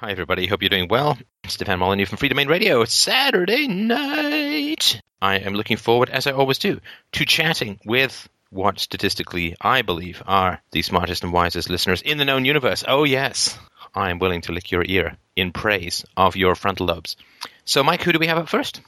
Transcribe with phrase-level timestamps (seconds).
[0.00, 0.46] Hi, everybody.
[0.46, 1.18] Hope you're doing well.
[1.48, 2.82] Stefan Molyneux from Freedomain Radio.
[2.82, 5.02] It's Saturday night.
[5.20, 6.80] I am looking forward, as I always do,
[7.14, 12.24] to chatting with what statistically I believe are the smartest and wisest listeners in the
[12.24, 12.84] known universe.
[12.86, 13.58] Oh, yes.
[13.92, 17.16] I am willing to lick your ear in praise of your frontal lobes.
[17.64, 18.80] So, Mike, who do we have up first?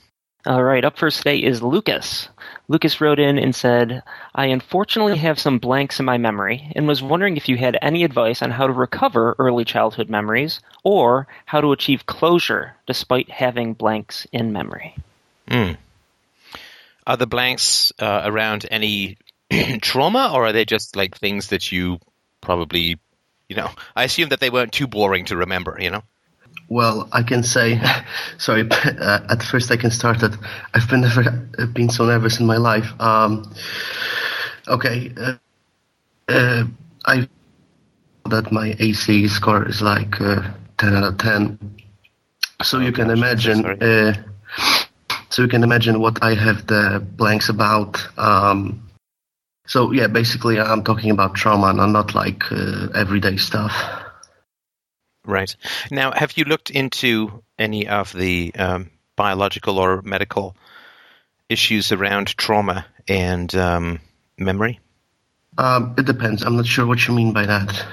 [0.46, 2.30] All right, up first today is Lucas.
[2.66, 4.02] Lucas wrote in and said,
[4.34, 8.04] I unfortunately have some blanks in my memory and was wondering if you had any
[8.04, 13.74] advice on how to recover early childhood memories or how to achieve closure despite having
[13.74, 14.96] blanks in memory.
[15.46, 15.76] Mm.
[17.06, 19.18] Are the blanks uh, around any
[19.82, 22.00] trauma or are they just like things that you
[22.40, 22.98] probably,
[23.50, 26.02] you know, I assume that they weren't too boring to remember, you know?
[26.70, 27.80] Well, I can say,
[28.38, 28.68] sorry.
[29.00, 30.36] Uh, at first, I can start that
[30.74, 31.30] I've been never
[31.74, 32.88] been so nervous in my life.
[33.00, 33.50] Um,
[34.68, 35.34] okay, uh,
[36.28, 36.64] uh,
[37.06, 37.28] I
[38.30, 40.42] that my ACE score is like uh,
[40.78, 41.58] ten out of ten.
[42.62, 43.64] So oh, you can gosh, imagine.
[43.82, 44.14] Uh,
[45.30, 47.98] so you can imagine what I have the blanks about.
[48.18, 48.82] Um,
[49.66, 53.74] so yeah, basically, I'm talking about trauma, and not like uh, everyday stuff.
[55.24, 55.54] Right.
[55.90, 60.56] Now, have you looked into any of the um, biological or medical
[61.48, 64.00] issues around trauma and um,
[64.38, 64.80] memory?
[65.58, 66.42] Um, it depends.
[66.42, 67.84] I'm not sure what you mean by that.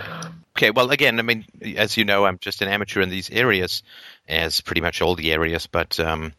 [0.56, 3.84] Okay, well, again, I mean, as you know, I'm just an amateur in these areas,
[4.28, 5.68] as pretty much all the areas.
[5.68, 6.34] But um,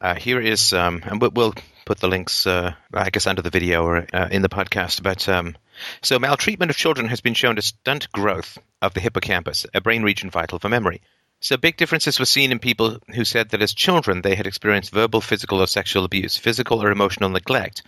[0.00, 1.54] uh, here is, um, and we'll,
[1.84, 5.02] put the links, uh, I guess, under the video or uh, in the podcast.
[5.02, 5.56] But um,
[6.02, 10.02] so maltreatment of children has been shown to stunt growth of the hippocampus, a brain
[10.02, 11.00] region vital for memory.
[11.40, 14.92] So big differences were seen in people who said that as children they had experienced
[14.92, 17.82] verbal, physical, or sexual abuse, physical or emotional neglect,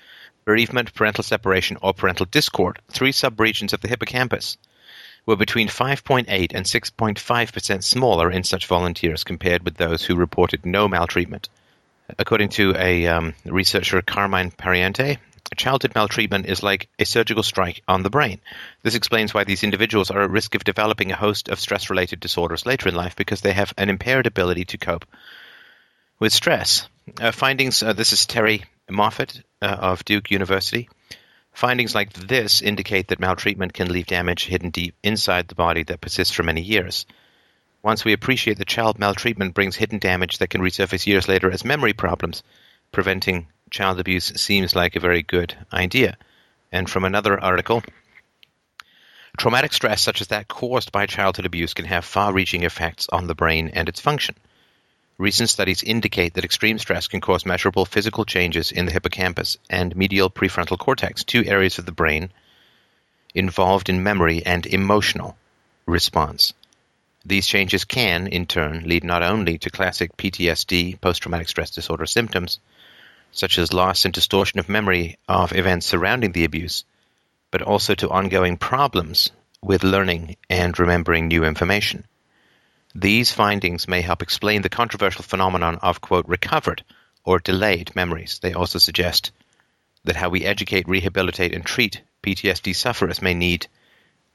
[0.44, 4.56] bereavement, parental separation, or parental discord, three subregions of the hippocampus,
[5.26, 10.88] were between 5.8 and 6.5% smaller in such volunteers compared with those who reported no
[10.88, 11.48] maltreatment.
[12.18, 15.18] According to a um, researcher, Carmine Pariente,
[15.56, 18.40] childhood maltreatment is like a surgical strike on the brain.
[18.82, 22.20] This explains why these individuals are at risk of developing a host of stress related
[22.20, 25.06] disorders later in life because they have an impaired ability to cope
[26.18, 26.88] with stress.
[27.20, 30.88] Uh, findings uh, this is Terrie Moffitt uh, of Duke University.
[31.52, 36.00] Findings like this indicate that maltreatment can leave damage hidden deep inside the body that
[36.00, 37.06] persists for many years.
[37.82, 41.64] Once we appreciate that child maltreatment brings hidden damage that can resurface years later as
[41.64, 42.42] memory problems,
[42.90, 46.16] preventing child abuse seems like a very good idea.
[46.70, 47.82] And from another article,
[49.36, 53.26] traumatic stress such as that caused by childhood abuse can have far reaching effects on
[53.26, 54.36] the brain and its function.
[55.18, 59.96] Recent studies indicate that extreme stress can cause measurable physical changes in the hippocampus and
[59.96, 62.30] medial prefrontal cortex, two areas of the brain
[63.34, 65.36] involved in memory and emotional
[65.84, 66.54] response.
[67.26, 72.60] These changes can, in turn, lead not only to classic PTSD, post-traumatic stress disorder symptoms,
[73.34, 76.84] such as loss and distortion of memory of events surrounding the abuse,
[77.50, 82.04] but also to ongoing problems with learning and remembering new information.
[82.94, 86.84] These findings may help explain the controversial phenomenon of, quote, recovered
[87.24, 88.38] or delayed memories.
[88.40, 89.32] They also suggest
[90.04, 93.66] that how we educate, rehabilitate, and treat PTSD sufferers may need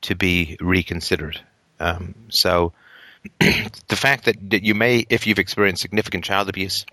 [0.01, 1.39] to be reconsidered.
[1.79, 2.73] Um, so
[3.39, 6.85] the fact that, that you may, if you've experienced significant child abuse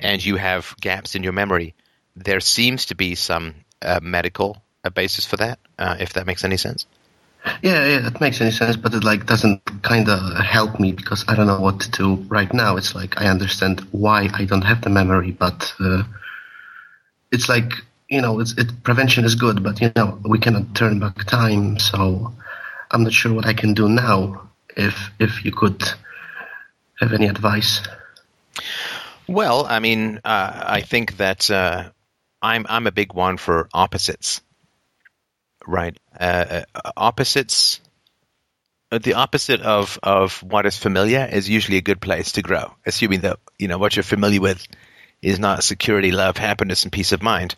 [0.00, 1.74] and you have gaps in your memory,
[2.16, 6.44] there seems to be some uh, medical uh, basis for that, uh, if that makes
[6.44, 6.86] any sense.
[7.62, 11.24] Yeah, yeah, it makes any sense, but it like doesn't kind of help me because
[11.28, 12.76] I don't know what to do right now.
[12.76, 16.02] It's like I understand why I don't have the memory, but uh,
[17.30, 17.72] it's like
[18.08, 21.78] you know, it's it, prevention is good, but you know, we cannot turn back time,
[21.78, 22.32] so
[22.90, 24.48] I'm not sure what I can do now.
[24.76, 25.82] If if you could
[27.00, 27.82] have any advice.
[29.28, 31.90] Well, I mean, uh, I think that uh,
[32.40, 34.40] I'm I'm a big one for opposites,
[35.66, 35.96] right?
[36.18, 37.80] Uh, uh opposites.
[38.90, 43.20] The opposite of, of what is familiar is usually a good place to grow, assuming
[43.20, 44.66] that you know what you're familiar with
[45.20, 47.54] is not security, love, happiness, and peace of mind.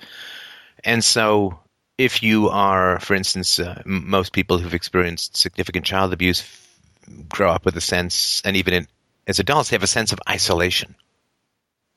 [0.82, 1.60] And so,
[1.98, 7.50] if you are, for instance, uh, most people who've experienced significant child abuse f- grow
[7.52, 8.88] up with a sense, and even in,
[9.28, 10.96] as adults, they have a sense of isolation.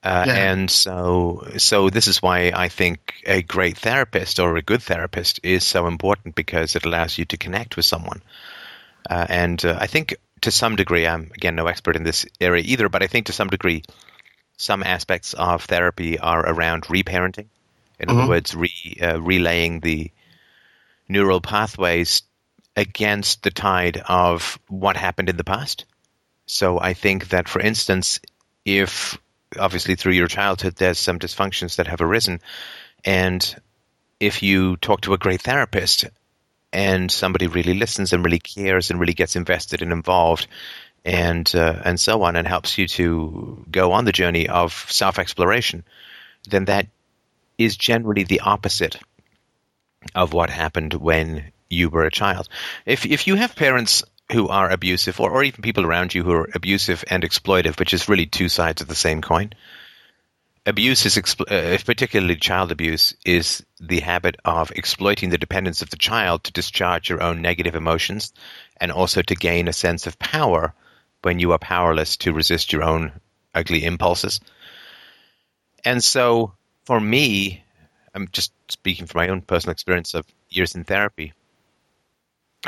[0.04, 0.52] Uh, yeah.
[0.52, 5.40] And so, so this is why I think a great therapist or a good therapist
[5.44, 8.22] is so important because it allows you to connect with someone.
[9.10, 12.64] Uh, and uh, I think to some degree, I'm again no expert in this area
[12.66, 13.84] either, but I think to some degree,
[14.58, 17.48] some aspects of therapy are around reparenting
[18.04, 18.20] in mm-hmm.
[18.20, 20.12] other words, re, uh, relaying the
[21.08, 22.24] neural pathways
[22.76, 25.86] against the tide of what happened in the past
[26.48, 28.20] So I think that, for instance,
[28.66, 29.18] if
[29.60, 32.42] obviously through your childhood there's some dysfunctions that have arisen,
[33.06, 33.56] and
[34.20, 36.06] if you talk to a great therapist
[36.72, 40.48] and somebody really listens and really cares and really gets invested and involved
[41.06, 45.20] and uh, and so on and helps you to go on the journey of self
[45.20, 45.84] exploration,
[46.50, 46.88] then that
[47.58, 48.98] is generally the opposite
[50.16, 52.48] of what happened when you were a child.
[52.86, 56.32] If if you have parents who are abusive, or, or even people around you who
[56.32, 59.52] are abusive and exploitive, which is really two sides of the same coin.
[60.66, 65.98] Abuse is, uh, particularly child abuse, is the habit of exploiting the dependence of the
[65.98, 68.32] child to discharge your own negative emotions
[68.78, 70.74] and also to gain a sense of power
[71.22, 73.12] when you are powerless to resist your own
[73.54, 74.40] ugly impulses.
[75.84, 76.54] And so,
[76.86, 77.64] for me,
[78.16, 81.34] I'm just speaking from my own personal experience of years in therapy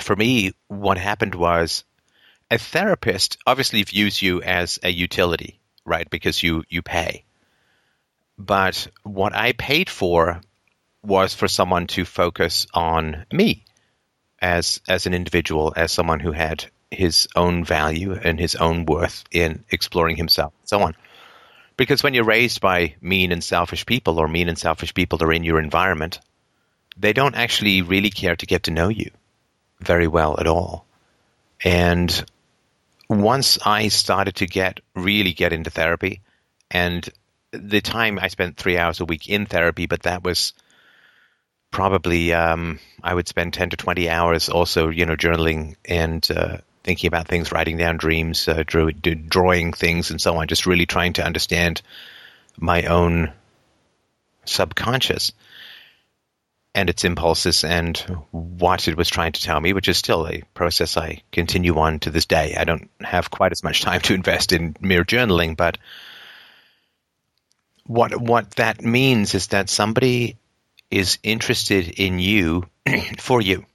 [0.01, 1.83] for me, what happened was
[2.51, 6.09] a therapist obviously views you as a utility, right?
[6.09, 7.24] Because you, you pay.
[8.38, 10.42] But what I paid for
[11.03, 13.63] was for someone to focus on me
[14.42, 19.24] as as an individual, as someone who had his own value and his own worth
[19.31, 20.95] in exploring himself, and so on.
[21.77, 25.31] Because when you're raised by mean and selfish people, or mean and selfish people are
[25.31, 26.19] in your environment,
[26.97, 29.12] they don't actually really care to get to know you
[29.80, 30.86] very well at all.
[31.63, 32.25] And
[33.10, 36.22] once I started to get really get into therapy,
[36.72, 37.07] and
[37.51, 40.54] the time I spent three hours a week in therapy, but that was
[41.72, 46.57] probably um, I would spend ten to twenty hours also, you know, journaling and uh,
[46.83, 50.48] thinking about things, writing down dreams, uh, drew, drawing things, and so on.
[50.48, 51.81] Just really trying to understand
[52.57, 53.31] my own
[54.45, 55.33] subconscious
[56.75, 57.98] and its impulses and
[58.31, 62.00] what it was trying to tell me, which is still a process I continue on
[62.01, 62.54] to this day.
[62.56, 65.77] I don't have quite as much time to invest in mere journaling, but
[67.86, 70.38] what what that means is that somebody
[70.92, 72.68] is interested in you
[73.19, 73.66] for you,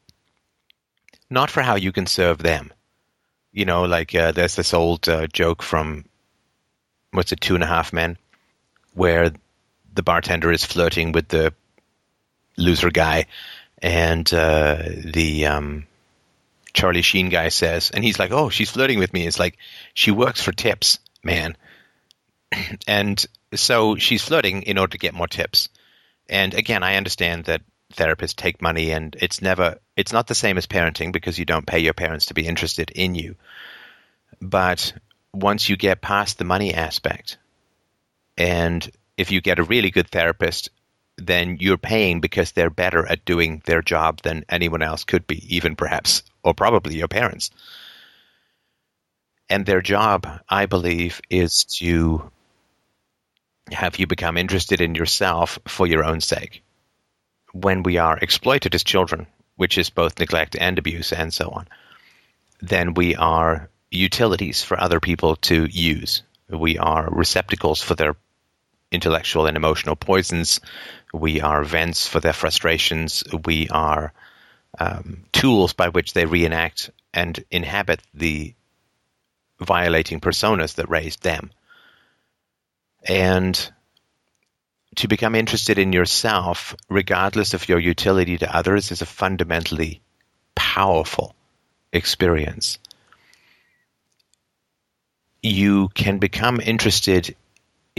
[1.30, 2.70] not for how you can serve them.
[3.50, 6.04] You know, like uh, there's this old uh, joke from
[7.12, 8.18] what's it, Two and a Half Men,
[8.92, 9.32] where
[9.92, 11.54] the bartender is flirting with the
[12.60, 13.26] loser guy,
[13.78, 15.86] and uh, the um,
[16.72, 19.58] Charlie Sheen guy says, and he's like, "Oh, she's flirting with me." It's like
[19.94, 21.56] she works for tips, man,
[22.86, 23.24] and
[23.54, 25.68] so she's flirting in order to get more tips.
[26.28, 27.62] And again, I understand that
[27.94, 31.66] therapists take money, and it's never, it's not the same as parenting because you don't
[31.66, 33.34] pay your parents to be interested in you.
[34.40, 34.92] But
[35.32, 37.38] once you get past the money aspect,
[38.38, 40.70] and if you get a really good therapist
[41.26, 45.56] then you're paying because they're better at doing their job than anyone else could be,
[45.56, 47.50] even perhaps, or probably your parents.
[49.48, 52.30] And their job, I believe, is to
[53.72, 56.62] have you become interested in yourself for your own sake.
[57.52, 59.26] When we are exploited as children,
[59.56, 61.68] which is both neglect and abuse and so on,
[62.60, 66.22] then we are utilities for other people to use.
[66.48, 68.16] We are receptacles for their
[68.90, 70.60] intellectual and emotional poisons.
[71.12, 73.24] We are vents for their frustrations.
[73.44, 74.12] We are
[74.78, 78.54] um, tools by which they reenact and inhabit the
[79.58, 81.50] violating personas that raised them.
[83.06, 83.72] And
[84.96, 90.00] to become interested in yourself, regardless of your utility to others, is a fundamentally
[90.54, 91.34] powerful
[91.92, 92.78] experience.
[95.42, 97.34] You can become interested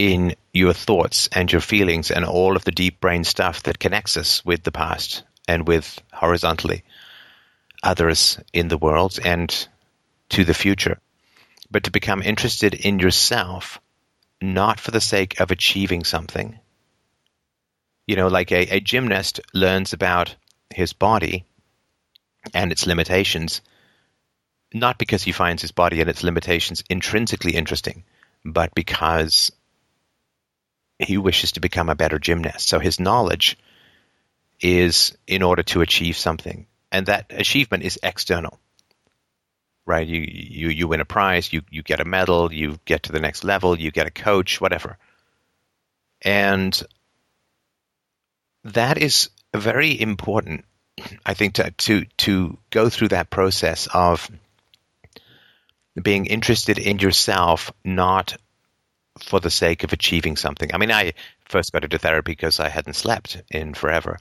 [0.02, 4.16] in your thoughts and your feelings and all of the deep brain stuff that connects
[4.16, 6.82] us with the past and with horizontally
[7.84, 9.68] others in the world and
[10.28, 10.98] to the future.
[11.70, 13.80] But to become interested in yourself,
[14.40, 16.58] not for the sake of achieving something.
[18.08, 20.34] You know, like a, a gymnast learns about
[20.74, 21.44] his body
[22.52, 23.60] and its limitations,
[24.74, 28.02] not because he finds his body and its limitations intrinsically interesting,
[28.44, 29.52] but because
[31.04, 32.68] he wishes to become a better gymnast.
[32.68, 33.58] So his knowledge
[34.60, 38.58] is in order to achieve something, and that achievement is external.
[39.84, 40.06] Right?
[40.06, 43.20] You you you win a prize, you you get a medal, you get to the
[43.20, 44.96] next level, you get a coach, whatever.
[46.22, 46.80] And
[48.64, 50.64] that is very important,
[51.26, 54.30] I think, to to to go through that process of
[56.00, 58.36] being interested in yourself, not
[59.18, 60.74] for the sake of achieving something.
[60.74, 61.12] I mean, I
[61.44, 64.18] first got into therapy because I hadn't slept in forever.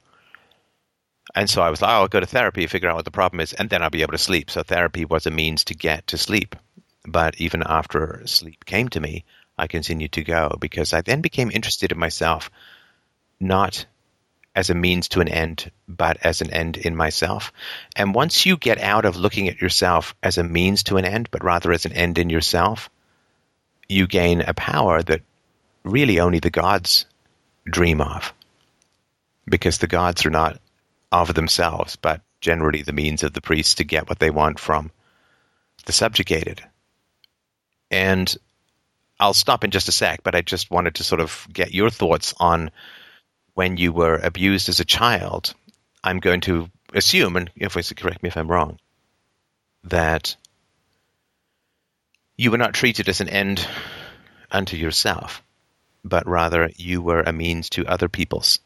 [1.34, 3.40] And so I was like, oh, I'll go to therapy, figure out what the problem
[3.40, 4.52] is, and then I'll be able to sleep.
[4.52, 6.56] So therapy was a means to get to sleep.
[7.06, 9.26] but even after sleep came to me,
[9.58, 12.50] I continued to go because I then became interested in myself,
[13.40, 13.86] not
[14.54, 17.54] as a means to an end, but as an end in myself.
[17.96, 21.30] And once you get out of looking at yourself as a means to an end,
[21.32, 22.90] but rather as an end in yourself,
[23.92, 25.22] you gain a power that
[25.84, 27.06] really only the gods
[27.66, 28.34] dream of.
[29.46, 30.60] Because the gods are not
[31.12, 34.92] of themselves, but generally the means of the priests to get what they want from
[35.86, 36.62] the subjugated.
[37.90, 38.34] And
[39.20, 41.90] I'll stop in just a sec, but I just wanted to sort of get your
[41.90, 42.72] thoughts on
[43.54, 45.54] when you were abused as a child.
[46.04, 48.80] I'm going to assume, and if correct me if I'm wrong,
[49.84, 50.36] that
[52.42, 53.68] you were not treated as an end
[54.50, 55.44] unto yourself,
[56.04, 58.60] but rather you were a means to other people's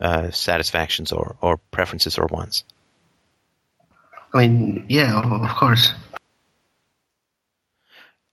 [0.00, 2.62] uh, satisfactions or, or preferences or wants.
[4.32, 5.92] I mean, yeah, of course.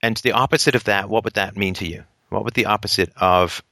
[0.04, 2.04] And the opposite of that, what would that mean to you?
[2.30, 3.64] What would the opposite of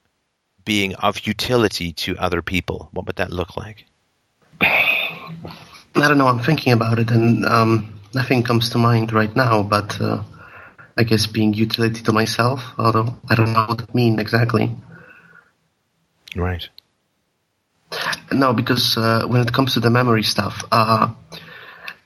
[0.66, 3.86] being of utility to other people, what would that look like?
[4.62, 5.28] I
[5.96, 6.28] don't know.
[6.28, 9.62] I'm thinking about it, and um, nothing comes to mind right now.
[9.62, 10.24] But uh,
[10.98, 14.76] I guess being utility to myself, although I don't know what it means exactly.
[16.36, 16.68] Right.
[18.32, 21.12] No, because uh, when it comes to the memory stuff, uh,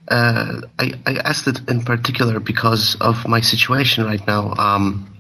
[0.10, 4.54] uh, I, I, asked it in particular because of my situation right now.
[4.58, 5.14] Um,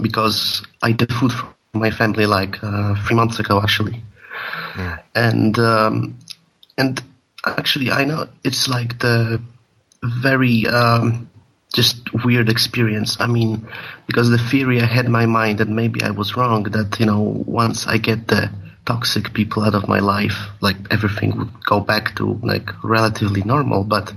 [0.00, 4.02] because I did food for my family like uh, three months ago, actually,
[4.76, 4.98] yeah.
[5.14, 6.18] and um,
[6.76, 7.02] and
[7.46, 9.40] actually I know it's like the
[10.02, 11.30] very um,
[11.74, 13.20] just weird experience.
[13.20, 13.68] I mean,
[14.06, 17.06] because the theory I had in my mind that maybe I was wrong that you
[17.06, 18.50] know once I get the
[18.86, 23.84] toxic people out of my life, like everything would go back to like relatively normal.
[23.84, 24.12] But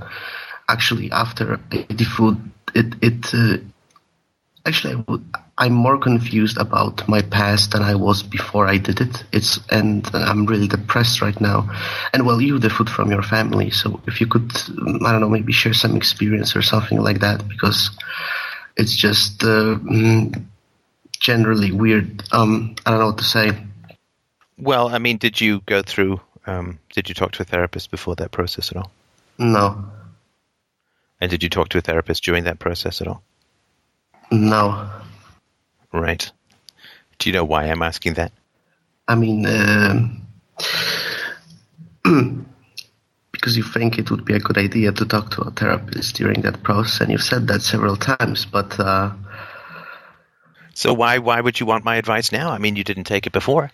[0.70, 2.38] actually, after the food,
[2.74, 3.58] it it uh,
[4.66, 5.26] actually I would,
[5.60, 9.24] I'm more confused about my past than I was before I did it.
[9.32, 11.70] It's and I'm really depressed right now.
[12.14, 14.52] And well, you the food from your family, so if you could,
[15.06, 17.90] I don't know, maybe share some experience or something like that, because
[18.76, 20.44] it's just uh, mm,
[21.20, 22.24] generally weird.
[22.32, 23.52] Um, I don't know what to say.
[24.60, 26.22] Well, I mean, did you go through?
[26.46, 28.92] Um, did you talk to a therapist before that process at all?
[29.40, 29.86] No.
[31.20, 33.24] And did you talk to a therapist during that process at all?
[34.32, 34.90] No.
[35.91, 36.32] Right.
[37.20, 38.32] Do you know why I'm asking that?
[39.08, 40.08] I mean, uh,
[43.32, 46.41] because you think it would be a good idea to talk to a therapist during
[46.41, 48.79] that process, and you've said that several times, but.
[48.79, 49.12] Uh,
[50.74, 52.51] so why why would you want my advice now?
[52.51, 53.72] I mean, you didn't take it before.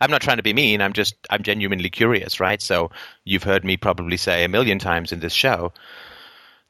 [0.00, 0.80] I'm not trying to be mean.
[0.80, 2.62] I'm just I'm genuinely curious, right?
[2.62, 2.90] So
[3.24, 5.72] you've heard me probably say a million times in this show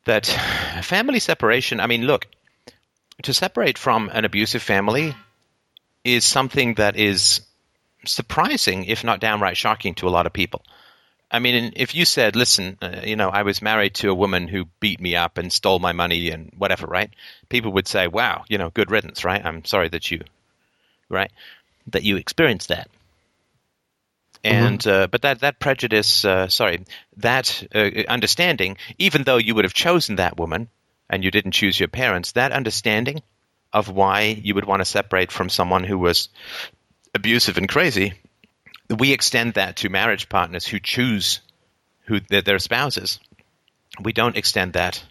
[0.05, 0.27] that
[0.83, 1.79] family separation.
[1.79, 2.27] I mean, look,
[3.23, 5.15] to separate from an abusive family
[6.05, 7.41] is something that is
[8.07, 10.63] surprising, if not downright shocking, to a lot of people.
[11.31, 14.49] I mean, if you said, "Listen, uh, you know, I was married to a woman
[14.49, 17.11] who beat me up and stole my money and whatever," right?
[17.49, 19.45] People would say, "Wow, you know, good riddance," right?
[19.45, 20.23] I'm sorry that you,
[21.11, 21.31] right,
[21.89, 22.89] that you experienced that.
[24.43, 24.67] Mm-hmm.
[24.67, 26.85] And uh, but that that prejudice, uh, sorry,
[27.19, 30.69] that uh, understanding, even though you would have chosen that woman,
[31.11, 33.23] and you didn't choose your parents, that understanding
[33.73, 36.29] of why you would want to separate from someone who was
[37.15, 38.15] abusive and crazy,
[38.99, 41.41] we extend that to marriage partners who choose
[42.05, 43.19] who their spouses.
[44.01, 45.05] We don't extend that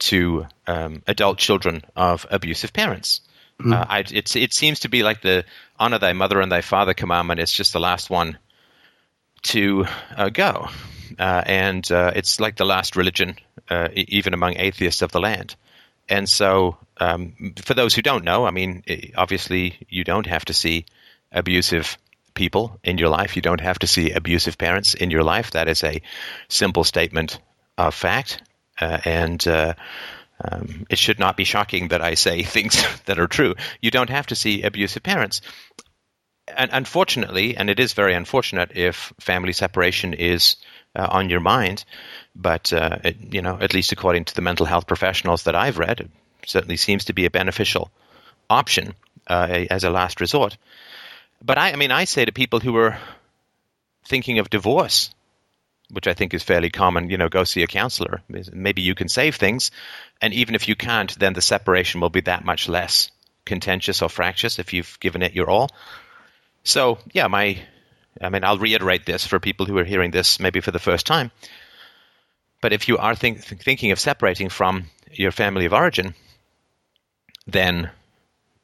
[0.00, 3.20] to um, adult children of abusive parents.
[3.60, 3.72] Mm.
[3.72, 5.44] Uh, I, it seems to be like the
[5.78, 8.38] honor thy mother and thy father commandment is just the last one
[9.42, 10.68] to uh, go.
[11.18, 13.36] Uh, and uh, it's like the last religion,
[13.68, 15.56] uh, even among atheists of the land.
[16.08, 18.82] And so, um, for those who don't know, I mean,
[19.16, 20.86] obviously, you don't have to see
[21.30, 21.96] abusive
[22.34, 23.36] people in your life.
[23.36, 25.52] You don't have to see abusive parents in your life.
[25.52, 26.02] That is a
[26.48, 27.38] simple statement
[27.78, 28.42] of fact.
[28.80, 29.74] Uh, and uh,
[30.42, 33.54] um, it should not be shocking that I say things that are true.
[33.80, 35.40] You don't have to see abusive parents
[36.48, 40.56] and unfortunately, and it is very unfortunate if family separation is
[40.94, 41.84] uh, on your mind,
[42.34, 45.78] but uh, it, you know, at least according to the mental health professionals that I've
[45.78, 46.10] read, it
[46.46, 47.90] certainly seems to be a beneficial
[48.50, 48.94] option
[49.26, 50.56] uh, as a last resort.
[51.42, 52.98] But I, I mean, I say to people who are
[54.06, 55.10] thinking of divorce,
[55.90, 58.22] which I think is fairly common, you know, go see a counselor.
[58.52, 59.70] Maybe you can save things,
[60.20, 63.10] and even if you can't, then the separation will be that much less
[63.44, 65.70] contentious or fractious if you've given it your all.
[66.64, 67.58] So, yeah, my,
[68.20, 71.06] I mean, I'll reiterate this for people who are hearing this maybe for the first
[71.06, 71.30] time.
[72.60, 76.14] But if you are think, thinking of separating from your family of origin,
[77.46, 77.90] then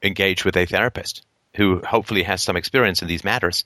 [0.02, 1.25] engage with a therapist
[1.57, 3.64] who hopefully has some experience in these matters,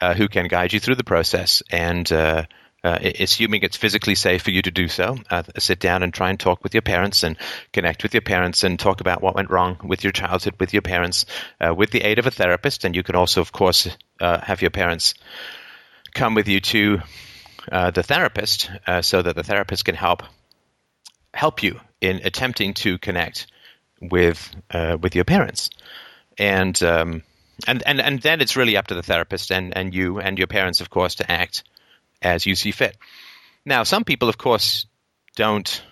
[0.00, 2.10] uh, who can guide you through the process and.
[2.10, 2.44] Uh,
[2.84, 6.28] uh, assuming it's physically safe for you to do so, uh, sit down and try
[6.28, 7.38] and talk with your parents and
[7.72, 10.82] connect with your parents and talk about what went wrong with your childhood with your
[10.82, 11.24] parents
[11.62, 12.84] uh, with the aid of a therapist.
[12.84, 13.88] And you can also, of course,
[14.20, 15.14] uh, have your parents
[16.12, 17.00] come with you to
[17.72, 20.22] uh, the therapist uh, so that the therapist can help
[21.32, 23.46] help you in attempting to connect
[24.00, 24.54] with
[25.00, 25.70] with your parents.
[26.38, 27.22] And um,
[27.66, 30.48] and, and and then it's really up to the therapist and, and you and your
[30.48, 31.64] parents, of course, to act
[32.24, 32.96] as you see fit.
[33.64, 34.86] Now, some people, of course,
[35.36, 35.82] don't.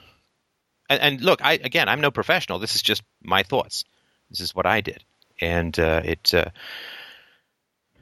[0.89, 2.59] And, and look, I again, I'm no professional.
[2.59, 3.85] This is just my thoughts.
[4.31, 5.05] This is what I did,
[5.41, 6.51] and uh, it uh,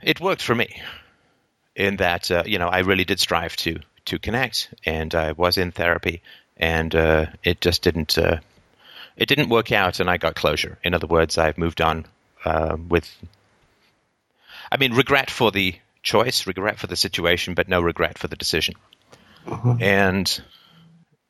[0.03, 0.81] it worked for me.
[1.77, 5.57] In that, uh, you know, I really did strive to to connect, and I was
[5.57, 6.21] in therapy,
[6.57, 8.39] and uh, it just didn't uh,
[9.17, 10.79] it didn't work out, and I got closure.
[10.83, 12.07] In other words, I've moved on
[12.45, 13.09] uh, with.
[14.73, 18.37] I mean, regret for the choice, regret for the situation, but no regret for the
[18.37, 18.75] decision.
[19.47, 19.77] Uh-huh.
[19.81, 20.41] And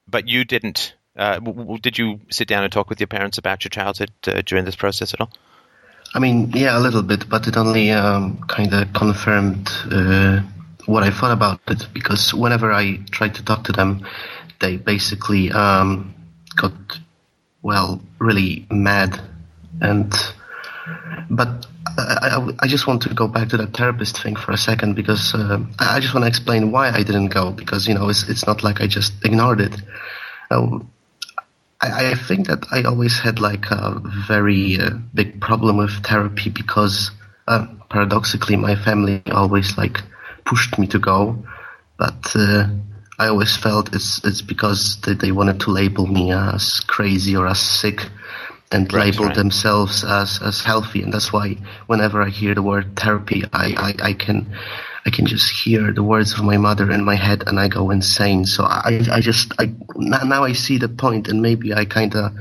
[0.09, 0.95] but you didn't.
[1.17, 4.43] Uh, w- did you sit down and talk with your parents about your childhood uh,
[4.45, 5.31] during this process at all?
[6.15, 10.41] I mean, yeah, a little bit, but it only um, kind of confirmed uh,
[10.87, 14.07] what I thought about it because whenever I tried to talk to them,
[14.61, 16.15] they basically um,
[16.57, 16.73] got
[17.63, 19.21] well really mad
[19.81, 20.13] and
[21.29, 21.67] but
[21.99, 25.35] I, I, just want to go back to that therapist thing for a second because
[25.35, 28.47] uh, I just want to explain why I didn't go because you know it's it's
[28.47, 29.77] not like I just ignored it.
[30.51, 30.79] Uh,
[31.81, 36.51] I, I, think that I always had like a very uh, big problem with therapy
[36.51, 37.11] because
[37.49, 40.03] uh, paradoxically my family always like
[40.45, 41.45] pushed me to go,
[41.99, 42.67] but uh,
[43.19, 47.47] I always felt it's it's because they, they wanted to label me as crazy or
[47.47, 48.09] as sick
[48.73, 49.35] and right, label right.
[49.35, 51.03] themselves as, as healthy.
[51.03, 54.57] And that's why whenever I hear the word therapy, I, I, I can
[55.07, 57.91] I can just hear the words of my mother in my head and I go
[57.91, 58.45] insane.
[58.45, 62.33] So I, I just I now I see the point and maybe I kind of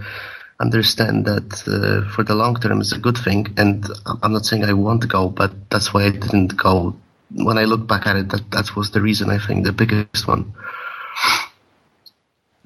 [0.60, 3.48] understand that uh, for the long term it's a good thing.
[3.58, 3.88] And
[4.22, 6.96] I'm not saying I want to go, but that's why I didn't go.
[7.32, 9.30] When I look back at it, that that was the reason.
[9.30, 10.54] I think the biggest one.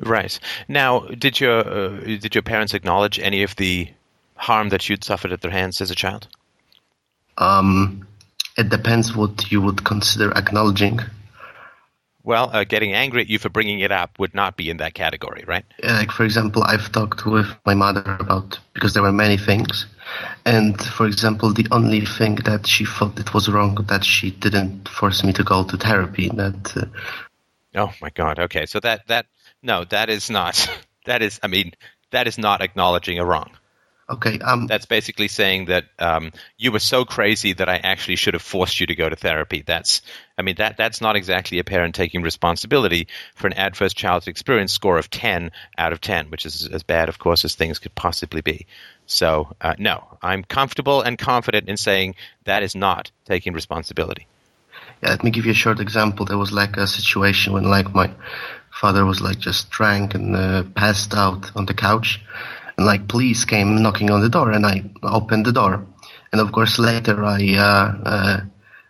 [0.05, 3.89] Right now, did your uh, did your parents acknowledge any of the
[4.35, 6.27] harm that you'd suffered at their hands as a child?
[7.37, 8.07] Um,
[8.57, 10.99] it depends what you would consider acknowledging.
[12.25, 14.93] Well, uh, getting angry at you for bringing it up would not be in that
[14.93, 15.65] category, right?
[15.83, 19.87] Like, for example, I've talked with my mother about because there were many things,
[20.45, 24.87] and for example, the only thing that she thought it was wrong that she didn't
[24.87, 26.29] force me to go to therapy.
[26.29, 26.77] That.
[26.77, 26.85] Uh,
[27.75, 28.39] oh my God!
[28.39, 29.25] Okay, so that that
[29.63, 30.69] no, that is not.
[31.05, 31.73] That is, I mean,
[32.11, 33.49] that is not acknowledging a wrong.
[34.09, 34.39] Okay.
[34.39, 38.43] Um, That's basically saying that um, you were so crazy that I actually should have
[38.43, 39.63] forced you to go to therapy.
[39.65, 40.01] That's,
[40.37, 44.73] I mean, that that's not exactly a parent taking responsibility for an adverse childhood experience
[44.73, 47.95] score of ten out of ten, which is as bad, of course, as things could
[47.95, 48.67] possibly be.
[49.05, 54.27] So, uh, no, I'm comfortable and confident in saying that is not taking responsibility.
[55.01, 56.25] Yeah, let me give you a short example.
[56.25, 58.11] There was like a situation when, like, my
[58.73, 62.19] father was like just drank and uh, passed out on the couch
[62.77, 65.85] and like police came knocking on the door and i opened the door.
[66.31, 68.41] And of course later i uh, uh,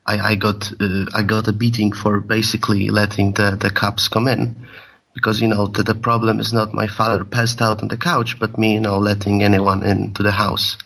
[0.05, 4.27] I, I, got uh, I got a beating for basically letting the, the cops come
[4.27, 4.67] in.
[5.13, 8.39] Because you know the, the problem is not my father passed out on the couch
[8.39, 10.77] but me you know letting anyone into the house.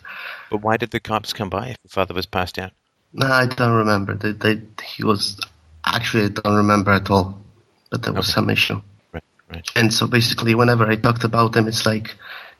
[0.50, 2.72] But why did the cops come by if your father was passed out?
[3.12, 4.14] No i don't remember.
[4.14, 5.40] They, they, he was
[5.86, 7.40] actually i don't remember at all
[7.90, 8.34] but there was okay.
[8.34, 8.80] some issue.
[9.12, 9.70] Right, right.
[9.76, 12.16] And so basically, whenever I talked about them, it's like,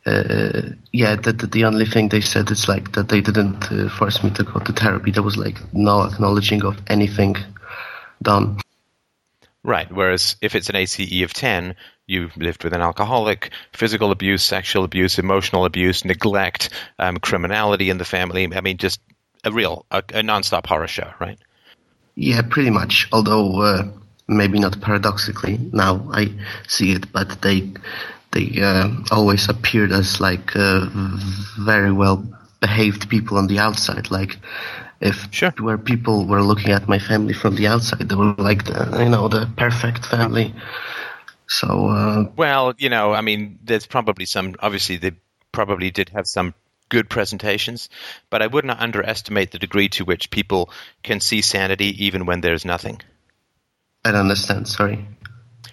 [0.07, 0.63] uh,
[0.93, 4.23] yeah, that the, the, only thing they said is like that they didn't uh, force
[4.23, 5.11] me to go to therapy.
[5.11, 7.37] There was like no acknowledging of anything
[8.23, 8.59] done.
[9.63, 9.91] Right.
[9.93, 11.75] Whereas if it's an ACE of 10,
[12.07, 17.99] you've lived with an alcoholic, physical abuse, sexual abuse, emotional abuse, neglect, um, criminality in
[17.99, 18.49] the family.
[18.55, 19.01] I mean, just
[19.45, 21.39] a real, a, a nonstop horror show, right?
[22.15, 23.09] Yeah, pretty much.
[23.13, 23.83] Although uh,
[24.29, 26.33] maybe not paradoxically now I
[26.67, 27.73] see it, but they
[28.33, 30.87] they uh, always appeared as like uh,
[31.59, 32.25] very well
[32.61, 34.11] behaved people on the outside.
[34.11, 34.39] Like
[35.01, 35.53] if sure.
[35.59, 39.09] where people were looking at my family from the outside, they were like the you
[39.09, 40.55] know the perfect family.
[41.47, 44.55] So uh, well, you know, I mean, there's probably some.
[44.61, 45.13] Obviously, they
[45.53, 46.55] probably did have some
[46.91, 47.89] good presentations,
[48.31, 50.71] but I would not underestimate the degree to which people
[51.03, 53.01] can see sanity even when there's nothing.
[54.09, 54.67] I don't understand.
[54.67, 55.07] Sorry.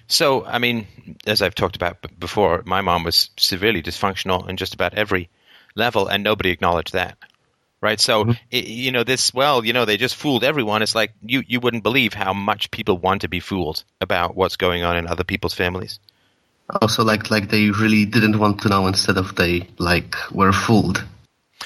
[0.08, 0.88] So, I mean,
[1.26, 5.30] as I've talked about before, my mom was severely dysfunctional in just about every
[5.74, 7.18] level, and nobody acknowledged that.
[7.82, 8.32] Right, so Mm-hmm.
[8.54, 9.34] i you know this.
[9.34, 10.82] Well, you know they just fooled everyone.
[10.82, 14.58] It's like you you wouldn't believe how much people want to be fooled about what's
[14.58, 16.00] going on in other people's families.
[16.82, 21.04] Also, like like they really didn't want to know instead of they like were fooled.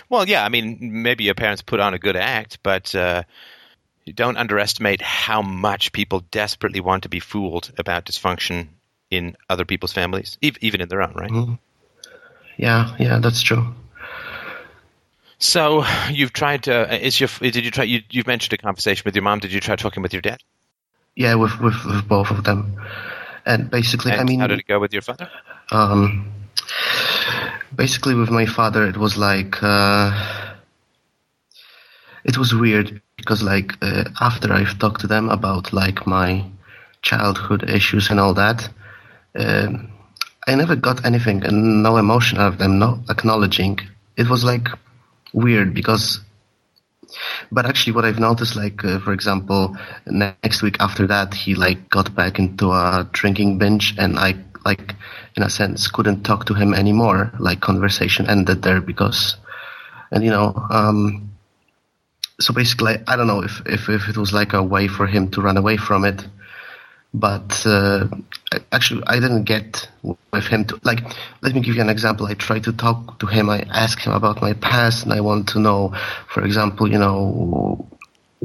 [0.10, 3.23] Well, yeah, I mean, maybe your parents put on a good act, but uh,
[4.12, 8.67] don't underestimate how much people desperately want to be fooled about dysfunction
[9.10, 11.58] in other people's families, ev- even in their own, right?
[12.58, 13.74] Yeah, yeah, that's true.
[15.38, 17.06] So you've tried to.
[17.06, 17.86] Is your did you try?
[17.86, 19.39] You, you've mentioned a conversation with your mom.
[19.39, 20.41] Did you try talking with your dad?
[21.15, 22.80] Yeah, with with, with both of them,
[23.45, 25.30] and basically, And I mean, how did it go with your father?
[25.72, 26.34] um,
[27.74, 30.56] basically with my father, it was like uh,
[32.26, 36.43] it was weird because like uh, after I've talked to them about like my
[37.03, 38.69] childhood issues and all that,
[39.38, 39.89] um,
[40.47, 43.79] I never got anything and no emotion out of them, no acknowledging.
[44.17, 44.67] It was like
[45.34, 46.19] weird because
[47.51, 49.75] but actually what i've noticed like uh, for example
[50.08, 54.95] next week after that he like got back into a drinking binge and i like
[55.36, 59.38] in a sense couldn't talk to him anymore like conversation ended there because
[60.12, 61.29] and you know um
[62.39, 65.30] so basically i don't know if if, if it was like a way for him
[65.30, 66.25] to run away from it
[67.13, 68.08] but uh,
[68.71, 69.89] actually i didn't get
[70.32, 71.02] with him to like
[71.41, 72.28] let me give you an example.
[72.28, 75.49] I tried to talk to him i asked him about my past and i want
[75.49, 75.93] to know
[76.28, 77.88] for example you know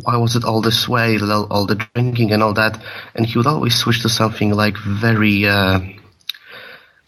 [0.02, 2.82] why was it all this way all the drinking and all that
[3.14, 5.78] and he would always switch to something like very uh,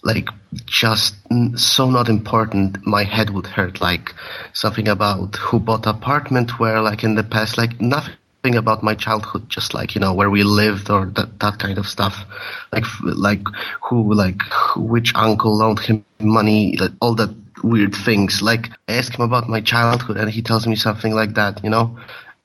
[0.07, 0.29] like
[0.65, 1.15] just
[1.57, 4.15] so not important my head would hurt like
[4.53, 9.45] something about who bought apartment where like in the past like nothing about my childhood
[9.49, 12.25] just like you know where we lived or that, that kind of stuff
[12.73, 13.45] like like
[13.83, 14.41] who like
[14.77, 19.49] which uncle loaned him money like, all that weird things like i ask him about
[19.49, 21.97] my childhood and he tells me something like that you know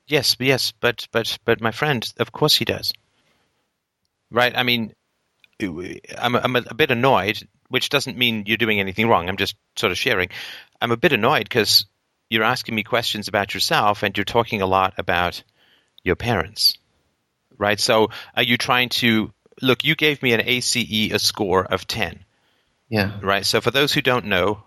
[0.06, 2.92] Yes, yes, but but but my friend, of course he does.
[4.30, 4.56] Right?
[4.56, 4.92] I mean,
[6.18, 9.28] I'm I'm a, bit annoyed, which doesn't mean you're doing anything wrong.
[9.28, 10.28] I'm just sort of sharing.
[10.80, 11.86] I'm a bit annoyed because
[12.28, 15.42] you're asking me questions about yourself and you're talking a lot about
[16.02, 16.78] your parents.
[17.58, 17.78] Right?
[17.78, 19.84] So, are you trying to look?
[19.84, 22.24] You gave me an ACE a score of ten.
[22.88, 23.46] yeah Right.
[23.46, 24.62] So for those who don't know,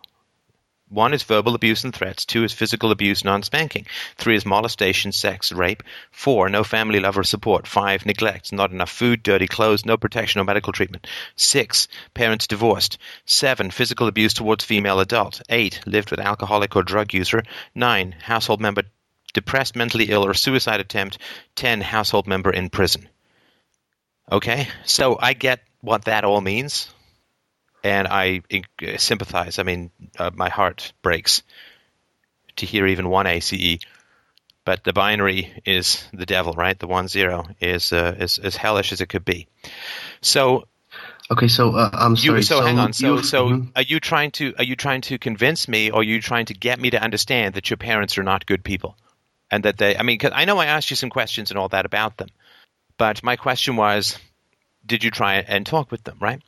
[0.95, 2.23] one is verbal abuse and threats.
[2.23, 3.85] Two is physical abuse, non-spanking.
[4.17, 5.83] Three is molestation, sex, rape.
[6.09, 7.67] Four, no family love or support.
[7.67, 11.05] Five, neglect, not enough food, dirty clothes, no protection or medical treatment.
[11.35, 12.97] Six, parents divorced.
[13.25, 15.41] Seven, physical abuse towards female adult.
[15.49, 17.43] Eight, lived with alcoholic or drug user.
[17.75, 18.83] Nine, household member
[19.33, 21.17] depressed, mentally ill, or suicide attempt.
[21.55, 23.09] Ten, household member in prison.
[24.31, 26.89] Okay, so I get what that all means
[27.85, 29.59] and I uh, sympathize.
[29.59, 31.43] I mean, uh, my heart breaks
[32.57, 33.77] to hear even one ACE.
[34.65, 36.77] But the binary is the devil, right?
[36.77, 39.47] The one zero is uh, is as hellish as it could be.
[40.21, 40.67] So
[41.29, 42.93] okay so uh, i'm sorry you, so, hang on.
[42.93, 43.71] So so mhm.
[43.75, 46.55] are you trying to are you trying to convince me, or are you trying to
[46.55, 48.97] get me to understand that your parents are not good people,
[49.51, 49.95] and that they?
[49.95, 52.29] I mean, 'cause I know I asked you some questions and all that about them,
[52.97, 54.17] but my question was,
[54.83, 56.41] did you try and talk with them, right?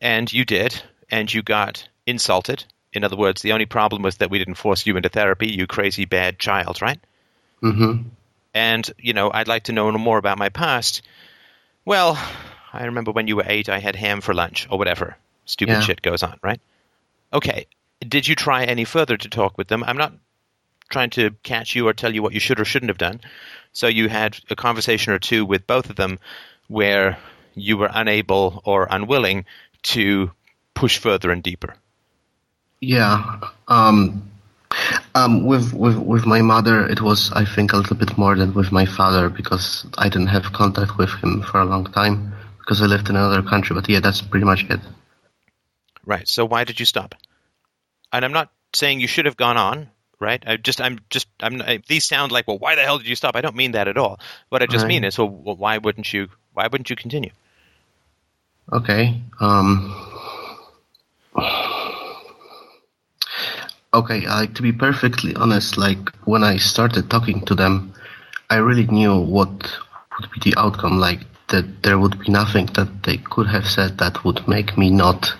[0.00, 2.64] And you did, and you got insulted.
[2.92, 5.66] In other words, the only problem was that we didn't force you into therapy, you
[5.66, 6.98] crazy bad child, right?
[7.62, 8.06] Mhm.
[8.54, 11.02] And, you know, I'd like to know more about my past.
[11.84, 12.18] Well,
[12.72, 15.16] I remember when you were eight, I had ham for lunch, or whatever.
[15.44, 15.80] Stupid Yeah.
[15.80, 16.60] shit goes on, right?
[17.32, 17.66] Okay.
[18.00, 19.84] Did you try any further to talk with them?
[19.84, 20.12] I'm not
[20.88, 23.20] trying to catch you or tell you what you should or shouldn't have done.
[23.72, 26.18] So you had a conversation or two with both of them
[26.66, 27.18] where
[27.54, 29.44] you were unable or unwilling
[29.82, 30.30] to
[30.74, 31.74] push further and deeper.
[32.80, 33.40] Yeah.
[33.68, 34.30] Um,
[35.14, 38.54] um, with, with with my mother, it was I think a little bit more than
[38.54, 42.80] with my father because I didn't have contact with him for a long time because
[42.80, 43.74] I lived in another country.
[43.74, 44.80] But yeah, that's pretty much it.
[46.06, 46.26] Right.
[46.28, 47.14] So why did you stop?
[48.12, 49.88] And I'm not saying you should have gone on,
[50.20, 50.42] right?
[50.46, 51.60] I just, I'm just, I'm.
[51.62, 53.36] I, these sound like, well, why the hell did you stop?
[53.36, 54.20] I don't mean that at all.
[54.48, 54.88] What I just Right.
[54.88, 56.28] mean is, well, well, why wouldn't you?
[56.54, 57.30] Why wouldn't you continue?
[58.72, 59.20] Okay.
[59.40, 59.94] Um.
[63.92, 67.92] Okay, like to be perfectly honest, like when I started talking to them,
[68.48, 71.00] I really knew what would be the outcome.
[71.00, 74.90] Like that there would be nothing that they could have said that would make me
[74.90, 75.34] not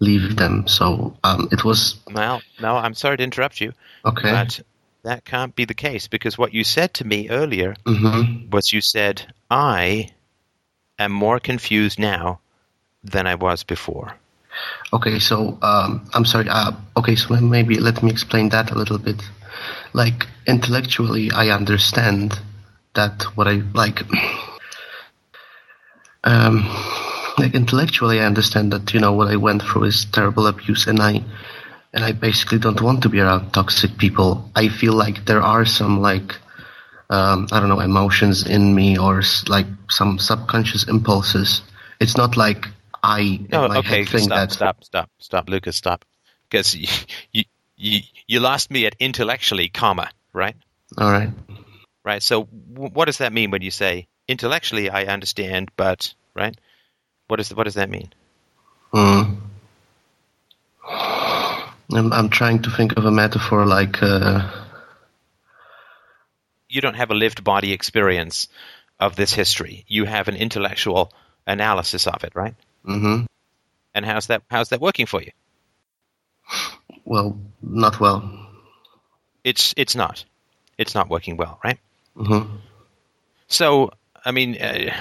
[0.00, 0.66] leave them.
[0.66, 3.72] So um, it was Well, no, I'm sorry to interrupt you,
[4.06, 4.30] okay.
[4.30, 4.60] but
[5.02, 8.80] that can't be the case because what you said to me earlier hmm was you
[8.80, 10.08] said, I
[10.98, 12.40] am more confused now
[13.04, 14.14] than I was before.
[14.92, 16.48] Okay, so um, I'm sorry.
[16.48, 19.22] Uh, okay, so maybe let me explain that a little bit.
[19.92, 22.38] Like intellectually, I understand
[22.94, 24.02] that what I like.
[26.24, 26.62] Um,
[27.36, 31.00] like intellectually, I understand that you know what I went through is terrible abuse, and
[31.00, 31.24] I
[31.92, 34.48] and I basically don't want to be around toxic people.
[34.54, 36.36] I feel like there are some like
[37.10, 41.62] um, I don't know emotions in me or like some subconscious impulses.
[42.00, 42.68] It's not like
[43.02, 44.52] I no okay stop that...
[44.52, 46.04] stop stop stop Lucas stop
[46.48, 46.88] because you,
[47.32, 47.44] you
[47.76, 50.56] you you lost me at intellectually comma right
[50.98, 51.30] all right
[52.04, 56.56] right so w- what does that mean when you say intellectually I understand but right
[57.32, 58.12] what does what does that mean?
[58.92, 59.38] Mm.
[61.94, 64.02] I'm I'm trying to think of a metaphor like.
[64.02, 64.50] Uh...
[66.68, 68.48] You don't have a lived body experience
[69.00, 69.86] of this history.
[69.88, 71.10] You have an intellectual
[71.46, 72.54] analysis of it, right?
[72.86, 73.24] Mm-hmm.
[73.94, 74.42] And how's that?
[74.50, 75.30] How's that working for you?
[77.04, 78.48] Well, not well.
[79.44, 80.24] It's it's not.
[80.78, 81.78] It's not working well, right?
[82.16, 82.56] Mm-hmm.
[83.48, 83.90] So,
[84.24, 84.94] I mean, uh,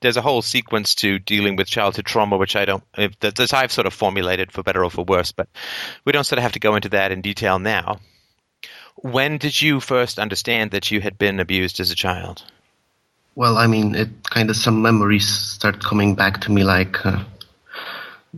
[0.00, 2.84] there's a whole sequence to dealing with childhood trauma, which I don't,
[3.20, 5.48] that I've sort of formulated for better or for worse, but
[6.04, 8.00] we don't sort of have to go into that in detail now.
[8.96, 12.44] When did you first understand that you had been abused as a child?
[13.36, 17.24] Well, I mean, it kind of some memories start coming back to me, like, uh,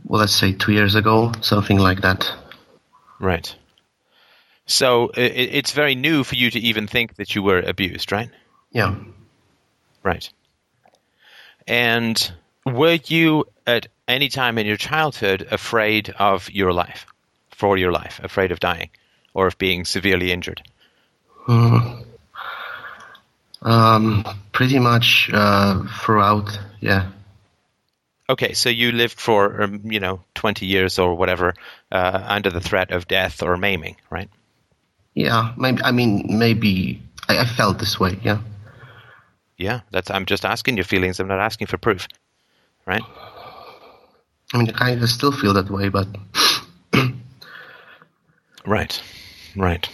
[0.05, 2.31] well, let's say two years ago, something like that.
[3.21, 3.55] Right.
[4.67, 8.31] So it, it's very new for you to even think that you were abused, right?
[8.73, 8.95] Yeah.
[10.03, 10.29] Right.
[11.67, 12.33] And
[12.65, 17.07] were you at any time in your childhood afraid of your life,
[17.51, 18.91] for your life, afraid of dying
[19.35, 20.63] or of being severely injured?
[21.47, 22.05] Mm.
[23.67, 27.11] Um, pretty much uh, throughout, yeah.
[28.31, 31.53] Okay, so you lived for um, you know twenty years or whatever
[31.91, 34.31] uh, under the threat of death or maiming, right?
[35.15, 35.83] Yeah, maybe.
[35.83, 38.17] I mean, maybe I, I felt this way.
[38.23, 38.39] Yeah.
[39.57, 40.11] Yeah, that's.
[40.13, 41.19] I'm just asking your feelings.
[41.19, 42.07] I'm not asking for proof,
[42.87, 43.03] right?
[44.55, 46.07] I mean, I still feel that way, but
[48.65, 49.03] right,
[49.57, 49.89] right.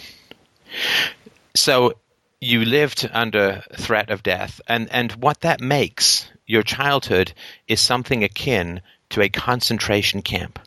[1.55, 1.93] So
[2.43, 7.33] you lived under threat of death, and and what that makes your childhood
[7.67, 10.59] is something akin to a concentration camp,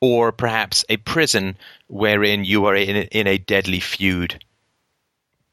[0.00, 1.56] or perhaps a prison
[1.88, 4.42] wherein you are in in a deadly feud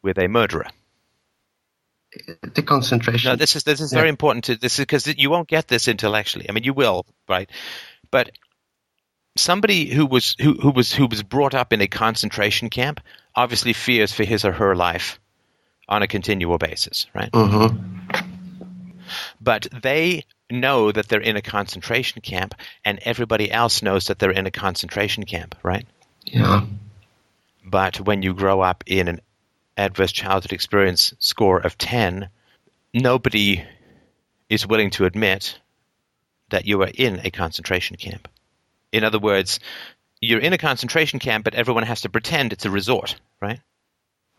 [0.02, 0.68] with a murderer
[2.54, 3.32] the concentration.
[3.32, 4.00] No, this is this is yeah.
[4.00, 6.50] very important to this is because you won't get this intellectually.
[6.50, 7.50] I mean, you will, right?
[8.12, 8.32] But
[9.38, 13.00] somebody who was who, who was who was brought up in a concentration camp
[13.36, 15.20] obviously fears for his or her life
[15.90, 17.32] on a continual basis, right?
[17.32, 18.10] Mm-hmm.
[19.42, 24.32] But they know that they're in a concentration camp, and everybody else knows that they're
[24.32, 25.86] in a concentration camp, right?
[26.26, 26.66] Yeah.
[27.66, 29.22] But when you grow up in an
[29.78, 32.30] adverse childhood experience score of 10,
[32.94, 33.64] nobody
[34.50, 35.60] is willing to admit
[36.50, 38.28] that you are in a concentration camp.
[38.92, 39.60] In other words,
[40.20, 43.60] you're in a concentration camp, but everyone has to pretend it's a resort, right?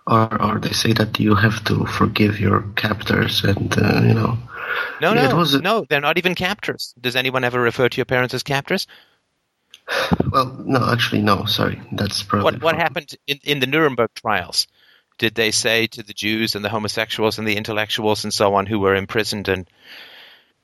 [0.07, 4.39] Or, or they say that you have to forgive your captors, and uh, you know.
[5.01, 5.59] No, no, a...
[5.61, 5.85] no.
[5.89, 6.95] They're not even captors.
[7.01, 8.87] Does anyone ever refer to your parents as captors?
[10.31, 11.45] Well, no, actually, no.
[11.45, 12.45] Sorry, that's probably.
[12.45, 14.67] What what happened in, in the Nuremberg trials?
[15.21, 18.65] did they say to the Jews and the homosexuals and the intellectuals and so on
[18.65, 19.69] who were imprisoned and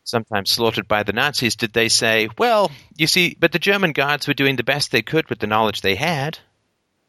[0.03, 4.27] sometimes slaughtered by the Nazis, did they say, well, you see, but the German guards
[4.27, 6.39] were doing the best they could with the knowledge they had?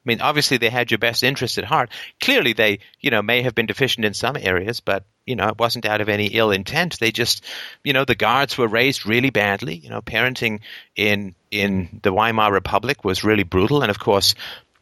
[0.08, 1.90] I mean, obviously they had your best interest at heart.
[2.22, 5.60] Clearly they, you know, may have been deficient in some areas, but, you know, it
[5.60, 6.98] wasn't out of any ill intent.
[6.98, 7.44] They just,
[7.84, 9.76] you know, the guards were raised really badly.
[9.76, 10.62] You know, parenting
[10.96, 13.82] in, in the Weimar Republic was really brutal.
[13.82, 14.34] And of course,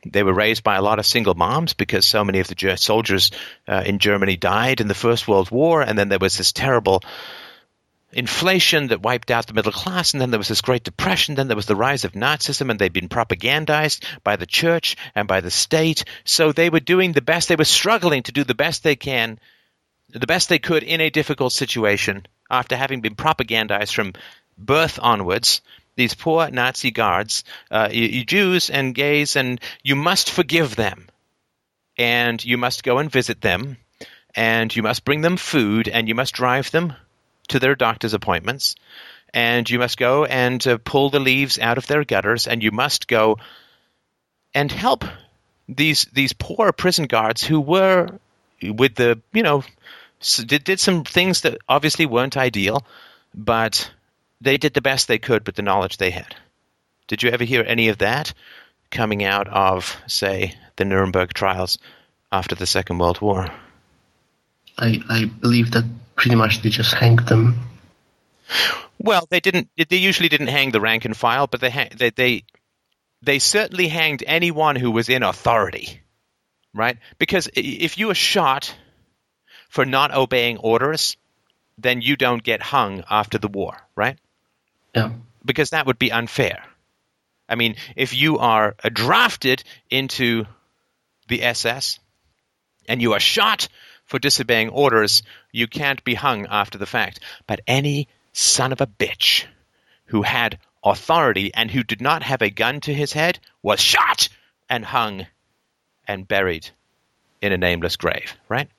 [0.06, 3.32] they were raised by a lot of single moms because so many of the soldiers
[3.68, 7.02] uh, in Germany died in the First World War, and then there was this terrible
[8.16, 11.50] inflation that wiped out the middle class, and then there was this Great Depression, then
[11.50, 15.42] there was the rise of Nazism, and they'd been propagandized by the church and by
[15.42, 16.06] the state.
[16.24, 19.38] So they were doing the best, they were struggling to do the best they can,
[20.10, 24.14] the best they could in a difficult situation after having been propagandized from
[24.58, 25.62] birth onwards
[25.98, 31.08] these poor Nazi guards, uh, Jews and gays, and you must forgive them.
[31.98, 33.78] And you must go and visit them,
[34.36, 36.94] and you must bring them food, and you must drive them
[37.50, 38.76] to their doctor's appointments,
[39.34, 42.72] and you must go and uh, pull the leaves out of their gutters, and you
[42.72, 43.38] must go
[44.54, 45.04] and help
[45.68, 48.10] these these poor prison guards who were
[48.62, 49.64] with the you know
[50.46, 52.86] did, did some things that obviously weren't ideal,
[53.34, 53.92] but
[54.42, 56.36] they did the best they could with the knowledge they had.
[57.08, 58.34] Did you ever hear any of that
[58.90, 61.78] coming out of, say, the Nuremberg trials
[62.32, 63.48] after the Second World War?
[64.78, 67.60] I, I believe that pretty much they just hanged them.
[69.00, 69.70] Well, they didn't.
[69.78, 72.44] They usually didn't hang the rank and file, but they ha- they, they
[73.22, 76.02] they certainly hanged anyone who was in authority,
[76.74, 76.98] right?
[77.18, 78.74] Because if you were shot
[79.70, 81.18] for not obeying orders,
[81.78, 84.18] then you don't get hung after the war, right?
[84.96, 85.12] Yeah.
[85.44, 86.64] Because that would be unfair.
[87.48, 90.46] I mean, if you are uh, drafted into
[91.28, 92.00] the SS
[92.88, 93.68] and you are shot
[94.06, 97.20] for disobeying orders, you can't be hung after the fact.
[97.48, 99.46] But any son of a bitch
[100.06, 104.30] who had authority and who did not have a gun to his head was shot
[104.70, 105.26] and hung
[106.08, 106.70] and buried
[107.42, 108.70] in a nameless grave, right?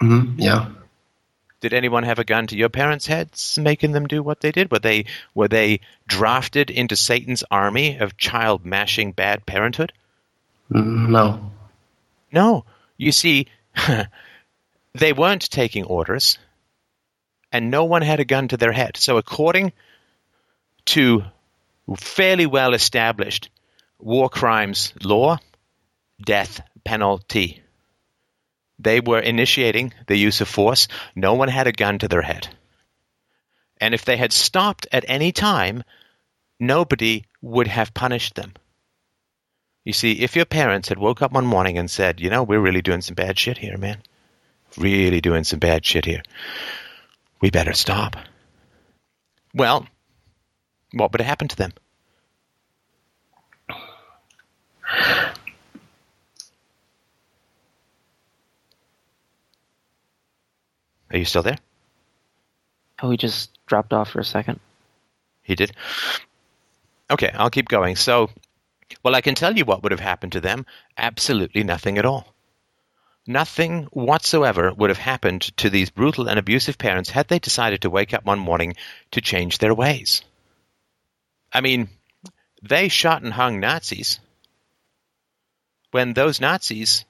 [0.00, 0.40] Mm-hmm.
[0.40, 0.70] Yeah.
[1.60, 4.70] Did anyone have a gun to your parents' heads, making them do what they did?
[4.70, 9.92] Were they were they drafted into Satan's army of child mashing bad parenthood?
[10.70, 11.50] Mm, no.
[12.30, 12.64] No.
[12.98, 13.46] You see,
[14.98, 16.38] they weren't taking orders,
[17.52, 18.96] and no one had a gun to their head.
[18.96, 19.72] So, according
[20.86, 21.24] to
[21.96, 23.50] fairly well established
[23.98, 25.38] war crimes law,
[26.24, 27.62] death penalty.
[28.78, 30.88] They were initiating the use of force.
[31.14, 32.48] No one had a gun to their head.
[33.80, 35.82] And if they had stopped at any time,
[36.60, 38.52] nobody would have punished them.
[39.84, 42.60] You see, if your parents had woke up one morning and said, you know, we're
[42.60, 44.02] really doing some bad shit here, man.
[44.78, 46.22] Really doing some bad shit here.
[47.40, 48.16] We better stop.
[49.54, 49.86] Well,
[50.92, 51.72] what would have happened to them?
[61.10, 61.58] Are you still there?
[63.02, 64.60] Oh, he just dropped off for a second.
[65.42, 65.72] He did?
[67.10, 67.96] Okay, I'll keep going.
[67.96, 68.30] So,
[69.02, 70.66] well, I can tell you what would have happened to them.
[70.98, 72.34] Absolutely nothing at all.
[73.26, 77.90] Nothing whatsoever would have happened to these brutal and abusive parents had they decided to
[77.90, 78.74] wake up one morning
[79.10, 80.22] to change their ways.
[81.52, 81.88] I mean,
[82.62, 84.20] they shot and hung Nazis
[85.90, 87.04] when those Nazis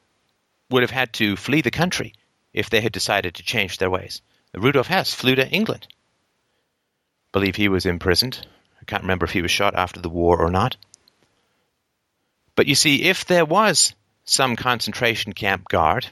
[0.70, 2.14] would have had to flee the country
[2.52, 4.22] if they had decided to change their ways.
[4.54, 5.86] Rudolf Hess flew to England.
[7.32, 8.46] Believe he was imprisoned.
[8.80, 10.76] I can't remember if he was shot after the war or not.
[12.54, 13.94] But you see, if there was
[14.26, 16.06] some concentration camp guard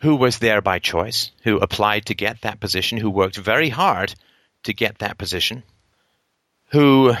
[0.00, 4.14] who was there by choice, who applied to get that position, who worked very hard
[4.64, 5.62] to get that position,
[6.70, 7.14] who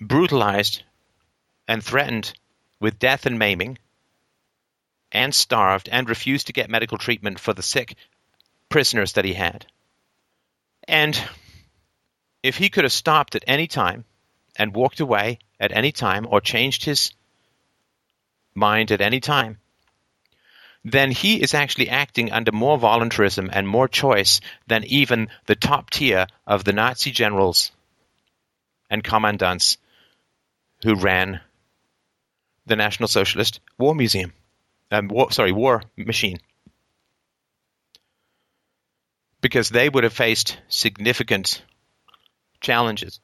[0.00, 0.82] brutalized
[1.68, 2.32] and threatened
[2.80, 3.78] with death and maiming,
[5.12, 7.94] and starved and refused to get medical treatment for the sick
[8.68, 9.66] prisoners that he had.
[10.88, 11.22] And
[12.42, 14.04] if he could have stopped at any time
[14.56, 17.12] and walked away at any time or changed his
[18.54, 19.58] mind at any time,
[20.84, 25.90] then he is actually acting under more voluntarism and more choice than even the top
[25.90, 27.70] tier of the Nazi generals
[28.90, 29.78] and commandants
[30.82, 31.40] who ran
[32.66, 34.32] the National Socialist War Museum
[34.92, 36.38] um, war, sorry, war machine.
[39.40, 41.62] Because they would have faced significant
[42.60, 43.18] challenges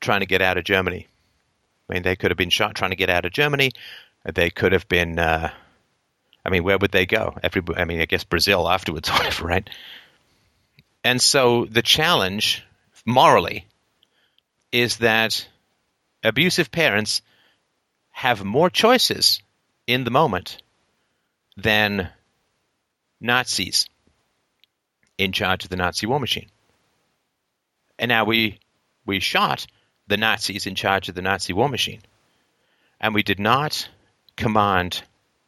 [0.00, 1.08] trying to get out of Germany.
[1.88, 3.72] I mean, they could have been shot trying to get out of Germany.
[4.32, 5.18] They could have been.
[5.18, 5.50] Uh,
[6.44, 7.36] I mean, where would they go?
[7.42, 9.10] Every, I mean, I guess Brazil afterwards,
[9.42, 9.68] right?
[11.04, 12.64] And so the challenge,
[13.04, 13.66] morally,
[14.72, 15.46] is that
[16.22, 17.22] abusive parents
[18.10, 19.40] have more choices
[19.86, 20.60] in the moment
[21.56, 22.08] than
[23.20, 23.88] Nazis
[25.16, 26.48] in charge of the Nazi war machine.
[27.98, 28.58] And now we
[29.04, 29.66] we shot
[30.06, 32.00] the Nazis in charge of the Nazi war machine.
[33.00, 33.88] And we did not
[34.38, 35.02] command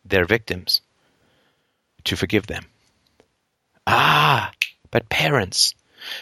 [0.04, 0.82] their victims
[2.04, 2.66] to forgive them.
[3.86, 4.52] Ah,
[4.90, 5.74] but parents.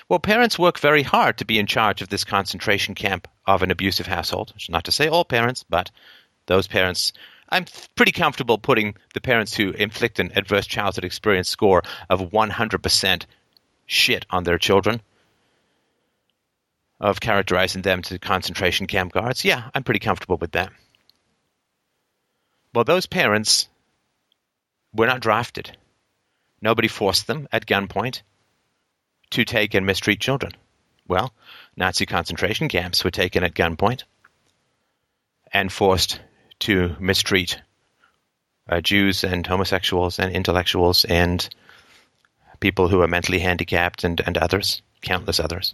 [0.08, 3.70] Well, parents work very hard to be in charge of this concentration camp of an
[3.70, 4.52] abusive household.
[4.68, 5.90] Not to say all parents, but
[6.46, 7.12] those parents.
[7.48, 7.64] I'm
[7.96, 13.24] pretty comfortable putting the parents who inflict an adverse childhood experience score of 100%
[13.86, 15.00] shit on their children,
[17.00, 19.44] of characterizing them to concentration camp guards.
[19.44, 20.70] Yeah, I'm pretty comfortable with that.
[22.74, 23.68] Well, those parents
[24.92, 25.76] were not drafted.
[26.60, 28.22] Nobody forced them at gunpoint
[29.30, 30.52] to take and mistreat children.
[31.06, 31.32] Well,
[31.76, 34.04] Nazi concentration camps were taken at gunpoint
[35.52, 36.20] and forced
[36.60, 37.60] to mistreat
[38.68, 41.48] uh, Jews and homosexuals and intellectuals and
[42.60, 45.72] people who are mentally handicapped and, and others, countless others,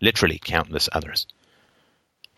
[0.00, 1.26] literally countless others.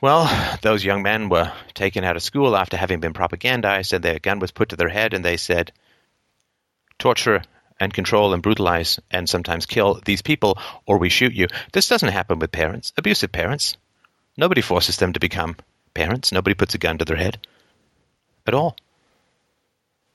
[0.00, 4.18] Well, those young men were taken out of school after having been propagandized, and their
[4.18, 5.72] gun was put to their head, and they said,
[6.98, 7.42] torture
[7.78, 11.48] and control and brutalize and sometimes kill these people, or we shoot you.
[11.72, 13.76] This doesn't happen with parents, abusive parents.
[14.36, 15.56] Nobody forces them to become
[15.92, 16.32] parents.
[16.32, 17.38] Nobody puts a gun to their head
[18.46, 18.76] at all.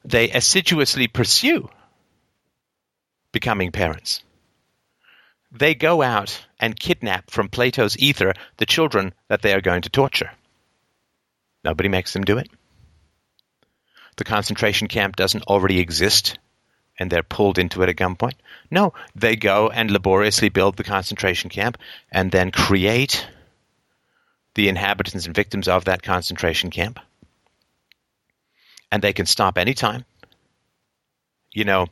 [0.04, 1.70] They assiduously pursue
[3.32, 4.24] becoming parents.
[5.58, 9.90] They go out and kidnap from Plato's ether the children that they are going to
[9.90, 10.32] torture.
[11.64, 12.50] Nobody makes them do it.
[14.18, 16.38] The concentration camp doesn't already exist
[17.00, 18.36] and they're pulled into it at gunpoint.
[18.70, 21.78] No, they go and laboriously build the concentration camp
[22.12, 23.26] and then create
[24.56, 27.00] the inhabitants and victims of that concentration camp.
[28.92, 30.06] And they can stop anytime.
[31.54, 31.88] You know,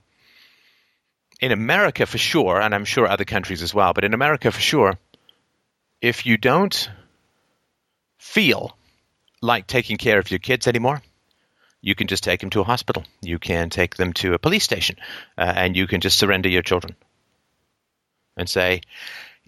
[1.40, 4.62] in America for sure, and I'm sure other countries as well, but in America for
[4.62, 4.98] sure,
[6.02, 6.90] if you don't
[8.18, 8.78] feel
[9.42, 11.02] like taking care of your kids anymore,
[11.82, 13.04] you can just take them to a hospital.
[13.22, 14.96] You can take them to a police station,
[15.38, 16.96] uh, and you can just surrender your children
[18.38, 18.82] and say,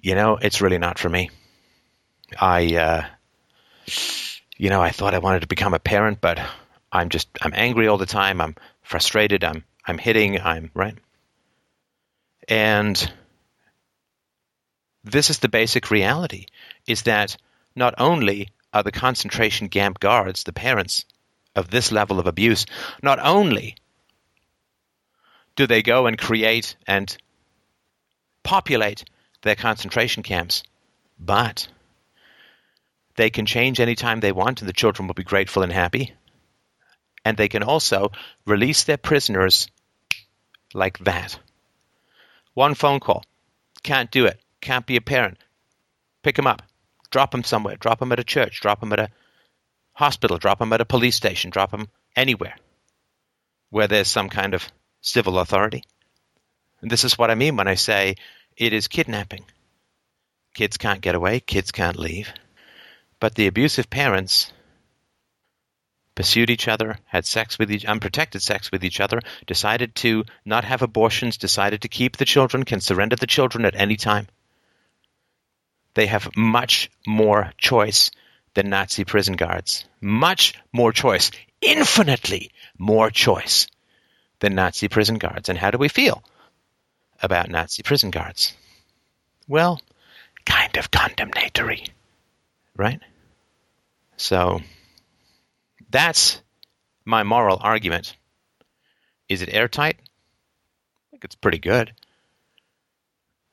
[0.01, 1.29] you know, it's really not for me.
[2.39, 3.05] I, uh,
[4.57, 6.39] you know, I thought I wanted to become a parent, but
[6.91, 8.41] I'm just, I'm angry all the time.
[8.41, 9.43] I'm frustrated.
[9.43, 10.39] I'm, I'm hitting.
[10.39, 10.95] I'm right.
[12.47, 13.11] And
[15.03, 16.45] this is the basic reality:
[16.87, 17.37] is that
[17.75, 21.05] not only are the concentration camp guards the parents
[21.55, 22.65] of this level of abuse,
[23.01, 23.75] not only
[25.55, 27.15] do they go and create and
[28.43, 29.05] populate
[29.41, 30.63] their concentration camps,
[31.19, 31.67] but
[33.15, 36.13] they can change anytime they want and the children will be grateful and happy.
[37.23, 38.11] And they can also
[38.45, 39.67] release their prisoners
[40.73, 41.39] like that.
[42.55, 43.23] One phone call.
[43.83, 44.41] Can't do it.
[44.59, 45.37] Can't be a parent.
[46.23, 46.63] Pick them up.
[47.11, 47.75] Drop them somewhere.
[47.75, 48.59] Drop them at a church.
[48.61, 49.09] Drop them at a
[49.95, 52.55] hospital, drop them at a police station, drop them anywhere
[53.71, 55.83] where there's some kind of civil authority.
[56.81, 58.15] And this is what I mean when I say
[58.55, 59.45] it is kidnapping.
[60.53, 62.31] Kids can't get away, kids can't leave.
[63.19, 64.51] But the abusive parents
[66.15, 70.63] pursued each other, had sex with each unprotected sex with each other, decided to not
[70.63, 74.27] have abortions, decided to keep the children, can surrender the children at any time.
[75.93, 78.11] They have much more choice
[78.53, 79.85] than Nazi prison guards.
[80.01, 83.67] Much more choice, infinitely more choice
[84.39, 85.49] than Nazi prison guards.
[85.49, 86.23] And how do we feel
[87.21, 88.53] about Nazi prison guards?
[89.47, 89.81] Well,
[90.45, 91.85] kind of condemnatory,
[92.75, 92.99] right?
[94.17, 94.61] So
[95.95, 96.41] that's
[97.05, 98.17] my moral argument.
[99.29, 99.95] Is it airtight?
[99.97, 101.93] I think it's pretty good.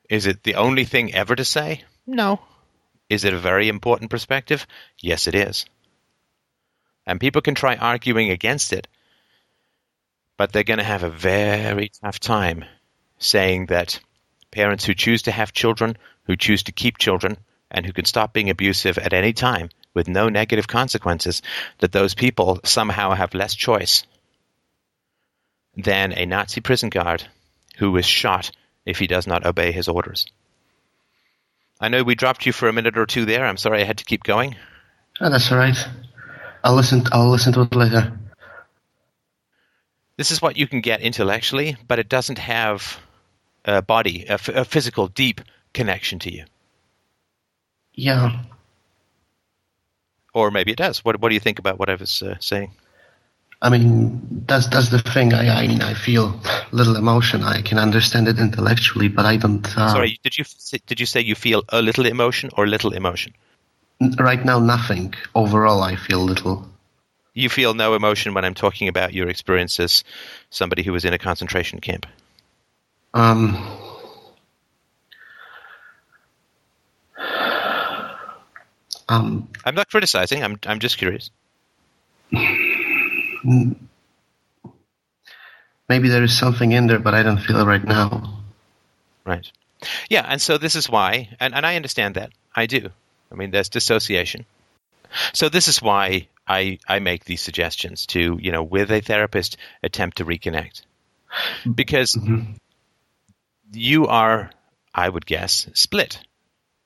[0.09, 1.83] Is it the only thing ever to say?
[2.05, 2.41] No,
[3.09, 4.67] is it a very important perspective?
[4.99, 5.65] Yes, it is.
[7.05, 8.89] And people can try arguing against it,
[10.35, 12.65] but they're going to have a very tough time
[13.19, 14.01] saying that
[14.51, 17.37] parents who choose to have children, who choose to keep children,
[17.71, 21.41] and who can stop being abusive at any time with no negative consequences,
[21.79, 24.05] that those people somehow have less choice
[25.75, 27.23] than a Nazi prison guard
[27.77, 28.51] who is shot
[28.85, 30.25] if he does not obey his orders.
[31.79, 33.45] I know we dropped you for a minute or two there.
[33.45, 34.55] I'm sorry I had to keep going.
[35.19, 35.77] Oh, that's all right.
[36.63, 37.03] I'll listen.
[37.11, 38.17] I'll listen to it later.
[40.15, 42.99] This is what you can get intellectually, but it doesn't have
[43.65, 45.41] a body, a, f- a physical, deep
[45.73, 46.45] connection to you.
[47.93, 48.43] Yeah.
[50.33, 51.05] Or maybe it does.
[51.05, 52.71] What What do you think about what I was uh, saying?
[53.63, 55.33] I mean, that's that's the thing.
[55.33, 56.37] I I mean, I feel
[56.71, 57.43] little emotion.
[57.43, 59.65] I can understand it intellectually, but I don't.
[59.77, 60.43] Uh, Sorry, did you
[60.85, 63.33] did you say you feel a little emotion or little emotion?
[64.19, 65.13] Right now, nothing.
[65.33, 66.67] Overall, I feel little.
[67.33, 70.03] You feel no emotion when I'm talking about your experience as
[70.49, 72.05] somebody who was in a concentration camp.
[73.13, 73.55] Um.
[79.13, 80.43] Um, I'm not criticizing.
[80.43, 81.29] I'm I'm just curious.
[85.89, 88.39] maybe there is something in there, but I don't feel it right now.
[89.25, 89.49] Right.
[90.09, 92.31] Yeah, and so this is why, and, and I understand that.
[92.55, 92.89] I do.
[93.31, 94.45] I mean, there's dissociation.
[95.33, 99.57] So this is why I, I make these suggestions to, you know, with a therapist,
[99.83, 100.83] attempt to reconnect.
[101.75, 102.53] Because mm-hmm.
[103.73, 104.51] you are,
[104.93, 106.19] I would guess, split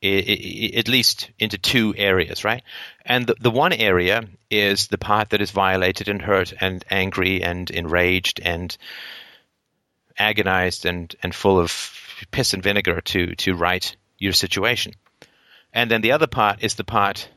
[0.04, 2.62] at least into two areas, right?
[3.04, 7.42] And the, the one area is the part that is violated and hurt and angry
[7.42, 8.76] and enraged and
[10.18, 11.72] agonized and, and full of
[12.32, 14.94] piss and vinegar to, to right your situation.
[15.74, 17.30] And then the other part is the part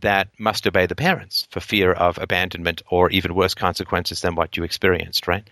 [0.00, 4.56] that must obey the parents for fear of abandonment or even worse consequences than what
[4.56, 5.48] you experienced, right?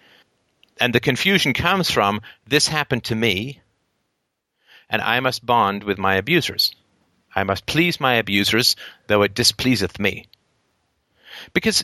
[0.80, 3.60] And the confusion comes from this happened to me,
[4.92, 6.76] and I must bond with my abusers.
[7.34, 8.76] I must please my abusers,
[9.06, 10.26] though it displeaseth me.
[11.54, 11.82] Because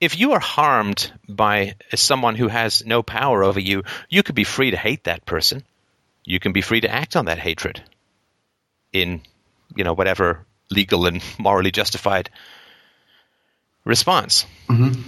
[0.00, 4.44] if you are harmed by someone who has no power over you, you could be
[4.44, 5.64] free to hate that person.
[6.24, 7.82] You can be free to act on that hatred
[8.92, 9.22] in,
[9.74, 12.30] you know, whatever legal and morally justified
[13.84, 14.46] response.
[14.68, 15.02] Mm-hmm.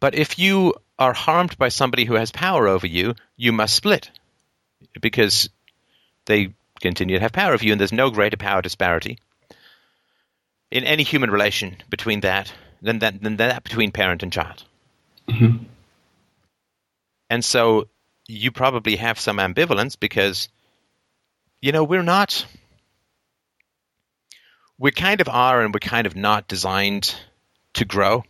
[0.00, 4.10] But if you are harmed by somebody who has power over you, you must split
[5.00, 5.48] because
[6.26, 9.18] they continue to have power over you, and there's no greater power disparity
[10.70, 14.64] in any human relation between that than that, than that between parent and child.
[15.28, 15.64] Mm-hmm.
[17.30, 17.88] And so
[18.26, 20.48] you probably have some ambivalence because,
[21.60, 22.46] you know, we're not,
[24.78, 27.14] we kind of are and we're kind of not designed
[27.74, 28.24] to grow.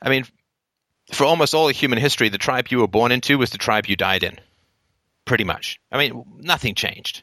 [0.00, 0.24] I mean,
[1.12, 3.86] for almost all of human history, the tribe you were born into was the tribe
[3.86, 4.38] you died in.
[5.24, 5.80] Pretty much.
[5.90, 7.22] I mean, nothing changed.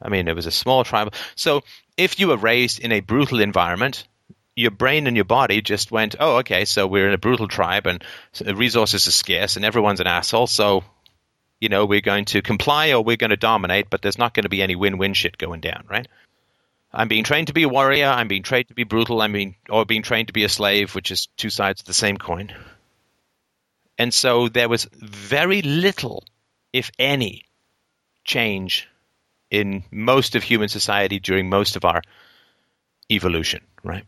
[0.00, 1.14] I mean, it was a small tribe.
[1.34, 1.62] So
[1.96, 4.06] if you were raised in a brutal environment,
[4.56, 7.86] your brain and your body just went, oh, okay, so we're in a brutal tribe
[7.86, 8.02] and
[8.54, 10.46] resources are scarce and everyone's an asshole.
[10.46, 10.84] So,
[11.60, 14.44] you know, we're going to comply or we're going to dominate, but there's not going
[14.44, 16.08] to be any win win shit going down, right?
[16.92, 18.06] I'm being trained to be a warrior.
[18.06, 19.22] I'm being trained to be brutal.
[19.22, 21.94] I'm being, or being trained to be a slave, which is two sides of the
[21.94, 22.52] same coin.
[23.96, 26.24] And so there was very little,
[26.72, 27.44] if any,
[28.24, 28.88] change
[29.50, 32.02] in most of human society during most of our
[33.10, 34.04] evolution, right?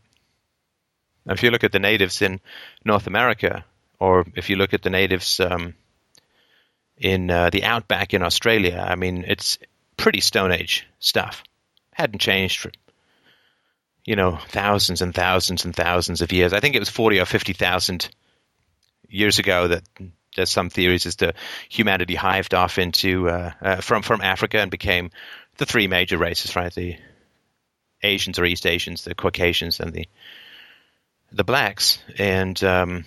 [1.24, 2.40] Now, if you look at the natives in
[2.84, 3.64] North America,
[3.98, 5.74] or if you look at the natives um,
[6.96, 9.58] in uh, the outback in Australia, I mean, it's
[9.96, 11.42] pretty Stone Age stuff
[11.92, 12.70] hadn't changed for
[14.04, 16.52] you know thousands and thousands and thousands of years.
[16.52, 18.08] I think it was forty or fifty thousand
[19.08, 19.82] years ago that
[20.36, 21.34] there's some theories as to
[21.68, 25.10] humanity hived off into uh, uh, from from Africa and became
[25.58, 26.74] the three major races, right?
[26.74, 26.96] The
[28.02, 30.08] Asians or East Asians, the Caucasians, and the
[31.30, 31.98] the blacks.
[32.18, 33.04] And um,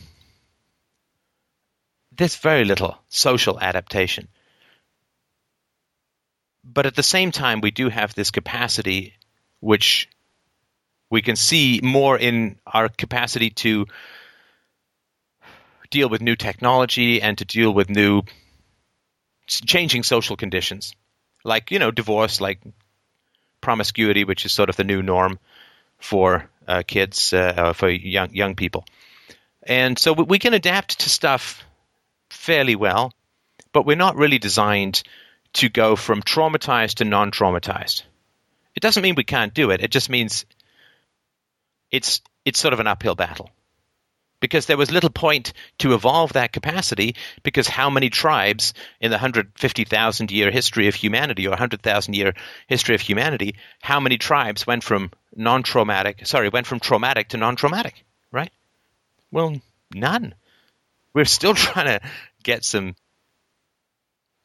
[2.15, 4.27] there's very little social adaptation
[6.65, 9.13] but at the same time, we do have this capacity,
[9.59, 10.09] which
[11.11, 13.85] we can see more in our capacity to
[15.95, 18.21] deal with new technology and to deal with new
[19.47, 20.93] changing social conditions,
[21.43, 22.59] like you know divorce, like
[23.61, 25.39] promiscuity, which is sort of the new norm
[25.97, 28.85] for uh, kids, uh, for young young people,
[29.63, 31.63] and so we can adapt to stuff
[32.29, 33.13] fairly well,
[33.71, 35.01] but we're not really designed
[35.53, 38.03] to go from traumatized to non traumatized.
[38.75, 40.45] It doesn't mean we can't do it, it just means
[41.89, 43.49] it's, it's sort of an uphill battle.
[44.45, 49.15] Because there was little point to evolve that capacity, because how many tribes in the
[49.15, 52.35] 150,000 year history of humanity or 100,000 year
[52.67, 57.37] history of humanity, how many tribes went from non traumatic, sorry, went from traumatic to
[57.37, 58.51] non traumatic, right?
[59.31, 59.59] Well,
[59.95, 60.35] none.
[61.15, 62.07] We're still trying to
[62.43, 62.95] get some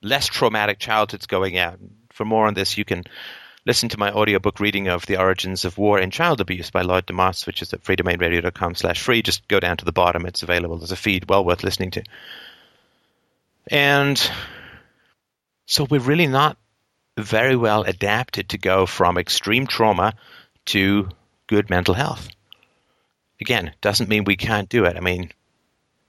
[0.00, 1.78] less traumatic childhoods going out.
[2.14, 3.04] For more on this, you can
[3.66, 7.06] listen to my audiobook reading of The Origins of War and Child Abuse by Lloyd
[7.06, 9.22] deMause, which is at freedomainradio.com slash free.
[9.22, 10.26] Just go down to the bottom.
[10.26, 12.02] It's available as a feed, well worth listening to.
[13.70, 14.30] And
[15.66, 16.56] so we're really not
[17.18, 20.14] very well adapted to go from extreme trauma
[20.66, 21.08] to
[21.46, 22.28] good mental health.
[23.40, 24.96] Again, doesn't mean we can't do it.
[24.96, 25.30] I mean,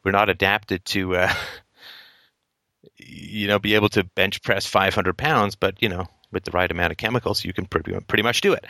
[0.04, 1.34] we're not adapted to uh,
[2.98, 6.70] you know, be able to bench press 500 pounds, but you know, with the right
[6.70, 8.66] amount of chemicals, you can pretty, pretty much do it.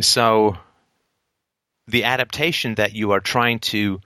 [0.00, 0.56] So,
[1.86, 4.00] the adaptation that you are trying to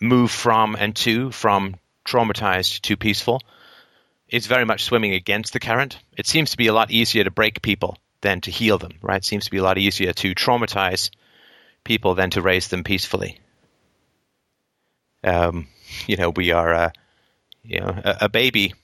[0.00, 3.42] move from and to, from traumatized to peaceful,
[4.28, 5.98] is very much swimming against the current.
[6.16, 9.18] It seems to be a lot easier to break people than to heal them, right?
[9.18, 11.10] It seems to be a lot easier to traumatize
[11.84, 13.40] people than to raise them peacefully.
[15.24, 15.68] Um,
[16.06, 16.74] you know, we are.
[16.74, 16.90] Uh,
[17.66, 18.74] you know, a, a baby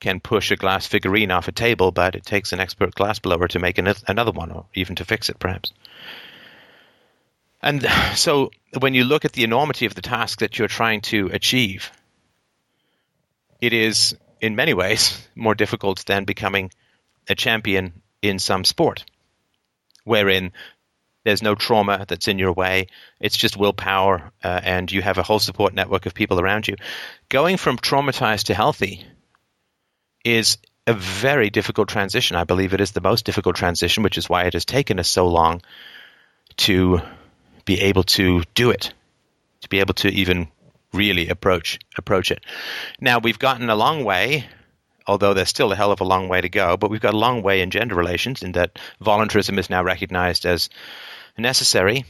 [0.00, 3.58] can push a glass figurine off a table, but it takes an expert glassblower to
[3.58, 5.72] make an, another one, or even to fix it, perhaps.
[7.62, 11.28] And so, when you look at the enormity of the task that you're trying to
[11.32, 11.92] achieve,
[13.60, 16.70] it is, in many ways, more difficult than becoming
[17.28, 19.04] a champion in some sport,
[20.04, 20.52] wherein
[21.24, 22.86] there's no trauma that's in your way.
[23.20, 26.76] It's just willpower, uh, and you have a whole support network of people around you.
[27.28, 29.04] Going from traumatized to healthy
[30.24, 32.36] is a very difficult transition.
[32.36, 35.08] I believe it is the most difficult transition, which is why it has taken us
[35.08, 35.62] so long
[36.58, 37.00] to
[37.64, 38.92] be able to do it,
[39.60, 40.48] to be able to even
[40.92, 42.44] really approach approach it.
[43.00, 44.46] Now we've gotten a long way,
[45.06, 46.76] although there's still a hell of a long way to go.
[46.76, 50.46] But we've got a long way in gender relations, in that voluntarism is now recognized
[50.46, 50.70] as
[51.38, 52.04] necessary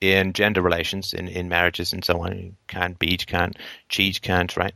[0.00, 2.38] in gender relations, in, in marriages and so on.
[2.38, 3.56] You can't beat, can't
[3.88, 4.74] cheat, can't right.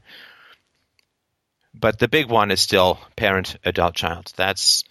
[1.79, 4.33] But the big one is still parent, adult, child.
[4.37, 4.83] That's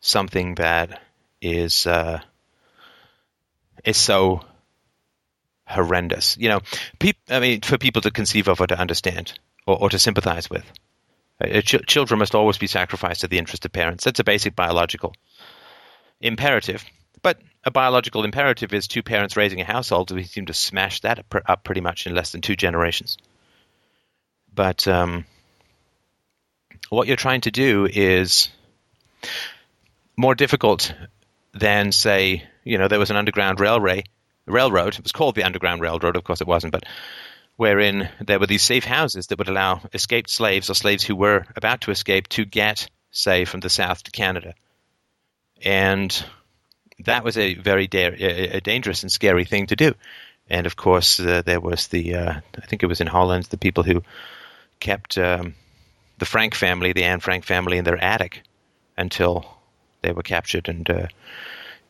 [0.00, 1.00] something that
[1.40, 2.20] is uh,
[3.84, 4.40] is so
[5.66, 6.36] horrendous.
[6.38, 6.60] You know,
[7.28, 10.64] I mean, for people to conceive of or to understand or, or to sympathize with.
[11.40, 14.04] Uh, ch- children must always be sacrificed to the interest of parents.
[14.04, 15.14] That's a basic biological
[16.20, 16.84] imperative.
[17.22, 20.10] But a biological imperative is two parents raising a household.
[20.10, 23.18] We seem to smash that up pretty much in less than two generations.
[24.54, 25.24] But um,
[26.96, 28.50] what you're trying to do is
[30.16, 30.94] more difficult
[31.54, 34.04] than, say, you know, there was an underground railway
[34.46, 34.94] railroad.
[34.94, 36.84] It was called the Underground Railroad, of course it wasn't, but
[37.56, 41.46] wherein there were these safe houses that would allow escaped slaves or slaves who were
[41.56, 44.54] about to escape to get, say, from the South to Canada.
[45.62, 46.24] And
[47.04, 49.94] that was a very da- a dangerous and scary thing to do.
[50.50, 53.56] And of course, uh, there was the, uh, I think it was in Holland, the
[53.56, 54.02] people who
[54.80, 55.54] kept um,
[56.22, 58.44] the Frank family, the Anne Frank family, in their attic
[58.96, 59.44] until
[60.02, 61.08] they were captured and uh,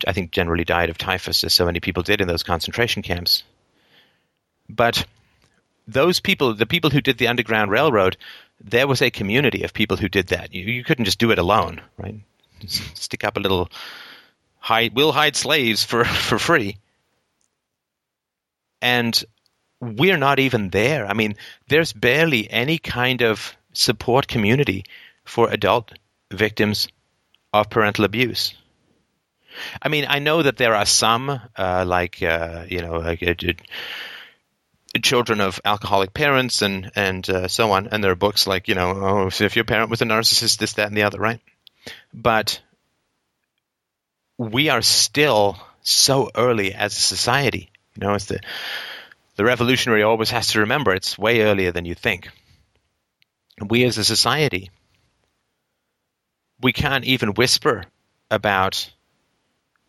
[0.07, 3.43] I think generally died of typhus, as so many people did in those concentration camps.
[4.67, 5.05] But
[5.87, 8.17] those people, the people who did the Underground Railroad,
[8.59, 10.51] there was a community of people who did that.
[10.51, 12.15] You, you couldn't just do it alone, right?
[12.65, 13.69] Stick up a little
[14.57, 16.77] hide, we'll hide slaves for, for free.
[18.81, 19.23] And
[19.79, 21.05] we're not even there.
[21.05, 21.35] I mean,
[21.67, 24.85] there's barely any kind of support community
[25.25, 25.93] for adult
[26.31, 26.87] victims
[27.51, 28.53] of parental abuse.
[29.81, 33.33] I mean, I know that there are some, uh, like uh, you know, like, uh,
[35.01, 38.75] children of alcoholic parents and and uh, so on, and there are books like you
[38.75, 41.39] know, oh, if your parent was a narcissist, this, that, and the other, right?
[42.13, 42.61] But
[44.37, 47.69] we are still so early as a society.
[47.95, 48.39] You know, it's the
[49.35, 52.29] the revolutionary always has to remember it's way earlier than you think.
[53.59, 54.71] We as a society,
[56.61, 57.85] we can't even whisper
[58.31, 58.91] about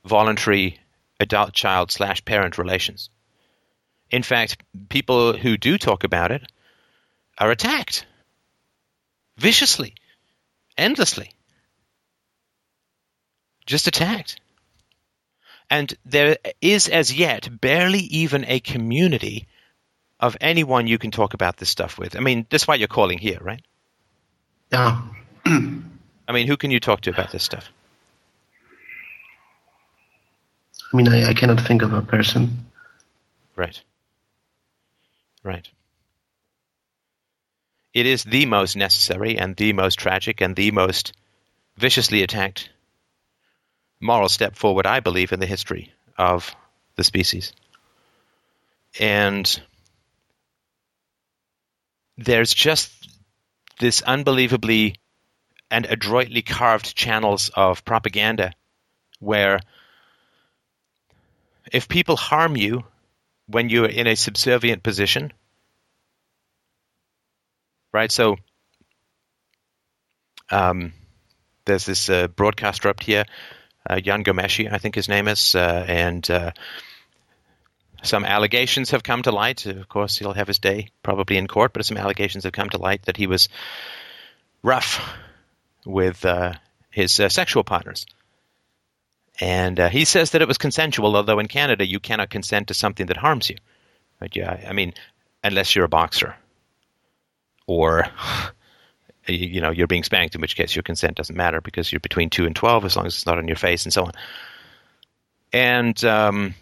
[0.05, 0.79] voluntary
[1.19, 3.11] adult child slash parent relations.
[4.11, 6.43] In fact, people who do talk about it
[7.39, 8.07] are attacked
[9.37, 9.95] viciously,
[10.77, 11.31] endlessly.
[13.67, 14.41] Just attacked.
[15.71, 19.49] And there is as yet barely even a community
[20.25, 22.17] of anyone you can talk about this stuff with.
[22.17, 23.61] I mean, that's why you're calling here, right?
[24.73, 25.03] Yeah.
[25.47, 27.69] I mean, who can you talk to about this stuff?
[30.93, 32.65] I mean, I, I cannot think of a person.
[33.55, 33.79] Right.
[35.43, 35.69] Right.
[37.93, 41.13] It is the most necessary and the most tragic and the most
[41.77, 42.71] viciously attacked
[44.01, 46.57] moral step forward, I believe, in the history of
[46.97, 47.53] the species.
[48.99, 49.61] And
[52.17, 52.91] there's just
[53.81, 54.97] this unbelievably
[55.71, 58.53] and adroitly carved channels of propaganda
[59.19, 59.61] where
[61.73, 62.85] if people harm you
[63.47, 65.33] when you're in a subservient position,
[67.93, 68.13] right?
[68.13, 68.37] So
[70.51, 70.93] um,
[71.65, 73.25] there's this uh, broadcaster up here,
[73.89, 76.53] uh, Jian Ghomeshi, I think his name is, uh, and uh,
[78.05, 79.67] some allegations have come to light.
[79.67, 82.79] Of course, he'll have his day probably in court, but some allegations have come to
[82.79, 83.49] light that he was
[84.63, 85.03] rough
[85.85, 86.55] with uh,
[86.91, 88.07] his uh, sexual partners.
[89.41, 92.75] And uh, he says that it was consensual, although in Canada you cannot consent to
[92.75, 93.57] something that harms you.
[94.21, 94.35] Right?
[94.35, 94.95] Yeah, I mean,
[95.43, 96.37] unless you're a boxer,
[97.67, 98.07] or
[99.27, 102.31] you know you're being spanked, in which case your consent doesn't matter because you're between
[102.31, 104.13] two and twelve, as long as it's not on your face and so on.
[105.53, 106.55] And um,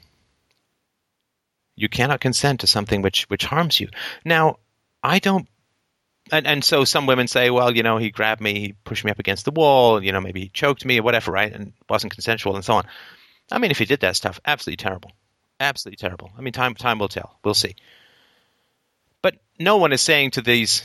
[1.74, 3.88] you cannot consent to something which which harms you.
[4.24, 4.56] Now,
[5.02, 5.48] I don't
[6.30, 9.10] and, and so some women say, well, you know, he grabbed me, he pushed me
[9.10, 11.52] up against the wall, you know, maybe he choked me or whatever, right?
[11.52, 12.84] And wasn't consensual and so on.
[13.50, 15.10] I mean, if he did that stuff, absolutely terrible.
[15.58, 16.30] Absolutely terrible.
[16.36, 17.38] I mean, time time will tell.
[17.44, 17.74] We'll see.
[19.20, 20.82] But no one is saying to these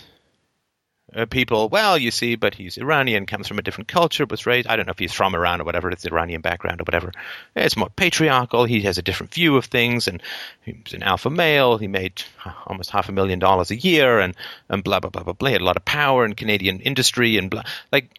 [1.15, 4.67] uh, people, well, you see, but he's Iranian, comes from a different culture, was raised,
[4.67, 7.13] I don't know if he's from Iran or whatever, it's Iranian background or whatever.
[7.55, 8.65] It's more patriarchal.
[8.65, 10.21] He has a different view of things, and
[10.63, 11.77] he's an alpha male.
[11.77, 12.21] He made
[12.65, 14.35] almost half a million dollars a year, and,
[14.67, 15.47] and blah, blah, blah, blah, blah.
[15.47, 17.63] He had a lot of power in Canadian industry, and blah.
[17.89, 18.09] Like,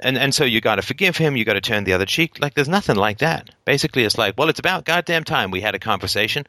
[0.00, 2.40] and, and so you got to forgive him, you got to turn the other cheek.
[2.40, 3.50] Like, there's nothing like that.
[3.64, 6.44] Basically, it's like, well, it's about goddamn time we had a conversation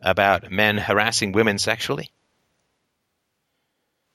[0.00, 2.12] about men harassing women sexually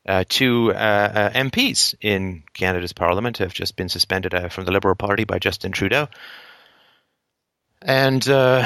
[0.06, 4.72] uh, two uh, uh MPs in Canada's Parliament have just been suspended uh, from the
[4.72, 6.08] Liberal Party by Justin Trudeau.
[7.82, 8.66] And uh,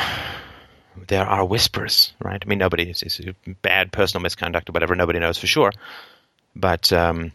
[1.07, 2.41] there are whispers, right?
[2.43, 3.19] I mean, nobody, it's, it's,
[3.61, 5.71] bad personal misconduct or whatever, nobody knows for sure.
[6.55, 7.31] But, um,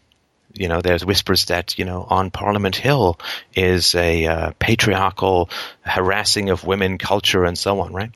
[0.53, 3.19] you know, there's whispers that, you know, on Parliament Hill
[3.55, 5.49] is a uh, patriarchal
[5.81, 8.11] harassing of women culture and so on, right?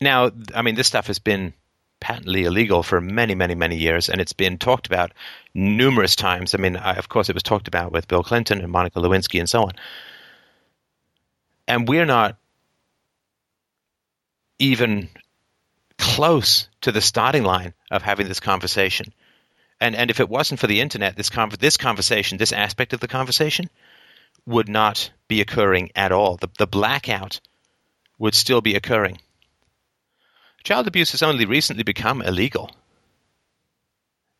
[0.00, 1.54] Now, I mean, this stuff has been
[2.02, 5.12] patently illegal for many, many, many years, and it's been talked about
[5.54, 6.52] numerous times.
[6.52, 9.38] I mean, I, of course, it was talked about with Bill Clinton and Monica Lewinsky
[9.38, 9.72] and so on.
[11.68, 12.36] And we're not
[14.58, 15.08] even
[15.96, 19.06] close to the starting line of having this conversation.
[19.80, 23.00] And and if it wasn't for the internet, this con- this conversation, this aspect of
[23.00, 23.70] the conversation,
[24.44, 26.36] would not be occurring at all.
[26.36, 27.40] The the blackout
[28.18, 29.18] would still be occurring.
[30.62, 32.70] Child abuse has only recently become illegal.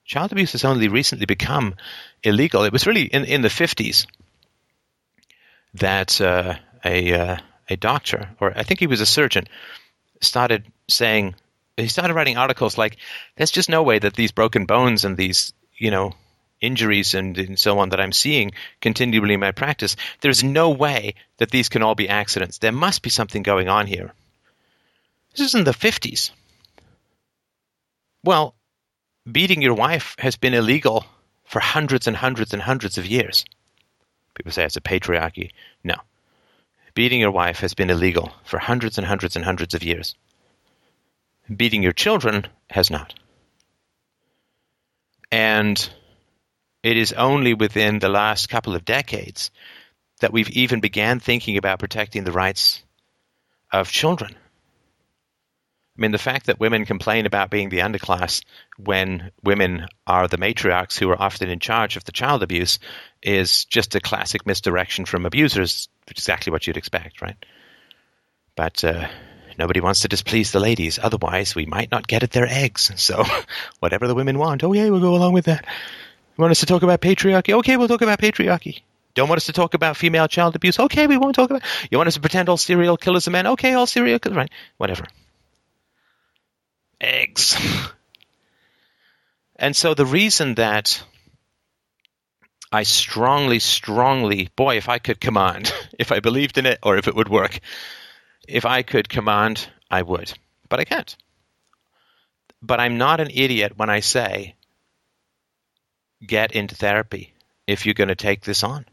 [0.05, 1.75] Child abuse has only recently become
[2.23, 2.65] illegal.
[2.65, 4.07] It was really in, in the 50s
[5.75, 6.55] that uh,
[6.85, 7.37] a, uh,
[7.69, 9.45] a doctor, or I think he was a surgeon,
[10.21, 11.35] started saying,
[11.77, 12.99] he started writing articles like,
[13.37, 16.13] there's just no way that these broken bones and these, you know,
[16.61, 21.15] injuries and, and so on that I'm seeing continually in my practice, there's no way
[21.39, 22.59] that these can all be accidents.
[22.59, 24.13] There must be something going on here.
[25.35, 26.31] This is in the 50s.
[28.25, 28.55] Well,
[29.31, 31.05] beating your wife has been illegal
[31.45, 33.45] for hundreds and hundreds and hundreds of years.
[34.35, 35.51] People say it's a patriarchy.
[35.83, 35.95] No.
[36.95, 40.15] Beating your wife has been illegal for hundreds and hundreds and hundreds of years.
[41.55, 43.15] Beating your children has not.
[45.31, 45.91] And
[46.83, 49.51] it is only within the last couple of decades
[50.21, 52.83] that we've even began thinking about protecting the rights
[53.73, 54.37] of children.
[55.97, 58.43] I mean, the fact that women complain about being the underclass
[58.79, 62.79] when women are the matriarchs who are often in charge of the child abuse
[63.23, 67.37] is just a classic misdirection from abusers, exactly what you'd expect, right?
[68.57, 69.07] But uh,
[69.59, 72.91] nobody wants to displease the ladies, otherwise, we might not get at their eggs.
[72.97, 73.25] So,
[73.81, 75.67] whatever the women want, oh, yeah, we'll go along with that.
[75.67, 77.53] You want us to talk about patriarchy?
[77.53, 78.81] Okay, we'll talk about patriarchy.
[79.15, 80.81] Don't want us to talk about female child abuse?
[80.81, 81.63] Okay, we won't talk about.
[81.91, 83.47] You want us to pretend all serial killers are men?
[83.49, 84.51] Okay, all serial killers, right?
[84.79, 85.05] Whatever
[87.03, 87.57] eggs.
[89.57, 91.03] and so the reason that
[92.71, 97.07] I strongly, strongly, boy, if I could command, if I believed in it or if
[97.07, 97.61] it would work,
[98.49, 100.33] if I could command, I would.
[100.69, 101.15] But I can't.
[102.63, 104.55] But I'm not an idiot when I say,
[106.25, 107.35] get into therapy
[107.67, 108.87] if you're going to take this on,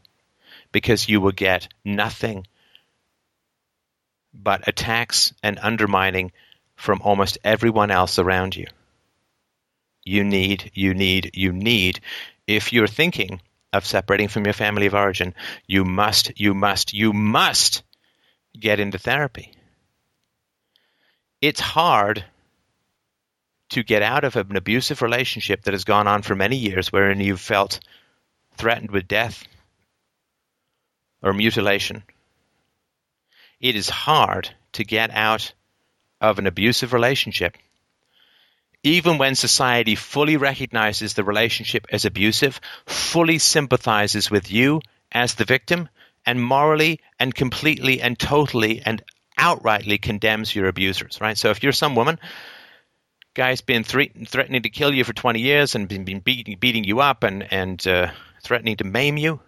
[0.72, 2.46] because you will get nothing
[4.34, 6.32] but attacks and undermining
[6.80, 8.66] from almost everyone else around you.
[10.02, 12.00] You need, you need, you need.
[12.46, 15.34] If you're thinking of separating from your family of origin,
[15.66, 17.82] you must, you must, you must
[18.58, 19.52] get into therapy.
[21.42, 22.24] It's hard
[23.68, 27.20] to get out of an abusive relationship that has gone on for many years wherein
[27.20, 27.78] you've felt
[28.56, 29.44] threatened with death
[31.22, 32.02] or mutilation.
[33.60, 35.52] It is hard to get out
[36.20, 37.56] of an abusive relationship,
[38.82, 44.80] even when society fully recognizes the relationship as abusive, fully sympathizes with you
[45.12, 45.88] as the victim,
[46.26, 49.02] and morally and completely and totally and
[49.38, 51.36] outrightly condemns your abusers, right?
[51.36, 52.18] So if you're some woman,
[53.34, 57.00] guy's been threatening to kill you for 20 years and been, been beating, beating you
[57.00, 58.10] up and, and uh,
[58.42, 59.40] threatening to maim you,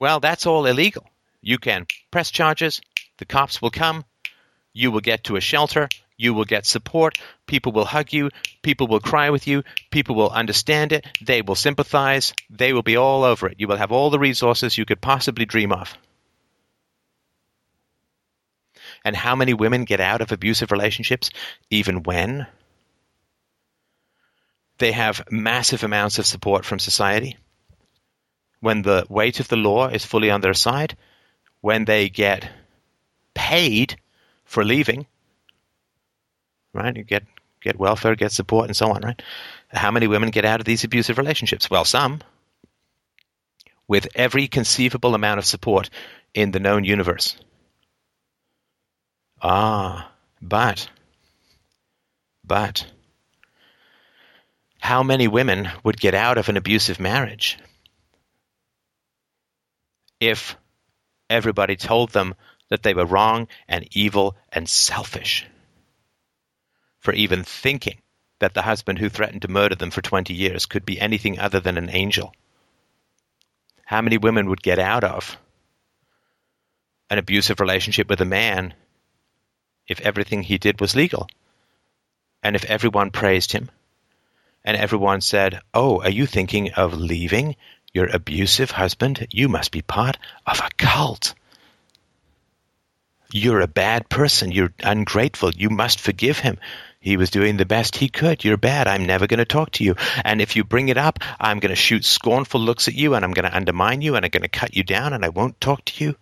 [0.00, 1.04] well, that's all illegal.
[1.40, 2.80] You can press charges,
[3.18, 4.04] the cops will come,
[4.78, 5.88] you will get to a shelter.
[6.16, 7.18] You will get support.
[7.46, 8.30] People will hug you.
[8.62, 9.64] People will cry with you.
[9.90, 11.04] People will understand it.
[11.20, 12.32] They will sympathize.
[12.48, 13.56] They will be all over it.
[13.58, 15.98] You will have all the resources you could possibly dream of.
[19.04, 21.30] And how many women get out of abusive relationships
[21.70, 22.46] even when
[24.78, 27.36] they have massive amounts of support from society?
[28.60, 30.96] When the weight of the law is fully on their side?
[31.60, 32.48] When they get
[33.34, 33.96] paid
[34.48, 35.06] for leaving.
[36.74, 36.96] Right?
[36.96, 37.24] You get
[37.60, 39.22] get welfare, get support, and so on, right?
[39.68, 41.68] How many women get out of these abusive relationships?
[41.68, 42.20] Well, some,
[43.86, 45.90] with every conceivable amount of support
[46.34, 47.36] in the known universe.
[49.42, 50.88] Ah, but,
[52.44, 52.86] but,
[54.80, 57.58] how many women would get out of an abusive marriage
[60.20, 60.56] if
[61.28, 62.34] everybody told them
[62.70, 65.46] that they were wrong and evil and selfish
[66.98, 67.98] for even thinking
[68.40, 71.60] that the husband who threatened to murder them for 20 years could be anything other
[71.60, 72.32] than an angel?
[73.84, 75.36] How many women would get out of
[77.10, 78.74] an abusive relationship with a man
[79.86, 81.26] if everything he did was legal?
[82.42, 83.70] And if everyone praised him?
[84.64, 87.56] And everyone said, Oh, are you thinking of leaving
[87.94, 89.26] your abusive husband?
[89.30, 91.34] You must be part of a cult.
[93.32, 94.52] You're a bad person.
[94.52, 95.50] You're ungrateful.
[95.50, 96.58] You must forgive him.
[97.00, 98.44] He was doing the best he could.
[98.44, 98.88] You're bad.
[98.88, 99.94] I'm never going to talk to you.
[100.24, 103.24] And if you bring it up, I'm going to shoot scornful looks at you and
[103.24, 105.60] I'm going to undermine you and I'm going to cut you down and I won't
[105.60, 106.16] talk to you.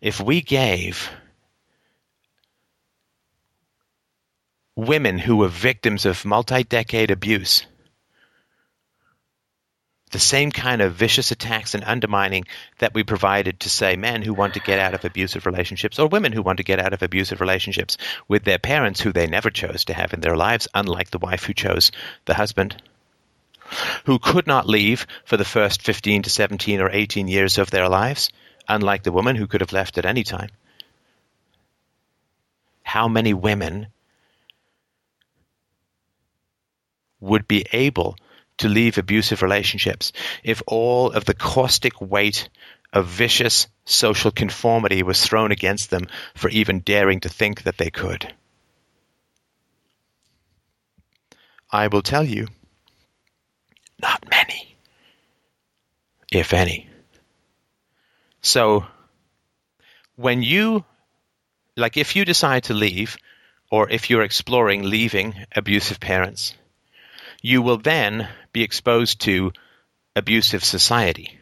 [0.00, 1.10] If we gave
[4.76, 7.66] women who were victims of multi decade abuse
[10.10, 12.44] the same kind of vicious attacks and undermining
[12.78, 16.08] that we provided to, say, men who want to get out of abusive relationships or
[16.08, 17.96] women who want to get out of abusive relationships
[18.26, 21.44] with their parents who they never chose to have in their lives, unlike the wife
[21.44, 21.92] who chose
[22.24, 22.82] the husband,
[24.04, 27.88] who could not leave for the first 15 to 17 or 18 years of their
[27.88, 28.30] lives,
[28.68, 30.50] unlike the woman who could have left at any time.
[32.82, 33.86] How many women
[37.20, 38.16] would be able
[38.60, 42.48] to leave abusive relationships if all of the caustic weight
[42.92, 47.90] of vicious social conformity was thrown against them for even daring to think that they
[47.90, 48.32] could.
[51.70, 52.48] I will tell you,
[54.02, 54.76] not many,
[56.32, 56.88] if any.
[58.42, 58.86] So,
[60.16, 60.84] when you,
[61.76, 63.16] like if you decide to leave,
[63.70, 66.54] or if you're exploring leaving abusive parents,
[67.40, 69.52] you will then be exposed to
[70.16, 71.38] abusive society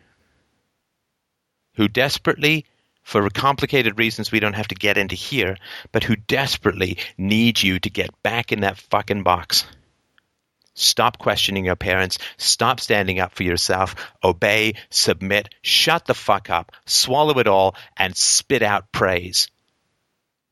[1.74, 2.66] who desperately
[3.02, 5.56] for complicated reasons we don't have to get into here,
[5.92, 9.64] but who desperately need you to get back in that fucking box.
[10.74, 12.18] Stop questioning your parents.
[12.36, 13.96] Stop standing up for yourself.
[14.22, 19.48] Obey, submit, shut the fuck up, swallow it all, and spit out praise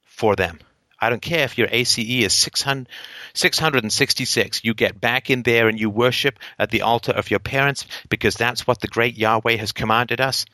[0.03, 0.59] for them.
[0.99, 2.89] I don't care if your ACE is 600,
[3.35, 4.65] 666.
[4.65, 8.35] You get back in there and you worship at the altar of your parents because
[8.35, 10.47] that's what the great Yahweh has commanded us,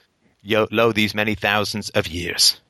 [0.44, 2.60] lo, these many thousands of years.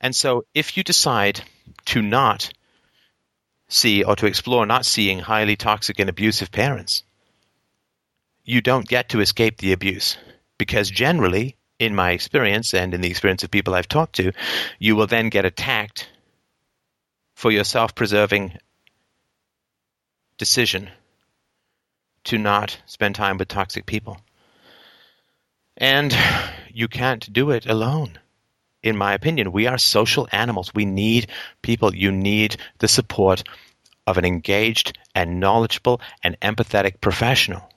[0.00, 1.42] And so if you decide
[1.86, 2.50] to not
[3.68, 7.04] see or to explore not seeing highly toxic and abusive parents,
[8.44, 10.16] you don't get to escape the abuse
[10.58, 14.32] because generally in my experience and in the experience of people I've talked to,
[14.78, 16.08] you will then get attacked
[17.34, 18.58] for your self preserving
[20.36, 20.90] decision
[22.24, 24.18] to not spend time with toxic people.
[25.78, 26.14] And
[26.72, 28.18] you can't do it alone.
[28.82, 30.74] In my opinion, we are social animals.
[30.74, 31.28] We need
[31.62, 31.94] people.
[31.94, 33.42] You need the support
[34.06, 37.70] of an engaged and knowledgeable and empathetic professional.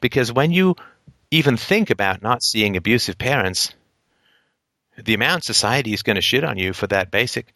[0.00, 0.76] Because when you
[1.34, 3.74] even think about not seeing abusive parents,
[4.96, 7.46] the amount society is going to shit on you for that basic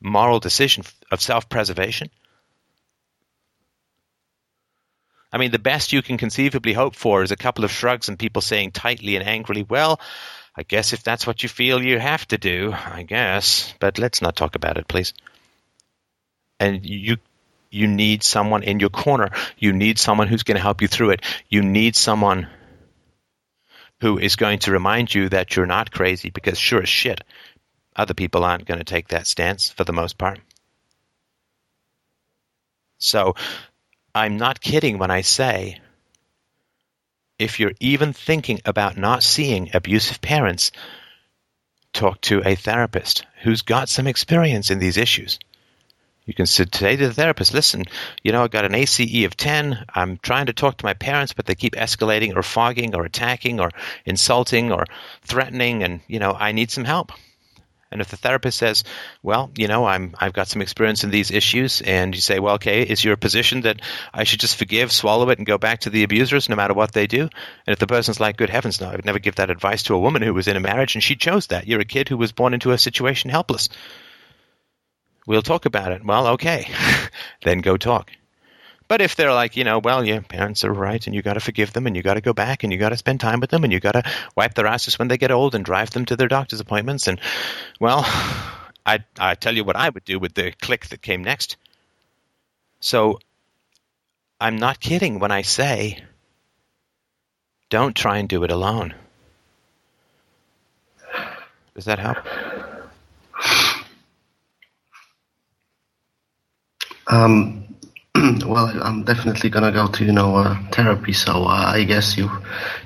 [0.00, 2.08] moral decision of self preservation.
[5.30, 8.18] I mean, the best you can conceivably hope for is a couple of shrugs and
[8.18, 10.00] people saying tightly and angrily, well,
[10.56, 13.74] I guess if that's what you feel you have to do, I guess.
[13.78, 15.14] But let's not talk about it, please.
[16.60, 17.16] And you
[17.72, 19.30] you need someone in your corner.
[19.58, 21.22] You need someone who's going to help you through it.
[21.48, 22.48] You need someone
[24.00, 27.24] who is going to remind you that you're not crazy because sure as shit,
[27.96, 30.38] other people aren't going to take that stance for the most part.
[32.98, 33.34] So
[34.14, 35.80] I'm not kidding when I say
[37.38, 40.72] if you're even thinking about not seeing abusive parents,
[41.92, 45.38] talk to a therapist who's got some experience in these issues.
[46.24, 47.84] You can say to the therapist, listen,
[48.22, 49.86] you know, I got an ACE of 10.
[49.92, 53.58] I'm trying to talk to my parents, but they keep escalating or fogging or attacking
[53.58, 53.70] or
[54.06, 54.84] insulting or
[55.22, 57.10] threatening, and, you know, I need some help.
[57.90, 58.84] And if the therapist says,
[59.22, 62.54] "Well, you know, I'm I've got some experience in these issues," and you say, "Well,
[62.54, 63.80] okay, is your position that
[64.14, 66.92] I should just forgive, swallow it, and go back to the abusers no matter what
[66.92, 69.50] they do?" And if the person's like, "Good heavens, no, I would never give that
[69.50, 71.66] advice to a woman who was in a marriage and she chose that.
[71.66, 73.68] You're a kid who was born into a situation helpless."
[75.26, 76.04] We'll talk about it.
[76.04, 76.68] Well, okay,
[77.44, 78.10] then go talk.
[78.88, 81.40] But if they're like, you know, well, your parents are right, and you got to
[81.40, 83.50] forgive them, and you got to go back, and you got to spend time with
[83.50, 84.02] them, and you got to
[84.36, 87.20] wipe their asses when they get old, and drive them to their doctor's appointments, and
[87.80, 88.02] well,
[88.84, 91.56] I I tell you what I would do with the click that came next.
[92.80, 93.20] So
[94.40, 96.02] I'm not kidding when I say,
[97.70, 98.92] don't try and do it alone.
[101.74, 102.18] Does that help?
[107.08, 107.64] Um,
[108.46, 111.12] well, I'm definitely gonna go to you know uh, therapy.
[111.12, 112.30] So uh, I guess you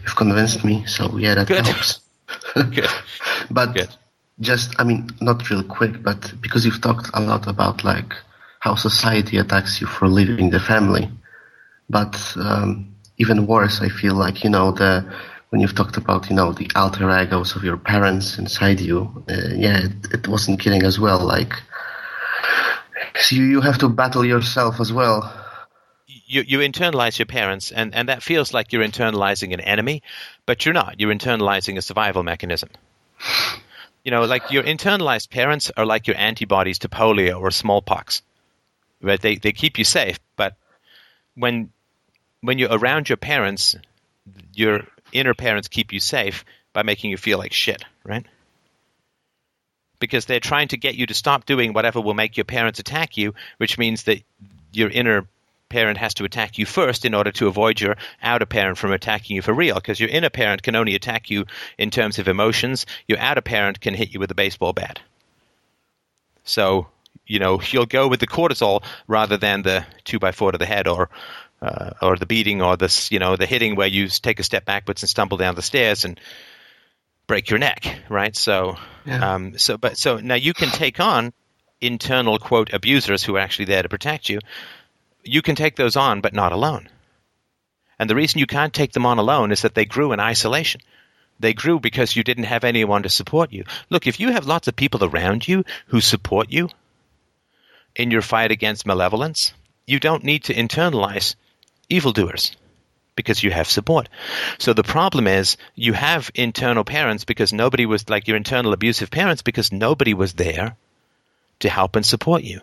[0.03, 0.85] you've convinced me.
[0.87, 1.67] So yeah, that Good.
[1.67, 2.01] helps.
[2.55, 2.89] Good.
[3.51, 3.89] but Good.
[4.41, 8.13] just I mean, not real quick, but because you've talked a lot about like
[8.61, 11.09] how society attacks you for leaving the family.
[11.89, 15.05] But um, even worse, I feel like you know the
[15.51, 19.25] when you've talked about you know the alter egos of your parents inside you.
[19.29, 21.21] Uh, yeah, it, it wasn't kidding as well.
[21.21, 21.53] Like,
[23.31, 25.33] you you have to battle yourself as well.
[26.09, 30.03] you, you internalize your parents, and, and that feels like you're internalizing an enemy,
[30.45, 31.01] but you're not.
[31.01, 32.71] You're internalizing a survival mechanism.
[34.05, 38.23] You know, like your internalized parents are like your antibodies to polio or smallpox.
[39.03, 39.21] Right?
[39.21, 40.57] They, they keep you safe, but
[41.35, 41.71] when
[42.41, 43.77] when you're around your parents,
[44.55, 44.83] your
[45.13, 48.27] inner parents keep you safe by making you feel like shit, right?
[49.99, 53.17] Because they're trying to get you to stop doing whatever will make your parents attack
[53.17, 54.23] you, which means that
[54.73, 55.27] your inner
[55.69, 59.37] parent has to attack you first in order to avoid your outer parent from attacking
[59.37, 59.75] you for real.
[59.75, 61.47] Because your inner parent can only attack you
[61.79, 65.01] in terms of emotions, your outer parent can hit you with a baseball bat.
[66.45, 66.87] So,
[67.27, 70.67] you know, you'll go with the cortisol rather than the two by four to the
[70.67, 71.11] head or
[71.61, 74.65] uh, or the beating or this, you know, the hitting where you take a step
[74.65, 76.21] backwards and stumble down the stairs and
[77.27, 78.37] break your neck, right?
[78.37, 79.35] So, Yeah.
[79.35, 81.33] um, so, but so now you can take on
[81.81, 84.41] internal quote abusers who are actually there to protect you.
[85.23, 86.89] You can take those on, but not alone.
[87.99, 90.81] And the reason you can't take them on alone is that they grew in isolation.
[91.41, 93.65] They grew because you didn't have anyone to support you.
[93.91, 96.69] Look, if you have lots of people around you who support you
[97.95, 99.53] in your fight against malevolence,
[99.87, 101.35] you don't need to internalize
[101.89, 102.57] evildoers
[103.17, 104.09] because you have support.
[104.59, 109.11] So the problem is you have internal parents because nobody was like your internal abusive
[109.11, 110.77] parents because nobody was there
[111.61, 112.61] to help and support you.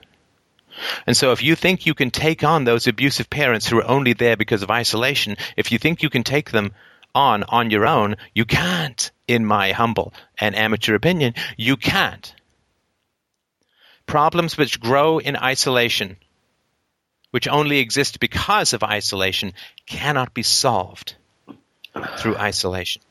[1.06, 4.14] And so if you think you can take on those abusive parents who are only
[4.14, 6.74] there because of isolation, if you think you can take them
[7.16, 11.34] on on your own, you can't, in my humble and amateur opinion.
[11.58, 12.34] You can't.
[14.06, 16.18] Problems which grow in isolation,
[17.34, 19.54] which only exist because of isolation,
[19.88, 21.16] cannot be solved
[22.20, 23.02] through isolation.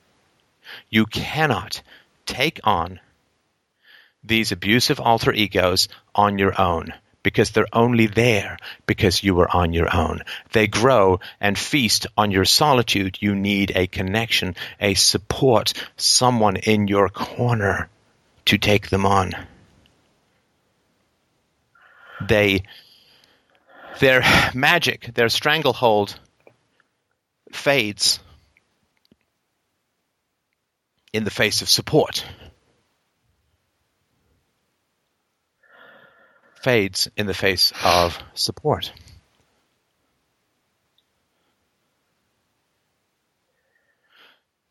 [0.89, 1.83] You cannot
[2.25, 3.01] take on
[4.23, 6.95] these abusive alter egos on your own
[7.25, 10.23] because they're only there because you were on your own.
[10.53, 13.18] They grow and feast on your solitude.
[13.20, 17.89] You need a connection, a support, someone in your corner
[18.45, 19.33] to take them on.
[22.20, 22.62] They
[24.03, 26.18] their magic, their stranglehold
[27.53, 28.18] fades
[31.12, 32.26] in the face of support.
[36.62, 38.92] Fades in the face of support.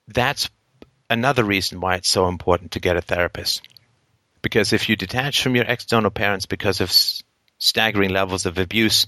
[0.09, 0.49] That's
[1.09, 3.61] another reason why it's so important to get a therapist.
[4.41, 6.91] Because if you detach from your external parents because of
[7.62, 9.05] staggering levels of abuse,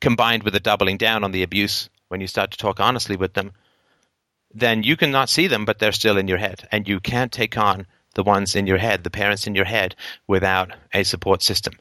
[0.00, 3.32] combined with the doubling down on the abuse when you start to talk honestly with
[3.32, 3.52] them,
[4.52, 6.68] then you can not see them, but they're still in your head.
[6.70, 9.96] And you can't take on the ones in your head, the parents in your head,
[10.26, 11.74] without a support system.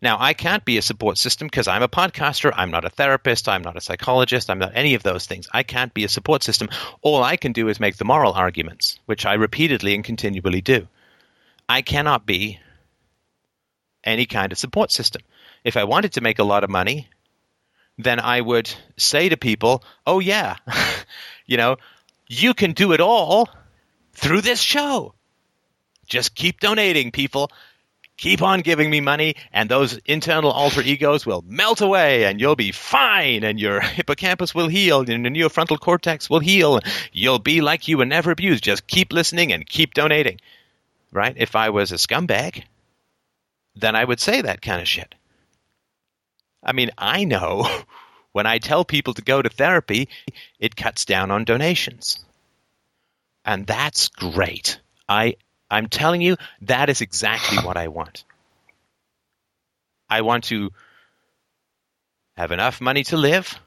[0.00, 2.52] Now, I can't be a support system because I'm a podcaster.
[2.54, 3.48] I'm not a therapist.
[3.48, 4.48] I'm not a psychologist.
[4.48, 5.48] I'm not any of those things.
[5.52, 6.68] I can't be a support system.
[7.02, 10.86] All I can do is make the moral arguments, which I repeatedly and continually do.
[11.68, 12.60] I cannot be
[14.08, 15.22] any kind of support system.
[15.64, 17.08] If I wanted to make a lot of money,
[17.98, 20.56] then I would say to people, oh, yeah,
[21.46, 21.76] you know,
[22.28, 23.48] you can do it all
[24.12, 25.14] through this show.
[26.06, 27.50] Just keep donating, people.
[28.16, 32.56] Keep on giving me money, and those internal alter egos will melt away, and you'll
[32.56, 36.80] be fine, and your hippocampus will heal, and your neofrontal cortex will heal.
[37.12, 38.64] You'll be like you were never abused.
[38.64, 40.40] Just keep listening and keep donating.
[41.12, 41.34] right?
[41.36, 42.64] If I was a scumbag,
[43.80, 45.14] then I would say that kind of shit.
[46.62, 47.66] I mean, I know
[48.32, 50.08] when I tell people to go to therapy,
[50.58, 52.24] it cuts down on donations.
[53.44, 54.80] And that's great.
[55.08, 55.36] I
[55.70, 58.24] I'm telling you that is exactly what I want.
[60.08, 60.70] I want to
[62.36, 63.58] have enough money to live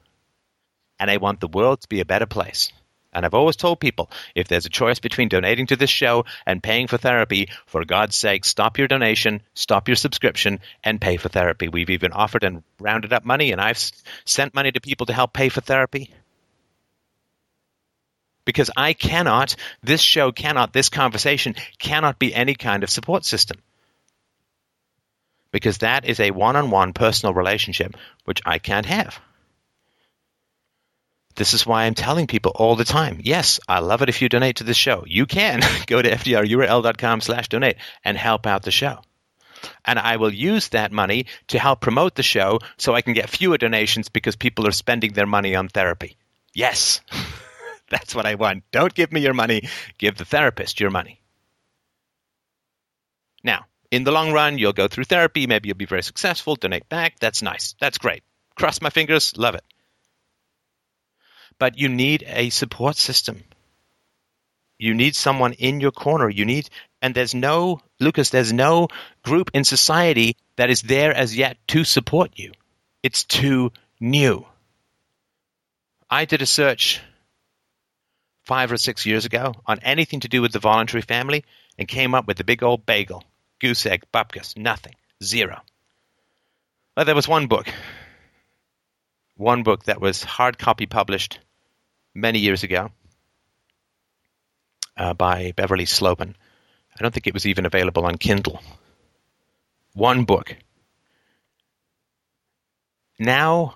[1.00, 2.72] and I want the world to be a better place.
[3.14, 6.64] And I've always told people if there's a choice between donating to this show and
[6.64, 11.28] paying for therapy, for God's sake, stop your donation, stop your subscription, and pay for
[11.28, 11.68] therapy.
[11.68, 13.92] We've even offered and rounded up money, and I've
[14.26, 16.14] sent money to people to help pay for therapy.
[18.46, 23.58] Because I cannot, this show cannot, this conversation cannot be any kind of support system.
[25.52, 29.20] Because that is a one on one personal relationship which I can't have.
[31.42, 33.20] This is why I'm telling people all the time.
[33.24, 35.06] Yes, I love it if you donate to the show.
[35.08, 39.00] You can go to fdrurl.com slash donate and help out the show.
[39.84, 43.28] And I will use that money to help promote the show so I can get
[43.28, 46.16] fewer donations because people are spending their money on therapy.
[46.54, 47.02] Yes,
[47.90, 48.64] that's what I want.
[48.70, 49.68] Don't give me your money,
[49.98, 51.22] give the therapist your money.
[53.44, 55.48] Now, in the long run, you'll go through therapy.
[55.48, 57.18] Maybe you'll be very successful, donate back.
[57.20, 57.74] That's nice.
[57.80, 58.22] That's great.
[58.54, 59.64] Cross my fingers, love it
[61.62, 63.44] but you need a support system.
[64.80, 66.28] You need someone in your corner.
[66.28, 66.68] You need,
[67.04, 68.88] and there's no, Lucas, there's no
[69.22, 72.52] group in society that is there as yet to support you.
[73.04, 74.48] It's too new.
[76.10, 77.00] I did a search
[78.44, 81.46] five or six years ago on anything to do with the voluntary family
[81.78, 83.24] and came up with the big old bagel,
[83.60, 85.62] goose egg, bupkis, nothing, zero.
[86.98, 87.72] Well, there was one book,
[89.38, 91.38] one book that was hard copy published
[92.14, 92.92] many years ago
[94.98, 96.36] uh, by Beverly Slobin.
[96.98, 98.62] I don't think it was even available on Kindle.
[99.94, 100.56] One book.
[103.20, 103.76] Now,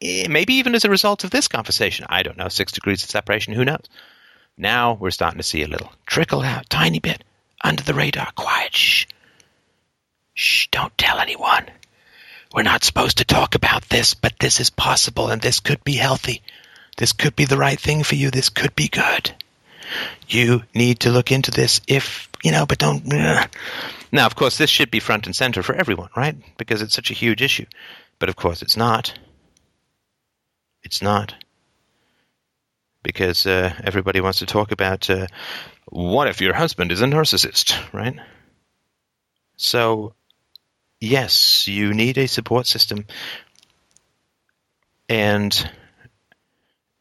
[0.00, 3.10] eh, maybe even as a result of this conversation, I don't know, six degrees of
[3.10, 3.84] separation, who knows?
[4.56, 7.22] Now we're starting to see a little trickle out, tiny bit,
[7.62, 9.06] under the radar, quiet, shh.
[10.34, 11.66] Shh, don't tell anyone.
[12.52, 15.94] We're not supposed to talk about this, but this is possible and this could be
[15.94, 16.42] healthy.
[16.98, 18.30] This could be the right thing for you.
[18.30, 19.32] This could be good.
[20.28, 23.10] You need to look into this if, you know, but don't.
[23.12, 23.48] Ugh.
[24.10, 26.36] Now, of course, this should be front and center for everyone, right?
[26.58, 27.66] Because it's such a huge issue.
[28.18, 29.16] But of course, it's not.
[30.82, 31.34] It's not.
[33.04, 35.28] Because uh, everybody wants to talk about uh,
[35.86, 38.16] what if your husband is a narcissist, right?
[39.56, 40.14] So,
[41.00, 43.06] yes, you need a support system.
[45.08, 45.70] And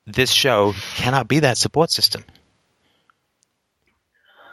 [0.08, 2.24] this show cannot be that support system.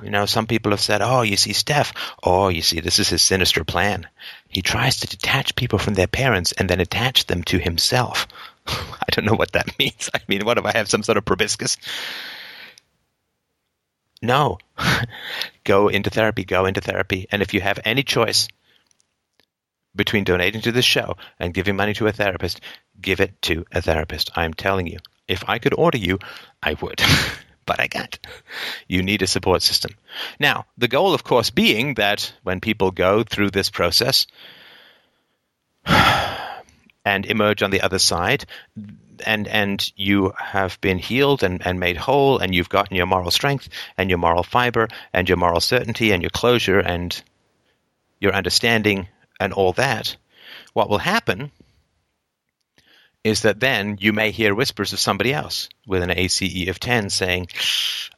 [0.02, 3.08] You know, some people have said, oh, you see, Steph, oh, you see, this is
[3.08, 4.08] his sinister plan.
[4.48, 8.26] He tries to detach people from their parents and then attach them to himself.
[8.66, 10.10] I don't know what that means.
[10.12, 11.76] I mean, what if I have some sort of proboscis?
[14.20, 14.58] No.
[15.64, 17.28] go into therapy, go into therapy.
[17.30, 18.48] And if you have any choice
[19.94, 22.60] between donating to this show and giving money to a therapist,
[23.00, 24.32] give it to a therapist.
[24.34, 24.98] I'm telling you,
[25.28, 26.18] if I could order you,
[26.62, 27.00] I would.
[27.66, 28.18] but I can't.
[28.88, 29.92] You need a support system.
[30.38, 34.26] Now, the goal, of course, being that when people go through this process
[35.86, 38.46] and emerge on the other side,
[39.24, 43.30] and and you have been healed and, and made whole, and you've gotten your moral
[43.30, 47.22] strength and your moral fiber and your moral certainty and your closure and
[48.20, 49.08] your understanding
[49.38, 50.16] and all that,
[50.72, 51.50] what will happen
[53.24, 57.08] is that then you may hear whispers of somebody else with an ACE of 10
[57.08, 57.48] saying,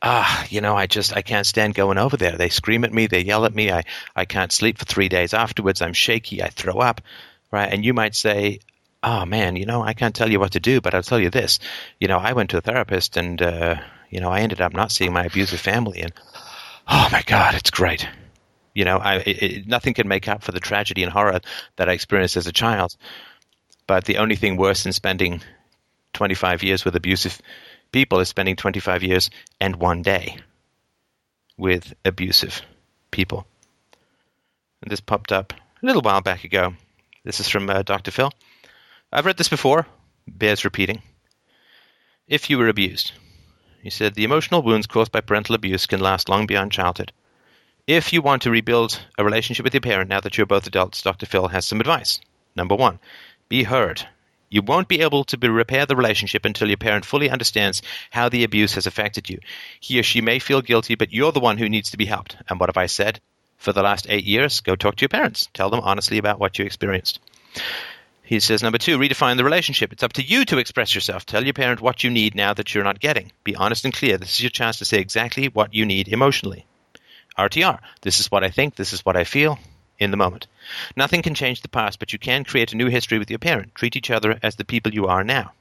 [0.02, 2.36] ah, you know, I just, I can't stand going over there.
[2.36, 3.06] They scream at me.
[3.06, 3.70] They yell at me.
[3.70, 3.84] I,
[4.16, 5.80] I can't sleep for three days afterwards.
[5.80, 6.42] I'm shaky.
[6.42, 7.00] I throw up.
[7.52, 7.72] Right.
[7.72, 8.58] And you might say,
[9.04, 11.30] oh man, you know, I can't tell you what to do, but I'll tell you
[11.30, 11.60] this.
[12.00, 13.76] You know, I went to a therapist and, uh,
[14.10, 16.12] you know, I ended up not seeing my abusive family and,
[16.88, 18.08] oh my God, it's great.
[18.74, 21.40] You know, I, it, nothing can make up for the tragedy and horror
[21.76, 22.96] that I experienced as a child.
[23.86, 25.42] But the only thing worse than spending
[26.12, 27.40] 25 years with abusive
[27.92, 29.30] people is spending 25 years
[29.60, 30.38] and one day
[31.56, 32.62] with abusive
[33.10, 33.46] people.
[34.82, 36.74] And this popped up a little while back ago.
[37.24, 38.10] This is from uh, Dr.
[38.10, 38.32] Phil.
[39.12, 39.86] I've read this before,
[40.26, 41.02] bears repeating.
[42.28, 43.12] If you were abused,
[43.82, 47.12] he said the emotional wounds caused by parental abuse can last long beyond childhood.
[47.86, 51.02] If you want to rebuild a relationship with your parent now that you're both adults,
[51.02, 51.26] Dr.
[51.26, 52.20] Phil has some advice.
[52.56, 52.98] Number one,
[53.48, 54.06] be heard.
[54.48, 58.28] You won't be able to be, repair the relationship until your parent fully understands how
[58.28, 59.38] the abuse has affected you.
[59.80, 62.36] He or she may feel guilty, but you're the one who needs to be helped.
[62.48, 63.20] And what have I said?
[63.58, 65.48] For the last eight years, go talk to your parents.
[65.52, 67.18] Tell them honestly about what you experienced.
[68.22, 69.92] He says, number two, redefine the relationship.
[69.92, 71.26] It's up to you to express yourself.
[71.26, 73.32] Tell your parent what you need now that you're not getting.
[73.44, 74.18] Be honest and clear.
[74.18, 76.66] This is your chance to say exactly what you need emotionally.
[77.38, 77.78] RTR.
[78.02, 78.74] This is what I think.
[78.74, 79.58] This is what I feel
[79.98, 80.46] in the moment.
[80.96, 83.74] Nothing can change the past, but you can create a new history with your parent.
[83.74, 85.52] Treat each other as the people you are now.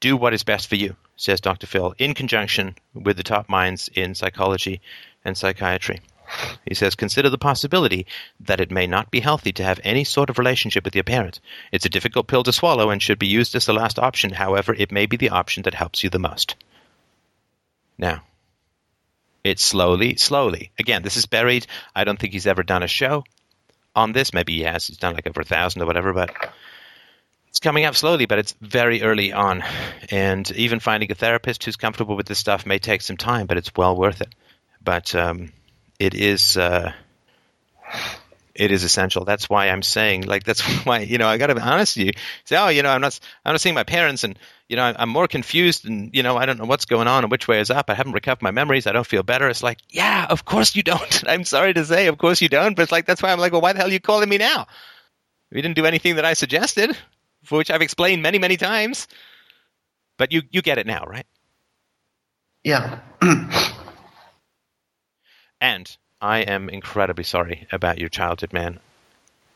[0.00, 1.66] Do what is best for you, says Dr.
[1.66, 4.80] Phil, in conjunction with the top minds in psychology
[5.24, 6.00] and psychiatry.
[6.64, 8.06] He says, consider the possibility
[8.40, 11.40] that it may not be healthy to have any sort of relationship with your parent.
[11.70, 14.32] It's a difficult pill to swallow and should be used as the last option.
[14.32, 16.56] However, it may be the option that helps you the most.
[17.98, 18.22] Now,
[19.44, 20.70] it's slowly, slowly.
[20.78, 21.66] Again, this is buried.
[21.94, 23.24] I don't think he's ever done a show
[23.94, 24.32] on this.
[24.32, 24.86] Maybe he has.
[24.86, 26.30] He's done like over a thousand or whatever, but
[27.48, 29.62] it's coming up slowly, but it's very early on.
[30.10, 33.56] And even finding a therapist who's comfortable with this stuff may take some time, but
[33.56, 34.34] it's well worth it.
[34.82, 35.52] But um,
[35.98, 36.56] it is.
[36.56, 36.92] Uh,
[38.54, 39.24] it is essential.
[39.24, 42.06] That's why I'm saying, like, that's why you know I got to be honest with
[42.06, 42.12] you.
[42.44, 44.38] Say, oh, you know, I'm not, I'm not seeing my parents, and
[44.68, 47.30] you know, I'm more confused, and you know, I don't know what's going on and
[47.30, 47.90] which way is up.
[47.90, 48.86] I haven't recovered my memories.
[48.86, 49.48] I don't feel better.
[49.48, 51.24] It's like, yeah, of course you don't.
[51.28, 52.74] I'm sorry to say, of course you don't.
[52.74, 54.38] But it's like that's why I'm like, well, why the hell are you calling me
[54.38, 54.66] now?
[55.50, 56.96] We didn't do anything that I suggested,
[57.44, 59.06] for which I've explained many, many times.
[60.16, 61.26] But you, you get it now, right?
[62.64, 63.00] Yeah.
[65.60, 68.78] and I am incredibly sorry about your childhood, man.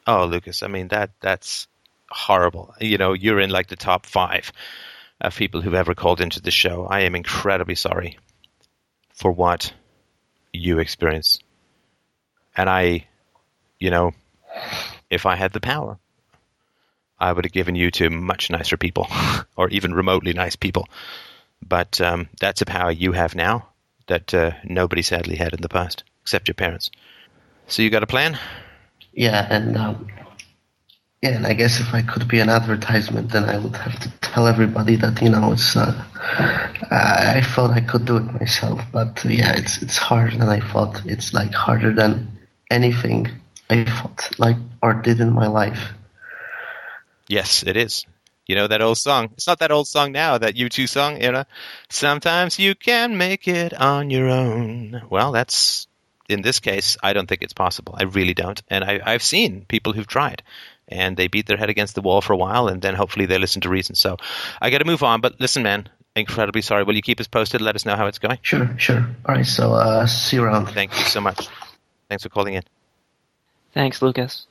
[0.05, 1.69] Oh, Lucas, I mean that that's
[2.11, 2.75] horrible.
[2.81, 4.53] You know, you're in like the top five
[5.21, 6.85] of people who've ever called into the show.
[6.85, 8.19] I am incredibly sorry
[9.15, 9.73] for what
[10.53, 11.45] you experienced.
[12.57, 13.07] And I,
[13.79, 14.13] you know,
[15.09, 15.99] if I had the power,
[17.21, 19.07] I would have given you to much nicer people,
[19.57, 20.89] or even remotely nice people.
[21.63, 23.69] But um, that's a power you have now
[24.09, 26.91] that uh, nobody sadly had in the past except your parents.
[27.69, 28.37] So you got a plan?
[29.13, 30.09] Yeah, and um,
[31.23, 34.11] yeah, and I guess if I could be an advertisement, then I would have to
[34.23, 35.77] tell everybody that you know it's.
[35.77, 35.95] Uh,
[36.91, 40.59] I thought I could do it myself, but uh, yeah, it's it's harder than I
[40.59, 41.01] thought.
[41.07, 42.27] It's like harder than
[42.73, 43.31] anything
[43.71, 45.93] I thought like or did in my life.
[47.29, 48.05] Yes, it is.
[48.47, 49.31] You know that old song.
[49.35, 51.45] It's not that old song now, that U2 song, you know.
[51.89, 55.03] Sometimes you can make it on your own.
[55.09, 55.87] Well, that's
[56.29, 57.95] in this case, I don't think it's possible.
[57.99, 58.61] I really don't.
[58.69, 60.43] And I, I've seen people who've tried
[60.89, 63.39] and they beat their head against the wall for a while and then hopefully they
[63.39, 63.95] listen to reason.
[63.95, 64.17] So
[64.61, 65.21] I got to move on.
[65.21, 66.85] But listen, man, incredibly sorry.
[66.85, 67.61] Will you keep us posted?
[67.61, 68.39] Let us know how it's going.
[68.43, 69.09] Sure, sure.
[69.27, 69.47] All right.
[69.47, 70.67] So uh, see you around.
[70.67, 71.49] Thank you so much.
[72.09, 72.63] Thanks for calling in.
[73.73, 74.47] Thanks, Lucas.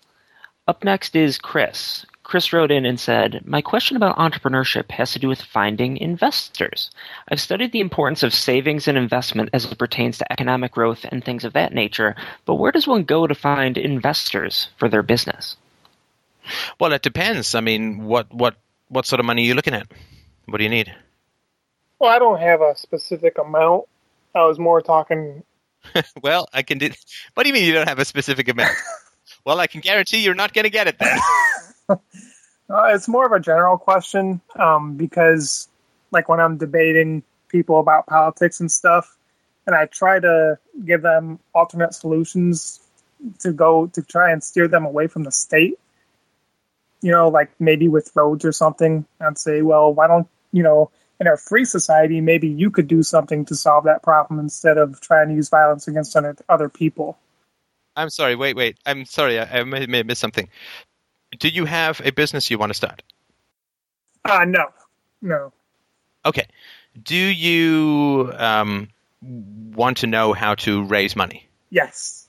[0.67, 2.05] Up next is Chris.
[2.25, 6.89] Chris wrote in and said, My question about entrepreneurship has to do with finding investors.
[7.29, 11.23] I've studied the importance of savings and investment as it pertains to economic growth and
[11.23, 12.15] things of that nature,
[12.45, 15.55] but where does one go to find investors for their business?
[16.79, 17.53] Well, it depends.
[17.53, 18.55] I mean, what, what,
[18.87, 19.85] what sort of money are you looking at?
[20.45, 20.91] What do you need?
[21.99, 23.83] Well, I don't have a specific amount.
[24.33, 25.43] I was more talking.
[26.23, 26.89] well, I can do.
[27.35, 28.75] What do you mean you don't have a specific amount?
[29.45, 31.19] well, I can guarantee you're not going to get it then.
[31.89, 31.97] uh,
[32.69, 35.67] it's more of a general question um, because,
[36.11, 39.17] like, when I'm debating people about politics and stuff,
[39.67, 42.79] and I try to give them alternate solutions
[43.39, 45.79] to go to try and steer them away from the state.
[47.01, 50.89] You know, like maybe with roads or something, I'd say, well, why don't you know,
[51.19, 55.01] in a free society, maybe you could do something to solve that problem instead of
[55.01, 56.15] trying to use violence against
[56.47, 57.17] other people.
[57.97, 58.35] I'm sorry.
[58.35, 58.77] Wait, wait.
[58.85, 59.37] I'm sorry.
[59.37, 60.47] I, I may have missed something
[61.39, 63.03] do you have a business you want to start?
[64.23, 64.65] Uh, no,
[65.21, 65.53] no.
[66.25, 66.47] Okay.
[67.01, 68.89] Do you um,
[69.21, 71.47] want to know how to raise money?
[71.69, 72.27] Yes.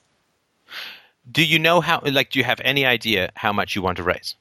[1.29, 2.01] Do you know how?
[2.05, 4.35] Like, do you have any idea how much you want to raise?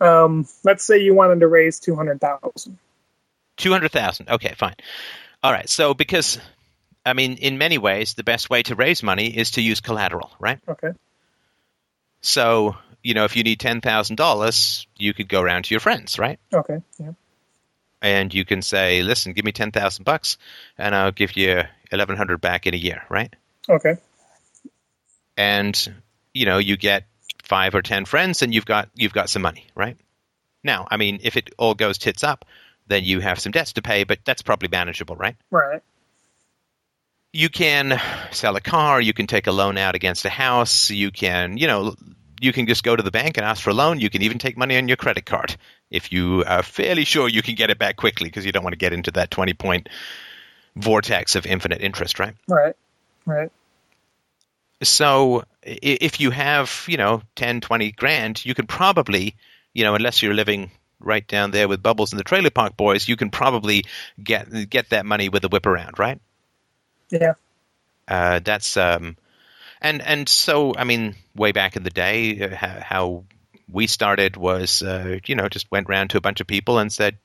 [0.00, 2.78] Um, let's say you wanted to raise two hundred thousand.
[3.56, 4.28] Two hundred thousand.
[4.28, 4.74] Okay, fine.
[5.42, 5.68] All right.
[5.68, 6.40] So, because
[7.06, 10.30] I mean, in many ways, the best way to raise money is to use collateral,
[10.38, 10.58] right?
[10.68, 10.92] Okay.
[12.22, 15.80] So you know, if you need ten thousand dollars, you could go around to your
[15.80, 16.40] friends, right?
[16.52, 16.78] Okay.
[16.98, 17.12] Yeah.
[18.02, 20.38] And you can say, "Listen, give me ten thousand bucks,
[20.78, 21.62] and I'll give you
[21.92, 23.32] eleven hundred back in a year," right?
[23.68, 23.98] Okay.
[25.36, 25.94] And
[26.32, 27.04] you know, you get
[27.42, 29.98] five or ten friends, and you've got you've got some money, right?
[30.64, 32.46] Now, I mean, if it all goes tits up,
[32.86, 35.36] then you have some debts to pay, but that's probably manageable, right?
[35.50, 35.82] Right.
[37.34, 38.00] You can
[38.30, 39.00] sell a car.
[39.00, 40.90] You can take a loan out against a house.
[40.90, 41.94] You can, you know,
[42.44, 44.00] you can just go to the bank and ask for a loan.
[44.00, 45.56] You can even take money on your credit card
[45.90, 48.74] if you are fairly sure you can get it back quickly because you don't want
[48.74, 49.88] to get into that 20 point
[50.76, 52.34] vortex of infinite interest, right?
[52.46, 52.76] Right.
[53.26, 53.50] Right.
[54.82, 59.34] So if you have, you know, 10, 20 grand, you can probably,
[59.72, 63.08] you know, unless you're living right down there with Bubbles and the Trailer Park Boys,
[63.08, 63.84] you can probably
[64.22, 66.20] get get that money with a whip around, right?
[67.08, 67.34] Yeah.
[68.06, 69.16] Uh, that's um,
[69.84, 73.24] and and so I mean, way back in the day, uh, how, how
[73.70, 76.90] we started was, uh, you know, just went around to a bunch of people and
[76.90, 77.18] said,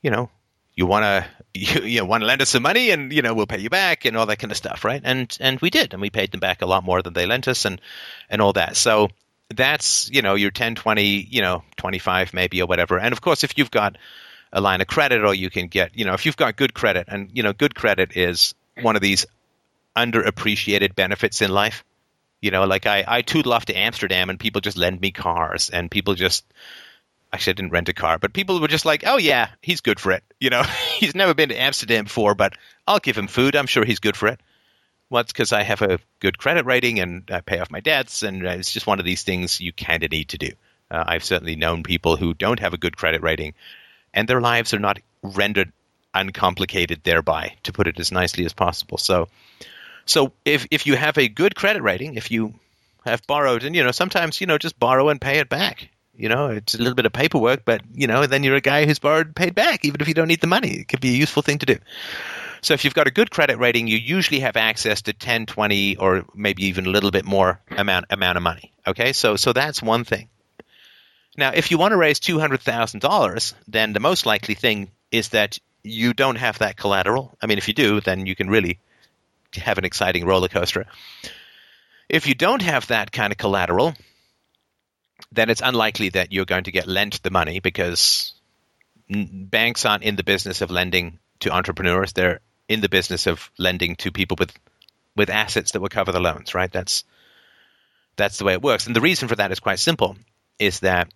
[0.00, 0.30] you know,
[0.74, 3.46] you want to you, you want to lend us some money and you know we'll
[3.46, 5.02] pay you back and all that kind of stuff right?
[5.04, 7.46] And and we did and we paid them back a lot more than they lent
[7.46, 7.80] us and
[8.30, 8.76] and all that.
[8.76, 9.10] So
[9.54, 12.98] that's you know your 10 20 you know 25 maybe or whatever.
[12.98, 13.98] And of course if you've got
[14.54, 17.08] a line of credit or you can get you know if you've got good credit
[17.08, 19.26] and you know good credit is one of these
[19.96, 21.84] underappreciated benefits in life
[22.40, 25.70] you know like i i tootle off to amsterdam and people just lend me cars
[25.70, 26.44] and people just
[27.32, 29.98] actually I didn't rent a car, but people were just like, "Oh yeah, he's good
[29.98, 30.62] for it." You know,
[30.98, 32.54] he's never been to Amsterdam before, but
[32.86, 33.56] I'll give him food.
[33.56, 34.40] I'm sure he's good for it.
[35.10, 38.22] Well, it's because I have a good credit rating and I pay off my debts,
[38.22, 40.50] and it's just one of these things you kind of need to do.
[40.90, 43.54] Uh, I've certainly known people who don't have a good credit rating,
[44.12, 45.72] and their lives are not rendered
[46.14, 48.98] uncomplicated thereby, to put it as nicely as possible.
[48.98, 49.28] So,
[50.06, 52.54] so if if you have a good credit rating, if you
[53.04, 55.88] have borrowed, and you know sometimes you know just borrow and pay it back.
[56.14, 58.84] You know, it's a little bit of paperwork, but you know, then you're a guy
[58.84, 60.80] who's borrowed and paid back, even if you don't need the money.
[60.80, 61.78] It could be a useful thing to do.
[62.60, 65.96] So if you've got a good credit rating, you usually have access to 10, 20,
[65.96, 68.72] or maybe even a little bit more amount amount of money.
[68.86, 70.28] Okay, so so that's one thing.
[71.36, 74.90] Now, if you want to raise two hundred thousand dollars, then the most likely thing
[75.10, 77.36] is that you don't have that collateral.
[77.40, 78.78] I mean, if you do, then you can really
[79.60, 80.86] have an exciting roller coaster.
[82.08, 83.94] If you don't have that kind of collateral,
[85.30, 88.34] then it's unlikely that you're going to get lent the money because
[89.08, 92.12] banks aren't in the business of lending to entrepreneurs.
[92.12, 94.52] They're in the business of lending to people with
[95.14, 96.72] with assets that will cover the loans, right?
[96.72, 97.04] That's
[98.16, 98.86] that's the way it works.
[98.86, 100.16] And the reason for that is quite simple:
[100.58, 101.12] is that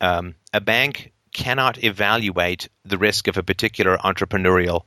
[0.00, 4.84] um, a bank cannot evaluate the risk of a particular entrepreneurial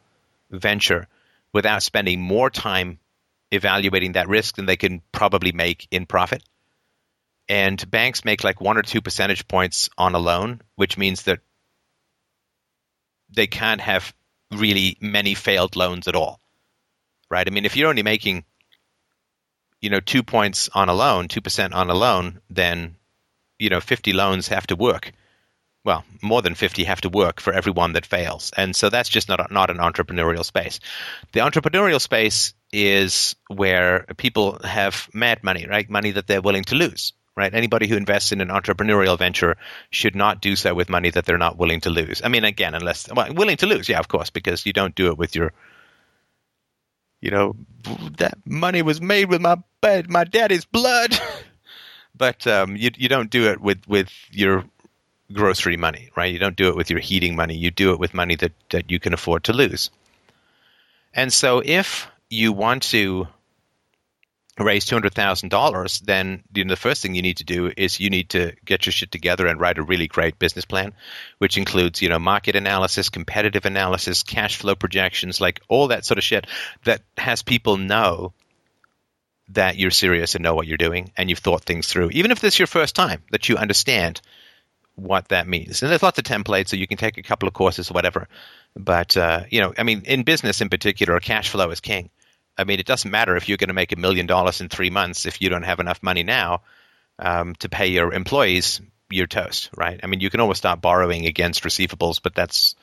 [0.49, 1.07] venture
[1.53, 2.99] without spending more time
[3.51, 6.43] evaluating that risk than they can probably make in profit
[7.49, 11.39] and banks make like one or two percentage points on a loan, which means that
[13.29, 14.13] they can't have
[14.51, 16.39] really many failed loans at all,
[17.29, 17.47] right?
[17.47, 18.43] I mean, if you're only making,
[19.81, 22.95] you know, two points on a loan, two percent on a loan, then
[23.59, 25.11] you know, 50 loans have to work.
[25.87, 29.07] Well, more than 50 have to work for every one that fails, and so that's
[29.07, 30.81] just not not an entrepreneurial space.
[31.31, 35.89] The entrepreneurial space is where people have mad money, right?
[35.89, 37.53] Money that they're willing to lose right?
[37.53, 39.55] Anybody who invests in an entrepreneurial venture
[39.91, 42.19] should not do so with money that they're not willing to lose.
[42.21, 45.07] I mean, again, unless well, willing to lose, yeah, of course, because you don't do
[45.07, 45.53] it with your,
[47.21, 47.55] you know,
[48.17, 49.55] that money was made with my
[50.09, 51.17] my daddy's blood,
[52.15, 54.65] but um, you you don't do it with with your
[55.31, 56.31] grocery money, right?
[56.31, 57.55] You don't do it with your heating money.
[57.55, 59.89] You do it with money that that you can afford to lose.
[61.13, 63.27] And so, if you want to
[64.59, 67.71] raise two hundred thousand dollars, then you know, the first thing you need to do
[67.75, 70.93] is you need to get your shit together and write a really great business plan,
[71.37, 76.17] which includes you know market analysis, competitive analysis, cash flow projections, like all that sort
[76.17, 76.47] of shit
[76.85, 78.33] that has people know
[79.49, 82.41] that you're serious and know what you're doing and you've thought things through, even if
[82.41, 84.21] this is your first time, that you understand
[84.97, 85.81] what that means.
[85.81, 88.27] And there's lots of templates, so you can take a couple of courses or whatever.
[88.75, 92.09] But uh, you know, I mean, in business in particular, cash flow is king
[92.57, 94.89] I mean, it doesn't matter if you're going to make a million dollars in three
[94.89, 96.61] months if you don't have enough money now
[97.19, 98.81] um, to pay your employees.
[99.09, 99.99] You're toast, right?
[100.03, 102.75] I mean, you can always start borrowing against receivables, but that's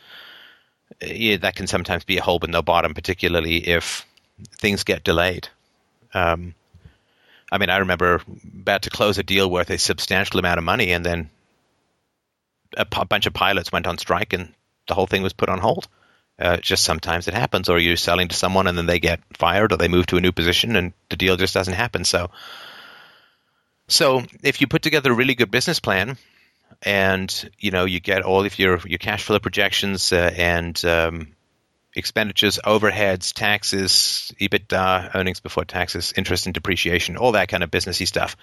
[1.03, 4.07] yeah, that can sometimes be a hole with no bottom, particularly if
[4.59, 5.49] things get delayed.
[6.15, 6.55] Um,
[7.51, 8.23] I mean, I remember
[8.55, 11.31] about to close a deal worth a substantial amount of money, and then
[12.77, 14.53] a bunch of pilots went on strike, and
[14.89, 15.89] the whole thing was put on hold.
[16.39, 19.73] Uh, just sometimes it happens, or you're selling to someone and then they get fired,
[19.73, 22.05] or they move to a new position and the deal just doesn't happen.
[22.05, 22.31] So,
[23.87, 26.17] so if you put together a really good business plan,
[26.83, 31.29] and you know you get all of your your cash flow projections uh, and um,
[31.95, 38.07] expenditures, overheads, taxes, EBITDA, earnings before taxes, interest and depreciation, all that kind of businessy
[38.07, 38.37] stuff.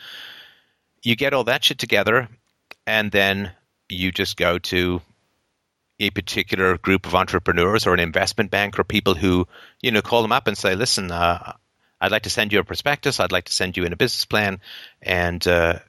[1.03, 2.29] You get all that shit together,
[2.87, 3.51] and then
[3.91, 5.01] you just go to
[5.99, 9.47] a particular group of entrepreneurs or an investment bank or people who
[9.81, 11.53] you know call them up and say, "Listen, uh,
[12.01, 13.19] I'd like to send you a prospectus.
[13.19, 14.59] I'd like to send you in a business plan,
[15.01, 15.79] and uh,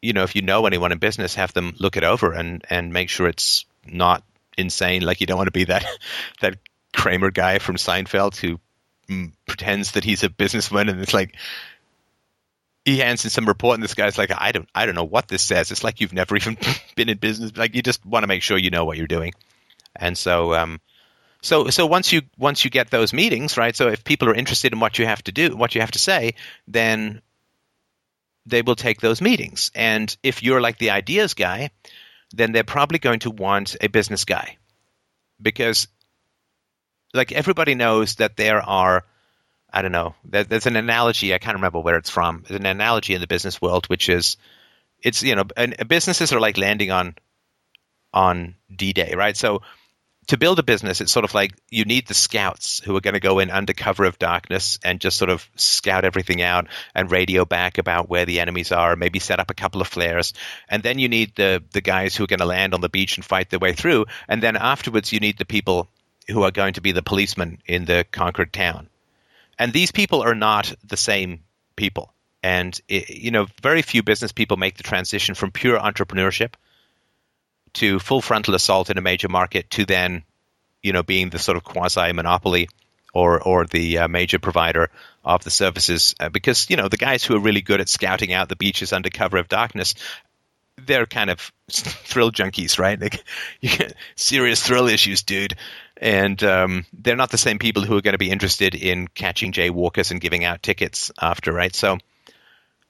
[0.00, 2.92] you know, if you know anyone in business, have them look it over and and
[2.92, 4.22] make sure it's not
[4.56, 5.02] insane.
[5.02, 5.84] Like you don't want to be that
[6.40, 6.58] that
[6.94, 8.60] Kramer guy from Seinfeld who
[9.08, 11.36] mm, pretends that he's a businessman, and it's like
[12.84, 15.28] he hands in some report, and this guy's like, I don't, I don't know what
[15.28, 15.70] this says.
[15.70, 16.56] It's like you've never even
[16.96, 17.56] been in business.
[17.56, 19.32] Like you just want to make sure you know what you're doing,
[19.94, 20.80] and so, um,
[21.42, 23.74] so, so once you once you get those meetings, right?
[23.74, 25.98] So if people are interested in what you have to do, what you have to
[25.98, 26.34] say,
[26.66, 27.22] then
[28.46, 29.70] they will take those meetings.
[29.74, 31.70] And if you're like the ideas guy,
[32.32, 34.56] then they're probably going to want a business guy
[35.40, 35.88] because
[37.12, 39.04] like everybody knows that there are
[39.72, 40.14] I don't know.
[40.24, 41.32] There's an analogy.
[41.32, 42.44] I can't remember where it's from.
[42.46, 44.36] There's an analogy in the business world, which is,
[45.02, 45.44] it's you know,
[45.86, 47.14] businesses are like landing on,
[48.12, 49.36] on D-Day, right?
[49.36, 49.62] So,
[50.26, 53.14] to build a business, it's sort of like you need the scouts who are going
[53.14, 57.10] to go in under cover of darkness and just sort of scout everything out and
[57.10, 60.32] radio back about where the enemies are, maybe set up a couple of flares.
[60.68, 63.16] And then you need the the guys who are going to land on the beach
[63.16, 64.06] and fight their way through.
[64.28, 65.88] And then afterwards, you need the people
[66.28, 68.89] who are going to be the policemen in the conquered town.
[69.60, 71.40] And these people are not the same
[71.76, 72.14] people.
[72.42, 76.54] And it, you know, very few business people make the transition from pure entrepreneurship
[77.74, 80.22] to full frontal assault in a major market to then,
[80.82, 82.70] you know, being the sort of quasi monopoly
[83.12, 84.90] or or the uh, major provider
[85.22, 86.14] of the services.
[86.18, 88.94] Uh, because you know, the guys who are really good at scouting out the beaches
[88.94, 89.94] under cover of darkness
[90.86, 93.00] they're kind of thrill junkies, right?
[93.00, 93.24] Like,
[94.16, 95.54] serious thrill issues, dude
[96.00, 99.52] and um, they're not the same people who are going to be interested in catching
[99.52, 101.74] jaywalkers and giving out tickets after, right?
[101.74, 101.98] So,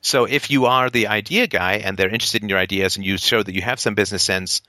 [0.00, 3.18] so if you are the idea guy and they're interested in your ideas and you
[3.18, 4.62] show that you have some business sense,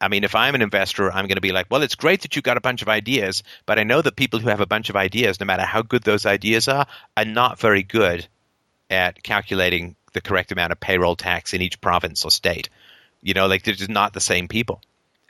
[0.00, 2.34] I mean, if I'm an investor, I'm going to be like, well, it's great that
[2.34, 4.90] you got a bunch of ideas, but I know that people who have a bunch
[4.90, 6.86] of ideas, no matter how good those ideas are,
[7.16, 8.26] are not very good
[8.90, 12.70] at calculating the correct amount of payroll tax in each province or state.
[13.22, 14.80] You know, like they're just not the same people.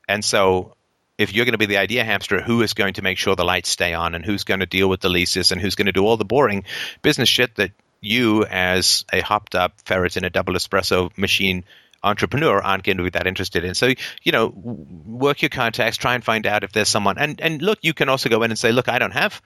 [0.09, 0.77] And so
[1.19, 3.45] if you're going to be the idea hamster, who is going to make sure the
[3.45, 5.93] lights stay on and who's going to deal with the leases and who's going to
[5.93, 6.65] do all the boring
[7.03, 11.65] business shit that you, as a hopped up ferret in a double espresso machine
[12.03, 13.75] entrepreneur, aren't going to be that interested in.
[13.75, 13.93] So,
[14.23, 17.17] you know, work your contacts, try and find out if there's someone.
[17.17, 19.41] And, and look, you can also go in and say, look, I don't have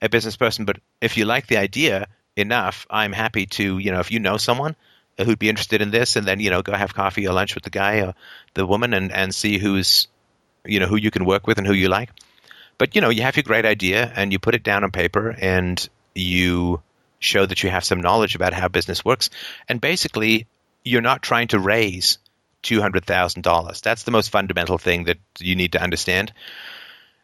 [0.00, 2.08] a business person, but if you like the idea
[2.38, 4.76] enough, I'm happy to, you know, if you know someone
[5.18, 7.64] who'd be interested in this and then, you know, go have coffee or lunch with
[7.64, 8.14] the guy or
[8.54, 10.08] the woman and, and see who's
[10.64, 12.10] you know who you can work with and who you like.
[12.76, 15.30] But you know, you have your great idea and you put it down on paper
[15.30, 16.82] and you
[17.18, 19.30] show that you have some knowledge about how business works.
[19.68, 20.46] And basically,
[20.84, 22.18] you're not trying to raise
[22.62, 23.80] two hundred thousand dollars.
[23.80, 26.32] That's the most fundamental thing that you need to understand,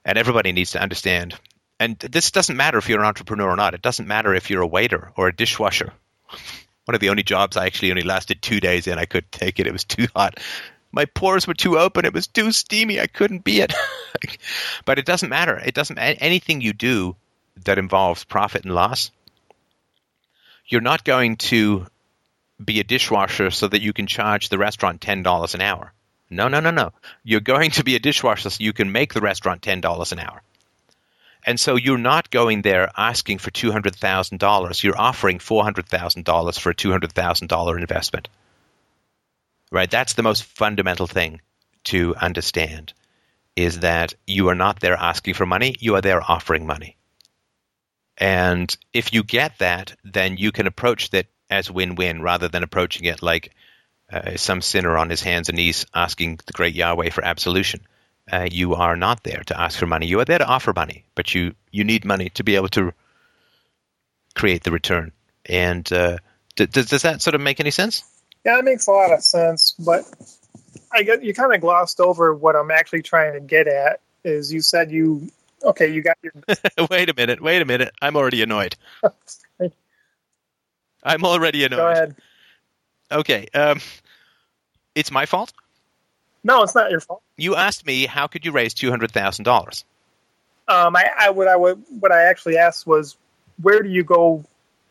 [0.05, 1.39] and everybody needs to understand.
[1.81, 3.75] And this doesn't matter if you're an entrepreneur or not.
[3.75, 5.93] It doesn't matter if you're a waiter or a dishwasher.
[6.85, 8.99] One of the only jobs I actually only lasted two days in.
[8.99, 9.67] I couldn't take it.
[9.67, 10.39] It was too hot
[10.95, 12.05] my pores were too open.
[12.05, 13.01] It was too steamy.
[13.01, 13.75] I couldn't be it.
[14.85, 15.57] but it doesn't matter.
[15.59, 17.17] It doesn't anything you do
[17.65, 19.11] that involves profit and loss.
[20.67, 21.87] You're not going to
[22.65, 25.93] be a dishwasher so that you can charge the restaurant ten dollars an hour.
[26.31, 26.93] No, no, no, no.
[27.25, 30.21] You're going to be a dishwasher so you can make the restaurant ten dollars an
[30.21, 30.43] hour.
[31.47, 34.83] And so you're not going there asking for two hundred thousand dollars.
[34.83, 38.29] You're offering four hundred thousand dollars for a two hundred thousand dollar investment
[39.75, 39.91] right?
[39.91, 41.41] That's the most fundamental thing
[41.85, 42.93] to understand
[43.57, 46.97] is that you are not there asking for money, you are there offering money.
[48.17, 53.05] And if you get that, then you can approach that as win-win rather than approaching
[53.07, 53.53] it like
[54.13, 57.81] uh, some sinner on his hands and knees asking the great Yahweh for absolution.
[58.31, 60.07] Uh, you are not there to ask for money.
[60.07, 62.93] You are there to offer money, but you, you need money to be able to
[64.35, 65.13] create the return.
[65.47, 66.19] And uh,
[66.57, 68.03] d- does, does that sort of make any sense?
[68.45, 70.05] Yeah, it makes a lot of sense, but
[70.93, 74.01] I get you kind of glossed over what I'm actually trying to get at.
[74.23, 75.31] Is you said you
[75.63, 75.93] okay?
[75.93, 76.33] You got your.
[76.91, 77.41] wait a minute!
[77.43, 77.93] Wait a minute!
[78.01, 78.77] I'm already annoyed.
[81.03, 81.79] I'm already annoyed.
[81.79, 82.17] Go ahead.
[83.13, 83.47] Okay.
[83.53, 83.81] Um,
[84.95, 85.53] it's my fault.
[86.45, 87.23] No, it's not your fault.
[87.37, 89.85] You asked me how could you raise two hundred thousand dollars.
[90.69, 93.17] Um, I, I what I what I actually asked was
[93.61, 94.45] where do you go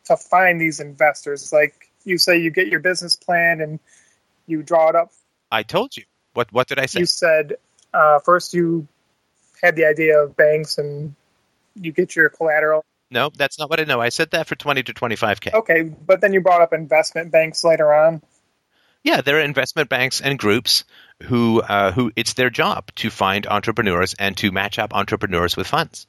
[0.05, 1.53] to find these investors?
[1.53, 3.79] Like you say you get your business plan and
[4.47, 5.11] you draw it up.
[5.51, 6.03] I told you.
[6.33, 7.01] What what did I say?
[7.01, 7.53] You said
[7.93, 8.87] uh, first you
[9.61, 11.15] had the idea of banks and
[11.75, 12.83] you get your collateral.
[13.11, 14.01] No, that's not what I know.
[14.01, 15.51] I said that for twenty to twenty five k.
[15.53, 18.23] Okay, but then you brought up investment banks later on.
[19.03, 20.85] Yeah, there are investment banks and groups
[21.23, 25.67] who uh, who it's their job to find entrepreneurs and to match up entrepreneurs with
[25.67, 26.07] funds.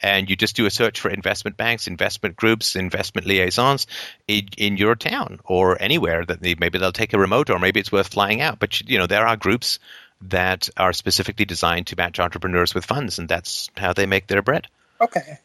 [0.00, 3.86] and you just do a search for investment banks, investment groups, investment liaisons
[4.26, 7.78] in, in your town or anywhere that they, maybe they'll take a remote or maybe
[7.78, 8.58] it's worth flying out.
[8.58, 9.78] But you know there are groups
[10.22, 14.42] that are specifically designed to match entrepreneurs with funds, and that's how they make their
[14.42, 14.66] bread.
[15.00, 15.38] Okay.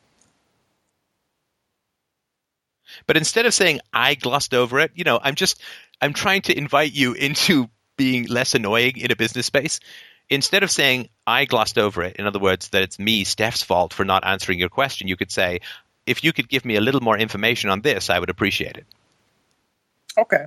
[3.06, 5.62] But instead of saying I glossed over it, you know, I'm just
[6.02, 9.80] I'm trying to invite you into being less annoying in a business space.
[10.30, 13.94] Instead of saying I glossed over it, in other words, that it's me, Steph's fault
[13.94, 15.62] for not answering your question, you could say,
[16.06, 18.86] if you could give me a little more information on this, I would appreciate it.
[20.18, 20.46] Okay.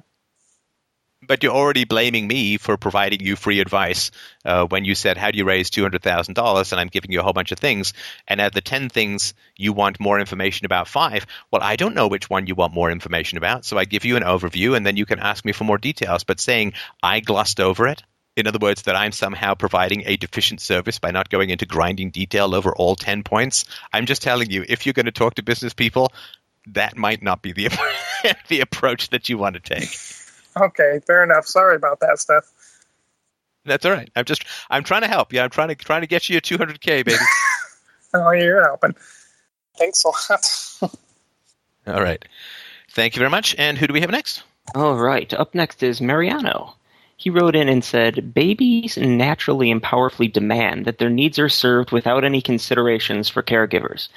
[1.26, 4.10] But you're already blaming me for providing you free advice
[4.47, 6.72] uh, when you said, How do you raise $200,000?
[6.72, 7.92] And I'm giving you a whole bunch of things.
[8.26, 11.94] And out of the 10 things you want more information about five, well, I don't
[11.94, 13.66] know which one you want more information about.
[13.66, 16.24] So I give you an overview and then you can ask me for more details.
[16.24, 16.72] But saying
[17.02, 18.02] I glossed over it,
[18.36, 22.10] in other words, that I'm somehow providing a deficient service by not going into grinding
[22.10, 25.42] detail over all 10 points, I'm just telling you, if you're going to talk to
[25.42, 26.12] business people,
[26.68, 27.68] that might not be the,
[28.48, 29.90] the approach that you want to take.
[30.61, 31.47] Okay, fair enough.
[31.47, 32.53] Sorry about that Steph.
[33.65, 34.11] That's all right.
[34.16, 35.41] I'm just I'm trying to help you.
[35.41, 37.15] I'm trying to trying to get you a 200k, baby.
[38.15, 38.95] oh, you're helping.
[39.78, 40.95] Thanks a lot.
[41.87, 42.24] all right.
[42.91, 43.55] Thank you very much.
[43.59, 44.43] And who do we have next?
[44.74, 45.32] All right.
[45.35, 46.74] Up next is Mariano.
[47.16, 51.93] He wrote in and said, Babies naturally and powerfully demand that their needs are served
[51.93, 54.09] without any considerations for caregivers.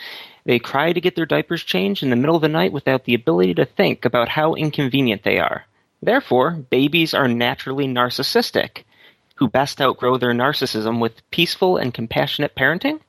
[0.45, 3.14] They cry to get their diapers changed in the middle of the night without the
[3.14, 5.65] ability to think about how inconvenient they are.
[6.03, 8.84] Therefore, babies are naturally narcissistic.
[9.35, 12.99] Who best outgrow their narcissism with peaceful and compassionate parenting?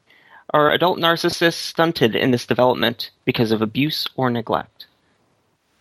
[0.52, 4.86] Are adult narcissists stunted in this development because of abuse or neglect?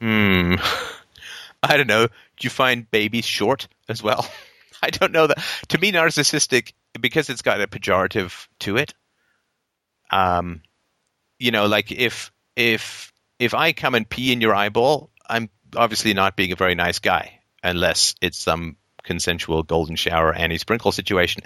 [0.02, 0.56] Hmm.
[1.64, 2.08] I don't know.
[2.08, 4.28] Do you find babies short as well?
[4.82, 5.38] I don't know that.
[5.70, 8.96] To me, narcissistic because it's got a pejorative to it.
[10.10, 10.62] Um,
[11.38, 16.14] you know, like if if if I come and pee in your eyeball, I'm obviously
[16.14, 21.44] not being a very nice guy unless it's some consensual golden shower Annie Sprinkle situation.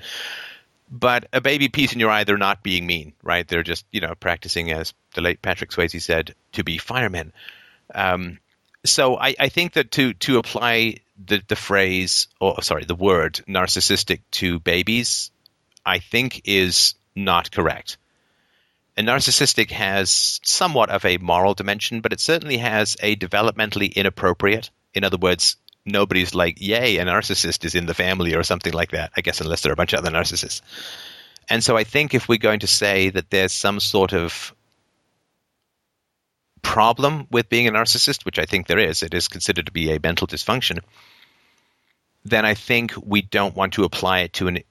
[0.90, 3.46] But a baby piece in your eye, they're not being mean, right?
[3.48, 7.34] They're just, you know, practicing, as the late Patrick Swayze said, to be firemen.
[7.94, 8.40] Um,
[8.86, 13.42] so I, I, think that to to apply the, the phrase, or sorry, the word
[13.48, 15.32] narcissistic to babies,
[15.86, 17.98] I think is not correct.
[18.98, 24.72] A narcissistic has somewhat of a moral dimension, but it certainly has a developmentally inappropriate.
[24.96, 28.92] In other words, nobody's like, yay, a narcissist is in the family or something like
[28.92, 29.12] that.
[29.16, 30.62] I guess unless there are a bunch of other narcissists.
[31.48, 34.56] And so I think if we're going to say that there's some sort of
[36.64, 39.92] problem with being a narcissist, which I think there is, it is considered to be
[39.92, 40.80] a mental dysfunction,
[42.26, 44.64] then I think we don't want to apply it to an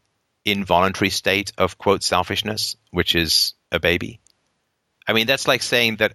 [0.44, 4.20] involuntary state of quote selfishness, which is a baby.
[5.06, 6.14] I mean, that's like saying that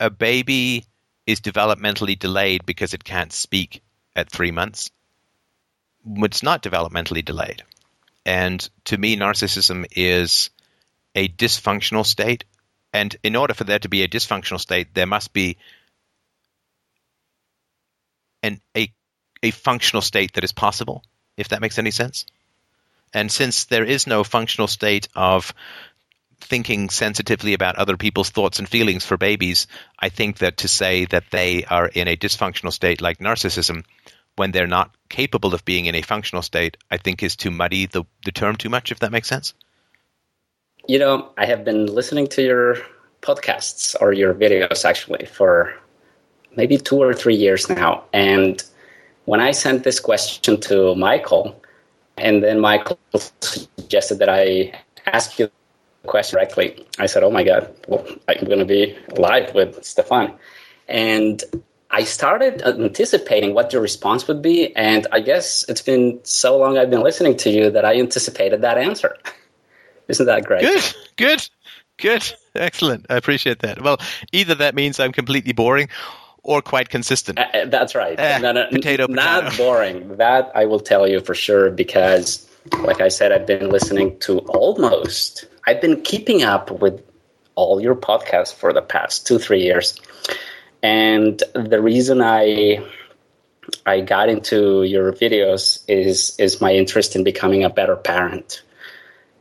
[0.00, 0.84] a baby
[1.26, 3.82] is developmentally delayed because it can't speak
[4.14, 4.90] at three months.
[6.06, 7.62] It's not developmentally delayed.
[8.24, 10.50] And to me, narcissism is
[11.14, 12.44] a dysfunctional state.
[12.92, 15.58] And in order for there to be a dysfunctional state, there must be
[18.42, 18.92] an, a,
[19.42, 21.02] a functional state that is possible,
[21.36, 22.26] if that makes any sense.
[23.12, 25.52] And since there is no functional state of
[26.40, 29.66] thinking sensitively about other people's thoughts and feelings for babies,
[29.98, 33.84] I think that to say that they are in a dysfunctional state like narcissism
[34.36, 37.86] when they're not capable of being in a functional state, I think is to muddy
[37.86, 39.54] the, the term too much, if that makes sense.
[40.86, 42.76] You know, I have been listening to your
[43.22, 45.74] podcasts or your videos actually for
[46.54, 48.04] maybe two or three years now.
[48.12, 48.62] And
[49.24, 51.60] when I sent this question to Michael,
[52.16, 52.98] and then Michael
[53.40, 54.72] suggested that I
[55.06, 55.50] ask you
[56.06, 60.34] question directly, I said, "Oh my God, well, I'm going to be live with Stefan,"
[60.88, 61.42] and
[61.90, 66.78] I started anticipating what your response would be, and I guess it's been so long
[66.78, 69.16] I've been listening to you that I anticipated that answer.
[70.08, 70.62] Isn't that great?
[70.62, 71.48] Good, good,
[71.96, 73.06] good, excellent.
[73.08, 73.82] I appreciate that.
[73.82, 73.98] Well,
[74.32, 75.88] either that means I'm completely boring.
[76.42, 77.40] Or quite consistent.
[77.40, 78.16] Uh, that's right.
[78.16, 79.64] Uh, no, no, potato, not potato.
[79.64, 80.16] boring.
[80.18, 82.48] That I will tell you for sure because,
[82.84, 87.02] like I said, I've been listening to almost I've been keeping up with
[87.54, 89.98] all your podcasts for the past two, three years.
[90.82, 92.86] And the reason I
[93.84, 98.62] I got into your videos is is my interest in becoming a better parent.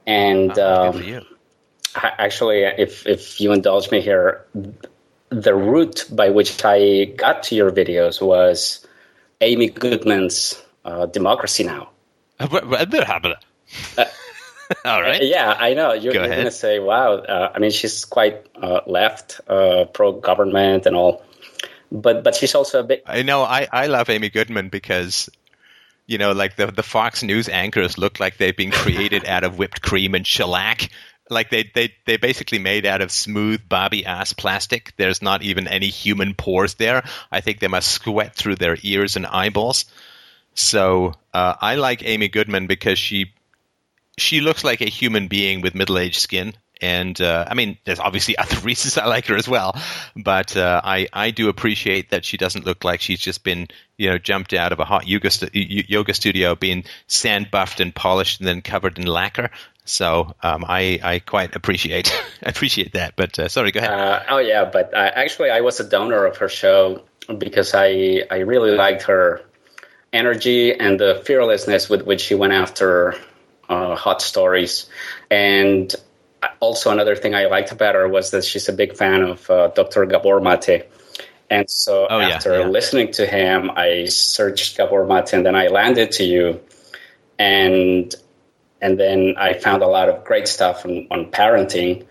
[0.08, 1.26] And oh, um,
[1.96, 4.46] actually, if if you indulge me here,
[5.30, 8.86] the route by which I got to your videos was
[9.42, 11.90] Amy Goodman's uh, Democracy Now.
[13.98, 14.05] Uh,
[14.86, 15.24] All right.
[15.24, 15.94] Yeah, I know.
[15.94, 17.14] You're, you're going to say, wow.
[17.14, 21.24] Uh, I mean, she's quite uh, left, uh, pro government and all.
[21.92, 23.04] But but she's also a bit.
[23.06, 23.44] I know.
[23.44, 25.30] I, I love Amy Goodman because,
[26.08, 29.58] you know, like the the Fox News anchors look like they've been created out of
[29.58, 30.90] whipped cream and shellac.
[31.30, 34.94] Like they they they basically made out of smooth bobby ass plastic.
[34.98, 37.04] There's not even any human pores there.
[37.32, 39.86] I think they must sweat through their ears and eyeballs.
[40.56, 43.34] So uh, I like Amy Goodman because she
[44.18, 46.54] she looks like a human being with middle aged skin.
[46.82, 49.76] And uh, I mean, there's obviously other reasons I like her as well,
[50.16, 53.68] but uh, I I do appreciate that she doesn't look like she's just been
[53.98, 58.42] you know jumped out of a hot yoga yoga studio, being sand buffed and polished
[58.42, 59.52] and then covered in lacquer.
[59.86, 63.16] So um, I I quite appreciate appreciate that.
[63.16, 63.92] But uh, sorry, go ahead.
[63.92, 67.04] Uh, oh yeah, but actually, I was a donor of her show
[67.38, 69.42] because I I really liked her
[70.12, 73.16] energy and the fearlessness with which she went after
[73.70, 74.88] uh, hot stories.
[75.30, 75.94] And
[76.60, 79.68] also another thing I liked about her was that she's a big fan of uh,
[79.70, 80.06] Dr.
[80.06, 80.84] Gabor Mate.
[81.50, 82.68] And so Oh, after yeah.
[82.68, 86.60] listening to him, I searched Gabor Mate and then I landed to you.
[87.38, 88.14] And
[88.82, 92.06] and then I found a lot of great stuff on, on parenting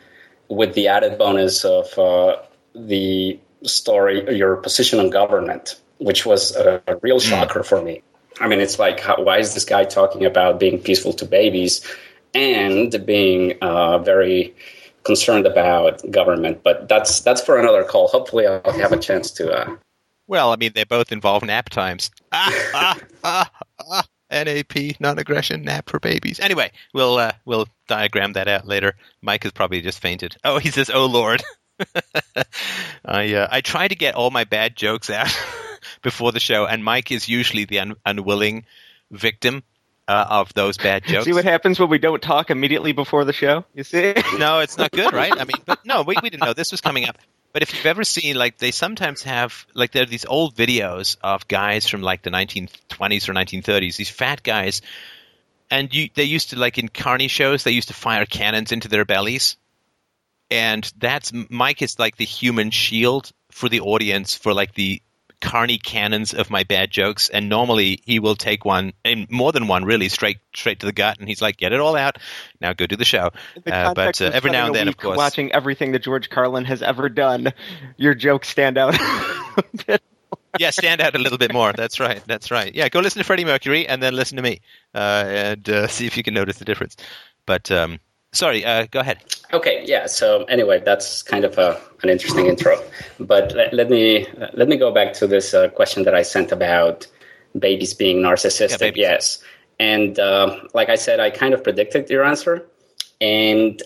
[0.49, 2.37] with the added bonus of uh,
[2.75, 8.03] the story, your position on government, which was a, a real shocker for me.
[8.41, 11.87] I mean, it's like, how, why is this guy talking about being peaceful to babies
[12.35, 14.55] and being uh, very
[15.05, 16.63] concerned about government?
[16.65, 18.09] But that's that's for another call.
[18.09, 19.53] Hopefully, I'll have a chance to.
[19.53, 19.77] Uh,
[20.27, 22.11] Well, I mean, they both involve nap times.
[22.33, 23.51] Ah, ah,
[23.91, 24.05] ah.
[24.31, 26.41] NAP, non-aggression, nap for babies.
[26.41, 28.97] Anyway, we'll uh, we'll diagram that out later.
[29.23, 30.37] Mike has probably just fainted.
[30.43, 31.43] Oh, he says, "Oh Lord."
[33.05, 35.29] I uh, I try to get all my bad jokes out
[36.03, 38.65] before the show, and Mike is usually the un- unwilling
[39.11, 39.63] victim
[40.09, 41.25] uh, of those bad jokes.
[41.25, 43.65] See what happens when we don't talk immediately before the show?
[43.75, 44.15] You see?
[44.39, 45.33] no, it's not good, right?
[45.33, 47.19] I mean, but no, we, we didn't know this was coming up.
[47.53, 51.17] But if you've ever seen, like, they sometimes have, like, there are these old videos
[51.23, 54.83] of guys from, like, the 1920s or 1930s, these fat guys,
[55.71, 58.89] and you, they used to, like, in carny shows, they used to fire cannons into
[58.89, 59.57] their bellies.
[60.51, 65.01] And that's, Mike is like the human shield for the audience for, like, the
[65.45, 69.69] carny cannons of my bad jokes and normally he will take one and more than
[69.69, 72.19] one really straight straight to the gut and he's like get it all out
[72.61, 73.31] now go do the show
[73.65, 76.65] The uh, but uh, every now and then of course watching everything that George Carlin
[76.65, 77.53] has ever done,
[77.97, 78.97] your jokes stand out.
[80.59, 81.73] yeah, stand out a little bit more.
[81.73, 82.23] That's right.
[82.27, 82.75] That's right.
[82.75, 84.61] Yeah, go listen to Freddie Mercury and then listen to me,
[84.95, 86.97] uh, and uh, see if you can notice the difference.
[87.47, 88.01] But um,
[88.35, 89.19] sorry, uh, go ahead.
[89.53, 90.07] Okay, yeah.
[90.07, 92.79] So anyway, that's kind of a, an interesting intro.
[93.19, 96.53] But let, let me let me go back to this uh, question that I sent
[96.53, 97.07] about
[97.59, 98.71] babies being narcissistic.
[98.71, 99.01] Yeah, babies.
[99.01, 99.45] Yes,
[99.79, 102.67] and um, like I said, I kind of predicted your answer,
[103.21, 103.83] and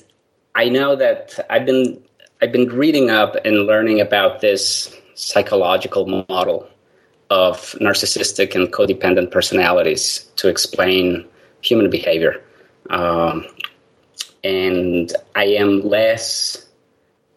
[0.54, 2.02] I know that I've been
[2.42, 6.68] I've been reading up and learning about this psychological model
[7.30, 11.26] of narcissistic and codependent personalities to explain
[11.60, 12.42] human behavior.
[12.90, 13.44] Um,
[14.44, 16.66] and I am less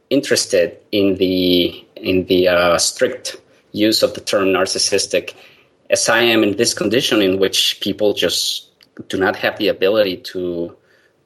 [0.10, 3.38] interested in the in the uh, strict
[3.72, 5.36] use of the term narcissistic
[5.92, 8.68] as I am in this condition in which people just
[9.10, 10.76] do not have the ability to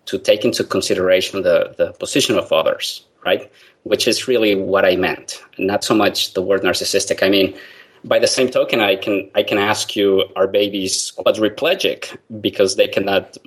[0.05, 3.51] to take into consideration the, the position of others, right?
[3.83, 7.23] Which is really what I meant, not so much the word narcissistic.
[7.23, 7.55] I mean,
[8.03, 12.87] by the same token, I can I can ask you, are babies quadriplegic because they
[12.87, 13.37] cannot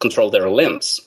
[0.00, 1.00] control their limbs?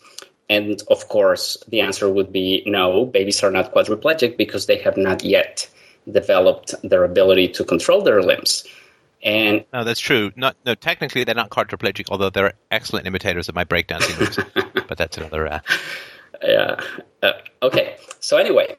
[0.50, 4.98] And of course, the answer would be no, babies are not quadriplegic because they have
[4.98, 5.70] not yet
[6.12, 8.66] developed their ability to control their limbs.
[9.22, 10.32] And No, that's true.
[10.36, 10.76] Not no.
[10.76, 14.40] Technically, they're not quadriplegic, although they're excellent imitators of my breakdancing moves.
[14.88, 15.48] but that's another.
[15.48, 15.60] Uh,
[16.42, 16.82] uh,
[17.22, 18.78] uh, okay, so anyway,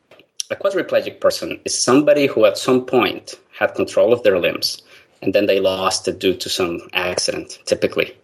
[0.50, 4.82] a quadriplegic person is somebody who at some point had control of their limbs
[5.22, 8.16] and then they lost it due to some accident, typically.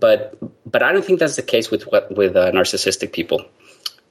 [0.00, 0.36] But
[0.70, 3.44] but I don't think that's the case with what with uh, narcissistic people.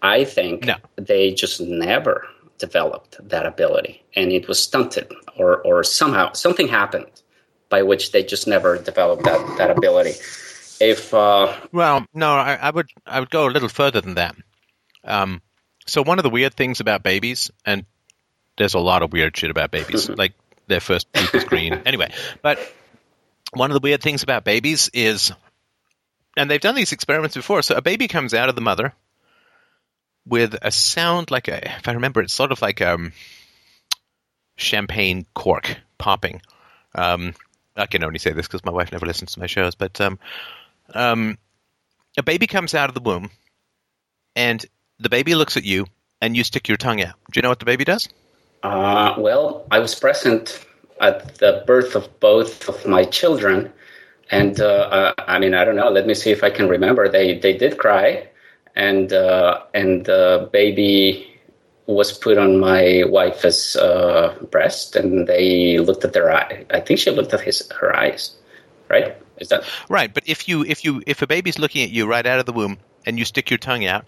[0.02, 0.76] I think No.
[0.96, 2.28] they just never
[2.58, 7.08] developed that ability, and it was stunted, or or somehow something happened
[7.70, 10.14] by which they just never developed that that ability.
[10.80, 14.36] If uh, well, no, I, I would I would go a little further than that.
[15.04, 15.42] Um,
[15.86, 17.86] so one of the weird things about babies, and
[18.58, 20.34] there's a lot of weird shit about babies, like
[20.68, 21.82] their first poop is green.
[21.86, 22.12] Anyway,
[22.42, 22.58] but
[23.54, 25.32] one of the weird things about babies is,
[26.38, 27.62] and they've done these experiments before.
[27.62, 28.94] So a baby comes out of the mother
[30.26, 33.12] with a sound like a, if I remember, it's sort of like um,
[34.56, 36.42] champagne cork popping.
[36.96, 37.34] Um,
[37.76, 40.20] I can only say this because my wife never listens to my shows, but um,
[40.94, 41.38] um,
[42.18, 43.32] a baby comes out of the womb,
[44.36, 44.64] and
[45.00, 45.88] the baby looks at you,
[46.22, 47.16] and you stick your tongue out.
[47.32, 48.08] Do you know what the baby does?
[48.62, 50.66] Uh, well, I was present
[51.02, 53.74] at the birth of both of my children,
[54.34, 55.90] and uh, uh, I mean, I don't know.
[55.90, 57.08] Let me see if I can remember.
[57.10, 58.28] They they did cry,
[58.76, 61.30] and uh, and the baby
[61.86, 66.66] was put on my wife's uh, breast, and they looked at their eye.
[66.72, 68.36] I think she looked at his her eyes,
[68.90, 69.16] right?
[69.38, 70.14] Is that right?
[70.14, 72.54] But if you if you if a baby's looking at you right out of the
[72.54, 74.08] womb and you stick your tongue out,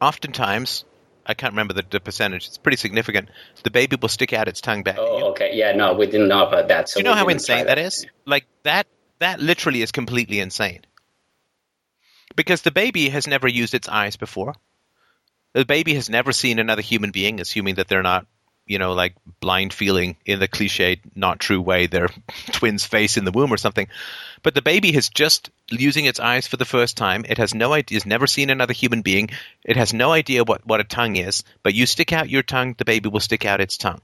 [0.00, 0.84] oftentimes
[1.24, 2.48] I can't remember the, the, percentage.
[2.48, 3.28] It's pretty significant.
[3.62, 4.96] The baby will stick out its tongue back.
[4.98, 5.50] Oh, okay.
[5.54, 6.88] Yeah, no, we didn't know about that.
[6.88, 8.06] So Do you know how insane that is?
[8.26, 8.86] Like that.
[9.22, 10.80] That literally is completely insane.
[12.34, 14.56] Because the baby has never used its eyes before.
[15.52, 18.26] The baby has never seen another human being, assuming that they're not,
[18.66, 22.08] you know, like blind feeling in the cliche, not true way, their
[22.50, 23.86] twin's face in the womb or something.
[24.42, 27.24] But the baby has just using its eyes for the first time.
[27.28, 29.30] It has no idea, has never seen another human being.
[29.64, 31.44] It has no idea what, what a tongue is.
[31.62, 34.00] But you stick out your tongue, the baby will stick out its tongue.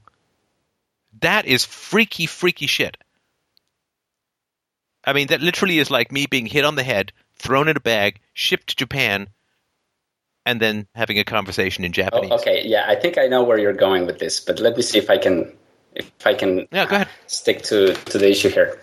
[1.19, 2.95] That is freaky, freaky shit.
[5.05, 7.79] I mean, that literally is like me being hit on the head, thrown in a
[7.79, 9.27] bag, shipped to Japan,
[10.45, 12.31] and then having a conversation in Japanese.
[12.31, 14.81] Oh, okay, yeah, I think I know where you're going with this, but let me
[14.81, 15.51] see if I can
[15.95, 17.09] if I can yeah, go ahead.
[17.27, 18.79] stick to, to the issue here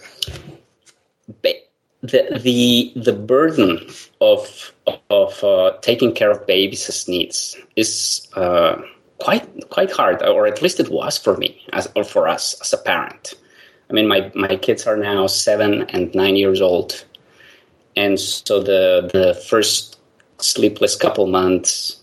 [2.03, 3.87] the the the burden
[4.21, 4.73] of
[5.11, 8.81] of uh, taking care of babies' needs is uh,
[9.19, 12.73] quite quite hard, or at least it was for me as or for us as
[12.73, 13.35] a parent.
[13.89, 17.05] I mean, my my kids are now seven and nine years old,
[17.95, 19.99] and so the the first
[20.39, 22.01] sleepless couple months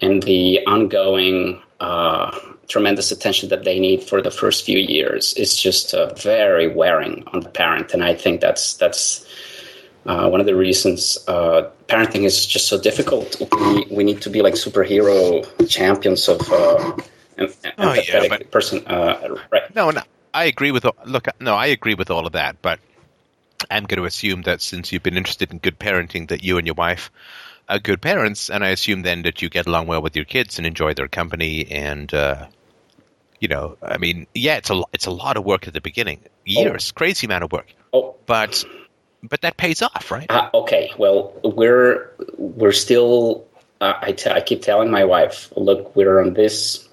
[0.00, 2.36] and the ongoing uh,
[2.68, 7.24] tremendous attention that they need for the first few years is just uh, very wearing
[7.32, 9.26] on the parent, and I think that's that's
[10.06, 13.36] uh, one of the reasons uh, parenting is just so difficult.
[13.52, 16.96] We, we need to be like superhero champions of uh,
[17.36, 19.74] an, oh, yeah, but, person, uh, right?
[19.74, 20.02] No, no,
[20.32, 21.28] I agree with look.
[21.40, 22.80] No, I agree with all of that, but
[23.70, 26.66] I'm going to assume that since you've been interested in good parenting, that you and
[26.66, 27.10] your wife
[27.68, 30.58] are good parents, and I assume then that you get along well with your kids
[30.58, 32.46] and enjoy their company and uh,
[33.40, 36.20] you know, I mean, yeah, it's a it's a lot of work at the beginning,
[36.44, 36.98] years, oh.
[36.98, 37.72] crazy amount of work.
[37.92, 38.64] Oh, but
[39.22, 40.26] but that pays off, right?
[40.30, 43.46] Uh, okay, well, we're we're still.
[43.80, 46.88] Uh, I, t- I keep telling my wife, look, we're on this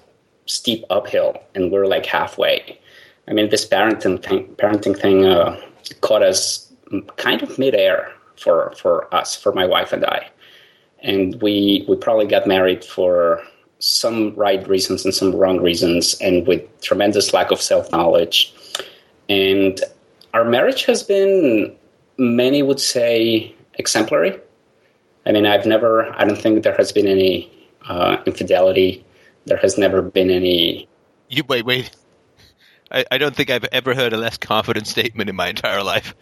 [0.46, 2.78] steep uphill, and we're like halfway.
[3.28, 5.60] I mean, this parenting thing, parenting thing uh,
[6.00, 6.72] caught us
[7.16, 10.28] kind of midair for for us, for my wife and I,
[11.00, 13.42] and we we probably got married for
[13.78, 18.54] some right reasons and some wrong reasons, and with tremendous lack of self knowledge.
[19.28, 19.80] And
[20.34, 21.74] our marriage has been,
[22.18, 24.38] many would say, exemplary.
[25.24, 27.50] I mean, I've never, I don't think there has been any
[27.88, 29.04] uh, infidelity.
[29.46, 30.88] There has never been any.
[31.28, 31.90] You wait, wait.
[32.90, 36.14] I, I don't think I've ever heard a less confident statement in my entire life.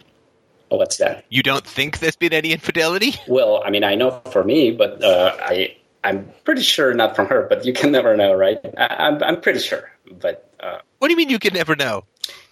[0.71, 1.25] Oh, what's that?
[1.29, 3.15] You don't think there's been any infidelity?
[3.27, 7.27] Well, I mean, I know for me, but uh, I I'm pretty sure not from
[7.27, 8.59] her, but you can never know, right?
[8.77, 10.51] I, am I'm, I'm pretty sure, but.
[10.59, 12.05] Uh, what do you mean you can never know?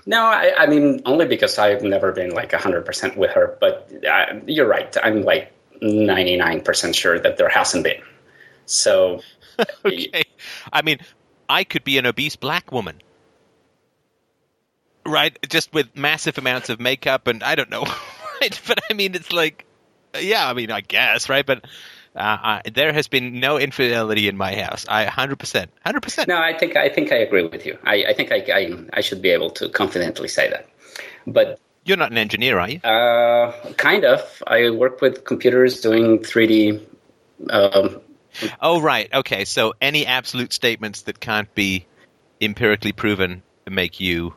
[0.05, 3.57] No, I, I mean only because I've never been like hundred percent with her.
[3.59, 4.95] But uh, you're right.
[5.01, 8.01] I'm like ninety nine percent sure that there hasn't been.
[8.65, 9.21] So.
[9.85, 10.23] okay.
[10.71, 10.99] I mean,
[11.47, 13.01] I could be an obese black woman.
[15.05, 17.83] Right, just with massive amounts of makeup and I don't know,
[18.41, 18.61] right?
[18.67, 19.65] But I mean, it's like,
[20.19, 21.45] yeah, I mean, I guess, right?
[21.45, 21.65] But
[22.15, 24.85] uh, I, there has been no infidelity in my house.
[24.87, 25.67] I 100%.
[25.85, 26.27] 100%.
[26.27, 27.77] No, I think I think I agree with you.
[27.83, 30.69] I, I think I, I, I should be able to confidently say that.
[31.25, 32.79] But you're not an engineer, are you?
[32.79, 34.43] Uh, kind of.
[34.45, 36.85] I work with computers doing 3D.
[37.49, 38.01] Um,
[38.61, 39.11] oh, right.
[39.13, 39.45] Okay.
[39.45, 41.85] So any absolute statements that can't be
[42.39, 44.35] empirically proven make you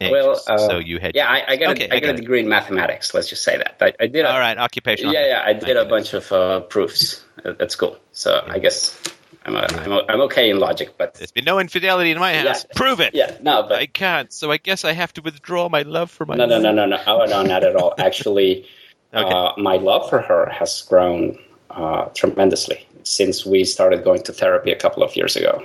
[0.00, 2.14] well, uh, so you had yeah, I, I got okay, a, I, I got, got
[2.16, 3.14] a degree in mathematics.
[3.14, 4.24] Let's just say that I, I did.
[4.24, 5.12] A, All right, occupational.
[5.12, 9.00] Yeah, yeah, I did a bunch of uh, proofs at school, so I guess
[9.44, 10.96] I'm, a, I'm, a, I'm okay in logic.
[10.98, 12.66] But there's been no infidelity in my house.
[12.68, 13.14] Yeah, Prove it.
[13.14, 14.32] Yeah, no, but I can't.
[14.32, 16.34] So I guess I have to withdraw my love for my.
[16.34, 17.94] No, no, no, no, no, oh, no, not at all.
[17.98, 18.66] Actually,
[19.14, 19.28] okay.
[19.28, 21.38] uh, my love for her has grown
[21.70, 25.64] uh, tremendously since we started going to therapy a couple of years ago.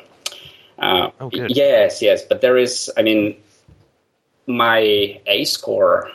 [0.78, 1.56] Uh, oh, good.
[1.56, 2.90] Yes, yes, but there is.
[2.98, 3.36] I mean
[4.56, 6.10] my ACE score,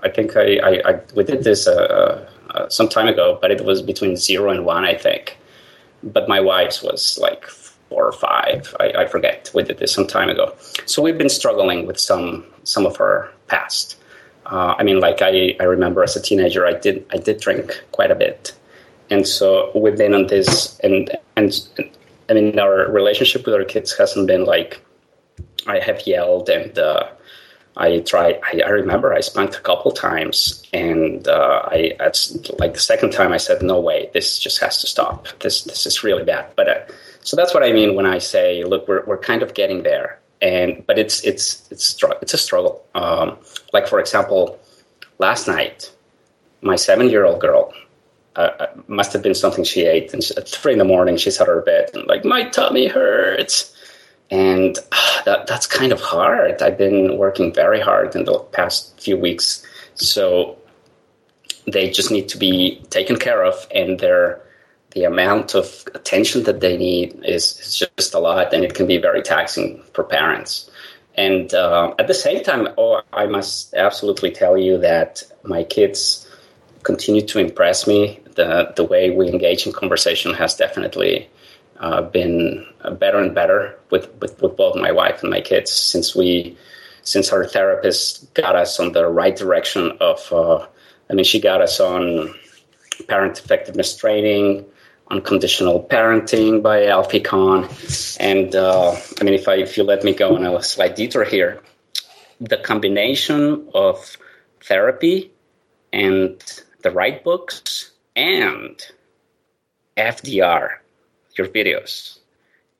[0.00, 3.64] I think I, I, I we did this uh, uh, some time ago, but it
[3.64, 5.36] was between zero and one, I think.
[6.02, 8.74] But my wife's was like four or five.
[8.78, 9.50] I, I forget.
[9.54, 10.54] We did this some time ago.
[10.86, 13.96] So we've been struggling with some some of our past.
[14.46, 17.82] Uh, I mean, like I, I remember as a teenager, I did I did drink
[17.92, 18.54] quite a bit,
[19.10, 21.52] and so we've been on this, and and
[22.30, 24.80] I mean our relationship with our kids hasn't been like
[25.66, 26.78] I have yelled and.
[26.78, 27.08] Uh,
[27.78, 28.40] I tried.
[28.42, 31.94] I, I, remember I spanked a couple times, and uh, I
[32.58, 35.28] like the second time I said, "No way, this just has to stop.
[35.40, 36.80] This this is really bad." But uh,
[37.22, 40.18] so that's what I mean when I say, "Look, we're we're kind of getting there,"
[40.42, 42.84] and but it's it's it's it's a struggle.
[42.96, 43.38] Um,
[43.72, 44.58] like for example,
[45.18, 45.92] last night,
[46.62, 47.72] my seven year old girl
[48.34, 51.16] uh, uh, must have been something she ate, and she, at three in the morning
[51.16, 53.74] she's at her bed and like my tummy hurts
[54.30, 56.62] and uh, that that's kind of hard.
[56.62, 59.64] I've been working very hard in the past few weeks,
[59.94, 60.58] so
[61.66, 64.40] they just need to be taken care of, and their
[64.92, 68.86] the amount of attention that they need is, is just a lot, and it can
[68.86, 70.70] be very taxing for parents.
[71.14, 76.26] And uh, at the same time, oh, I must absolutely tell you that my kids
[76.84, 78.20] continue to impress me.
[78.36, 81.28] The the way we engage in conversation has definitely
[81.80, 82.66] uh, been
[82.98, 86.56] better and better with, with, with both my wife and my kids since we
[87.02, 90.66] since our therapist got us on the right direction of uh,
[91.10, 92.34] I mean she got us on
[93.08, 94.66] parent effectiveness training
[95.10, 97.68] unconditional parenting by Alfie Kohn
[98.20, 101.24] and uh, I mean if I if you let me go on a slight detour
[101.24, 101.62] here
[102.40, 104.16] the combination of
[104.62, 105.32] therapy
[105.92, 106.42] and
[106.82, 108.80] the right books and
[109.96, 110.78] FDR
[111.38, 112.18] your videos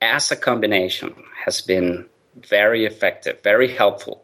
[0.01, 1.13] as a combination
[1.45, 2.05] has been
[2.35, 4.23] very effective, very helpful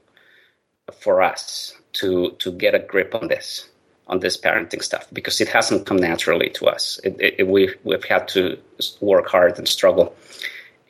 [0.99, 3.70] for us to to get a grip on this
[4.07, 6.99] on this parenting stuff because it hasn't come naturally to us.
[7.03, 8.57] It, it, we we've had to
[9.02, 10.16] work hard and struggle.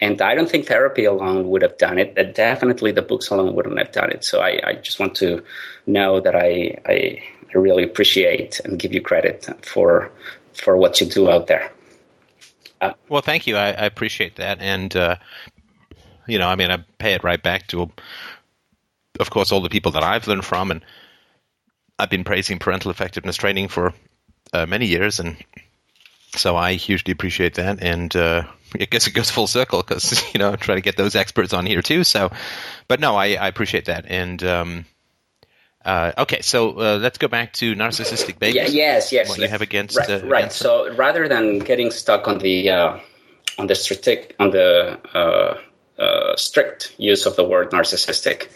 [0.02, 2.36] And I don't think therapy alone would have done it.
[2.36, 4.26] definitely the books alone wouldn't have done it.
[4.26, 5.42] So I, I just want to
[5.88, 7.24] know that I, I
[7.54, 10.12] I really appreciate and give you credit for
[10.54, 11.72] for what you do out there.
[12.90, 13.58] Uh, well, thank you.
[13.58, 15.16] I, I appreciate that, and uh,
[16.28, 17.92] you know, I mean, I pay it right back to,
[19.20, 20.84] of course, all the people that I've learned from, and
[22.00, 23.94] I've been praising parental effectiveness training for
[24.54, 25.38] uh, many years, and
[26.36, 27.82] so I hugely appreciate that.
[27.82, 28.44] And uh,
[28.80, 31.54] I guess it goes full circle because you know, I'm trying to get those experts
[31.54, 32.04] on here too.
[32.04, 32.32] So,
[32.88, 34.86] but no, I, I appreciate that, and um,
[35.86, 38.56] uh, okay, so uh, let's go back to narcissistic babies.
[38.56, 39.30] Yeah, yes, yes.
[39.30, 40.10] What you have against right?
[40.10, 40.40] Uh, right.
[40.40, 43.00] Against so rather than getting stuck on the uh,
[43.60, 48.50] on the strict on the uh, uh, strict use of the word narcissistic,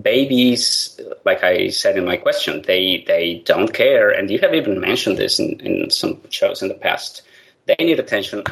[0.00, 4.80] babies, like I said in my question, they they don't care, and you have even
[4.80, 7.20] mentioned this in, in some shows in the past.
[7.66, 8.44] They need attention.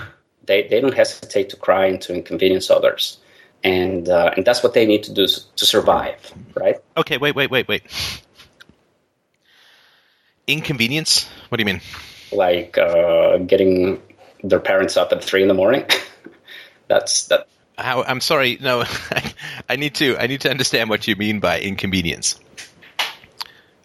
[0.44, 3.19] They they don't hesitate to cry and to inconvenience others
[3.62, 6.76] and uh, and that's what they need to do to survive, right?
[6.96, 7.82] Okay, wait, wait, wait, wait.
[10.46, 11.28] Inconvenience?
[11.48, 11.80] What do you mean?
[12.32, 14.02] Like uh, getting
[14.42, 15.84] their parents up at three in the morning.
[16.88, 17.46] that's that.
[17.76, 18.58] How, I'm sorry.
[18.60, 18.84] No,
[19.68, 20.16] I need to.
[20.18, 22.38] I need to understand what you mean by inconvenience.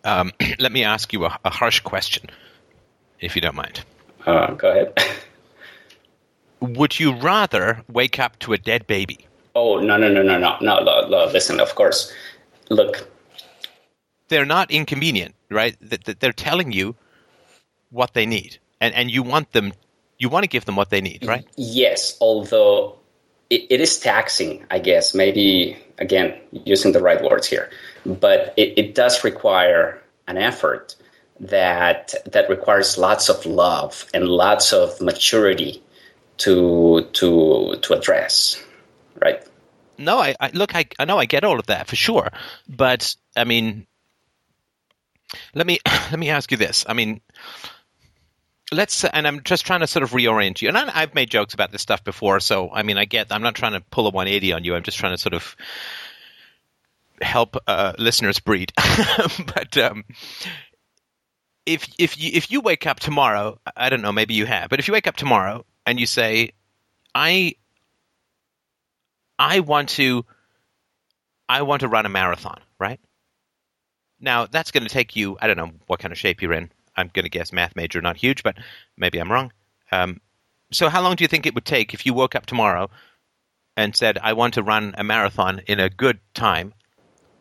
[0.04, 2.30] Um, let me ask you a, a, harsh question,
[3.20, 3.84] if you don't mind.
[4.26, 4.94] Uh, go ahead.
[6.60, 10.58] Would you rather wake up to a dead baby Oh no no no no no
[10.60, 10.80] no!
[10.80, 12.12] no, no listen, of course.
[12.70, 13.10] Look,
[14.28, 15.78] they're not inconvenient, right?
[15.80, 16.96] They're telling you
[17.90, 19.72] what they need, and and you want them,
[20.18, 21.48] you want to give them what they need, right?
[21.56, 22.98] Yes, although
[23.50, 25.16] it, it is taxing, I guess.
[25.16, 27.70] Maybe again using the right words here,
[28.06, 30.96] but it, it does require an effort
[31.40, 35.82] that that requires lots of love and lots of maturity
[36.40, 38.62] to to to address
[39.22, 39.46] right?
[39.98, 42.32] No, I, I look, I, I know I get all of that for sure,
[42.68, 43.88] but I mean,
[45.54, 46.86] let me let me ask you this.
[46.88, 47.22] I mean,
[48.72, 50.70] let's and I'm just trying to sort of reorient you.
[50.70, 53.32] And I, have made jokes about this stuff before, so I mean, I get.
[53.32, 54.76] I'm not trying to pull a 180 on you.
[54.76, 55.56] I'm just trying to sort of
[57.22, 58.74] help uh, listeners breed.
[59.56, 60.04] but um,
[61.66, 64.80] if if you if you wake up tomorrow, I don't know, maybe you have, but
[64.80, 66.52] if you wake up tomorrow and you say,
[67.14, 67.56] I
[69.38, 70.26] I want to
[71.48, 73.00] I want to run a marathon, right?
[74.20, 75.38] Now that's going to take you.
[75.42, 76.72] I don't know what kind of shape you're in.
[76.96, 78.58] I'm going to guess math major, not huge, but
[78.98, 79.52] maybe I'm wrong.
[79.92, 80.22] Um,
[80.72, 82.90] so how long do you think it would take if you woke up tomorrow
[83.78, 86.74] and said, "I want to run a marathon in a good time"?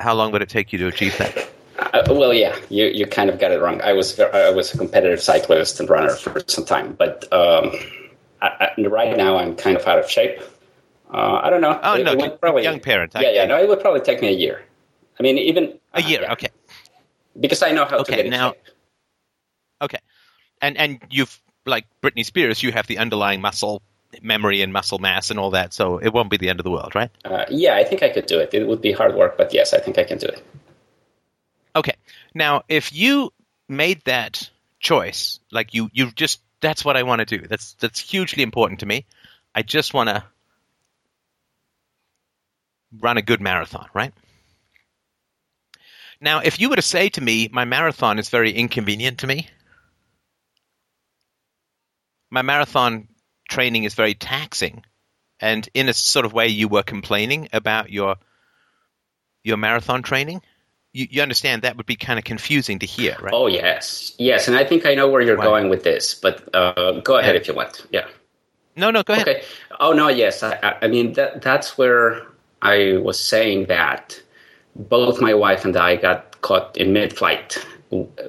[0.00, 1.50] How long would it take you to achieve that?
[1.78, 3.80] Uh, well, yeah, you, you kind of got it wrong.
[3.82, 7.72] I was I was a competitive cyclist and runner for some time, but um,
[8.42, 10.40] I, I, right now I'm kind of out of shape.
[11.14, 11.78] Uh, I don't know.
[11.80, 13.12] Oh it, no, it probably, young parent.
[13.14, 13.44] Yeah, yeah.
[13.46, 14.62] No, it would probably take me a year.
[15.18, 16.22] I mean, even a year.
[16.22, 16.32] Yeah.
[16.32, 16.48] Okay.
[17.38, 18.62] Because I know how okay, to get now, shape.
[19.82, 19.98] Okay.
[20.60, 23.80] and and you've like Britney Spears, you have the underlying muscle
[24.22, 26.70] memory and muscle mass and all that, so it won't be the end of the
[26.70, 27.10] world, right?
[27.24, 28.52] Uh, yeah, I think I could do it.
[28.52, 30.42] It would be hard work, but yes, I think I can do it.
[31.76, 31.94] Okay.
[32.34, 33.32] Now, if you
[33.68, 34.50] made that
[34.80, 37.46] choice, like you, you just that's what I want to do.
[37.46, 39.06] That's that's hugely important to me.
[39.54, 40.24] I just want to
[43.00, 44.12] run a good marathon, right?
[46.20, 49.48] Now, if you were to say to me, my marathon is very inconvenient to me,
[52.30, 53.08] my marathon
[53.48, 54.84] training is very taxing,
[55.40, 58.16] and in a sort of way you were complaining about your
[59.42, 60.40] your marathon training,
[60.92, 63.34] you, you understand that would be kind of confusing to hear, right?
[63.34, 65.44] Oh yes, yes, and I think I know where you're Why?
[65.44, 67.40] going with this, but uh, go ahead Yeah.
[67.40, 67.86] if you want.
[67.90, 68.06] Yeah.
[68.76, 69.28] No, no, go ahead.
[69.28, 69.42] Okay.
[69.78, 70.42] Oh no, yes.
[70.42, 72.22] I, I- I mean that that's where
[72.64, 74.20] I was saying that
[74.74, 77.58] both my wife and I got caught in mid-flight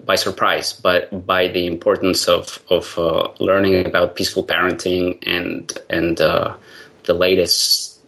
[0.06, 6.22] by surprise, but by the importance of of uh, learning about peaceful parenting and and
[6.22, 6.54] uh,
[7.06, 8.00] the latest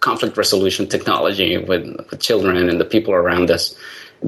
[0.00, 3.76] conflict resolution technology with, with children and the people around us,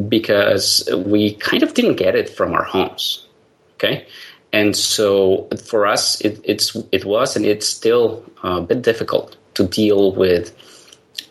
[0.09, 3.27] because we kind of didn't get it from our homes.
[3.75, 4.07] Okay.
[4.53, 9.65] And so for us, it, it's it was and it's still a bit difficult to
[9.67, 10.55] deal with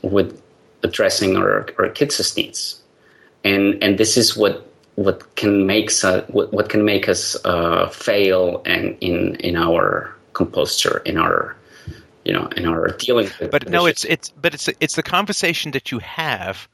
[0.02, 0.42] with
[0.84, 2.82] addressing our, our kids' needs,
[3.44, 4.66] and and this is what
[4.96, 10.14] what can make us what, what can make us uh, fail and in in our
[10.34, 11.56] composure in our
[12.26, 15.72] you know in our dealing with But no, it's it's but it's it's the conversation
[15.72, 16.68] that you have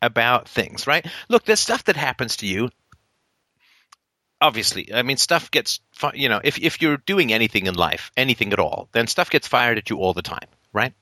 [0.00, 1.06] about things, right?
[1.28, 2.70] Look, there's stuff that happens to you.
[4.40, 5.80] Obviously, I mean, stuff gets
[6.14, 9.48] you know, if if you're doing anything in life, anything at all, then stuff gets
[9.48, 10.94] fired at you all the time, right?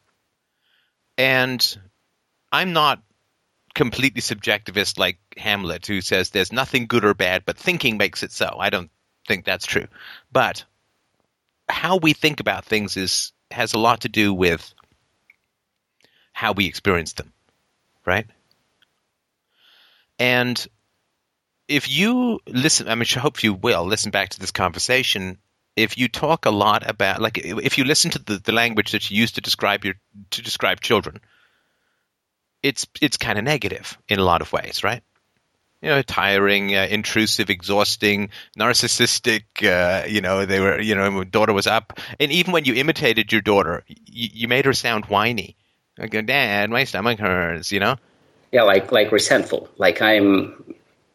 [1.16, 1.78] And
[2.52, 3.02] I'm not
[3.74, 8.32] completely subjectivist like Hamlet, who says there's nothing good or bad, but thinking makes it
[8.32, 8.56] so.
[8.58, 8.90] I don't
[9.26, 9.86] think that's true,
[10.32, 10.64] but
[11.68, 14.74] how we think about things is has a lot to do with
[16.32, 17.32] how we experience them,
[18.04, 18.26] right?
[20.18, 20.64] And
[21.68, 25.38] if you listen, I mean, I hope you will listen back to this conversation.
[25.76, 29.10] If you talk a lot about, like, if you listen to the, the language that
[29.10, 29.94] you use to describe your
[30.30, 31.20] to describe children,
[32.62, 35.02] it's it's kind of negative in a lot of ways, right?
[35.82, 39.44] You know, tiring, uh, intrusive, exhausting, narcissistic.
[39.62, 40.80] Uh, you know, they were.
[40.80, 44.48] You know, my daughter was up, and even when you imitated your daughter, you, you
[44.48, 45.56] made her sound whiny.
[46.10, 47.70] Go, Dad, my stomach hurts.
[47.70, 47.96] You know,
[48.52, 50.54] yeah like like resentful like I'm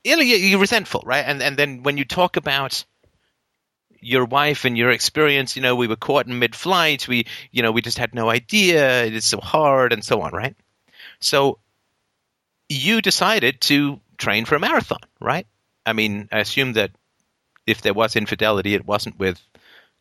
[0.04, 1.26] you know, you- you're resentful, right?
[1.26, 2.86] And and then when you talk about
[4.02, 7.08] your wife and your experience, you know, we were caught in mid-flight.
[7.08, 9.06] We, you know, we just had no idea.
[9.06, 10.56] It is so hard, and so on, right?
[11.20, 11.60] So
[12.70, 15.48] you decided to train for a marathon, right?
[15.86, 16.92] I mean, I assume that
[17.66, 19.42] if there was infidelity, it wasn't with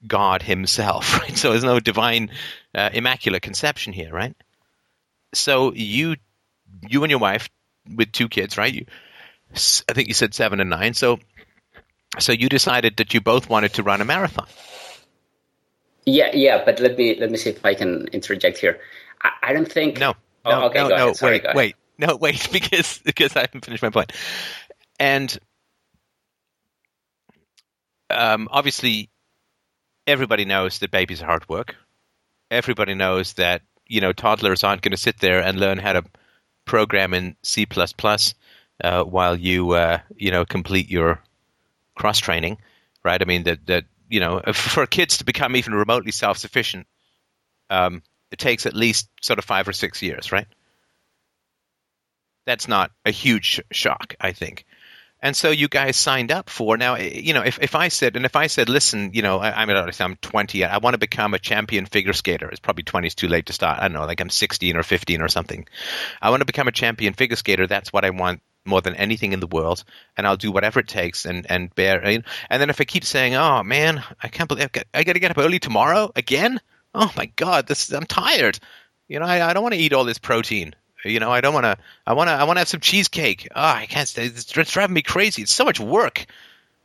[0.06, 1.36] God Himself, right?
[1.36, 2.30] So there's no divine,
[2.74, 4.34] uh, immaculate conception here, right?
[5.34, 6.16] So you,
[6.88, 7.48] you and your wife
[7.94, 8.72] with two kids, right?
[8.72, 8.86] You,
[9.52, 10.94] I think you said seven and nine.
[10.94, 11.18] So,
[12.18, 14.46] so you decided that you both wanted to run a marathon.
[16.06, 18.80] yeah yeah but let me let me see if I can interject here
[19.22, 20.14] I, I don't think No,
[20.44, 21.12] Oh, no, okay, no, go no.
[21.12, 24.12] Sorry, wait, wait, no, wait, because because I haven't finished my point.
[24.98, 25.36] And
[28.10, 29.10] um, obviously,
[30.06, 31.76] everybody knows that babies are hard work.
[32.50, 36.04] Everybody knows that you know toddlers aren't going to sit there and learn how to
[36.64, 37.66] program in C
[38.84, 41.22] uh, while you uh, you know complete your
[41.98, 42.58] cross training,
[43.04, 43.20] right?
[43.20, 46.86] I mean that that you know for kids to become even remotely self sufficient,
[47.70, 50.46] um, it takes at least sort of five or six years, right?
[52.46, 54.64] That's not a huge shock, I think.
[55.20, 56.94] And so you guys signed up for now.
[56.94, 59.62] eh, You know, if, if I said and if I said, listen, you know, I,
[59.62, 62.48] I'm I'm 20, I want to become a champion figure skater.
[62.48, 63.80] It's probably 20 is too late to start.
[63.80, 65.66] I don't know, like I'm 16 or 15 or something.
[66.22, 67.66] I want to become a champion figure skater.
[67.66, 69.84] That's what I want more than anything in the world,
[70.16, 72.04] and I'll do whatever it takes and and bear.
[72.04, 75.30] And then if I keep saying, oh man, I can't believe I got to get
[75.30, 76.60] up early tomorrow again.
[76.94, 78.58] Oh my god, this I'm tired.
[79.08, 80.74] You know, I, I don't want to eat all this protein.
[81.04, 81.76] You know, I don't want to.
[82.06, 82.32] I want to.
[82.32, 83.48] I want to have some cheesecake.
[83.54, 84.26] Oh, I can't stay.
[84.26, 85.42] It's, it's driving me crazy.
[85.42, 86.26] It's so much work.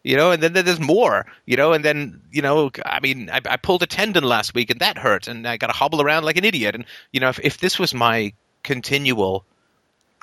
[0.04, 1.26] You know, and then there's more.
[1.46, 4.70] You know, and then you know, I mean, I, I pulled a tendon last week
[4.70, 6.76] and that hurt, and I got to hobble around like an idiot.
[6.76, 8.34] And you know, if if this was my
[8.64, 9.46] continual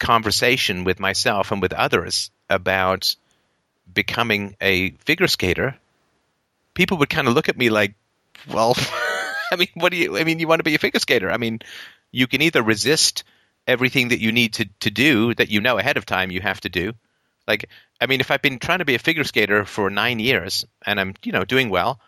[0.00, 3.14] conversation with myself and with others about
[3.92, 5.76] becoming a figure skater,
[6.74, 7.94] people would kind of look at me like,
[8.48, 8.76] well,
[9.52, 11.30] I mean, what do you, I mean, you want to be a figure skater.
[11.30, 11.60] I mean,
[12.12, 13.24] you can either resist
[13.66, 16.60] everything that you need to, to do that you know ahead of time you have
[16.62, 16.92] to do,
[17.48, 17.68] Like,
[18.00, 21.00] I mean, if I've been trying to be a figure skater for nine years and
[21.00, 22.00] I'm, you know, doing well,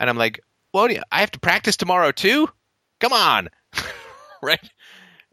[0.00, 0.40] and I'm like,
[0.72, 2.48] well, I have to practice tomorrow too.
[3.00, 3.48] Come on,
[4.42, 4.60] right?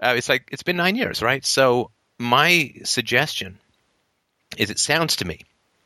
[0.02, 1.45] Uh, it's like it's been nine years, right?
[1.45, 3.59] So my suggestion
[4.57, 5.41] is, it sounds to me,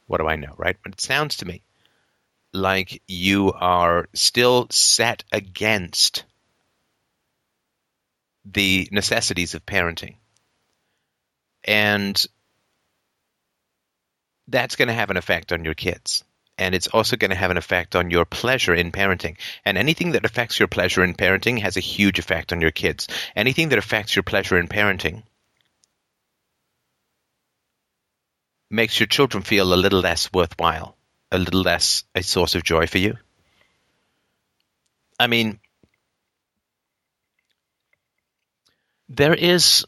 [0.07, 0.77] what do I know, right?
[0.83, 1.61] But it sounds to me
[2.53, 6.23] like you are still set against
[8.45, 10.15] the necessities of parenting.
[11.63, 12.25] And
[14.47, 16.23] that's going to have an effect on your kids.
[16.57, 19.37] And it's also going to have an effect on your pleasure in parenting.
[19.63, 23.07] And anything that affects your pleasure in parenting has a huge effect on your kids.
[23.35, 25.23] Anything that affects your pleasure in parenting
[28.69, 30.95] makes your children feel a little less worthwhile,
[31.31, 33.17] a little less a source of joy for you.
[35.19, 35.59] I mean,
[39.09, 39.85] there is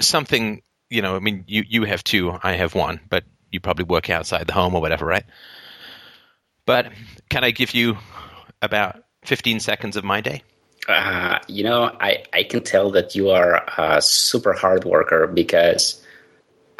[0.00, 3.84] something, you know, I mean, you, you have two, I have one, but you probably
[3.84, 5.24] work outside the home or whatever, right?
[6.66, 6.92] But
[7.28, 7.98] can I give you
[8.60, 10.42] about 15 seconds of my day?
[10.88, 16.01] Uh, you know, I, I can tell that you are a super hard worker because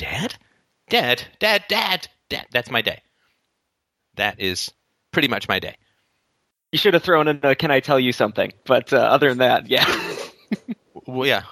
[0.00, 0.34] dad,
[0.88, 2.08] dad, dad, dad.
[2.28, 2.46] Dad.
[2.52, 3.02] That's my day.
[4.14, 4.70] That is
[5.10, 5.76] pretty much my day.
[6.72, 9.38] You should have thrown in a "Can I tell you something?" But uh, other than
[9.38, 9.84] that, yeah.
[11.06, 11.42] Well, yeah.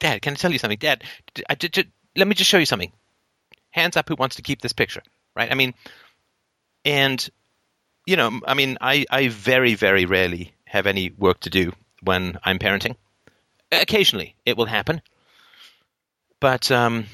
[0.00, 0.78] Dad, can I tell you something?
[0.78, 1.02] Dad,
[1.48, 2.92] I, d- d- let me just show you something.
[3.70, 5.02] Hands up who wants to keep this picture,
[5.36, 5.50] right?
[5.50, 5.72] I mean,
[6.84, 7.26] and,
[8.06, 11.72] you know, I mean, I, I very, very rarely have any work to do
[12.02, 12.96] when I'm parenting.
[13.72, 15.00] Occasionally, it will happen.
[16.40, 17.06] But, um,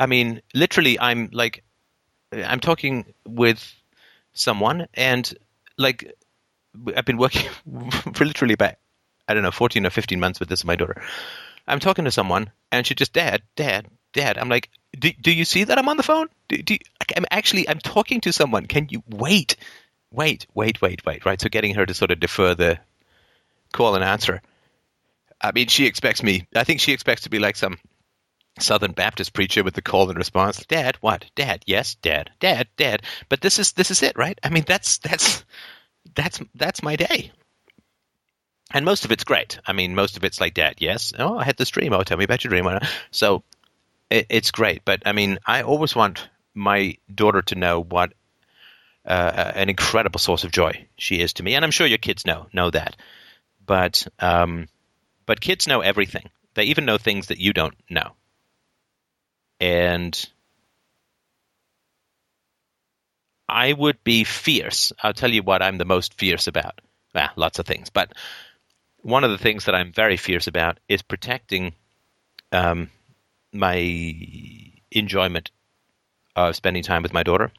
[0.00, 1.62] I mean, literally, I'm like,
[2.32, 3.72] I'm talking with
[4.32, 5.32] someone, and,
[5.76, 6.12] like,
[6.96, 7.48] I've been working
[8.14, 8.74] for literally about
[9.30, 11.00] I don't know, 14 or 15 months with this, my daughter.
[11.68, 14.36] I'm talking to someone, and she just, Dad, Dad, Dad.
[14.36, 14.68] I'm like,
[14.98, 16.26] do, do you see that I'm on the phone?
[16.48, 16.80] Do, do you,
[17.16, 18.66] I'm actually, I'm talking to someone.
[18.66, 19.54] Can you wait,
[20.10, 21.40] wait, wait, wait, wait, right?
[21.40, 22.80] So getting her to sort of defer the
[23.72, 24.42] call and answer.
[25.40, 27.78] I mean, she expects me, I think she expects to be like some
[28.60, 30.64] Southern Baptist preacher with the call and response.
[30.66, 31.24] Dad, what?
[31.34, 33.02] Dad, yes, Dad, Dad, Dad.
[33.28, 34.38] But this is, this is it, right?
[34.42, 35.44] I mean, that's, that's,
[36.14, 37.32] that's, that's my day
[38.72, 39.58] and most of it's great.
[39.66, 40.80] I mean, most of it's like that.
[40.80, 41.12] Yes.
[41.18, 41.92] Oh, I had this dream.
[41.92, 42.78] Oh, tell me about your dream.
[43.10, 43.42] So
[44.10, 44.84] it, it's great.
[44.84, 48.12] But I mean, I always want my daughter to know what
[49.04, 52.26] uh, an incredible source of joy she is to me, and I'm sure your kids
[52.26, 52.96] know know that.
[53.64, 54.68] But um,
[55.26, 56.30] but kids know everything.
[56.54, 58.12] They even know things that you don't know.
[59.60, 60.28] And
[63.48, 64.92] I would be fierce.
[65.02, 66.80] I'll tell you what I'm the most fierce about.
[67.14, 68.12] Ah, lots of things, but
[69.02, 71.74] one of the things that I'm very fierce about is protecting
[72.52, 72.90] um,
[73.52, 73.76] my
[74.90, 75.50] enjoyment
[76.36, 77.50] of spending time with my daughter.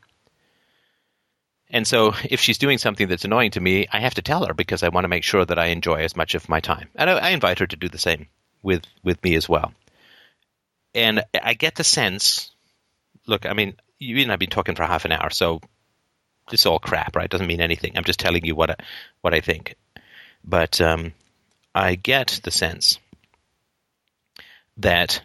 [1.69, 4.53] And so, if she's doing something that's annoying to me, I have to tell her
[4.53, 6.89] because I want to make sure that I enjoy as much of my time.
[6.95, 8.27] And I, I invite her to do the same
[8.61, 9.73] with with me as well.
[10.93, 12.51] And I get the sense.
[13.27, 15.61] Look, I mean, you and I've been talking for half an hour, so
[16.51, 17.29] it's all crap, right?
[17.29, 17.93] Doesn't mean anything.
[17.95, 18.75] I'm just telling you what I,
[19.21, 19.75] what I think.
[20.43, 21.13] But um,
[21.73, 22.99] I get the sense
[24.77, 25.21] that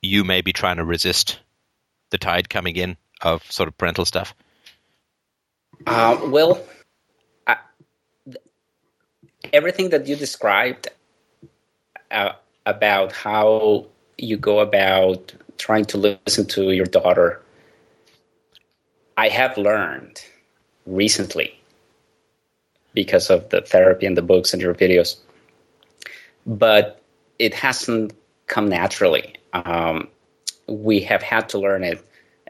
[0.00, 1.40] you may be trying to resist
[2.10, 4.34] the tide coming in of sort of parental stuff.
[5.86, 6.64] Uh, well,
[7.46, 7.56] I,
[8.24, 8.36] th-
[9.52, 10.88] everything that you described
[12.10, 12.32] uh,
[12.64, 13.86] about how
[14.18, 17.40] you go about trying to listen to your daughter,
[19.16, 20.22] I have learned
[20.86, 21.58] recently
[22.94, 25.16] because of the therapy and the books and your videos,
[26.46, 27.00] but
[27.38, 28.12] it hasn't
[28.46, 29.34] come naturally.
[29.52, 30.08] Um,
[30.66, 32.04] we have had to learn it,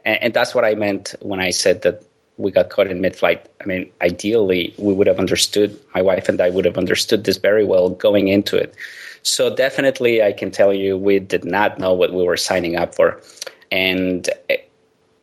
[0.05, 2.03] and, and that's what I meant when I said that
[2.37, 3.49] we got caught in mid-flight.
[3.61, 5.77] I mean, ideally, we would have understood.
[5.93, 8.73] My wife and I would have understood this very well going into it.
[9.23, 12.95] So definitely, I can tell you, we did not know what we were signing up
[12.95, 13.21] for,
[13.71, 14.29] and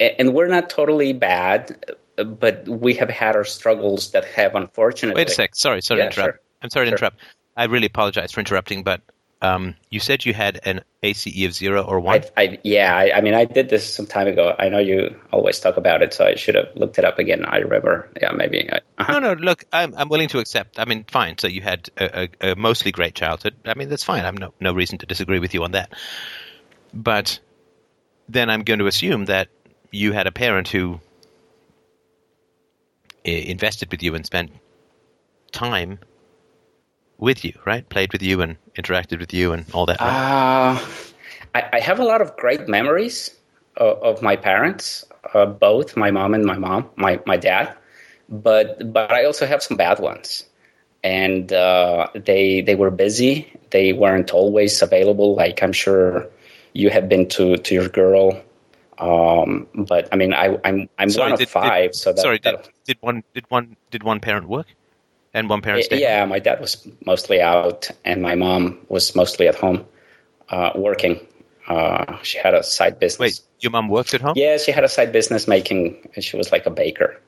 [0.01, 1.77] and we're not totally bad,
[2.16, 5.20] but we have had our struggles that have unfortunately.
[5.20, 5.55] Wait a sec.
[5.55, 6.35] Sorry, sorry Yeah, to interrupt.
[6.35, 6.40] sure.
[6.62, 6.97] I'm sorry to Sure.
[6.97, 7.20] interrupt.
[7.56, 9.01] I really apologize for interrupting, but
[9.47, 12.23] Um, you said you had an ACE of zero or one.
[12.36, 14.55] I, I yeah, I, I mean, I did this some time ago.
[14.59, 17.44] I know you always talk about it, so I should have looked it up again.
[17.44, 18.10] I remember.
[18.20, 18.68] Yeah, maybe.
[18.70, 19.12] Uh-huh.
[19.12, 19.40] No, no.
[19.40, 20.78] Look, I'm I'm willing to accept.
[20.78, 21.39] I mean, fine.
[21.39, 23.55] So you had a, a, a mostly great childhood.
[23.64, 24.24] I mean, that's fine.
[24.24, 25.93] I'm no no reason to disagree with you on that.
[26.93, 27.39] But
[28.28, 29.48] then I'm going to assume that
[29.90, 31.01] you had a parent who
[33.24, 34.51] invested with you and spent
[35.52, 35.98] time
[37.18, 37.88] with you, right?
[37.88, 40.01] Played with you and interacted with you and all that.
[40.01, 40.06] right?
[40.06, 40.86] Uh,
[41.55, 43.34] I, I have a lot of great memories
[43.76, 47.74] of, of my parents, uh, both my mom and my mom, my, my dad.
[48.28, 50.44] But but I also have some bad ones,
[51.05, 53.52] and uh, they they were busy.
[53.70, 55.36] They weren't always available.
[55.36, 56.26] Like I'm sure
[56.72, 58.43] you have been to to your girl.
[58.98, 62.20] Um, but I mean, I, I'm I'm Sorry, one of did- did- five, so that,
[62.20, 64.66] Sorry, did, did one did one did one parent work,
[65.36, 66.00] and one parent stayed?
[66.00, 69.84] yeah, my dad was mostly out, and my mom was mostly at home
[70.48, 71.20] uh, working.
[71.68, 73.20] Uh, she had a side business.
[73.20, 74.32] Wait, your mom worked at home?
[74.34, 76.08] Yeah, she had a side business making.
[76.20, 77.20] She was like a baker,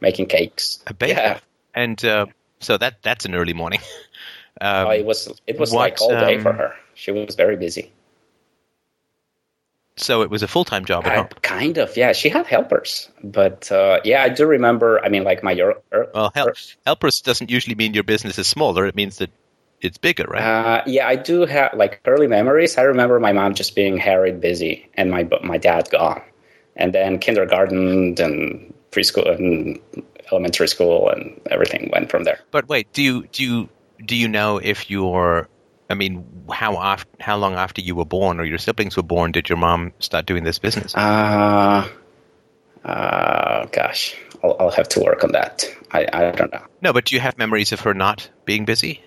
[0.00, 0.82] making cakes.
[0.86, 1.14] A baker?
[1.14, 1.40] Yeah,
[1.74, 2.26] And uh,
[2.60, 3.80] so that that's an early morning.
[4.60, 5.32] Um, Oh, it was.
[5.46, 6.74] It was what, like all day for um, her.
[6.94, 7.90] She was very busy.
[10.04, 11.28] So it was a full time job at I, home.
[11.42, 12.12] kind of, yeah.
[12.12, 15.02] She had helpers, but uh, yeah, I do remember.
[15.04, 15.74] I mean, like my er,
[16.14, 16.54] Well, help,
[16.84, 18.86] helpers doesn't usually mean your business is smaller.
[18.86, 19.30] It means that
[19.80, 20.42] it's bigger, right?
[20.42, 22.76] Uh, yeah, I do have like early memories.
[22.78, 26.22] I remember my mom just being harried busy, and my my dad gone,
[26.76, 29.80] and then kindergarten and preschool and
[30.30, 32.38] elementary school and everything went from there.
[32.50, 33.68] but wait, do you do you
[34.06, 35.48] do you know if your
[35.90, 39.32] I mean, how oft, how long after you were born or your siblings were born
[39.32, 40.94] did your mom start doing this business?
[40.94, 41.88] Uh,
[42.84, 45.64] uh gosh, I'll, I'll have to work on that.
[45.90, 46.64] I, I don't know.
[46.80, 49.03] no, but do you have memories of her not being busy?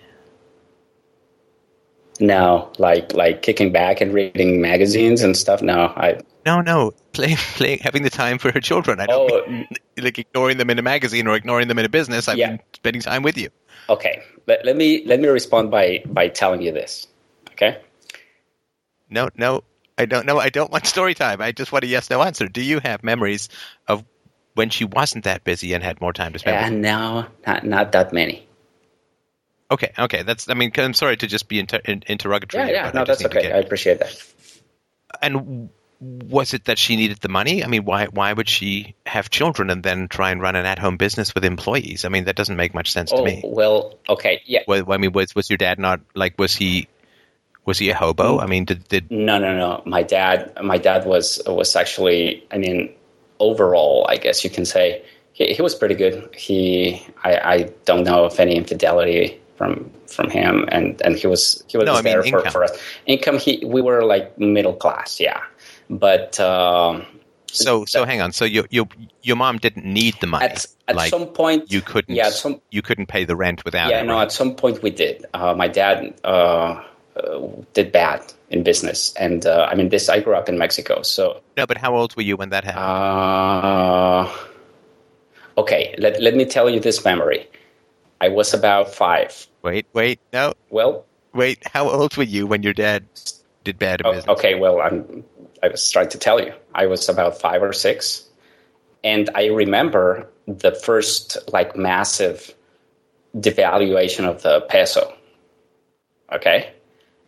[2.20, 5.62] No, like like kicking back and reading magazines and stuff.
[5.62, 9.00] No, I No, no, playing, playing, having the time for her children.
[9.00, 9.66] I don't oh mean
[9.98, 12.28] like ignoring them in a magazine or ignoring them in a business.
[12.28, 12.50] I Yeah.
[12.50, 13.50] mean spending time with you.
[13.88, 14.22] okay.
[14.46, 17.06] Let, let me let me respond by by telling you this.
[17.52, 17.78] Okay.
[19.10, 19.64] No, no,
[19.98, 20.38] I don't know.
[20.38, 21.40] I don't want story time.
[21.42, 22.48] I just want a yes no answer.
[22.48, 23.48] Do you have memories
[23.86, 24.04] of
[24.54, 26.60] when she wasn't that busy and had more time to spend?
[26.60, 28.47] with And no, not not that many.
[29.70, 30.22] Okay, okay.
[30.22, 30.48] That's.
[30.48, 32.64] I mean, I'm sorry to just be inter- interrogatory.
[32.64, 32.84] Yeah, yeah.
[32.86, 33.42] but No, that's okay.
[33.42, 34.16] get- I appreciate that.
[35.22, 35.68] And
[36.00, 37.64] was it that she needed the money?
[37.64, 40.78] I mean, why why would she have children and then try and run an at
[40.78, 42.04] home business with employees?
[42.04, 43.42] I mean, that doesn't make much sense to Oh me.
[43.44, 44.60] well, okay, yeah.
[44.66, 46.88] Well, I mean, was was your dad not like was he
[47.64, 48.38] was he a hobo?
[48.38, 49.82] I mean, did did No, no, no.
[49.84, 52.46] My dad, my dad was was actually.
[52.52, 52.90] I mean,
[53.40, 56.32] overall, I guess you can say he, he was pretty good.
[56.34, 61.62] He, I, I don't know of any infidelity from from him, and and he was
[61.68, 62.52] he was No, I mean there for, income.
[62.52, 62.72] for us.
[63.06, 65.40] Income, he we were like middle class, yeah.
[65.90, 67.04] But um,
[67.50, 68.04] so so?
[68.04, 68.30] Hang on.
[68.32, 68.86] So your your
[69.22, 70.46] your mom didn't need the money.
[70.46, 73.64] at at like some point, you couldn't Yeah, at some you couldn't pay the rent
[73.64, 74.06] without yeah, it.
[74.06, 74.14] no.
[74.14, 74.22] right?
[74.22, 75.26] At some point, we did.
[75.34, 76.80] Uh, my dad uh,
[77.18, 80.08] uh, did bad in business, and uh, I mean, this.
[80.08, 82.84] I grew up in Mexico, so no, but how old were you when that happened?
[82.86, 84.30] Uh,
[85.58, 87.48] okay, let, let me tell you this memory.
[88.20, 89.47] I was about five.
[89.62, 91.58] Wait, wait, no, Well, wait.
[91.72, 93.04] How old were you when your dad
[93.64, 94.28] did bad in business?
[94.38, 95.24] okay, well, I'm,
[95.62, 96.52] I was trying to tell you.
[96.74, 98.24] I was about five or six.
[99.04, 102.54] And I remember the first, like, massive
[103.36, 105.12] devaluation of the peso.
[106.32, 106.72] Okay?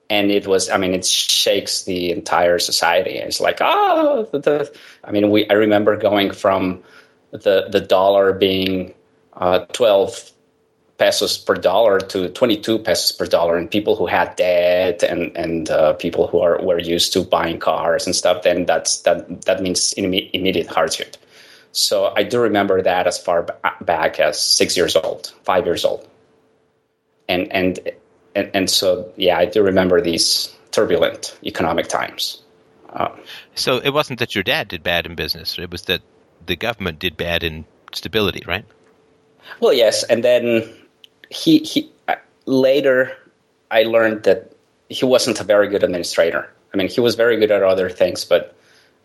[0.09, 3.13] And it was, I mean, it shakes the entire society.
[3.13, 6.83] It's like, oh, the, the I mean, we, I remember going from
[7.31, 8.93] the, the dollar being
[9.35, 10.30] uh, 12
[11.01, 15.71] pesos per dollar to 22 pesos per dollar and people who had debt and and
[15.71, 19.63] uh, people who are were used to buying cars and stuff then that's that that
[19.63, 21.17] means immediate hardship.
[21.73, 23.47] So i do remember that as far
[23.81, 26.07] back as 6 years old 5 years old.
[27.29, 27.81] And and
[28.35, 32.43] and, and so yeah i do remember these turbulent economic times.
[32.93, 33.09] Uh,
[33.55, 36.03] So it wasn't that your dad did bad in business; it was that
[36.47, 37.65] the government did bad in
[37.95, 38.65] stability, right?
[39.61, 40.69] Well, yes, and then
[41.31, 42.17] he he uh,
[42.47, 43.17] later
[43.71, 44.53] I learned that
[44.89, 46.53] he wasn't a very good administrator.
[46.75, 48.55] I mean, he was very good at other things, but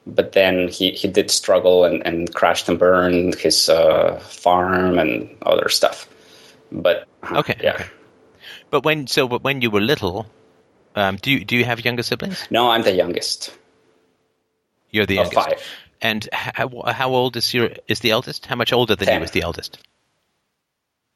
[0.07, 5.29] but then he, he did struggle and, and crashed and burned his uh, farm and
[5.43, 6.07] other stuff.
[6.71, 7.73] But uh, Okay, yeah.
[7.73, 7.85] okay.
[8.69, 10.27] But when so, but when you were little,
[10.95, 12.45] um, do you do you have younger siblings?
[12.49, 13.51] No, I'm the youngest
[14.91, 15.35] You're the youngest.
[15.35, 15.63] five.
[16.01, 18.45] And how, how old is your is the eldest?
[18.45, 19.21] How much older than Ten.
[19.21, 19.79] you is the eldest?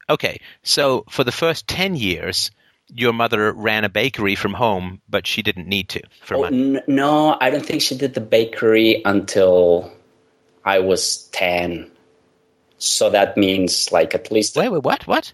[0.09, 2.51] Okay, so for the first ten years,
[2.87, 6.75] your mother ran a bakery from home, but she didn't need to for Oh, money.
[6.77, 9.91] n- no, I don't think she did the bakery until
[10.65, 11.89] I was 10.
[12.79, 15.05] So that means like at least, Wait, wait, what?
[15.05, 15.31] What?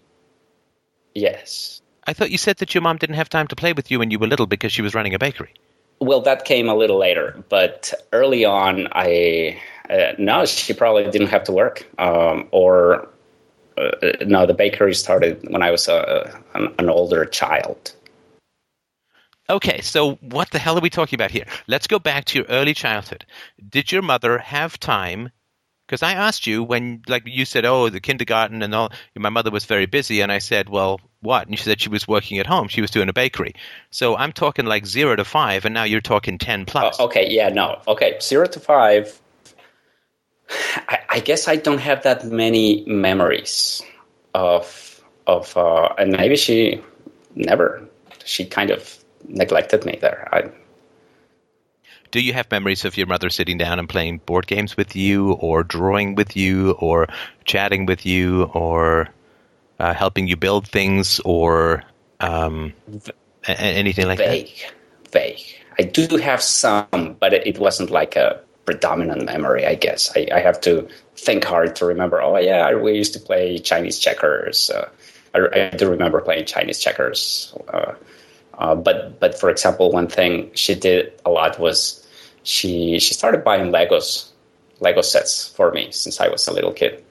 [1.13, 1.81] yes.
[2.07, 4.11] I thought you said that your mom didn't have time to play with you when
[4.11, 5.53] you were little because she was running a bakery.
[5.99, 11.27] Well, that came a little later, but early on, I uh, no, she probably didn't
[11.27, 13.07] have to work, um, or
[13.77, 13.91] uh,
[14.25, 17.93] no, the bakery started when I was a, an, an older child.
[19.49, 21.45] Okay, so what the hell are we talking about here?
[21.67, 23.25] Let's go back to your early childhood.
[23.69, 25.29] Did your mother have time?
[25.85, 28.91] Because I asked you when, like, you said, oh, the kindergarten and all.
[29.15, 31.47] My mother was very busy, and I said, well, what?
[31.47, 32.69] And she said she was working at home.
[32.69, 33.53] She was doing a bakery.
[33.91, 36.95] So I'm talking like zero to five, and now you're talking ten plus.
[36.99, 39.21] Oh, okay, yeah, no, okay, zero to five.
[40.49, 43.81] I, I guess I don't have that many memories
[44.33, 44.85] of
[45.27, 46.81] of, uh, and maybe she
[47.35, 47.83] never.
[48.23, 48.97] She kind of
[49.27, 50.27] neglected me there.
[50.31, 50.51] I,
[52.11, 55.33] Do you have memories of your mother sitting down and playing board games with you,
[55.33, 57.07] or drawing with you, or
[57.45, 59.09] chatting with you, or
[59.79, 61.83] uh, helping you build things, or
[62.19, 62.73] um,
[63.47, 64.29] anything like that?
[64.29, 64.65] vague,
[65.11, 65.45] vague.
[65.77, 69.65] I do have some, but it wasn't like a predominant memory.
[69.65, 72.21] I guess I, I have to think hard to remember.
[72.21, 74.69] Oh yeah, we used to play Chinese checkers.
[74.69, 74.89] Uh,
[75.33, 77.53] I, I do remember playing Chinese checkers.
[77.71, 77.93] Uh,
[78.57, 82.05] uh, but but for example, one thing she did a lot was
[82.43, 84.29] she she started buying Legos,
[84.79, 87.03] Lego sets for me since I was a little kid.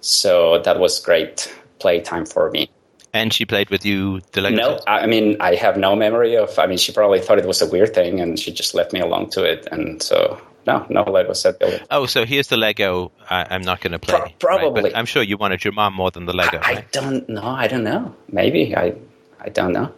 [0.00, 2.68] So that was great playtime for me.
[3.12, 4.84] And she played with you the Lego No, sets?
[4.86, 6.58] I mean, I have no memory of.
[6.58, 9.00] I mean, she probably thought it was a weird thing, and she just left me
[9.00, 9.66] along to it.
[9.70, 11.80] And so, no, no Lego set building.
[11.90, 14.14] Oh, so here's the Lego I, I'm not going to play.
[14.14, 14.38] Pro- right?
[14.38, 14.82] probably.
[14.82, 17.42] But I'm sure you wanted your mom more than the Lego, I, I don't know.
[17.42, 18.14] I don't know.
[18.30, 18.94] Maybe I.
[19.40, 19.92] I don't know.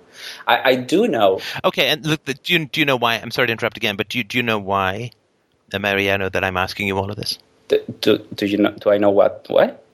[0.47, 1.41] I, I do know.
[1.65, 3.15] Okay, and look, the, do, you, do you know why?
[3.15, 5.13] I'm sorry to interrupt again, but do you, do you know why,
[5.73, 7.39] Mariano, that I'm asking you all of this?
[7.69, 8.73] Do, do, do you know?
[8.73, 9.47] Do I know what?
[9.49, 9.86] What?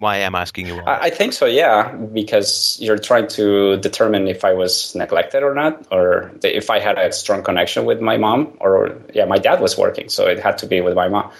[0.00, 1.44] Why I'm asking you I, I think so.
[1.44, 6.80] Yeah, because you're trying to determine if I was neglected or not, or if I
[6.80, 10.40] had a strong connection with my mom, or yeah, my dad was working, so it
[10.40, 11.30] had to be with my mom.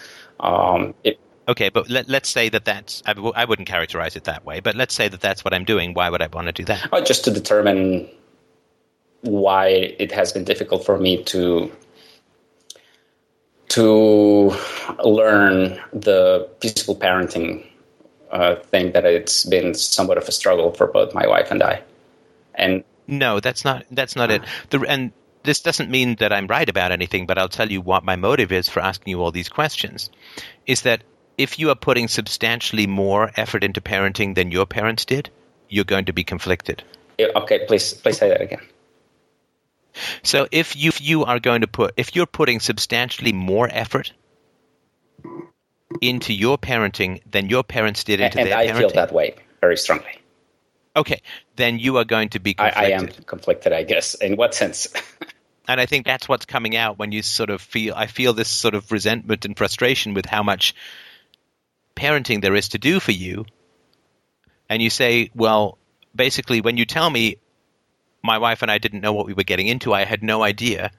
[0.40, 1.18] Um, it,
[1.48, 4.60] Okay, but let, let's say that that's, I, w- I wouldn't characterize it that way,
[4.60, 5.94] but let's say that that's what I'm doing.
[5.94, 6.92] Why would I want to do that?
[6.92, 8.08] Uh, just to determine
[9.22, 11.72] why it has been difficult for me to
[13.68, 14.54] to
[15.04, 17.64] learn the peaceful parenting
[18.30, 21.82] uh, thing that it's been somewhat of a struggle for both my wife and I.
[22.54, 24.42] And No, that's not that's not it.
[24.70, 25.12] The, and
[25.42, 28.52] this doesn't mean that I'm right about anything, but I'll tell you what my motive
[28.52, 30.10] is for asking you all these questions.
[30.66, 31.02] Is that
[31.38, 35.30] if you are putting substantially more effort into parenting than your parents did,
[35.68, 36.82] you're going to be conflicted.
[37.18, 38.60] okay, please please say that again.
[40.22, 44.12] So if you if you are going to put if you're putting substantially more effort
[46.00, 49.34] into your parenting than your parents did into and their I parenting, feel that way
[49.60, 50.18] very strongly.
[50.96, 51.20] okay,
[51.56, 52.70] then you are going to be I.
[52.70, 54.14] I am conflicted, I guess.
[54.14, 54.88] In what sense?
[55.68, 58.48] And I think that's what's coming out when you sort of feel I feel this
[58.48, 60.74] sort of resentment and frustration with how much
[61.94, 63.44] parenting there is to do for you.
[64.68, 65.78] And you say, well,
[66.12, 67.36] basically when you tell me
[68.20, 70.90] my wife and I didn't know what we were getting into, I had no idea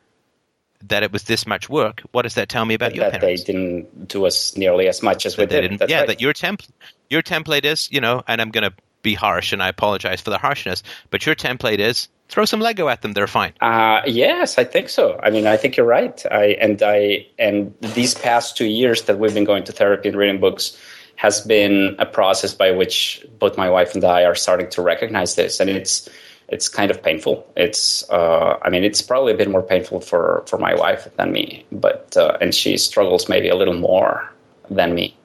[0.90, 2.02] that it was this much work.
[2.12, 5.26] What does that tell me about your that they didn't do us nearly as much
[5.26, 5.78] as we That they did.
[5.78, 6.08] didn't- yeah, right.
[6.08, 6.64] that your temp
[7.10, 10.30] your template is, you know, and I'm going to be harsh and I apologize for
[10.30, 13.52] the harshness, but your template is throw some Lego at them, they're fine.
[13.60, 15.20] Uh, yes, I think so.
[15.22, 16.24] I mean, I think you're right.
[16.32, 20.18] I and I and these past two years that we've been going to therapy and
[20.18, 20.78] reading books
[21.18, 25.36] has been a process by which both my wife and I are starting to recognize
[25.36, 26.08] this, and it's
[26.52, 27.48] it's kind of painful.
[27.56, 31.32] It's uh, I mean, it's probably a bit more painful for for my wife than
[31.32, 34.32] me, but uh, and she struggles maybe a little more
[34.69, 35.15] than me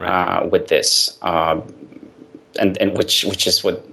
[0.00, 1.62] uh, with this, um,
[2.60, 3.84] and and which which is what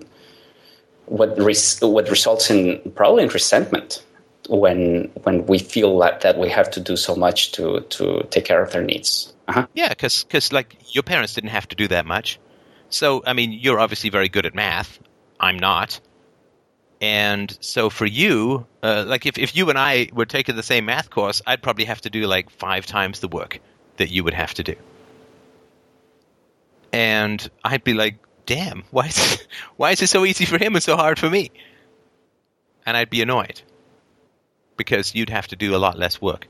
[1.06, 4.04] what res- what results in probably in resentment
[4.50, 8.46] when when we feel that, that we have to do so much to to take
[8.46, 9.34] care of their needs.
[9.48, 9.68] Uh-huh.
[9.74, 12.40] Yeah, because like your parents didn't have to do that much.
[12.90, 15.00] So I mean, you're obviously very good at math.
[15.40, 16.00] I'm not.
[17.04, 20.86] And so for you, uh, like if, if you and I were taking the same
[20.86, 23.60] math course, I'd probably have to do like five times the work
[23.98, 24.76] that you would have to do.
[26.94, 30.82] And I'd be like, damn, why is, why is it so easy for him and
[30.82, 31.52] so hard for me?
[32.86, 33.62] And I'd be annoyed
[34.78, 36.48] because you'd have to do a lot less work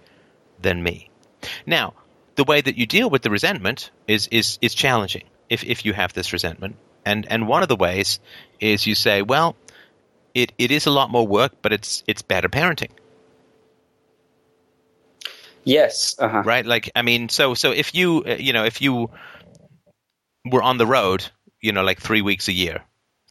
[0.61, 1.09] than me.
[1.65, 1.95] Now,
[2.35, 5.93] the way that you deal with the resentment is is is challenging if if you
[5.93, 6.75] have this resentment.
[7.05, 8.19] And and one of the ways
[8.59, 9.55] is you say, well,
[10.33, 12.91] it, it is a lot more work, but it's it's better parenting.
[15.63, 16.15] Yes.
[16.19, 16.43] Uh-huh.
[16.43, 19.09] right like i mean so so if you uh, you know if you
[20.45, 21.25] were on the road
[21.61, 22.81] you know like three weeks a year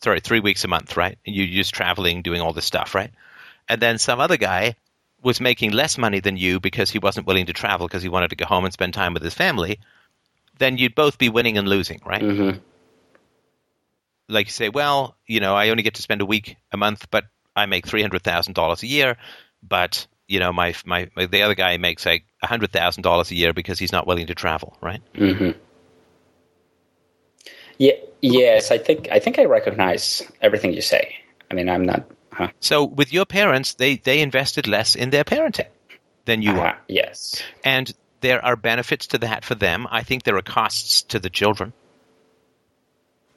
[0.03, 3.11] sorry three weeks a month right and you're just traveling doing all this stuff right
[3.69, 4.75] and then some other guy
[5.23, 8.31] was making less money than you because he wasn't willing to travel because he wanted
[8.31, 9.79] to go home and spend time with his family
[10.59, 12.51] then you'd both be winning and losing right hmm
[14.33, 17.07] like you say well you know i only get to spend a week a month
[17.11, 19.17] but i make $300000 a year
[19.63, 23.79] but you know my, my my the other guy makes like $100000 a year because
[23.79, 25.51] he's not willing to travel right hmm
[27.79, 27.95] Yeah.
[28.21, 31.17] Yes, I think I think I recognize everything you say.
[31.51, 32.09] I mean, I'm not.
[32.33, 32.49] Huh.
[32.61, 35.67] So with your parents, they they invested less in their parenting
[36.25, 36.61] than you Uh-huh.
[36.61, 37.43] are, Yes.
[37.65, 39.89] and there are benefits to that for them.
[39.91, 41.73] I think there are costs to the children.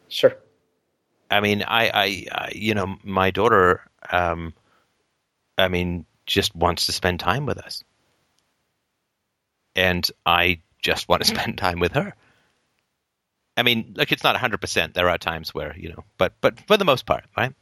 [0.09, 0.37] Sure.
[1.29, 3.81] I mean, I, I, I you know, my daughter,
[4.11, 4.53] um,
[5.57, 7.83] I mean, just wants to spend time with us,
[9.75, 12.15] and I just want to spend time with her.
[13.57, 14.93] I mean, like it's not hundred percent.
[14.93, 17.53] There are times where you know, but but for the most part, right?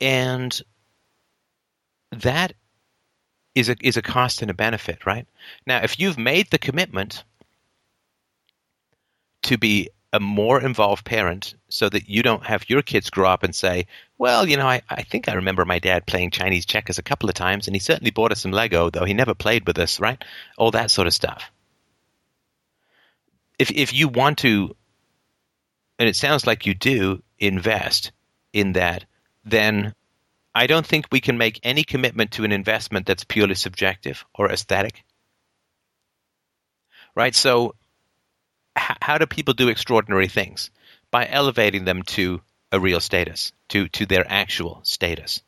[0.00, 0.58] And
[2.12, 2.54] that
[3.54, 5.26] is a is a cost and a benefit, right?
[5.66, 7.24] Now, if you've made the commitment
[9.42, 13.44] to be a more involved parent so that you don't have your kids grow up
[13.44, 13.86] and say,
[14.18, 17.28] well, you know, I, I think I remember my dad playing Chinese checkers a couple
[17.28, 20.00] of times and he certainly bought us some Lego, though he never played with us,
[20.00, 20.22] right?
[20.58, 21.50] All that sort of stuff.
[23.58, 24.74] If, if you want to,
[25.98, 28.10] and it sounds like you do, invest
[28.52, 29.04] in that,
[29.44, 29.94] then
[30.54, 34.50] I don't think we can make any commitment to an investment that's purely subjective or
[34.50, 35.04] aesthetic.
[37.14, 37.34] Right?
[37.34, 37.74] So
[38.76, 40.70] how do people do extraordinary things?
[41.10, 42.40] By elevating them to
[42.72, 45.42] a real status, to, to their actual status.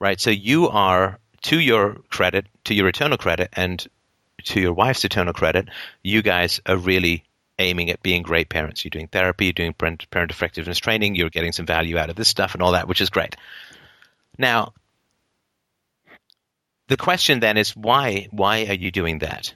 [0.00, 0.20] Right?
[0.20, 3.86] So you are, to your credit, to your eternal credit, and
[4.44, 5.68] to your wife's eternal credit,
[6.02, 7.24] you guys are really
[7.58, 8.84] aiming at being great parents.
[8.84, 12.16] You're doing therapy, you're doing parent, parent effectiveness training, you're getting some value out of
[12.16, 13.36] this stuff and all that, which is great.
[14.36, 14.72] Now,
[16.88, 19.54] the question then is why why are you doing that?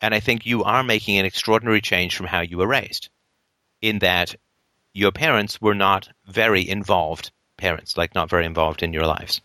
[0.00, 3.08] And I think you are making an extraordinary change from how you were raised,
[3.80, 4.36] in that
[4.92, 9.40] your parents were not very involved parents, like not very involved in your lives.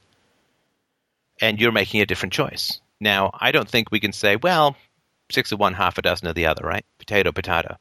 [1.42, 2.80] And you're making a different choice.
[3.00, 4.78] Now, I don't think we can say, well,
[5.32, 6.86] six of one, half a dozen of the other, right?
[7.00, 7.78] Potato, potato.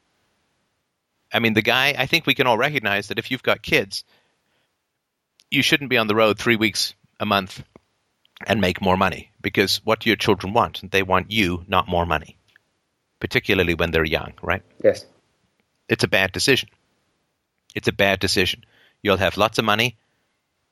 [1.31, 4.03] I mean, the guy, I think we can all recognize that if you've got kids,
[5.49, 7.63] you shouldn't be on the road three weeks a month
[8.45, 10.81] and make more money because what do your children want?
[10.91, 12.37] They want you, not more money,
[13.23, 14.61] particularly when they're young, right?
[14.83, 15.05] Yes.
[15.87, 16.67] It's a bad decision.
[17.73, 18.65] It's a bad decision.
[19.01, 19.95] You'll have lots of money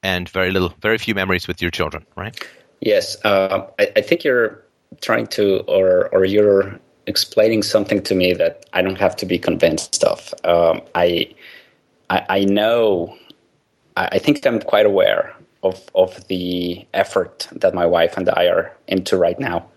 [0.04, 2.36] and very little, very few memories with your children, right?
[2.82, 3.24] Yes.
[3.24, 4.62] Uh, I, I think you're
[5.00, 9.40] trying to, or or you're explaining something to me that I don't have to be
[9.40, 10.34] convinced of.
[10.44, 11.34] Um, I,
[12.10, 13.16] I I know.
[13.96, 15.34] I, I think I'm quite aware
[15.64, 19.71] of of the effort that my wife and I are into right now.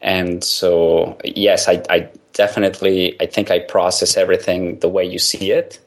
[0.00, 5.50] And so, yes, I, I definitely, I think I process everything the way you see
[5.52, 5.78] it,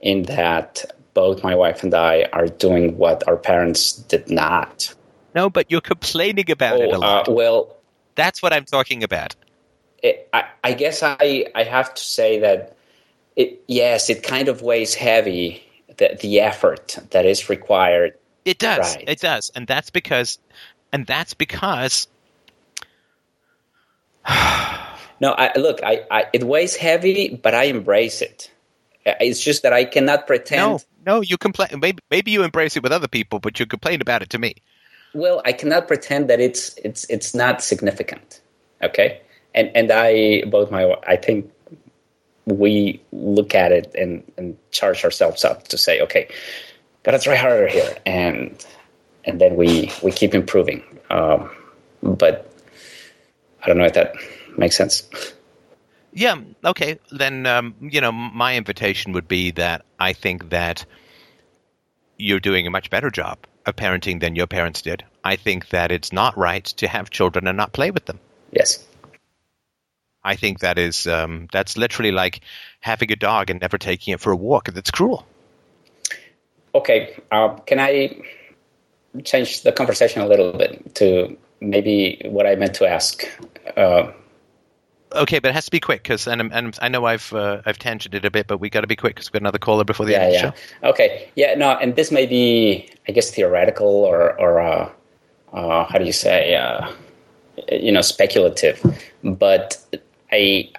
[0.00, 4.92] in that both my wife and I are doing what our parents did not.
[5.34, 7.28] No, but you're complaining about it a Oh, lot.
[7.28, 7.76] uh, well,
[8.16, 9.34] That's what I'm talking about.
[10.02, 12.76] it, I, I guess I, I have to say that
[13.36, 15.64] it, yes, it kind of weighs heavy
[15.96, 18.14] the, the effort that is required.
[18.44, 18.94] It does.
[18.96, 19.04] Right.
[19.08, 19.50] It does.
[19.54, 20.38] And that's because
[20.92, 22.06] and that's because
[25.20, 28.50] No, I, look, I, I, it weighs heavy, but I embrace it.
[29.06, 30.60] It's just that I cannot pretend.
[30.60, 34.00] no, no, you complain maybe maybe you embrace it with other people, but you complain
[34.00, 34.56] about it to me.
[35.14, 38.40] Well, I cannot pretend that it's it's it's not significant.
[38.82, 39.20] Okay,
[39.54, 41.50] and and I both my I think
[42.46, 46.28] we look at it and and charge ourselves up to say, okay,
[47.02, 48.64] gotta try harder here, and
[49.24, 50.82] and then we we keep improving.
[51.10, 51.50] Um,
[52.02, 52.50] but
[53.64, 54.14] I don't know if that
[54.56, 55.08] makes sense.
[56.12, 56.98] Yeah, okay.
[57.10, 60.84] Then um, you know, my invitation would be that I think that
[62.18, 65.04] you're doing a much better job of parenting than your parents did.
[65.24, 68.20] I think that it's not right to have children and not play with them.
[68.52, 68.86] Yes.
[70.22, 72.40] I think that is um, that's literally like
[72.80, 74.70] having a dog and never taking it for a walk.
[74.72, 75.26] That's cruel.
[76.74, 77.16] Okay.
[77.30, 78.22] Um, can I
[79.24, 83.26] change the conversation a little bit to maybe what I meant to ask
[83.76, 84.12] uh,
[85.14, 87.78] Okay, but it has to be quick because, and, and I know I've uh, I've
[87.78, 90.06] tangented a bit, but we got to be quick because we've got another caller before
[90.06, 90.52] the yeah, end of the yeah.
[90.80, 90.88] show.
[90.90, 94.90] Okay, yeah, no, and this may be, I guess, theoretical or or uh,
[95.52, 96.90] uh, how do you say, uh,
[97.70, 98.82] you know, speculative,
[99.22, 99.78] but
[100.32, 100.70] I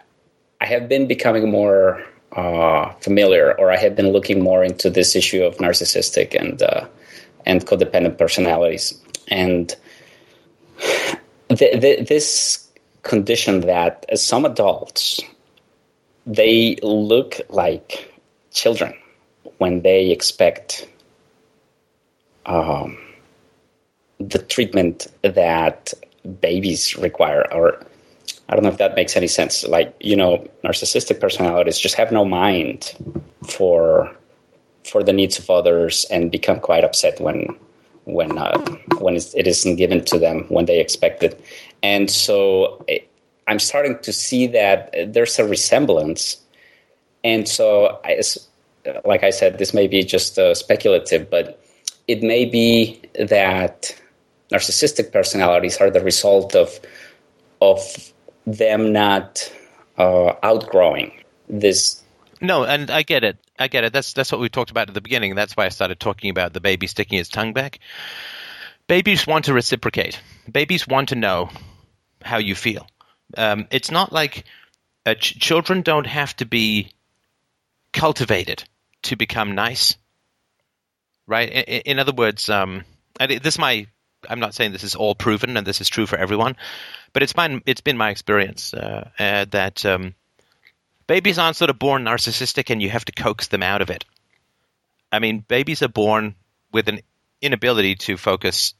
[0.60, 2.04] I have been becoming more
[2.34, 6.86] uh, familiar, or I have been looking more into this issue of narcissistic and uh,
[7.46, 9.00] and codependent personalities,
[9.30, 9.74] and
[11.50, 12.65] th- th- this
[13.06, 15.22] condition that some adults
[16.26, 18.12] they look like
[18.52, 18.94] children
[19.60, 20.88] when they expect
[22.48, 22.98] um,
[24.20, 25.94] the treatment that
[26.42, 27.80] babies require or
[28.50, 29.64] i don't know if that makes any sense.
[29.68, 32.94] Like you know narcissistic personalities just have no mind
[33.48, 34.12] for
[34.84, 37.56] for the needs of others and become quite upset when
[38.06, 38.58] when uh,
[39.00, 41.40] when it isn't given to them when they expect it
[41.86, 42.84] and so
[43.46, 46.38] I'm starting to see that there's a resemblance.
[47.24, 48.22] And so, I,
[49.06, 51.62] like I said, this may be just uh, speculative, but
[52.08, 53.96] it may be that
[54.52, 56.80] narcissistic personalities are the result of
[57.62, 57.80] of
[58.48, 59.52] them not
[60.00, 61.12] uh, outgrowing
[61.48, 62.02] this.
[62.42, 63.38] No, and I get it.
[63.60, 63.94] I get it.
[63.94, 65.36] That's that's what we talked about at the beginning.
[65.36, 67.80] That's why I started talking about the baby sticking his tongue back.
[68.88, 70.20] Babies want to reciprocate.
[70.52, 71.50] Babies want to know
[72.26, 72.88] how you feel.
[73.38, 74.46] Um, it's not like
[75.06, 76.92] uh, ch- children don't have to be
[77.94, 78.64] cultivated
[79.04, 79.96] to become nice,
[81.28, 81.50] right?
[81.50, 82.84] In, in other words, um,
[83.20, 83.88] this my
[84.28, 86.56] I'm not saying this is all proven and this is true for everyone,
[87.14, 90.16] but it's been it's been my experience uh, uh, that um,
[91.08, 94.06] babies aren't sort of born narcissistic and you have to coax them out of it.
[95.12, 96.36] I mean, babies are born
[96.72, 97.02] with an
[97.42, 98.74] inability to focus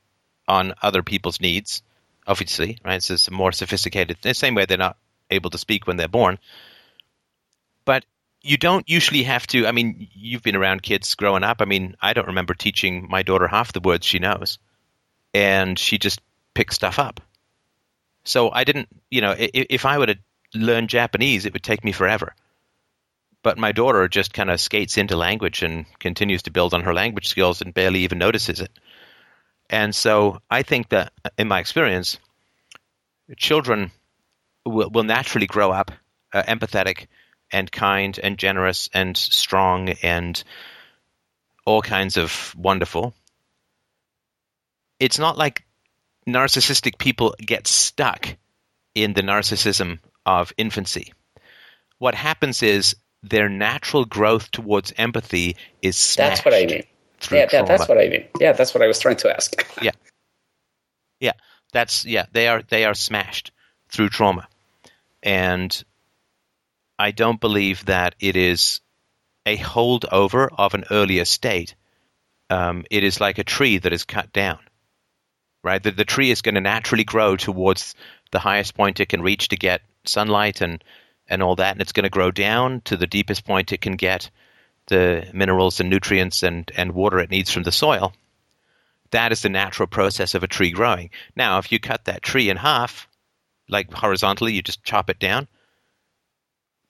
[0.48, 1.82] on other people's needs
[2.28, 3.02] obviously, right?
[3.02, 4.18] So it's more sophisticated.
[4.22, 4.98] The same way, they're not
[5.30, 6.40] able to speak when they're born.
[7.86, 8.06] But
[8.42, 9.68] you don't usually have to.
[9.68, 11.62] I mean, you've been around kids growing up.
[11.62, 14.60] I mean, I don't remember teaching my daughter half the words she knows,
[15.34, 16.22] and she just
[16.54, 17.22] picks stuff up.
[18.24, 20.18] So I didn't, you know, if I were to
[20.54, 22.34] learn Japanese, it would take me forever.
[23.44, 26.94] But my daughter just kind of skates into language and continues to build on her
[26.94, 28.72] language skills and barely even notices it.
[29.70, 32.20] And so I think that, in my experience,
[33.38, 33.92] children
[34.66, 35.92] will, will naturally grow up
[36.34, 37.08] uh, empathetic
[37.52, 40.44] and kind and generous and strong and
[41.66, 43.14] all kinds of wonderful.
[45.00, 45.66] It's not like
[46.28, 48.38] narcissistic people get stuck
[48.94, 51.14] in the narcissism of infancy.
[51.98, 56.44] What happens is their natural growth towards empathy is smashed.
[56.44, 56.84] That's what I mean
[57.32, 58.26] yeah, that's what I mean.
[58.40, 59.54] Yeah, that's what I was trying to ask.
[59.82, 59.92] yeah,
[61.20, 61.34] yeah,
[61.74, 62.26] that's yeah.
[62.32, 63.52] They are they are smashed
[63.90, 64.48] through trauma,
[65.24, 65.84] and
[66.98, 68.82] I don't believe that it is
[69.46, 71.76] a holdover of an earlier state.
[72.50, 74.60] Um, it is like a tree that is cut down,
[75.64, 75.82] right?
[75.82, 77.96] The, the tree is going to naturally grow towards
[78.32, 80.84] the highest point it can reach to get sunlight and
[81.28, 83.96] and all that, and it's going to grow down to the deepest point it can
[83.96, 84.30] get
[84.88, 88.14] the minerals and nutrients and, and water it needs from the soil.
[89.12, 91.10] That is the natural process of a tree growing.
[91.36, 93.08] Now, if you cut that tree in half,
[93.70, 95.48] like horizontally, you just chop it down,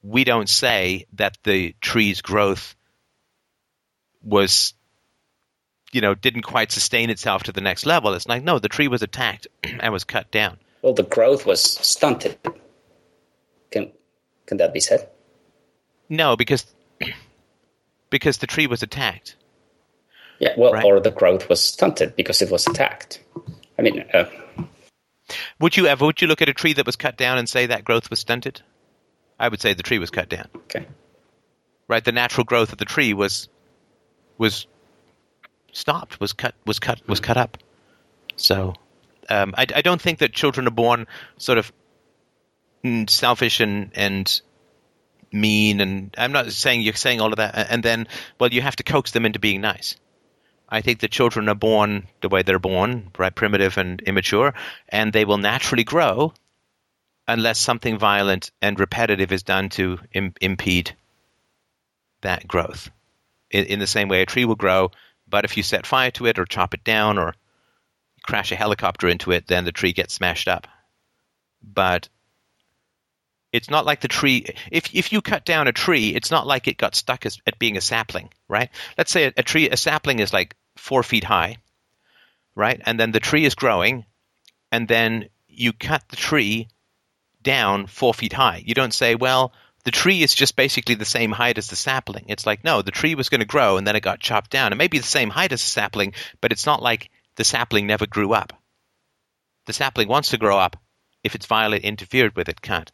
[0.02, 2.76] we don't say that the tree's growth
[4.22, 4.74] was,
[5.92, 8.14] you know, didn't quite sustain itself to the next level.
[8.14, 10.58] It's like, no, the tree was attacked and was cut down.
[10.82, 12.38] Well, the growth was stunted.
[13.72, 13.92] Can,
[14.46, 15.10] can that be said?
[16.08, 16.66] No, because
[18.10, 19.36] because the tree was attacked.
[20.40, 20.84] Yeah, well, Right.
[20.84, 23.22] or the growth was stunted because it was attacked.
[23.80, 24.26] I mean, uh,
[25.60, 27.66] Would you ever would you look at a tree that was cut down and say
[27.68, 28.62] that growth was stunted?
[29.40, 30.48] I would say the tree was cut down.
[30.56, 30.86] okay.
[31.88, 33.48] Right, the natural growth of the tree was
[34.38, 34.66] was
[35.72, 37.58] stopped, was cut, was cut, was cut up.
[38.38, 38.74] So,
[39.30, 41.08] um, I, I don't think that children are born
[41.38, 41.72] sort of
[43.08, 44.42] selfish and and
[45.36, 45.82] mean.
[45.82, 47.68] And I'm not saying you're saying all of that.
[47.70, 48.08] And then,
[48.40, 49.96] well, you have to coax them into being nice.
[50.68, 54.56] I think that children are born the way they're born, right, primitive and immature,
[54.90, 56.34] and they will naturally grow
[57.28, 60.96] unless something violent and repetitive is done to Im- impede
[62.22, 62.90] that growth.
[63.52, 64.92] In, in the same way, a tree will grow,
[65.28, 67.36] but if you set fire to it or chop it down or
[68.24, 70.68] crash a helicopter into it, then the tree gets smashed up.
[71.62, 72.10] But
[73.56, 74.46] it's not like the tree.
[74.72, 77.60] If if you cut down a tree, it's not like it got stuck as, at
[77.60, 78.70] being a sapling, right?
[78.98, 81.58] Let's say a, a tree, a sapling is like four feet high,
[82.56, 82.82] right?
[82.86, 84.06] And then the tree is growing,
[84.72, 86.68] and then you cut the tree
[87.42, 88.62] down four feet high.
[88.66, 89.54] You don't say, well,
[89.86, 92.26] the tree is just basically the same height as the sapling.
[92.28, 94.74] It's like, no, the tree was going to grow and then it got chopped down.
[94.74, 97.88] It may be the same height as the sapling, but it's not like the sapling
[97.88, 98.52] never grew up.
[99.68, 100.76] The sapling wants to grow up.
[101.24, 102.92] If its violet interfered with it, can't.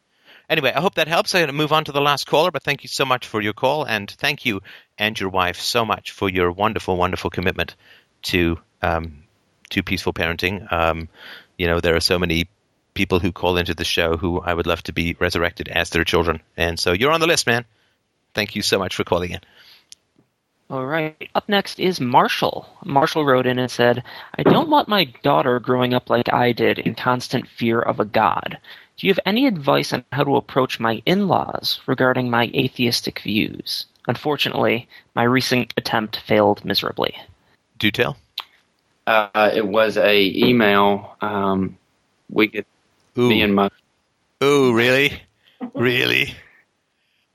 [0.52, 1.34] Anyway, I hope that helps.
[1.34, 3.40] I'm going to move on to the last caller, but thank you so much for
[3.40, 4.61] your call, and thank you
[4.98, 7.78] and your wife so much for your wonderful, wonderful commitment
[8.23, 9.23] to um,
[9.69, 10.69] to peaceful parenting.
[10.69, 11.07] Um,
[11.57, 12.49] you know, there are so many
[12.94, 16.03] people who call into the show who I would love to be resurrected as their
[16.03, 17.64] children, and so you're on the list, man.
[18.34, 19.40] Thank you so much for calling in.
[20.69, 21.30] All right.
[21.36, 22.65] Up next is Marshall.
[22.86, 24.03] Marshall wrote in and said,
[24.38, 28.06] I don't want my daughter growing up like I did in constant fear of a
[28.06, 28.57] God.
[29.02, 33.22] Do you have any advice on how to approach my in laws regarding my atheistic
[33.22, 33.88] views?
[34.07, 37.18] Unfortunately, my recent attempt failed miserably.
[37.80, 38.15] Do tell.
[39.07, 41.18] Uh, it was a email.
[41.19, 41.80] Um,
[42.30, 42.68] we get
[43.18, 43.28] Ooh.
[43.28, 43.72] me and my
[44.44, 45.19] Ooh, really?
[45.73, 46.36] really?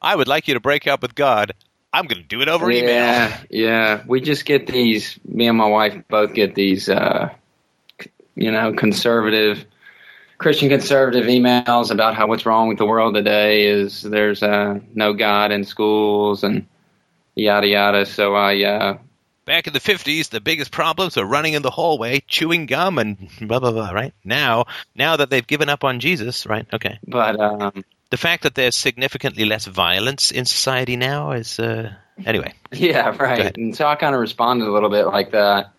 [0.01, 1.51] I would like you to break up with God.
[1.93, 2.91] I'm going to do it over email.
[2.91, 4.05] yeah yeah.
[4.07, 5.19] We just get these.
[5.25, 6.89] Me and my wife both get these.
[6.89, 7.35] Uh,
[8.37, 9.67] you know, conservative.
[10.39, 15.15] Christian conservative emails about how what's wrong with the world today is there's uh, no
[15.15, 16.67] God in schools and
[17.35, 18.07] yada yada.
[18.07, 18.99] So I uh,
[19.47, 23.29] Back in the 50s, the biggest problems were running in the hallway, chewing gum, and
[23.41, 24.13] blah, blah, blah, right?
[24.25, 26.67] Now, now that they've given up on Jesus, right?
[26.73, 26.99] Okay.
[27.07, 31.93] but um, The fact that there's significantly less violence in society now is, uh,
[32.25, 32.55] anyway.
[32.73, 33.57] Yeah, right.
[33.57, 35.71] And so I kind of responded a little bit like that,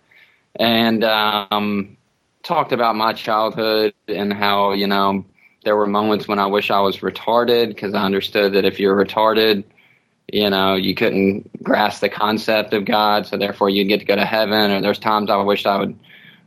[0.56, 1.97] and um,
[2.48, 5.24] talked about my childhood and how you know
[5.64, 8.96] there were moments when I wish I was retarded because I understood that if you're
[8.96, 9.64] retarded,
[10.32, 14.16] you know you couldn't grasp the concept of God, so therefore you'd get to go
[14.16, 14.70] to heaven.
[14.70, 15.98] Or there's times I wished I would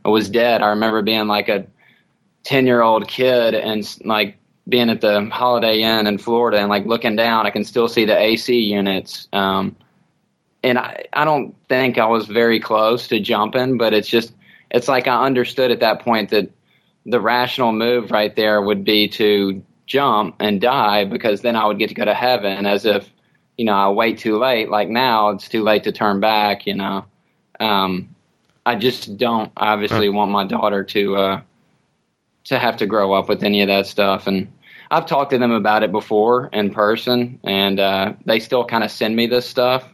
[0.04, 0.60] I was dead.
[0.60, 1.64] I remember being like a
[2.42, 4.36] ten year old kid and like
[4.68, 8.04] being at the Holiday Inn in Florida and like looking down, I can still see
[8.04, 9.28] the AC units.
[9.32, 9.76] Um,
[10.64, 14.32] and I, I don't think I was very close to jumping, but it's just
[14.72, 16.50] it's like I understood at that point that
[17.06, 21.78] the rational move right there would be to jump and die because then I would
[21.78, 23.08] get to go to heaven as if
[23.56, 24.70] you know I wait too late.
[24.70, 27.04] Like now it's too late to turn back you know.
[27.60, 28.14] Um,
[28.64, 31.40] I just don't obviously want my daughter to uh,
[32.44, 34.26] to have to grow up with any of that stuff.
[34.26, 34.52] And
[34.90, 38.90] I've talked to them about it before in person and uh, they still kind of
[38.90, 39.88] send me this stuff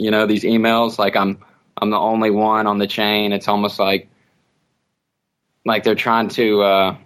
[0.00, 0.98] you know these emails.
[0.98, 1.38] Like i'm
[1.76, 3.32] i'm the only one on the chain.
[3.32, 4.08] It's almost like
[5.64, 6.96] like they're trying to uh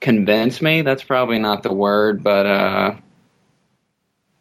[0.00, 0.82] convince me.
[0.82, 2.96] That's probably not the word but uh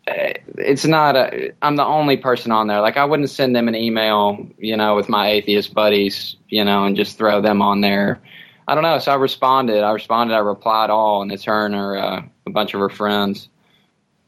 [0.05, 1.15] it's not
[1.61, 2.81] i'm the only person on there.
[2.81, 6.85] Like i wouldn't send them an email you know with my atheist buddies you know
[6.85, 8.21] and just throw them on there.
[8.67, 8.99] I don't know.
[8.99, 9.83] So i responded.
[9.83, 10.33] I responded.
[10.33, 13.49] I replied all and it's her and her uh, a bunch of her friends.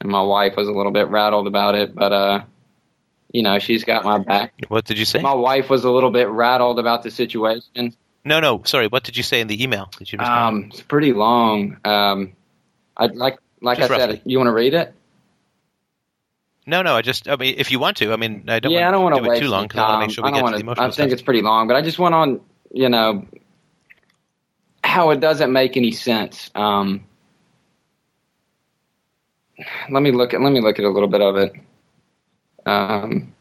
[0.01, 2.43] And my wife was a little bit rattled about it but uh
[3.33, 4.53] you know she's got my back.
[4.69, 5.21] What did you say?
[5.21, 7.93] my wife was a little bit rattled about the situation.
[8.25, 8.87] No, no, sorry.
[8.87, 9.89] What did you say in the email?
[9.99, 10.55] Did you respond?
[10.65, 11.77] Um, it's pretty long.
[11.85, 12.33] Um,
[12.97, 14.93] I'd like, like Just I said, you want to read it?
[16.65, 16.95] no, no.
[16.95, 19.03] I just, I mean, if you want to, I mean, I don't yeah, I don't
[19.03, 20.39] want to do it too long because I want to make sure we I get
[20.41, 21.13] don't to the wanna- emotional I think stuff.
[21.13, 22.41] it's pretty long, but I just went on,
[22.73, 23.27] you know,
[24.83, 26.49] how it doesn't make any sense.
[26.55, 27.05] Um,
[29.91, 31.53] let me look at let me look at a little bit of it.
[32.65, 33.34] Um,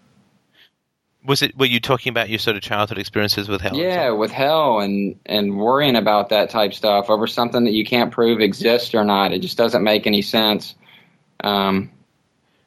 [1.24, 1.56] Was it?
[1.56, 3.76] Were you talking about your sort of childhood experiences with hell?
[3.76, 8.12] yeah, with hell and and worrying about that type stuff over something that you can't
[8.12, 9.32] prove exists or not.
[9.32, 10.74] It just doesn't make any sense.
[11.42, 11.90] Um,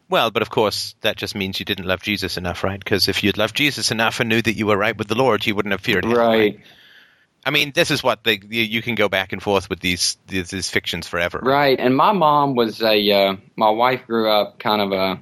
[0.10, 2.80] Well, but of course, that just means you didn't love Jesus enough, right?
[2.80, 5.46] Because if you'd loved Jesus enough and knew that you were right with the Lord,
[5.46, 6.16] you wouldn't have feared hell.
[6.16, 6.60] right,
[7.46, 10.50] I mean, this is what you, you can go back and forth with these these,
[10.50, 11.40] these fictions forever.
[11.44, 11.80] right.
[11.80, 13.12] And my mom was a.
[13.12, 15.20] Uh, my wife grew up kind of a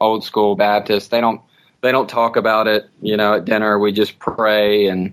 [0.00, 1.10] old school Baptist.
[1.10, 1.42] They don't
[1.80, 2.88] they don't talk about it.
[3.00, 5.12] You know, at dinner we just pray and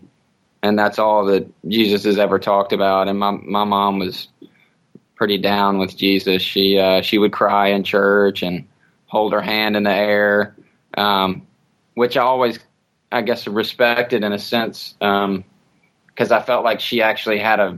[0.63, 3.07] and that's all that Jesus has ever talked about.
[3.07, 4.27] And my my mom was
[5.15, 6.41] pretty down with Jesus.
[6.41, 8.67] She uh, she would cry in church and
[9.05, 10.55] hold her hand in the air,
[10.97, 11.45] um,
[11.93, 12.59] which I always,
[13.11, 17.77] I guess, respected in a sense, because I felt like she actually had a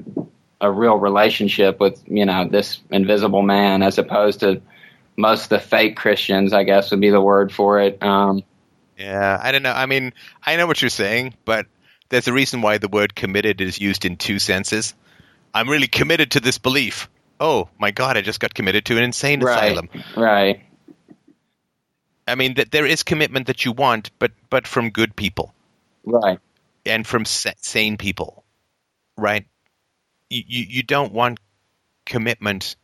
[0.60, 4.62] a real relationship with you know this invisible man, as opposed to
[5.18, 6.54] most of the fake Christians.
[6.54, 8.02] I guess would be the word for it.
[8.02, 8.44] Um,
[8.98, 9.74] Yeah, I don't know.
[9.74, 11.68] I mean, I know what you're saying, but
[12.10, 14.96] there's a reason why the word committed is used in two senses.
[15.54, 17.10] I'm really committed to this belief.
[17.40, 19.90] Oh my God, I just got committed to an insane right, asylum.
[20.16, 20.62] right,
[22.28, 25.54] I mean, that there is commitment that you want, but but from good people
[26.04, 26.40] right,
[26.86, 28.44] and from sa- sane people,
[29.16, 29.46] right?
[30.30, 31.40] You, you you don't want
[32.06, 32.76] commitment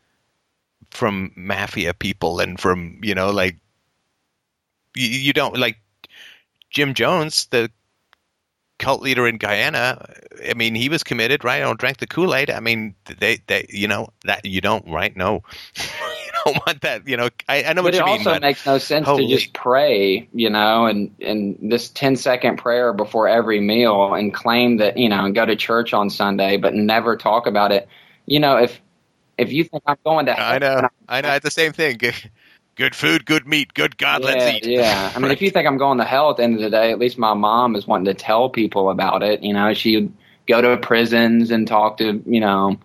[0.92, 3.58] from mafia people and from you know like
[4.95, 5.77] you, you don't like
[6.74, 7.69] Jim Jones, the
[8.80, 10.06] cult leader in Guyana.
[10.48, 11.64] I mean, he was committed, right?
[11.64, 12.50] Or drank the Kool Aid.
[12.50, 15.16] I mean, they, they, you know, that you don't, right?
[15.16, 15.43] No,
[15.77, 17.08] you don't want that.
[17.08, 18.18] You know, I, I know but what you it mean.
[18.19, 22.16] also but makes no sense holy- to just pray, you know, and and this 10
[22.18, 26.10] second prayer before every meal and claim that, you know, and go to church on
[26.10, 27.88] Sunday but never talk about it.
[28.26, 28.82] You know, if
[29.38, 31.34] if you think I'm going to I know, I know.
[31.34, 32.00] It's the same thing.
[32.76, 34.66] Good food, good meat, good God, yeah, let's eat.
[34.66, 36.72] Yeah, I mean, if you think I'm going to hell at the end of the
[36.72, 39.43] day, at least my mom is wanting to tell people about it.
[39.43, 40.14] You know, she would
[40.48, 42.77] go to prisons and talk to you know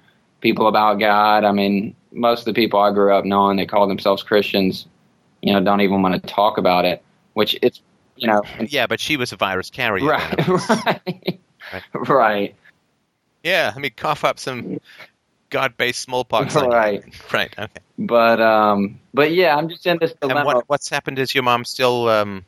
[0.43, 1.45] people about God.
[1.45, 4.87] I mean, most of the people I grew up knowing, they call themselves Christians.
[5.41, 7.03] You know, don't even want to talk about it.
[7.33, 7.81] Which it's
[8.17, 10.05] you know, Yeah, but she was a virus carrier.
[10.07, 11.41] right, right,
[11.73, 11.83] Right.
[11.95, 12.55] right,
[13.43, 14.81] Yeah, I mean, cough up some
[15.51, 16.55] God-based smallpox.
[16.57, 17.03] right.
[17.33, 17.55] Right.
[17.59, 17.81] Okay.
[17.99, 20.41] But um, but yeah, I'm just in this dilemma.
[20.41, 22.45] And what, what's happened is your mom still, um,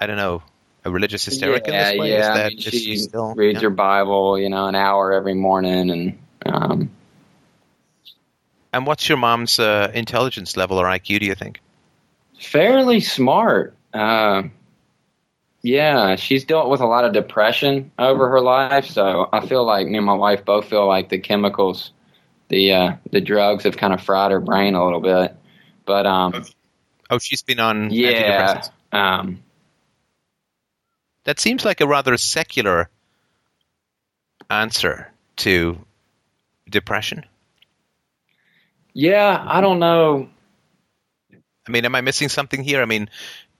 [0.00, 0.42] I don't know,
[0.84, 2.10] a religious hysteric yeah, in this way.
[2.10, 3.68] Yeah, I that mean, she, she still reads yeah?
[3.68, 6.90] her Bible, you know, an hour every morning, and um,
[8.72, 11.20] And what's your mom's uh, intelligence level or IQ?
[11.20, 11.60] Do you think?
[12.38, 13.74] fairly smart.
[13.92, 14.44] Uh,
[15.62, 19.86] yeah, she's dealt with a lot of depression over her life, so I feel like
[19.86, 21.92] me and my wife both feel like the chemicals,
[22.48, 25.36] the uh, the drugs have kind of fried her brain a little bit.
[25.86, 26.44] But um,
[27.10, 28.70] Oh, she's been on yeah, antidepressants.
[28.92, 29.42] um,
[31.24, 32.90] That seems like a rather secular
[34.50, 35.84] answer to
[36.68, 37.24] depression.
[38.94, 40.28] yeah, I don't know.
[41.66, 42.82] I mean, am I missing something here?
[42.82, 43.08] I mean,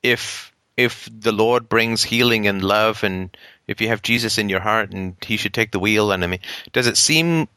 [0.03, 3.37] if if the Lord brings healing and love, and
[3.67, 6.27] if you have Jesus in your heart, and He should take the wheel, and I
[6.27, 6.41] mean,
[6.73, 7.49] does it seem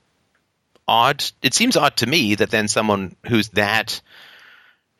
[0.91, 1.23] odd?
[1.41, 4.01] It seems odd to me that then someone who's that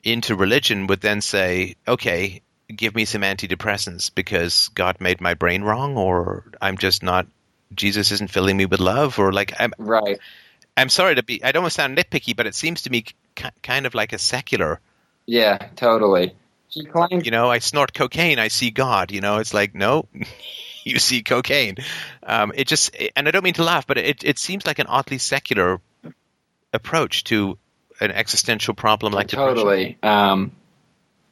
[0.04, 2.42] into religion would then say, "Okay,
[2.74, 7.28] give me some antidepressants because God made my brain wrong, or I'm just not."
[7.76, 9.74] Jesus isn't filling me with love, or like I'm.
[9.78, 10.20] Right.
[10.78, 11.44] I'm sorry to be.
[11.44, 13.04] I don't want to sound nitpicky, but it seems to me
[13.36, 14.80] ki- kind of like a secular
[15.26, 16.36] Yeah, totally.
[16.70, 19.12] She claims you know, I snort cocaine, I see God.
[19.12, 20.08] You know, it's like no,
[20.86, 21.78] you see cocaine.
[22.24, 24.88] Um, it just, and I don't mean to laugh, but it it seems like an
[24.88, 25.80] oddly secular
[26.74, 27.58] approach to
[28.00, 29.56] an existential problem like depression.
[29.56, 29.98] totally.
[30.02, 30.52] Um,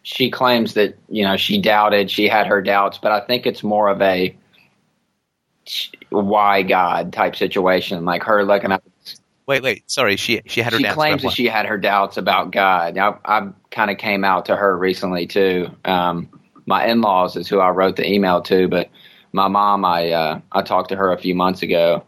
[0.04, 3.64] she claims that you know she doubted, she had her doubts, but I think it's
[3.64, 4.36] more of a
[6.10, 8.84] why God type situation, like her looking up.
[9.46, 12.18] Wait, wait, sorry, she she had her She doubts claims that she had her doubts
[12.18, 12.98] about God.
[12.98, 15.70] I, I kind of came out to her recently too.
[15.86, 16.30] Um,
[16.66, 18.90] my in-laws is who I wrote the email to, but
[19.32, 22.04] my mom, I uh, I talked to her a few months ago,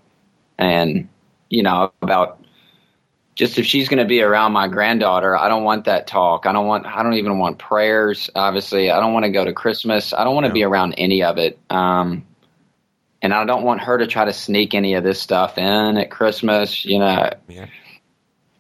[0.58, 1.08] and
[1.50, 2.44] you know about
[3.36, 6.46] just if she's going to be around my granddaughter, I don't want that talk.
[6.46, 6.86] I don't want.
[6.86, 8.30] I don't even want prayers.
[8.36, 10.14] Obviously, I don't want to go to Christmas.
[10.14, 10.54] I don't want to No.
[10.54, 11.58] be around any of it.
[11.70, 12.26] Um,
[13.22, 16.10] and I don't want her to try to sneak any of this stuff in at
[16.12, 16.84] Christmas.
[16.86, 17.66] You know, Yeah.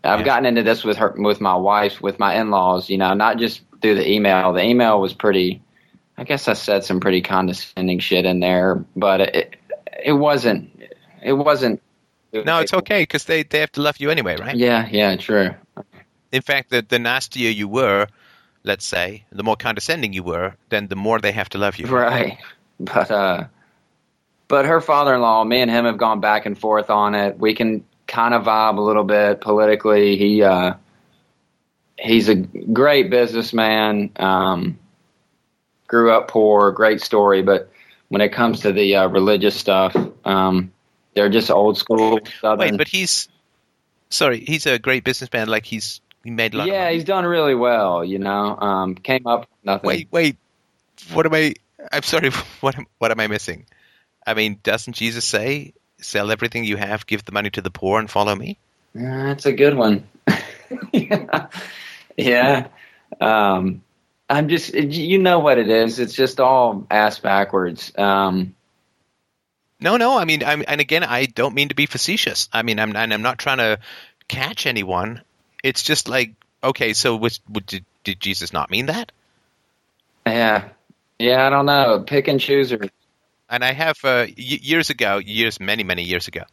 [0.03, 0.25] I've Yeah.
[0.25, 2.89] gotten into this with her, with my wife, with my in-laws.
[2.89, 4.53] You know, not just through the email.
[4.53, 5.61] The email was pretty.
[6.21, 9.55] I guess I said some pretty condescending shit in there, but it
[10.05, 10.69] it wasn't.
[11.23, 11.81] It wasn't.
[12.31, 14.55] No, it's okay because they they have to love you anyway, right?
[14.55, 15.55] Yeah, yeah, true.
[16.31, 18.05] In fact, the the nastier you were,
[18.63, 21.87] let's say, the more condescending you were, then the more they have to love you.
[21.87, 22.37] Right.
[22.79, 23.45] But uh
[24.47, 27.39] but her father in law, me and him have gone back and forth on it.
[27.39, 30.17] We can kind of vibe a little bit politically.
[30.17, 30.75] He uh
[31.97, 34.11] he's a great businessman.
[34.17, 34.77] Um
[35.91, 37.69] grew up poor, great story, but
[38.07, 39.95] when it comes to the uh, religious stuff,
[40.25, 40.71] um
[41.13, 42.71] they're just old school southern.
[42.71, 43.27] Wait, but he's
[44.09, 45.49] sorry, he's a great businessman.
[45.49, 46.67] Like he's he made a lot.
[46.67, 48.57] yeah, he's done really well, you know.
[48.57, 49.87] Um came up with nothing.
[49.87, 50.37] Wait, wait.
[51.13, 51.53] What am I?
[51.91, 52.31] I'm sorry.
[52.61, 53.65] What am, what am I missing?
[54.25, 57.99] I mean, doesn't Jesus say, "Sell everything you have, give the money to the poor,
[57.99, 58.57] and follow me"?
[58.93, 60.07] That's a good one.
[60.93, 61.47] yeah.
[62.15, 62.67] yeah.
[63.19, 63.81] Um,
[64.31, 65.99] I'm just, you know what it is.
[65.99, 67.91] It's just all ass backwards.
[67.97, 68.55] Um,
[69.79, 70.17] No, no.
[70.17, 72.49] I mean, I'm, and again, I don't mean to be facetious.
[72.53, 73.79] I mean, I'm and I'm not trying to
[74.27, 75.21] catch anyone.
[75.63, 79.11] It's just like, okay, so was, did, did Jesus not mean that?
[80.25, 80.69] yeah.
[81.19, 82.03] Yeah, I don't know.
[82.07, 82.79] Pick and choose or
[83.49, 86.43] And I have uh, y- years ago, years, many, many years ago,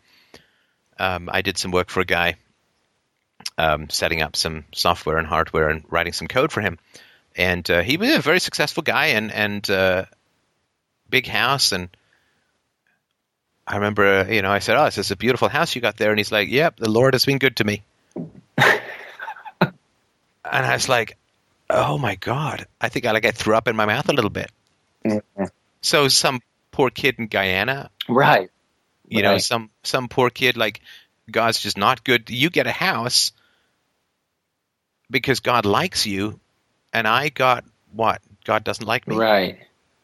[0.98, 2.36] um, I did some work for a guy,
[3.57, 6.78] um, setting up some software and hardware and writing some code for him.
[7.36, 10.05] And uh, he was a very successful guy and and uh,
[11.08, 11.73] big house.
[11.73, 11.89] And
[13.66, 15.97] I remember, uh, you know, I said, "Oh, this is a beautiful house you got
[15.97, 17.82] there." And he's like, "Yep, the Lord has been good to me."
[18.58, 19.73] and
[20.44, 21.16] I was like,
[21.70, 24.31] "Oh my god!" I think I like I threw up in my mouth a little
[24.31, 24.50] bit.
[25.05, 25.44] Mm-hmm.
[25.81, 26.40] So some
[26.73, 28.50] poor kid in Guyana, Right.
[29.07, 30.81] you know, some some poor kid like
[31.31, 32.31] God's just not good.
[32.31, 33.32] You get a house
[35.10, 36.40] because God likes you,
[36.92, 39.17] and I got what God doesn't like me.
[39.17, 39.58] Right.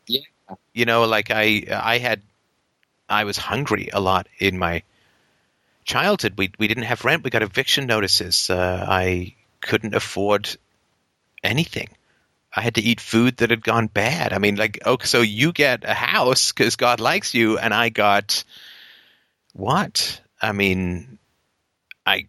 [0.07, 0.21] Yeah.
[0.73, 2.23] You know, like I I had
[3.09, 4.83] I was hungry a lot in my
[5.85, 6.35] childhood.
[6.37, 7.25] We we didn't have rent.
[7.25, 8.51] We got eviction notices.
[8.51, 10.57] Uh, I couldn't afford
[11.43, 11.89] anything.
[12.57, 14.33] I had to eat food that had gone bad.
[14.33, 17.89] I mean, like, okay, so you get a house because God likes you, and I
[17.89, 18.45] got
[19.53, 20.21] what?
[20.41, 21.19] I mean,
[22.07, 22.29] I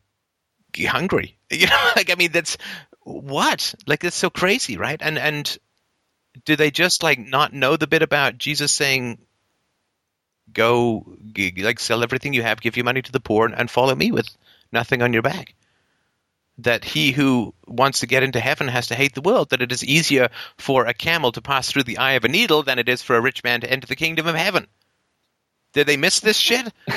[0.77, 1.33] hungry.
[1.51, 2.57] You know, like I mean, that's
[3.05, 3.75] what?
[3.85, 4.99] Like that's so crazy, right?
[4.99, 5.57] And and
[6.43, 9.19] do they just like not know the bit about Jesus saying,
[10.51, 11.17] "Go,
[11.57, 14.11] like, sell everything you have, give your money to the poor, and, and follow me
[14.11, 14.27] with
[14.71, 15.53] nothing on your back"?
[16.59, 19.51] That he who wants to get into heaven has to hate the world.
[19.51, 22.63] That it is easier for a camel to pass through the eye of a needle
[22.63, 24.65] than it is for a rich man to enter the kingdom of heaven.
[25.73, 26.73] Did they miss this shit?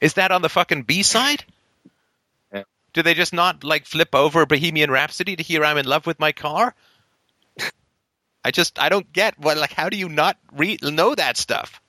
[0.00, 1.44] is that on the fucking B side?
[2.96, 6.18] Do they just not like flip over Bohemian Rhapsody to hear I'm in love with
[6.18, 6.74] my car?
[8.42, 11.82] I just I don't get what like how do you not read know that stuff?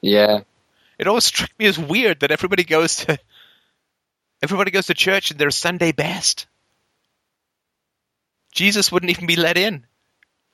[0.00, 0.42] Yeah.
[1.00, 3.18] It always struck me as weird that everybody goes to
[4.40, 6.46] everybody goes to church in their Sunday best.
[8.52, 9.84] Jesus wouldn't even be let in.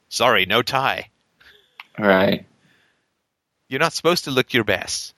[0.08, 1.10] Sorry, no tie.
[1.98, 2.47] Right.
[3.68, 5.14] You're not supposed to look your best.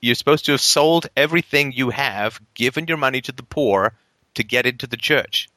[0.00, 3.94] You're supposed to have sold everything you have, given your money to the poor
[4.34, 5.48] to get into the church.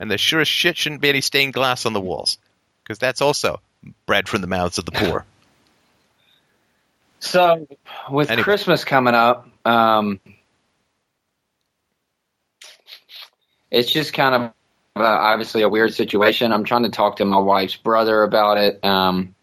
[0.00, 2.38] And there sure as shit shouldn't be any stained glass on the walls.
[2.82, 3.60] Because that's also
[4.06, 5.24] bread from the mouths of the poor.
[7.20, 7.66] So
[8.10, 8.44] with Anyway.
[8.44, 10.20] Christmas coming up, um,
[13.70, 14.42] it's just kind of
[14.96, 16.52] uh, obviously a weird situation.
[16.52, 18.84] I'm trying to talk to my wife's brother about it.
[18.84, 19.34] Um,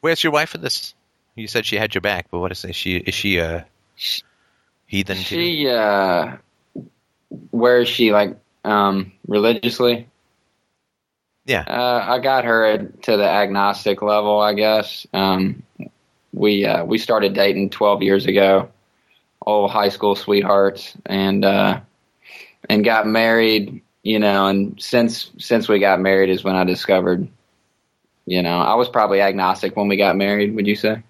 [0.00, 0.94] Where's your wife in this?
[1.38, 2.96] You said she had your back, but what is is she?
[2.96, 4.22] Is she a She-
[4.86, 5.16] heathen?
[5.18, 5.22] too?
[5.22, 6.36] she, uh,
[7.50, 10.08] where is she like um, religiously?
[11.46, 11.60] Yeah.
[11.66, 15.06] Uh, I got her to the agnostic level, I guess.
[15.14, 15.62] Um,
[16.32, 18.68] we uh, we started dating 12 years ago,
[19.46, 21.80] old high school sweethearts, and uh,
[22.68, 23.80] and got married.
[24.02, 27.28] You know, and since since we got married is when I discovered.
[28.26, 30.54] You know, I was probably agnostic when we got married.
[30.54, 31.02] Would you say?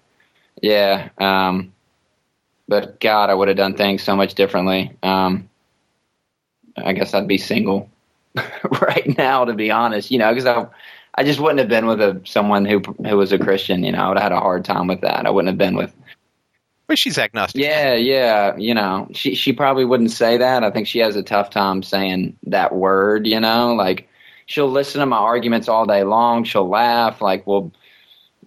[0.61, 1.09] Yeah.
[1.17, 1.73] Um,
[2.67, 4.95] but God, I would have done things so much differently.
[5.01, 5.49] Um,
[6.77, 7.89] I guess I'd be single
[8.81, 10.11] right now, to be honest.
[10.11, 10.67] You know, because I,
[11.15, 13.83] I just wouldn't have been with a someone who who was a Christian.
[13.83, 15.25] You know, I would have had a hard time with that.
[15.25, 15.93] I wouldn't have been with.
[16.87, 17.61] Well, she's agnostic.
[17.61, 18.55] Yeah, yeah.
[18.55, 20.63] You know, she she probably wouldn't say that.
[20.63, 23.27] I think she has a tough time saying that word.
[23.27, 24.07] You know, like
[24.45, 26.43] she'll listen to my arguments all day long.
[26.43, 27.21] She'll laugh.
[27.21, 27.71] Like we'll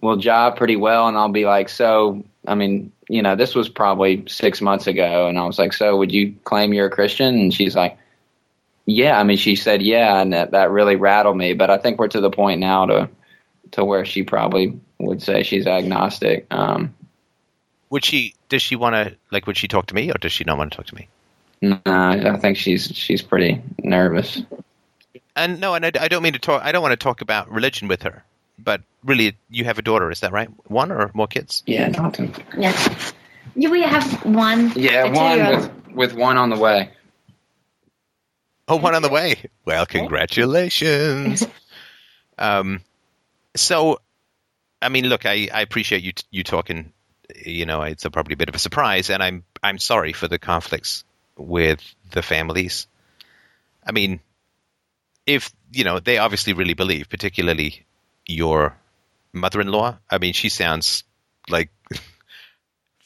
[0.03, 2.23] we'll jive pretty well, and I'll be like, so.
[2.45, 5.95] I mean, you know, this was probably six months ago, and I was like, so
[5.97, 7.35] would you claim you're a Christian?
[7.35, 7.97] And she's like.
[8.85, 11.53] Yeah, I mean, she said yeah, and that, that really rattled me.
[11.53, 13.09] But I think we're to the point now to
[13.71, 16.45] to where she probably would say she's agnostic.
[16.51, 16.93] Um,
[17.91, 18.35] Would she?
[18.49, 19.15] Does she want to?
[19.31, 21.07] Like, would she talk to me, or does she not want to talk to me?
[21.63, 24.41] no, I think she's she's pretty nervous.
[25.35, 26.61] And no, and I, I don't mean to talk.
[26.61, 28.23] I don't want to talk about religion with her.
[28.57, 30.49] But really, you have a daughter, is that right?
[30.69, 31.63] One or more kids?
[31.65, 32.33] Yeah, Dalton.
[32.57, 33.13] Yes.
[33.55, 34.73] Yeah, we have one.
[34.75, 36.91] Yeah, one with with one on the way.
[38.67, 39.35] Oh, one on the way.
[39.65, 41.45] Well, congratulations.
[42.37, 42.81] um,
[43.55, 43.99] so,
[44.81, 46.93] I mean, look, I, I appreciate you you talking.
[47.45, 50.27] You know, it's a, probably a bit of a surprise, and I'm I'm sorry for
[50.27, 51.03] the conflicts
[51.37, 52.87] with the families.
[53.85, 54.21] I mean,
[55.25, 57.85] if you know, they obviously really believe, particularly
[58.27, 58.75] your
[59.33, 59.97] mother-in-law.
[60.09, 61.03] I mean, she sounds
[61.49, 61.69] like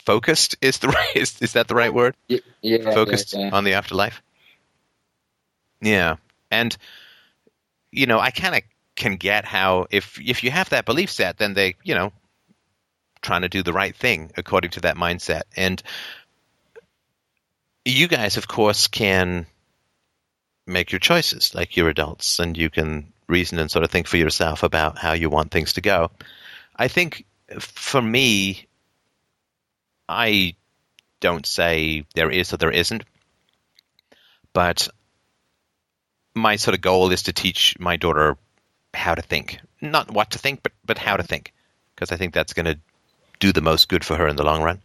[0.06, 0.58] focused.
[0.62, 1.16] Is the right?
[1.16, 2.16] Is, is that the right word?
[2.28, 3.56] Yeah, focused yeah, yeah.
[3.56, 4.22] on the afterlife.
[5.82, 6.16] Yeah,
[6.52, 6.76] and
[7.92, 8.62] you know, I kind of
[8.96, 12.12] can get how if if you have that belief set, then they, you know,
[13.22, 15.44] trying to do the right thing according to that mindset.
[15.56, 15.82] And
[17.86, 19.46] you guys, of course, can
[20.66, 24.18] make your choices like you're adults, and you can reason and sort of think for
[24.18, 26.12] yourself about how you want things to go.
[26.76, 27.26] I think
[27.60, 28.68] for me,
[30.08, 30.56] I
[31.20, 33.04] don't say there is or there isn't,
[34.54, 34.88] but
[36.36, 38.38] my sort of goal is to teach my daughter
[38.94, 41.54] how to think, not what to think, but but how to think,
[41.96, 42.80] because I think that's going to
[43.40, 44.82] do the most good for her in the long run.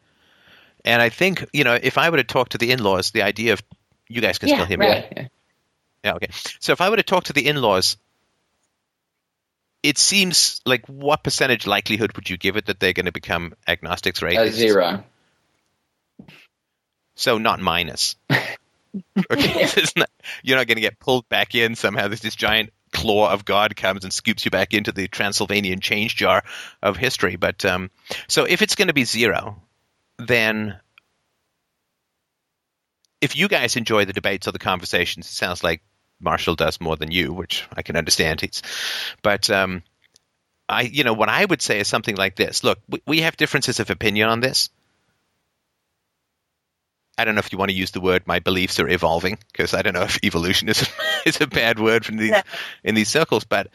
[0.84, 3.52] And I think you know, if I were to talk to the in-laws, the idea
[3.52, 3.62] of
[4.08, 4.86] You guys can Yeah, still hear me.
[4.86, 5.04] right.
[5.16, 5.28] Yeah.
[6.04, 6.28] Yeah, okay.
[6.60, 7.96] So if I were to talk to the in-laws,
[9.82, 13.54] it seems like what percentage likelihood would you give it that they're going to become
[13.66, 14.58] agnostics or A atheists?
[14.58, 15.04] zero.
[17.14, 18.16] So not minus.
[18.30, 20.10] okay, not-
[20.42, 22.08] you're not going to get pulled back in somehow.
[22.08, 26.14] There's this giant claw of God comes and scoops you back into the Transylvanian change
[26.16, 26.42] jar
[26.82, 27.36] of history.
[27.36, 27.90] But um,
[28.28, 29.60] so if it's going to be zero,
[30.18, 30.78] then
[33.20, 35.82] if you guys enjoy the debates or the conversations, it sounds like
[36.22, 38.40] Marshall does more than you, which I can understand.
[38.40, 38.62] He's,
[39.22, 39.82] but um,
[40.68, 43.36] I, you know, what I would say is something like this: Look, we, we have
[43.36, 44.70] differences of opinion on this.
[47.18, 49.74] I don't know if you want to use the word "my beliefs are evolving" because
[49.74, 50.88] I don't know if evolution is
[51.26, 52.42] is a bad word from these No.
[52.84, 53.68] in these circles, but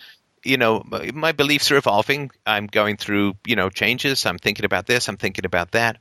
[0.43, 2.31] you know, my, my beliefs are evolving.
[2.45, 4.25] I'm going through you know changes.
[4.25, 5.07] I'm thinking about this.
[5.07, 5.97] I'm thinking about that.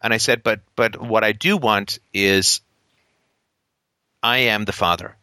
[0.00, 2.60] And I said, but but what I do want is,
[4.22, 5.17] I am the father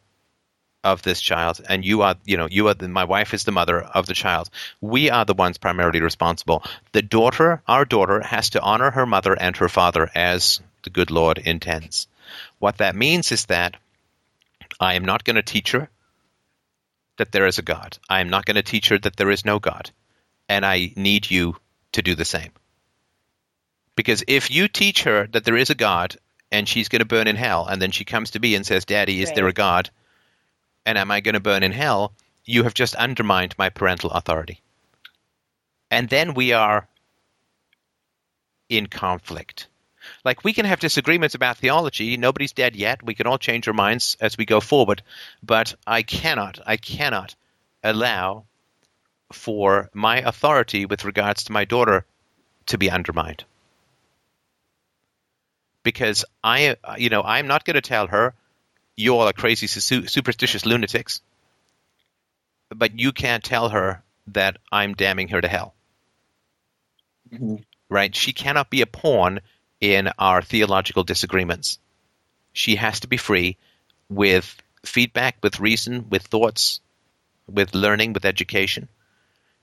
[0.86, 3.52] of this child, and you are you know you are the, my wife is the
[3.52, 4.50] mother of the child.
[4.80, 6.64] We are the ones primarily responsible.
[6.94, 11.12] The daughter, our daughter, has to honor her mother and her father as the good
[11.12, 12.08] Lord intends.
[12.60, 13.76] What that means is that
[14.80, 15.90] I am not going to teach her
[17.18, 17.98] that there is a God.
[18.10, 19.92] I am not going to teach her that there is no God.
[20.48, 21.56] And I need you
[21.94, 22.52] to do the same.
[23.96, 26.18] Because if you teach her that there is a God
[26.52, 28.86] and she's going to burn in hell, and then she comes to me and says,
[28.86, 29.90] Daddy, is there a God?
[30.86, 32.14] And am I going to burn in hell?
[32.46, 34.62] You have just undermined my parental authority.
[35.90, 36.88] And then we are
[38.70, 39.68] in conflict.
[40.24, 42.18] Like we can have disagreements about theology.
[42.18, 43.04] Nobody's dead yet.
[43.04, 45.02] We can all change our minds as we go forward.
[45.42, 47.36] But I cannot, I cannot
[47.84, 48.46] allow
[49.32, 52.06] for my authority with regards to my daughter
[52.68, 53.44] to be undermined.
[55.84, 58.34] Because I, you know, I'm not going to tell her
[58.96, 61.22] you all are crazy su- superstitious lunatics,
[62.70, 65.74] but you can't tell her that I'm damning her to hell.
[67.32, 67.56] Mm-hmm.
[67.90, 68.16] Right?
[68.16, 69.42] She cannot be a pawn
[69.80, 71.80] in our theological disagreements.
[72.54, 73.58] She has to be free
[74.10, 76.80] with feedback, with reason, with thoughts,
[77.48, 78.88] with learning, with education.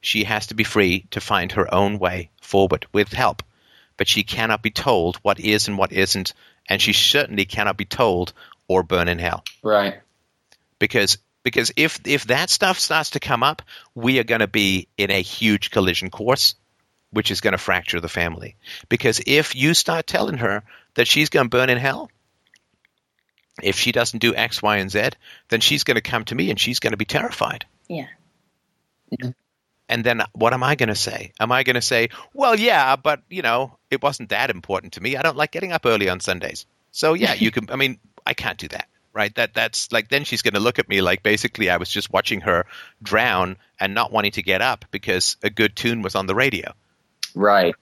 [0.00, 3.42] She has to be free to find her own way forward with help.
[3.96, 6.34] But she cannot be told what is and what isn't,
[6.68, 8.32] and she certainly cannot be told
[8.72, 9.44] or burn in hell.
[9.62, 10.00] Right.
[10.78, 13.62] Because because if if that stuff starts to come up,
[13.94, 16.54] we are going to be in a huge collision course,
[17.10, 18.56] which is going to fracture the family.
[18.88, 20.62] Because if you start telling her
[20.94, 22.10] that she's going to burn in hell,
[23.62, 25.10] if she doesn't do X, Y, and Z,
[25.48, 27.66] then she's going to come to me and she's going to be terrified.
[27.88, 28.06] Yeah.
[29.88, 31.32] And then what am I going to say?
[31.38, 35.02] Am I going to say, well, yeah, but, you know, it wasn't that important to
[35.02, 35.16] me.
[35.16, 36.64] I don't like getting up early on Sundays.
[36.92, 39.34] So, yeah, you can, I mean, I can't do that, right?
[39.34, 42.12] That That's like, then she's going to look at me like basically I was just
[42.12, 42.66] watching her
[43.02, 46.72] drown and not wanting to get up because a good tune was on the radio.
[47.34, 47.74] Right.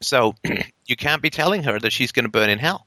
[0.00, 0.34] So
[0.86, 2.86] you can't be telling her that she's going to burn in hell.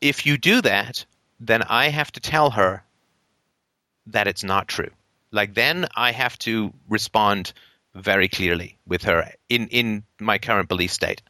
[0.00, 1.04] If you do that,
[1.40, 2.82] then I have to tell her
[4.06, 4.90] that it's not true.
[5.30, 7.52] Like then I have to respond
[7.94, 11.22] very clearly with her in, in my current belief state.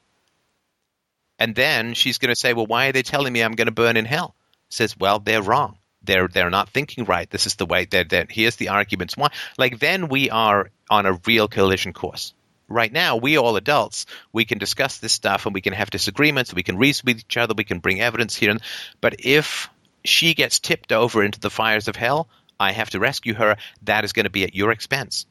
[1.40, 3.72] And then she's going to say, "Well, why are they telling me I'm going to
[3.72, 4.36] burn in hell?"
[4.68, 5.78] Says, "Well, they're wrong.
[6.02, 7.28] They're they're not thinking right.
[7.28, 7.86] This is the way.
[7.86, 9.16] That that here's the arguments.
[9.16, 9.30] Why?
[9.58, 12.34] Like then we are on a real collision course
[12.70, 16.54] right now, we all adults, we can discuss this stuff and we can have disagreements,
[16.54, 18.56] we can reason with each other, we can bring evidence here.
[19.00, 19.68] But if
[20.04, 22.28] she gets tipped over into the fires of hell,
[22.58, 23.56] I have to rescue her.
[23.82, 25.26] That is going to be at your expense,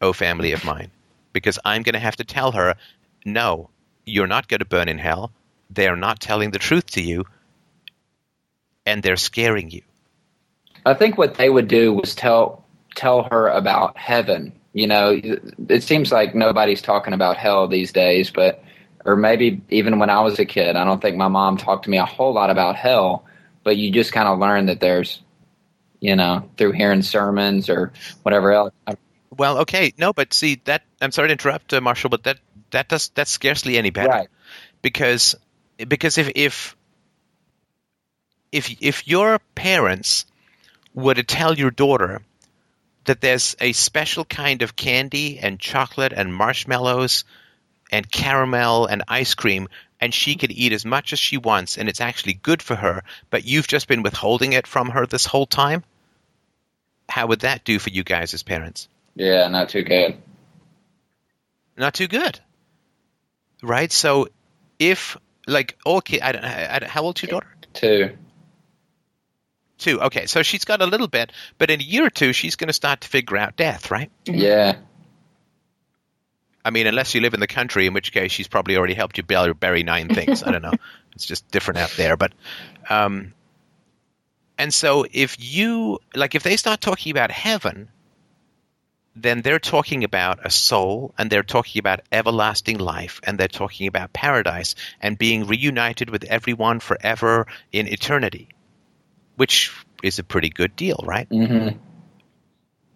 [0.00, 0.90] oh family of mine,
[1.32, 2.76] because I'm going to have to tell her,
[3.24, 3.70] no,
[4.10, 5.32] you're not going to burn in hell.
[5.70, 7.24] They're not telling the truth to you,
[8.84, 9.82] and they're scaring you.
[10.84, 12.64] I think what they would do was tell
[12.96, 14.52] tell her about heaven.
[14.72, 15.20] You know,
[15.68, 18.62] it seems like nobody's talking about hell these days, but
[19.04, 21.90] or maybe even when I was a kid, I don't think my mom talked to
[21.90, 23.24] me a whole lot about hell,
[23.64, 25.20] but you just kind of learn that there's
[26.00, 28.72] you know, through hearing sermons or whatever else.
[29.36, 32.38] Well, okay, no, but see that I'm sorry to interrupt, uh, Marshall, but that
[32.70, 34.28] that does that's scarcely any better Right.
[34.82, 35.34] because
[35.88, 36.76] because if if
[38.52, 40.26] if if your parents
[40.94, 42.20] were to tell your daughter
[43.04, 47.24] that there's a special kind of candy and chocolate and marshmallows
[47.90, 49.68] and caramel and ice cream
[50.00, 53.02] and she can eat as much as she wants and it's actually good for her
[53.30, 55.82] but you've just been withholding it from her this whole time
[57.08, 60.16] how would that do for you guys as parents Yeah, not too good.
[61.76, 62.40] not too good
[63.62, 64.28] right so
[64.78, 65.16] if
[65.46, 68.16] like okay, I don't, I don't how old's your daughter Two.
[69.78, 70.00] Two.
[70.00, 72.68] Okay, so she's got a little bit, but in a year or two, she's going
[72.68, 74.10] to start to figure out death, right?
[74.26, 74.76] Yeah.
[76.62, 79.16] I mean, unless you live in the country, in which case she's probably already helped
[79.16, 80.42] you bury, bury nine things.
[80.42, 80.72] I don't know.
[81.12, 82.16] It's just different out there.
[82.16, 82.32] But,
[82.88, 83.34] um,
[84.56, 87.88] and so if you, like, if they start talking about heaven,
[89.16, 93.86] then they're talking about a soul and they're talking about everlasting life and they're talking
[93.86, 98.48] about paradise and being reunited with everyone forever in eternity,
[99.36, 99.72] which
[100.02, 101.28] is a pretty good deal, right?
[101.28, 101.76] Mm-hmm.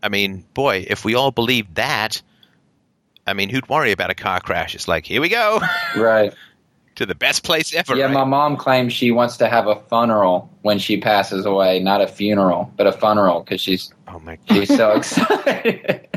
[0.03, 2.23] I mean, boy, if we all believed that,
[3.27, 4.75] I mean, who'd worry about a car crash?
[4.75, 5.61] It's like, here we go
[5.97, 6.35] Right.
[6.97, 7.97] To the best place ever.
[7.97, 8.15] Yeah, right?
[8.15, 12.07] my mom claims she wants to have a funeral when she passes away, not a
[12.07, 14.57] funeral, but a funeral because she's oh my god.
[14.57, 16.09] she's so excited.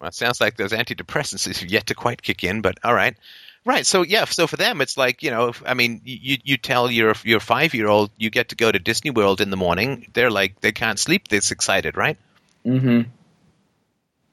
[0.00, 3.16] Well, it sounds like those antidepressants have yet to quite kick in, but all right.
[3.64, 3.84] Right.
[3.84, 4.24] So yeah.
[4.24, 5.52] So for them, it's like you know.
[5.66, 8.78] I mean, you you tell your your five year old you get to go to
[8.78, 10.06] Disney World in the morning.
[10.14, 11.28] They're like they can't sleep.
[11.28, 12.16] This excited, right?
[12.64, 13.02] mm-hmm.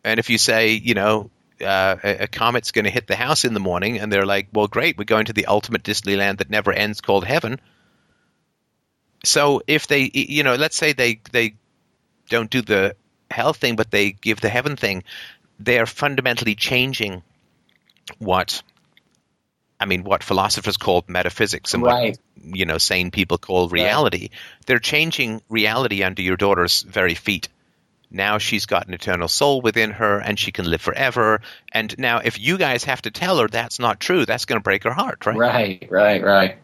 [0.03, 3.53] And if you say you know uh, a, comet's going to hit the house in
[3.53, 6.71] the morning, and they're like, well, great, we're going to the ultimate Disneyland that never
[6.71, 7.59] ends, called heaven.
[9.23, 11.55] So if they you know, let's say they they
[12.29, 12.95] don't do the
[13.31, 15.03] hell thing, but they give the heaven thing,
[15.59, 17.23] they are fundamentally changing
[18.19, 18.61] what
[19.79, 22.17] I mean, what philosophers call metaphysics and Right.
[22.35, 24.29] what you know sane people call reality.
[24.67, 27.49] They're changing reality under your daughter's very feet.
[28.15, 31.41] Now she's got an eternal soul within her, and she can live forever.
[31.71, 34.63] And now, if you guys have to tell her that's not true, that's going to
[34.63, 35.37] break her heart, right?
[35.37, 36.57] Right, right, right.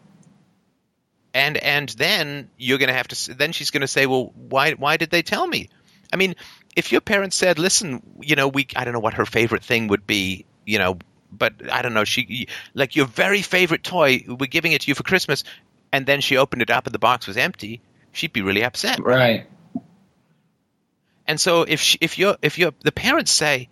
[1.34, 4.72] and and then you're going to have to then she's going to say well why
[4.72, 5.68] why did they tell me
[6.12, 6.34] i mean
[6.76, 9.88] if your parents said listen you know we i don't know what her favorite thing
[9.88, 10.98] would be you know
[11.30, 14.94] but i don't know she like your very favorite toy we're giving it to you
[14.94, 15.42] for christmas
[15.90, 17.80] and then she opened it up and the box was empty
[18.12, 19.46] she'd be really upset Right.
[21.26, 23.68] And so if she, if you if you the parents say,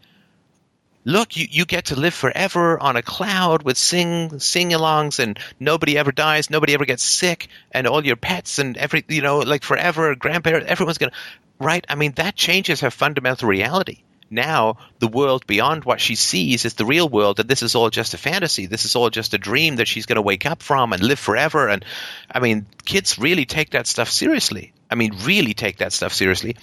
[1.04, 5.98] "Look, you, you get to live forever on a cloud with sing sing-alongs, and nobody
[5.98, 9.62] ever dies, nobody ever gets sick, and all your pets and every you know like
[9.62, 11.12] forever, grandparents, everyone's gonna
[11.58, 14.02] right." I mean, that changes her fundamental reality.
[14.30, 17.90] Now, the world beyond what she sees is the real world, and this is all
[17.90, 18.66] just a fantasy.
[18.66, 21.18] This is all just a dream that she's going to wake up from and live
[21.18, 21.68] forever.
[21.68, 21.84] And
[22.30, 24.72] I mean, kids really take that stuff seriously.
[24.88, 26.56] I mean, really take that stuff seriously.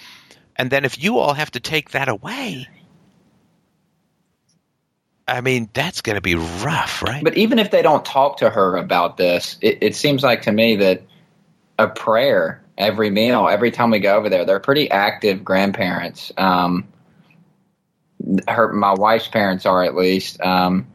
[0.58, 2.68] And then if you all have to take that away,
[5.28, 7.24] I mean, that's going to be rough, right?
[7.24, 10.52] But even if they don't talk to her about this, it, it seems like to
[10.52, 11.04] me that
[11.78, 16.32] a prayer every meal, every time we go over there, they're pretty active grandparents.
[16.38, 16.88] Um,
[18.48, 20.40] her, my wife's parents are at least.
[20.42, 20.88] Um,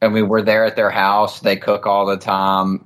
[0.00, 1.40] I mean, we're there at their house.
[1.40, 2.85] They cook all the time.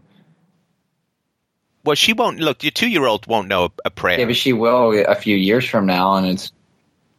[1.84, 2.62] Well, she won't look.
[2.62, 4.18] Your two-year-old won't know a, prayer.
[4.18, 6.52] Maybe she will a few years from now, and it's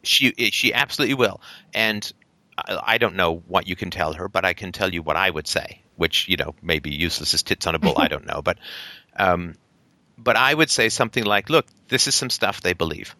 [0.02, 1.40] she she absolutely will.
[1.74, 2.10] And
[2.56, 5.16] I, I don't know what you can tell her, but I can tell you what
[5.16, 7.94] I would say, which you know may be useless as tits on a bull.
[7.96, 8.58] I don't know, but
[9.16, 9.56] um,
[10.16, 13.16] but I would say something like, "Look, this is some stuff they believe.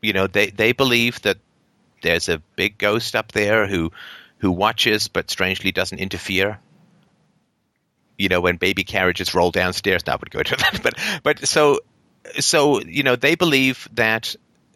[0.00, 1.36] You know, they they believe that
[2.02, 3.92] there's a big ghost up there who
[4.38, 6.60] who watches but strangely doesn't interfere."
[8.18, 11.48] You know, when baby carriages roll downstairs, now I would go to that, but but
[11.48, 11.80] so
[12.38, 14.34] so you know they believe that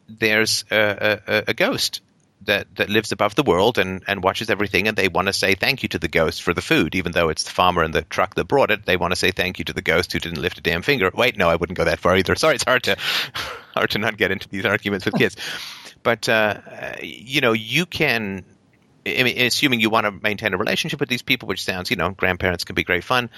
[0.09, 2.01] there's a, a, a ghost
[2.47, 5.55] that, that lives above the world and, and watches everything, and they want to say
[5.55, 8.03] thank you to the ghost for the food, even though it's the farmer and the
[8.03, 8.85] truck that brought it.
[8.85, 11.11] They want to say thank you to the ghost who didn't lift a damn finger.
[11.15, 12.35] Wait, no, I wouldn't go that far either.
[12.35, 12.97] Sorry, it's hard to
[13.75, 15.37] hard to not get into these arguments with kids,
[16.03, 16.61] but uh,
[17.03, 18.45] you know you can.
[19.05, 21.97] I mean, assuming you want to maintain a relationship with these people, which sounds, you
[21.97, 23.31] know, grandparents can be great fun,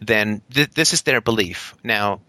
[0.00, 1.74] then th- this is their belief.
[1.82, 2.20] Now,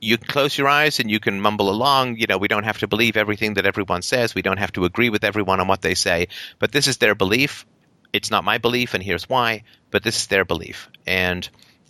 [0.00, 2.16] you can close your eyes and you can mumble along.
[2.16, 4.34] You know, we don't have to believe everything that everyone says.
[4.34, 6.28] We don't have to agree with everyone on what they say.
[6.58, 7.64] But this is their belief.
[8.12, 9.62] It's not my belief, and here's why.
[9.90, 10.90] But this is their belief.
[11.06, 11.48] And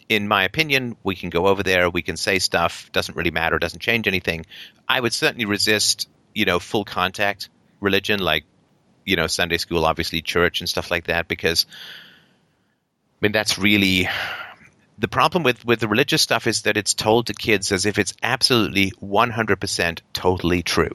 [0.08, 1.90] in my opinion, we can go over there.
[1.90, 2.90] We can say stuff.
[2.92, 3.58] Doesn't really matter.
[3.58, 4.46] Doesn't change anything.
[4.88, 7.48] I would certainly resist, you know, full contact
[7.80, 8.44] religion like,
[9.06, 14.08] you know, Sunday school, obviously church and stuff like that, because I mean that's really
[14.98, 17.98] the problem with, with the religious stuff is that it's told to kids as if
[17.98, 20.92] it's absolutely 100% totally true.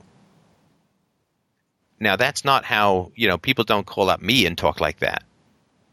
[1.99, 5.23] Now, that's not how, you know, people don't call up me and talk like that.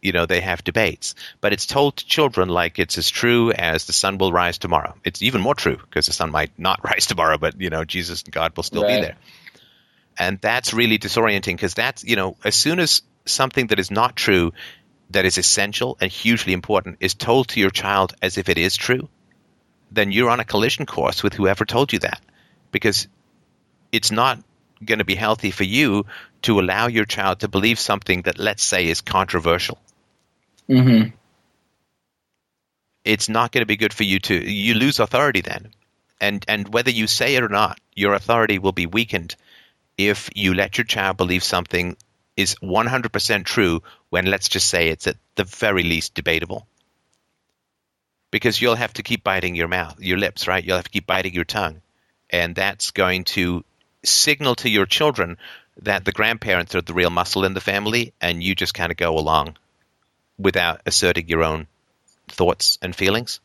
[0.00, 1.14] You know, they have debates.
[1.42, 4.94] But it's told to children like it's as true as the sun will rise tomorrow.
[5.04, 8.22] It's even more true because the sun might not rise tomorrow, but, you know, Jesus
[8.22, 9.16] and God will still be there.
[10.18, 14.16] And that's really disorienting because that's, you know, as soon as something that is not
[14.16, 14.52] true
[15.10, 18.76] that is essential and hugely important is told to your child as if it is
[18.76, 19.08] true,
[19.90, 22.20] then you're on a collision course with whoever told you that.
[22.72, 23.08] Because
[23.92, 24.42] it's not
[24.84, 26.04] going to be healthy for you
[26.42, 29.78] to allow your child to believe something that, let's say, is controversial.
[30.68, 31.10] Mm-hmm.
[33.04, 35.68] It's not going to be good for you to, you lose authority then.
[36.20, 39.36] And, and whether you say it or not, your authority will be weakened
[39.98, 41.96] if you let your child believe something
[42.36, 46.66] is 100% true when let's just say it's at the very least debatable.
[48.30, 50.64] Because you'll have to keep biting your mouth, your lips, right?
[50.64, 51.82] You'll have to keep biting your tongue.
[52.30, 53.64] And that's going to
[54.04, 55.36] signal to your children
[55.82, 58.96] that the grandparents are the real muscle in the family and you just kind of
[58.96, 59.56] go along
[60.38, 61.66] without asserting your own
[62.28, 63.40] thoughts and feelings.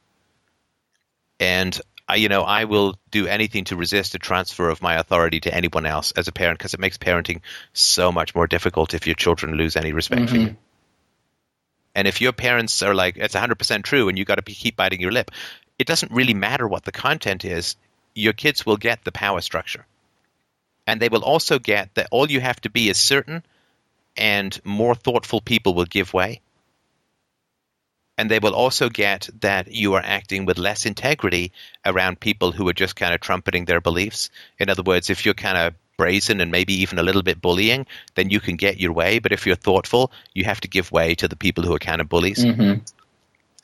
[1.40, 1.80] And
[2.16, 5.86] you know, I will do anything to resist a transfer of my authority to anyone
[5.86, 7.42] else as a parent because it makes parenting
[7.72, 10.48] so much more difficult if your children lose any respect for you.
[10.48, 10.56] Mm-hmm.
[11.96, 15.00] And if your parents are like, it's 100% true and you got to keep biting
[15.00, 15.32] your lip,
[15.80, 17.76] it doesn't really matter what the content is.
[18.16, 19.86] Your kids will get the power structure.
[20.86, 23.44] And they will also get that all you have to be is certain
[24.18, 26.42] and more thoughtful people will give way.
[28.18, 31.52] And they will also get that you are acting with less integrity
[31.84, 34.30] around people who are just kind of trumpeting their beliefs.
[34.60, 37.86] In other words, if you're kind of brazen and maybe even a little bit bullying,
[38.16, 39.20] then you can get your way.
[39.20, 42.02] But if you're thoughtful, you have to give way to the people who are kind
[42.02, 42.44] of bullies.
[42.44, 42.84] Mm-hmm.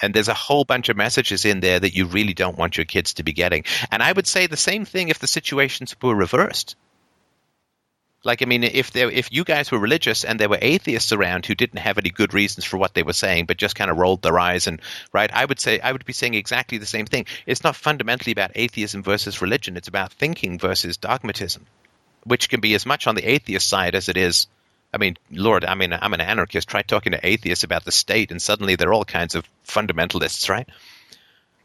[0.01, 2.85] And there's a whole bunch of messages in there that you really don't want your
[2.85, 3.65] kids to be getting.
[3.91, 6.75] And I would say the same thing if the situations were reversed.
[8.23, 11.45] Like, I mean, if there, if you guys were religious and there were atheists around
[11.45, 13.97] who didn't have any good reasons for what they were saying, but just kind of
[13.97, 14.81] rolled their eyes and
[15.13, 17.27] right, I would say I would be saying exactly the same thing.
[17.45, 21.65] It's not fundamentally about atheism versus religion; it's about thinking versus dogmatism,
[22.25, 24.47] which can be as much on the atheist side as it is.
[24.93, 26.67] I mean, Lord, I mean, I'm an anarchist.
[26.67, 30.67] Try talking to atheists about the state, and suddenly they're all kinds of fundamentalists, right?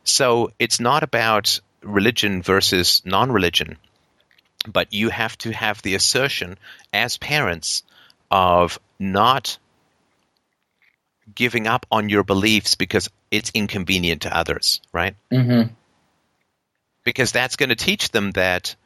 [0.04, 3.76] So it's not about religion versus non-religion
[4.66, 6.58] but you have to have the assertion
[6.92, 7.82] as parents
[8.30, 9.58] of not
[11.34, 15.16] giving up on your beliefs because it's inconvenient to others, right?
[15.32, 15.72] Mm-hmm.
[17.04, 18.76] Because that's going to teach them that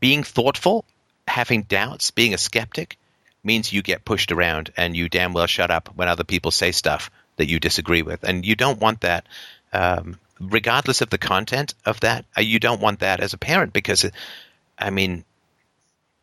[0.00, 0.84] being thoughtful,
[1.26, 2.96] having doubts, being a skeptic
[3.42, 6.72] means you get pushed around and you damn well shut up when other people say
[6.72, 8.24] stuff that you disagree with.
[8.24, 9.26] And you don't want that
[9.72, 13.72] um, regardless of the content of that, uh, you don't want that as a parent
[13.72, 14.10] because, uh,
[14.78, 15.24] I mean,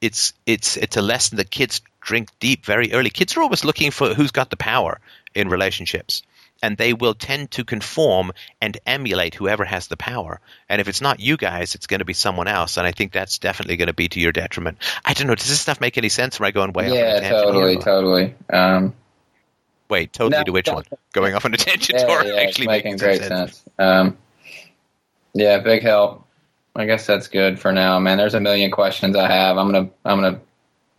[0.02, 3.10] it's it's it's a lesson that kids drink deep very early.
[3.10, 5.00] Kids are always looking for who's got the power
[5.34, 6.24] in relationships,
[6.62, 10.42] and they will tend to conform and emulate whoever has the power.
[10.68, 12.78] And if it's not you guys, it's going to be someone else.
[12.78, 14.78] And I think that's definitely going to be to your detriment.
[15.06, 15.36] I don't know.
[15.36, 16.40] Does this stuff make any sense?
[16.40, 17.24] Am I going way yeah, off?
[17.24, 18.36] Yeah, totally, totally.
[18.52, 18.94] Um,
[19.94, 20.74] Wait, totally no, to which no.
[20.74, 20.86] one?
[21.14, 23.58] Going off on a tangent yeah, or yeah, actually making making great sense?
[23.58, 23.64] sense.
[23.78, 24.18] Um,
[25.36, 26.26] yeah, big help.
[26.76, 28.18] I guess that's good for now, man.
[28.18, 29.56] There's a million questions I have.
[29.56, 30.42] I'm gonna I'm gonna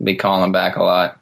[0.01, 1.19] be calling back a lot.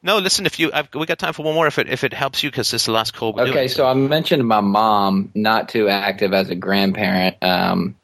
[0.00, 0.46] No, listen.
[0.46, 1.66] If you, I've, we got time for one more.
[1.66, 3.30] If it if it helps you, because this is the last call.
[3.30, 7.42] Okay, doing, so I mentioned my mom not too active as a grandparent.
[7.42, 7.96] Um,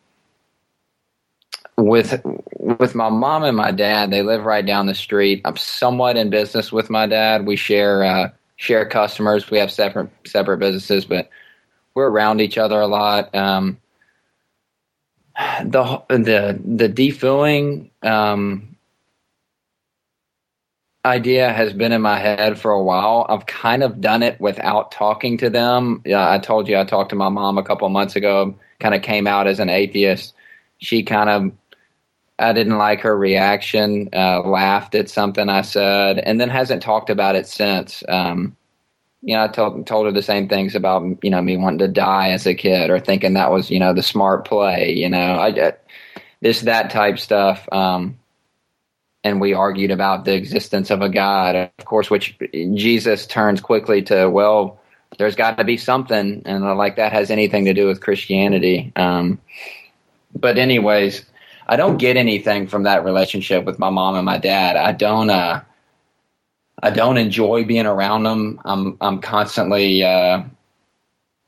[1.76, 2.20] with
[2.58, 5.40] with my mom and my dad, they live right down the street.
[5.44, 7.46] I'm somewhat in business with my dad.
[7.46, 9.50] We share uh, share customers.
[9.50, 11.28] We have separate separate businesses, but
[11.94, 13.34] we're around each other a lot.
[13.34, 13.78] Um,
[15.64, 18.76] the the the defooing um,
[21.04, 23.26] idea has been in my head for a while.
[23.28, 26.02] I've kind of done it without talking to them.
[26.04, 28.54] Yeah, I told you I talked to my mom a couple months ago.
[28.80, 30.34] Kind of came out as an atheist.
[30.78, 31.52] She kind of
[32.38, 37.10] I didn't like her reaction, uh, laughed at something I said, and then hasn't talked
[37.10, 38.02] about it since.
[38.08, 38.56] Um,
[39.22, 41.88] you know, I told told her the same things about you know me wanting to
[41.88, 44.92] die as a kid or thinking that was you know the smart play.
[44.92, 45.72] You know, I
[46.40, 47.68] this that type stuff.
[47.72, 48.18] Um,
[49.24, 54.02] and we argued about the existence of a God, of course, which Jesus turns quickly
[54.02, 54.78] to well.
[55.16, 58.92] There's got to be something, and like that has anything to do with Christianity.
[58.96, 59.40] Um,
[60.34, 61.24] but anyways,
[61.66, 64.76] I don't get anything from that relationship with my mom and my dad.
[64.76, 65.30] I don't.
[65.30, 65.62] Uh,
[66.82, 68.60] I don't enjoy being around them.
[68.64, 68.96] I'm.
[69.00, 70.02] I'm constantly.
[70.02, 70.44] Uh,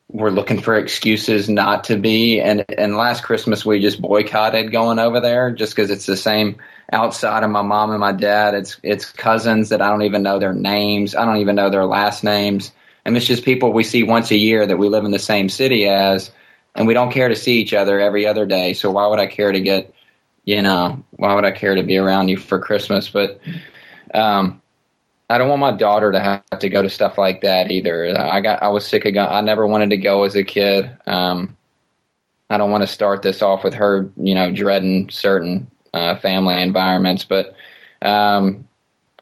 [0.08, 2.40] we're looking for excuses not to be.
[2.40, 6.56] And and last Christmas we just boycotted going over there just because it's the same
[6.92, 8.54] outside of my mom and my dad.
[8.54, 11.14] It's it's cousins that I don't even know their names.
[11.14, 12.72] I don't even know their last names.
[13.04, 15.48] And it's just people we see once a year that we live in the same
[15.48, 16.32] city as,
[16.74, 18.72] and we don't care to see each other every other day.
[18.72, 19.94] So why would I care to get
[20.47, 23.10] you know, why would I care to be around you for Christmas?
[23.10, 23.41] But
[24.15, 24.62] um,
[25.31, 28.16] I don't want my daughter to have to go to stuff like that either.
[28.18, 29.28] I got I was sick of going.
[29.28, 30.91] I never wanted to go as a kid.
[31.07, 31.57] Um,
[32.50, 36.60] I don't want to start this off with her, you know, dreading certain uh, family
[36.62, 37.25] environments.
[37.25, 37.55] But
[38.02, 38.66] um,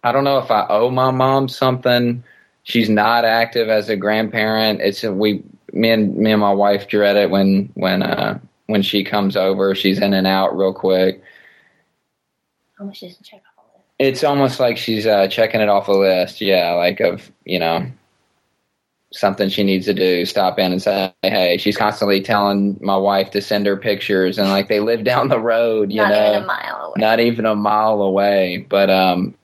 [0.03, 2.23] I don't know if I owe my mom something.
[2.65, 4.81] She's not active as a grandparent.
[4.83, 9.05] It's we me and me and my wife dread it when when uh, when she
[9.05, 9.75] comes over.
[9.75, 11.23] She's in and out real quick.
[12.79, 15.93] How much does check off all It's almost like she's uh, checking it off a
[15.93, 16.41] list.
[16.41, 17.87] Yeah, like of you know
[19.13, 20.25] something she needs to do.
[20.25, 24.49] Stop in and say, "Hey." She's constantly telling my wife to send her pictures, and
[24.49, 25.93] like they live down the road.
[25.93, 26.95] You Not know, even a mile away.
[26.97, 28.67] not even a mile away.
[28.69, 29.35] But um,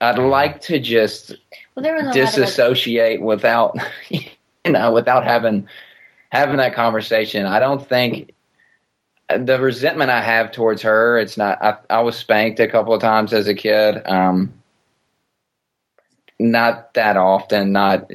[0.00, 1.34] I'd like to just
[1.74, 3.76] well, there was a of disassociate without
[4.10, 4.20] you
[4.66, 5.66] know without having
[6.30, 8.34] having that conversation i don't think
[9.28, 13.00] the resentment i have towards her it's not i, I was spanked a couple of
[13.00, 14.52] times as a kid um
[16.38, 18.10] not that often not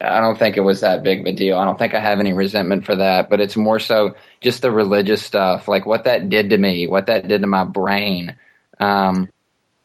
[0.00, 2.20] i don't think it was that big of a deal i don't think i have
[2.20, 6.28] any resentment for that but it's more so just the religious stuff like what that
[6.28, 8.36] did to me what that did to my brain
[8.80, 9.28] um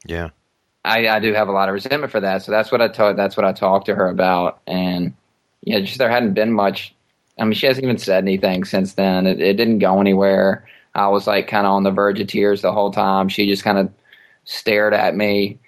[0.06, 0.30] Yeah.
[0.84, 2.44] I, I do have a lot of resentment for that.
[2.44, 3.18] So that's what I told.
[3.18, 5.16] That's what I talked to her about, and
[5.64, 6.94] yeah, just there hadn't been much.
[7.38, 9.28] I mean, she hasn't even said anything since then.
[9.28, 10.68] It, it didn't go anywhere.
[10.94, 13.28] I was like kind of on the verge of tears the whole time.
[13.28, 13.92] She just kind of
[14.46, 15.60] stared at me.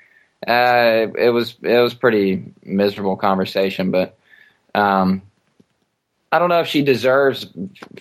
[0.48, 4.18] Uh, it was it was pretty miserable conversation, but
[4.76, 5.22] um,
[6.32, 7.48] I don't know if she deserves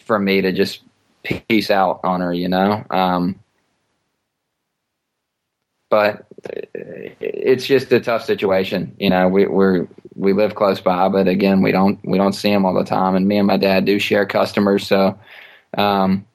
[0.05, 0.83] for me to just
[1.25, 2.33] peace out on her.
[2.33, 2.85] You know.
[2.91, 3.41] Um,
[5.89, 6.26] but
[7.20, 8.94] it's just a tough situation.
[8.99, 12.50] You know, we we're we live close by, but again, we don't we don't see
[12.50, 13.15] them all the time.
[13.15, 15.18] And me and my dad do share customers, so
[15.76, 16.26] um,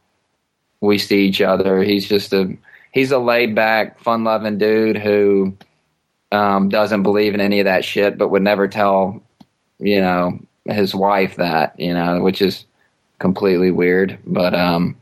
[0.82, 1.82] we see each other.
[1.82, 2.56] He's just a
[2.92, 5.56] he's a laid back, fun loving dude who
[6.32, 9.22] um, doesn't believe in any of that shit, but would never tell
[9.80, 12.66] you know his wife that you know, which is
[13.20, 14.18] completely weird.
[14.26, 14.96] But um,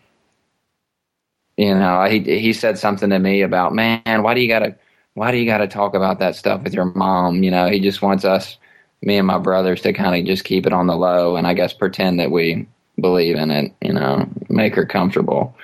[1.57, 4.75] you know, he he said something to me about, man, why do you gotta
[5.13, 7.43] why do you gotta talk about that stuff with your mom?
[7.43, 8.57] You know, he just wants us,
[9.01, 11.53] me and my brothers, to kind of just keep it on the low and I
[11.53, 12.67] guess pretend that we
[12.99, 13.73] believe in it.
[13.81, 15.55] You know, make her comfortable.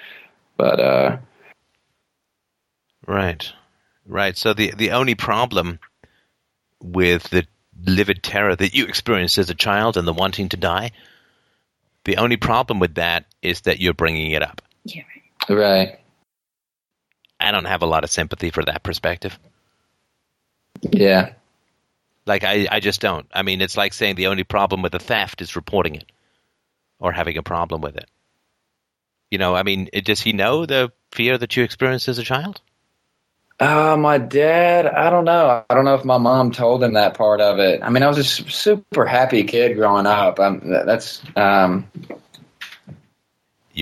[0.57, 1.17] But uh,
[3.07, 3.51] Right.
[4.06, 4.38] Right.
[4.38, 5.80] So the the only problem
[6.82, 7.45] with the
[7.83, 10.91] livid terror that you experienced as a child and the wanting to die,
[12.03, 14.61] the only problem with that is that you're bringing it up.
[14.85, 15.03] Yeah,
[15.49, 15.99] right.
[17.39, 19.38] I don't have a lot of sympathy for that perspective.
[20.91, 21.33] yeah,
[22.25, 23.27] Like I, I just don't.
[23.33, 26.11] I mean, it's like saying the only problem with a theft is reporting it
[26.99, 28.09] or having a problem with it.
[29.31, 32.23] You know, I mean, it, does he know the fear that you experienced as a
[32.23, 32.61] child?
[33.59, 35.64] Uh, my dad, I don't know.
[35.69, 37.81] I don't know if my mom told him that part of it.
[37.81, 40.39] I mean, I was a super happy kid growing up.
[40.39, 41.89] Um, that- that's um,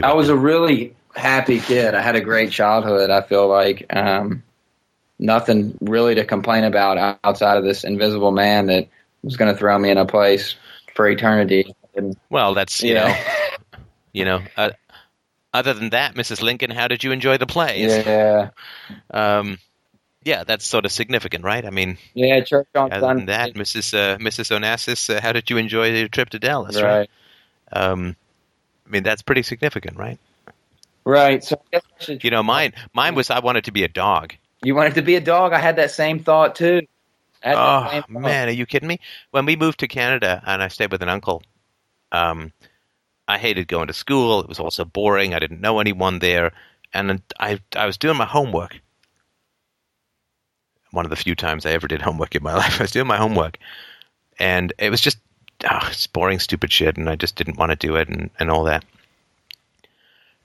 [0.01, 1.93] I was a really happy kid.
[1.95, 3.09] I had a great childhood.
[3.09, 4.43] I feel like um,
[5.19, 8.87] nothing really to complain about outside of this invisible man that
[9.23, 10.55] was going to throw me in a place
[10.95, 11.73] for eternity.
[11.95, 13.07] And, well, that's you Yeah.
[13.07, 13.57] know,
[14.13, 14.41] you know.
[14.57, 14.71] Uh,
[15.53, 16.41] other than that, Mrs.
[16.41, 17.81] Lincoln, how did you enjoy the play?
[17.81, 18.49] yeah,
[19.11, 19.59] Um,
[20.23, 21.63] yeah, that's sort of significant, right?
[21.65, 22.41] I mean, yeah.
[22.43, 23.93] Church on other than that, Mrs.
[23.93, 24.57] Uh, Mrs.
[24.57, 26.81] Onassis, uh, how did you enjoy your trip to Dallas?
[26.81, 27.09] right,
[27.71, 28.15] Um,
[28.87, 30.19] I mean, that's pretty significant, right?
[31.05, 31.43] Right.
[31.43, 33.87] So I guess I should You know, mine mine was I wanted to be a
[33.87, 34.35] dog.
[34.63, 35.53] You wanted to be a dog?
[35.53, 36.81] I had that same thought too.
[37.43, 38.09] I had that Oh thought.
[38.09, 38.99] man, are you kidding me?
[39.31, 41.43] When we moved to Canada and I stayed with an uncle,
[42.11, 42.51] um,
[43.27, 44.41] I hated going to school.
[44.41, 45.33] It was also boring.
[45.33, 46.53] I didn't know anyone there,
[46.93, 48.79] and I I was doing my homework.
[50.91, 53.07] One of the few times I ever did homework in my life, I was doing
[53.07, 53.57] my homework,
[54.39, 55.19] and it was just
[55.69, 58.49] oh, it's boring, stupid shit, and I just didn't want to do it, and, and
[58.51, 58.85] all that.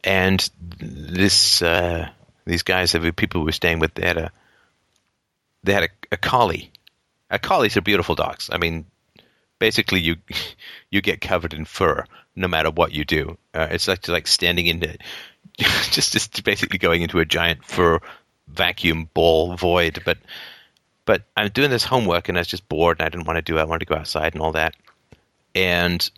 [0.05, 2.09] And this uh,
[2.45, 4.33] these guys, the people we were staying with, they had a
[5.65, 6.71] they had a, a collie.
[7.31, 8.49] Uh, collies are beautiful dogs.
[8.53, 8.87] I mean,
[9.59, 10.17] basically you
[10.91, 12.05] you get covered in fur
[12.37, 13.37] no matter what you do.
[13.53, 14.97] Uh, it's like like standing into
[15.59, 18.01] just just basically going into a giant fur
[18.47, 20.03] vacuum ball void.
[20.05, 20.19] But
[21.05, 23.43] but I'm doing this homework and I was just bored and I didn't want to
[23.43, 23.61] do it.
[23.61, 24.75] I wanted to go outside and all that.
[25.55, 26.09] And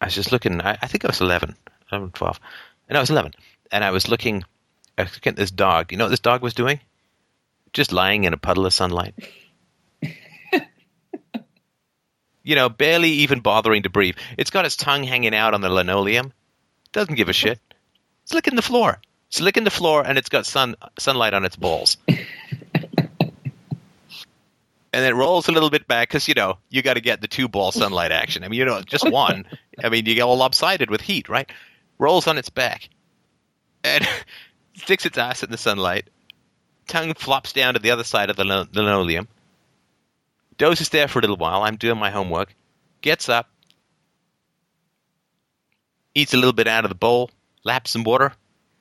[0.00, 0.60] I was just looking.
[0.60, 1.56] I, I think I was 11,
[1.90, 2.40] 11, 12.
[2.88, 3.32] And I was 11.
[3.70, 4.44] And I was looking,
[4.96, 5.92] I was looking at this dog.
[5.92, 6.80] You know what this dog was doing?
[7.72, 9.14] Just lying in a puddle of sunlight.
[12.42, 14.16] you know, barely even bothering to breathe.
[14.36, 16.32] It's got its tongue hanging out on the linoleum.
[16.92, 17.58] Doesn't give a shit.
[18.22, 19.00] It's licking the floor.
[19.28, 21.98] It's licking the floor, and it's got sun sunlight on its balls.
[22.08, 22.18] and
[24.92, 27.48] it rolls a little bit back because you know you got to get the two
[27.48, 28.44] ball sunlight action.
[28.44, 29.46] I mean, you know, just one.
[29.82, 31.50] I mean, you get all lopsided with heat, right?
[31.98, 32.88] Rolls on its back
[33.84, 34.06] and
[34.76, 36.08] sticks its ass in the sunlight.
[36.86, 39.28] Tongue flops down to the other side of the lin- linoleum.
[40.56, 41.62] Dozes there for a little while.
[41.62, 42.54] I'm doing my homework.
[43.02, 43.48] Gets up.
[46.14, 47.30] Eats a little bit out of the bowl.
[47.64, 48.32] Laps some water.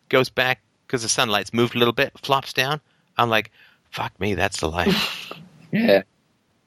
[0.10, 2.18] Goes back because the sunlight's moved a little bit.
[2.20, 2.82] Flops down.
[3.18, 3.52] I'm like,
[3.92, 5.32] fuck me, that's the life.
[5.70, 6.04] Yeah.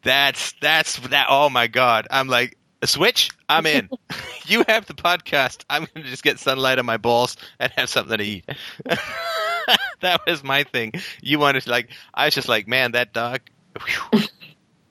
[0.02, 1.28] That's that's that.
[1.30, 2.06] Oh my god!
[2.10, 3.30] I'm like a switch.
[3.48, 3.88] I'm in.
[4.46, 5.64] you have the podcast.
[5.68, 8.44] I'm gonna just get sunlight on my balls and have something to eat.
[10.00, 10.92] that was my thing.
[11.20, 11.90] You wanted to like.
[12.14, 13.40] I was just like, man, that dog.
[14.12, 14.22] whew,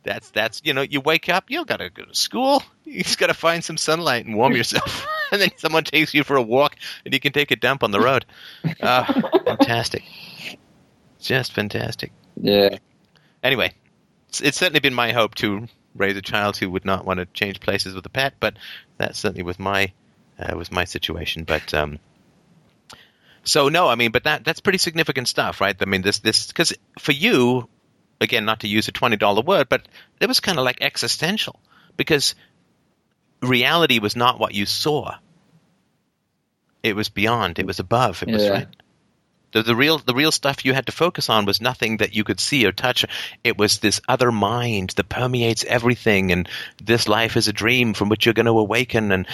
[0.03, 1.45] that's that's you know you wake up.
[1.49, 2.63] You don't gotta go to school.
[2.85, 5.05] You just gotta find some sunlight and warm yourself.
[5.31, 7.91] and then someone takes you for a walk and you can take a dump on
[7.91, 8.25] the road.
[8.81, 9.03] Uh,
[9.45, 10.03] fantastic.
[11.19, 12.77] Just fantastic Yeah.
[13.43, 13.73] anyway,
[14.29, 17.25] it's, it's certainly been my hope to raise a child who would not want to
[17.27, 18.55] change places with a pet, but
[18.97, 19.91] that certainly was my
[20.37, 21.43] uh, was my situation.
[21.43, 21.99] But um,
[23.43, 25.75] so no, I mean, but that that's pretty significant stuff, right?
[25.79, 27.67] I mean, this this because for you,
[28.21, 29.87] again, not to use a twenty dollar word, but
[30.19, 31.59] it was kind of like existential
[31.97, 32.35] because
[33.41, 35.15] reality was not what you saw.
[36.81, 37.59] It was beyond.
[37.59, 38.23] It was above.
[38.23, 38.49] It was Yeah.
[38.51, 38.67] right.
[39.51, 42.23] The, the real the real stuff you had to focus on was nothing that you
[42.23, 43.05] could see or touch.
[43.43, 46.47] It was this other mind that permeates everything, and
[46.83, 49.11] this life is a dream from which you're going to awaken.
[49.11, 49.27] And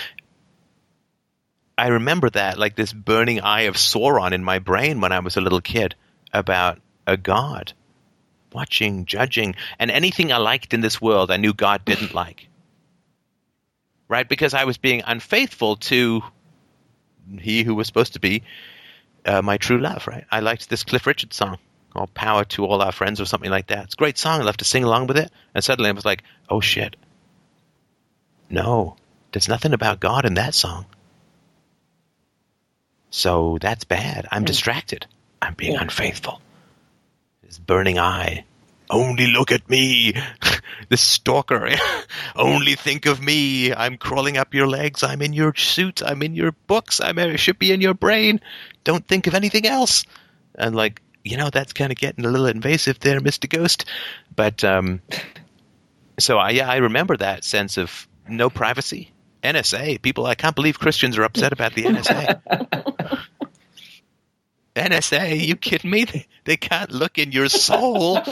[1.77, 5.35] I remember that like this burning eye of Sauron in my brain when I was
[5.35, 5.95] a little kid
[6.31, 7.73] about a god,
[8.53, 12.47] watching, judging, and anything I liked in this world, I knew God didn't like.
[14.07, 16.21] Right, because I was being unfaithful to
[17.39, 18.43] he who was supposed to be
[19.25, 20.25] uh, my true love, right?
[20.31, 21.57] I liked this Cliff Richard song,
[21.95, 23.85] "All Power to All Our Friends" or something like that.
[23.85, 24.41] It's a great song.
[24.41, 26.95] I love to sing along with it, and suddenly I was like, "Oh shit!
[28.49, 28.95] No,
[29.31, 30.85] there's nothing about God in that song."
[33.09, 34.27] So that's bad.
[34.31, 35.05] I'm distracted.
[35.41, 36.41] I'm being unfaithful.
[37.43, 38.43] This burning eye.
[38.89, 40.13] Only look at me,
[40.89, 41.69] the stalker.
[42.35, 43.73] Only think of me.
[43.73, 45.03] I'm crawling up your legs.
[45.03, 46.01] I'm in your suit.
[46.05, 47.01] I'm in your books.
[47.01, 48.41] I'm, I should be in your brain.
[48.83, 50.05] Don't think of anything else.
[50.55, 53.49] And like, you know, that's kind of getting a little invasive there, Mr.
[53.49, 53.85] Ghost.
[54.35, 55.01] But um,
[56.19, 59.11] so I, yeah, I remember that sense of no privacy.
[59.43, 60.25] NSA people.
[60.25, 62.41] I can't believe Christians are upset about the NSA.
[64.75, 66.25] NSA, you kidding me?
[66.45, 68.19] They, they can't look in your soul.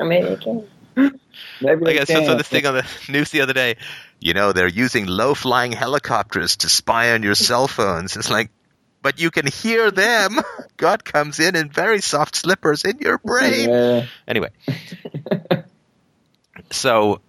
[0.00, 0.64] Or maybe they can.
[0.94, 2.38] Maybe Like they I saw can.
[2.38, 3.74] this thing on the news the other day.
[4.20, 8.16] You know, they're using low flying helicopters to spy on your cell phones.
[8.16, 8.50] It's like,
[9.02, 10.38] but you can hear them.
[10.76, 13.68] God comes in in very soft slippers in your brain.
[13.68, 14.06] Yeah.
[14.28, 14.50] Anyway,
[16.70, 17.20] so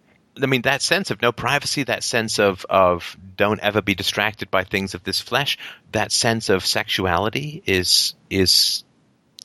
[0.41, 4.51] I mean that sense of no privacy, that sense of of don't ever be distracted
[4.51, 5.57] by things of this flesh,
[5.91, 8.83] that sense of sexuality is is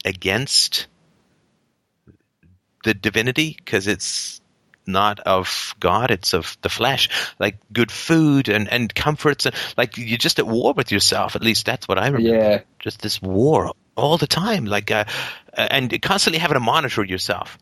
[0.05, 0.87] against
[2.85, 4.41] the divinity because it's
[4.87, 7.09] not of God, it's of the flesh.
[7.39, 11.37] Like good food and, and comforts, and like you're just at war with yourself.
[11.37, 12.29] At least that's what I remember.
[12.29, 12.61] Yeah.
[12.79, 15.05] Just this war all the time, like uh,
[15.55, 17.59] and constantly having to monitor yourself.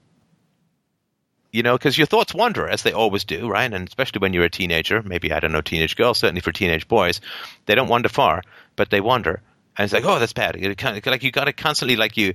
[1.53, 3.71] You know, because your thoughts wander as they always do, right?
[3.71, 6.89] And especially when you're a teenager, maybe I don't know, teenage girls, certainly for teenage
[6.89, 7.21] boys,
[7.67, 8.43] they don't wander far,
[8.75, 9.43] but they wander.
[9.77, 10.61] And it's like, oh, that's bad.
[10.61, 12.35] You kind of, like you got to constantly, like you,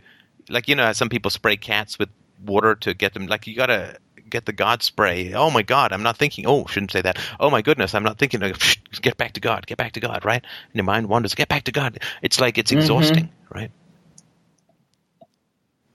[0.49, 2.09] like you know, how some people spray cats with
[2.43, 3.27] water to get them.
[3.27, 3.97] Like you got to
[4.29, 5.33] get the God spray.
[5.33, 6.45] Oh my God, I'm not thinking.
[6.47, 7.17] Oh, shouldn't say that.
[7.39, 8.41] Oh my goodness, I'm not thinking.
[9.01, 9.67] Get back to God.
[9.67, 10.25] Get back to God.
[10.25, 10.43] Right?
[10.43, 11.35] And your mind wanders.
[11.35, 11.99] Get back to God.
[12.21, 13.71] It's like it's exhausting, right?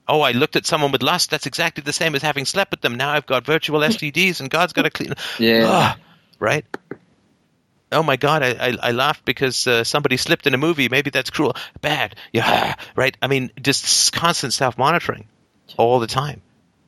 [0.07, 1.29] Oh, I looked at someone with lust.
[1.29, 2.95] That's exactly the same as having slept with them.
[2.95, 5.13] Now I've got virtual STDs, and God's got to clean.
[5.39, 5.63] Yeah.
[5.65, 5.97] Ah,
[6.39, 6.65] right?
[7.93, 8.43] Oh my God!
[8.43, 10.89] I I, I laughed because uh, somebody slipped in a movie.
[10.89, 12.15] Maybe that's cruel, bad.
[12.31, 13.15] Yeah, right.
[13.21, 15.27] I mean, just constant self monitoring
[15.77, 16.41] all the time,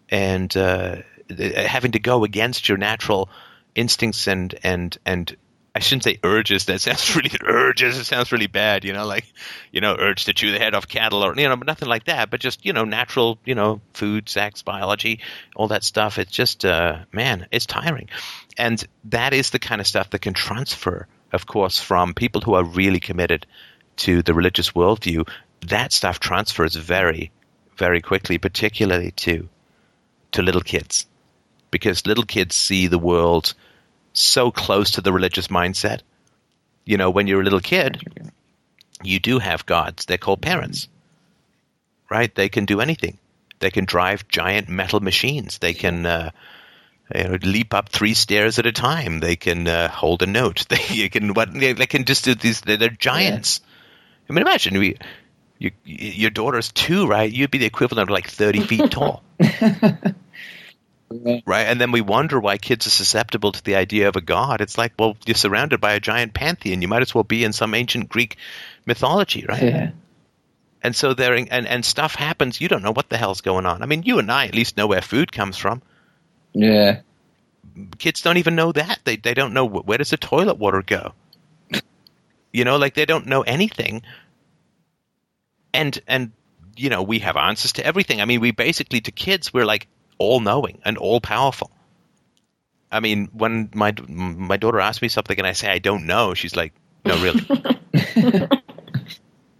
[0.10, 0.98] and uh,
[1.30, 3.30] having to go against your natural
[3.76, 5.36] instincts and and and
[5.76, 6.66] I shouldn't say urges.
[6.66, 8.00] That sounds really urges.
[8.00, 8.86] It sounds really bad.
[8.86, 9.26] You know, like
[9.74, 12.06] you know, urge to chew the head off cattle, or you know, but nothing like
[12.06, 12.30] that.
[12.30, 15.20] But just you know, natural, you know, food, sex, biology,
[15.54, 16.18] all that stuff.
[16.18, 18.10] It's just, uh, man, it's tiring,
[18.58, 22.54] and that is the kind of stuff that can transfer, of course, from people who
[22.54, 23.46] are really committed
[23.98, 25.28] to the religious worldview.
[25.68, 27.32] That stuff transfers very,
[27.76, 29.50] very quickly, particularly to
[30.32, 31.06] to little kids,
[31.70, 33.54] because little kids see the world
[34.18, 36.02] so close to the religious mindset.
[36.86, 38.02] You know, when you're a little kid,
[39.04, 40.06] you do have gods.
[40.06, 40.88] They're called parents,
[42.10, 42.34] right?
[42.34, 43.18] They can do anything.
[43.60, 45.58] They can drive giant metal machines.
[45.60, 46.32] They can uh,
[47.14, 49.20] you know, leap up three stairs at a time.
[49.20, 50.66] They can uh, hold a note.
[50.70, 52.62] They can what they, can just do these.
[52.62, 53.62] They're, they're giants.
[54.30, 54.98] I mean, imagine we,
[55.60, 57.32] you, your daughter's two, right?
[57.32, 59.24] You'd be the equivalent of like thirty feet tall.
[61.10, 61.68] right?
[61.68, 64.62] And then we wonder why kids are susceptible to the idea of a god.
[64.62, 66.82] It's like, well, you're surrounded by a giant pantheon.
[66.82, 68.38] You might as well be in some ancient Greek
[68.86, 69.64] mythology, right?
[69.64, 69.92] Yeah.
[70.82, 72.62] And so there, and, and stuff happens.
[72.62, 73.82] You don't know what the hell's going on.
[73.82, 75.82] I mean, you and I at least know where food comes from.
[76.54, 77.02] Yeah.
[77.98, 79.00] Kids don't even know that.
[79.04, 81.14] They they don't know where does the toilet water go.
[82.54, 84.04] You know, like they don't know anything.
[85.74, 86.32] And and
[86.78, 88.22] you know, we have answers to everything.
[88.22, 91.72] I mean, we basically to kids we're like all knowing and all powerful.
[92.92, 96.34] I mean, when my my daughter asks me something and I say I don't know,
[96.34, 97.46] she's like, "No, really."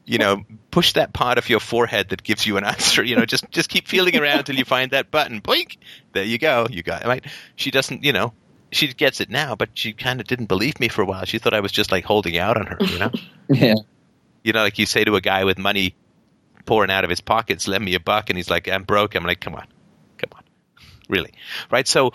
[0.06, 3.04] you know, push that part of your forehead that gives you an answer.
[3.04, 5.40] You know, just just keep feeling around until you find that button.
[5.40, 5.78] Blink.
[6.14, 6.68] There you go.
[6.70, 7.08] You got it.
[7.08, 7.26] Right?
[7.56, 8.04] She doesn't.
[8.04, 8.34] You know,
[8.72, 11.26] she gets it now, but she kind of didn't believe me for a while.
[11.26, 12.78] She thought I was just like holding out on her.
[12.80, 13.12] You know.
[13.48, 13.76] Yeah.
[14.44, 15.94] you know, like you say to a guy with money
[16.66, 19.24] pouring out of his pockets, "Lend me a buck," and he's like, "I'm broke." I'm
[19.24, 19.75] like, "Come on, come on,
[21.10, 21.34] really?"
[21.72, 21.88] Right?
[21.88, 22.14] So,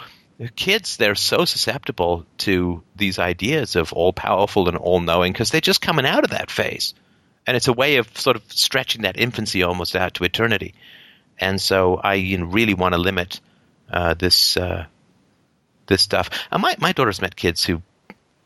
[0.56, 5.60] kids, they're so susceptible to these ideas of all powerful and all knowing because they're
[5.60, 6.94] just coming out of that phase,
[7.46, 10.74] and it's a way of sort of stretching that infancy almost out to eternity.
[11.38, 13.40] And so, I you know, really want to limit
[13.90, 14.86] uh, this uh,
[15.86, 16.30] this stuff.
[16.50, 17.82] And my my daughter's met kids who,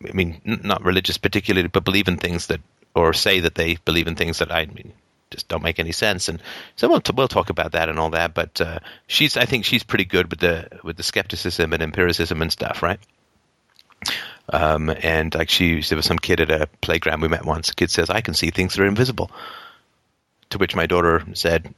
[0.08, 2.60] I mean, n- not religious particularly, but believe in things that
[2.94, 4.92] or say that they believe in things that I mean
[5.34, 6.28] just don't make any sense.
[6.28, 6.40] And
[6.76, 8.34] so we'll, t- we'll talk about that and all that.
[8.34, 12.40] But uh, she's I think she's pretty good with the with the skepticism and empiricism
[12.40, 13.00] and stuff, right?
[14.48, 17.70] Um, and like she, there was some kid at a playground we met once.
[17.70, 19.30] A kid says, "I can see things that are invisible."
[20.50, 21.74] To which my daughter said,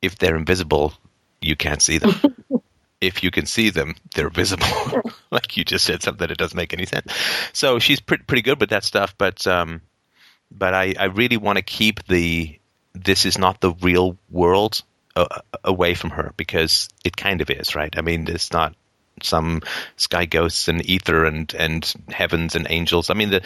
[0.00, 0.94] "If they're invisible,
[1.40, 2.14] you can't see them."
[3.00, 4.66] if you can see them, they're visible.
[5.30, 7.12] like you just said something that doesn't make any sense.
[7.52, 9.82] So she's pretty pretty good with that stuff, but um,
[10.56, 12.58] but I, I really want to keep the
[12.94, 14.82] this is not the real world
[15.16, 17.96] uh, away from her because it kind of is, right?
[17.96, 18.74] I mean, it's not
[19.22, 19.62] some
[19.96, 23.10] sky ghosts and ether and and heavens and angels.
[23.10, 23.42] I mean, the,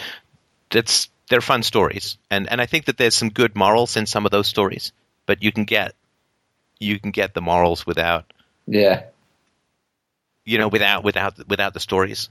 [0.70, 4.26] that's they're fun stories, and and I think that there's some good morals in some
[4.26, 4.92] of those stories,
[5.26, 5.94] but you can get
[6.78, 8.32] you can get the morals without
[8.66, 9.04] Yeah.
[10.44, 12.28] you know, without without without the stories.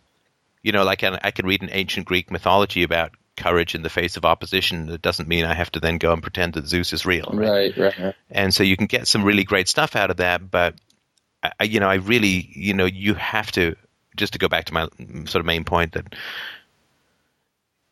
[0.63, 3.89] You know, like I, I can read an ancient Greek mythology about courage in the
[3.89, 4.87] face of opposition.
[4.87, 7.29] That doesn't mean I have to then go and pretend that Zeus is real.
[7.33, 7.75] Right?
[7.77, 7.97] Right.
[7.99, 8.15] Right.
[8.29, 10.49] And so you can get some really great stuff out of that.
[10.49, 10.75] But
[11.59, 13.75] I, you know, I really, you know, you have to
[14.15, 14.87] just to go back to my
[15.25, 16.15] sort of main point that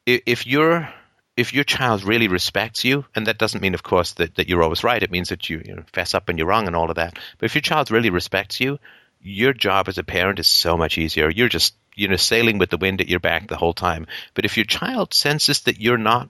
[0.05, 0.89] if your
[1.35, 4.61] if your child really respects you, and that doesn't mean, of course, that, that you're
[4.61, 5.01] always right.
[5.01, 7.17] It means that you, you know, fess up and you're wrong and all of that.
[7.37, 8.77] But if your child really respects you,
[9.23, 11.29] your job as a parent is so much easier.
[11.29, 14.07] You're just you know sailing with the wind at your back the whole time.
[14.33, 16.29] But if your child senses that you're not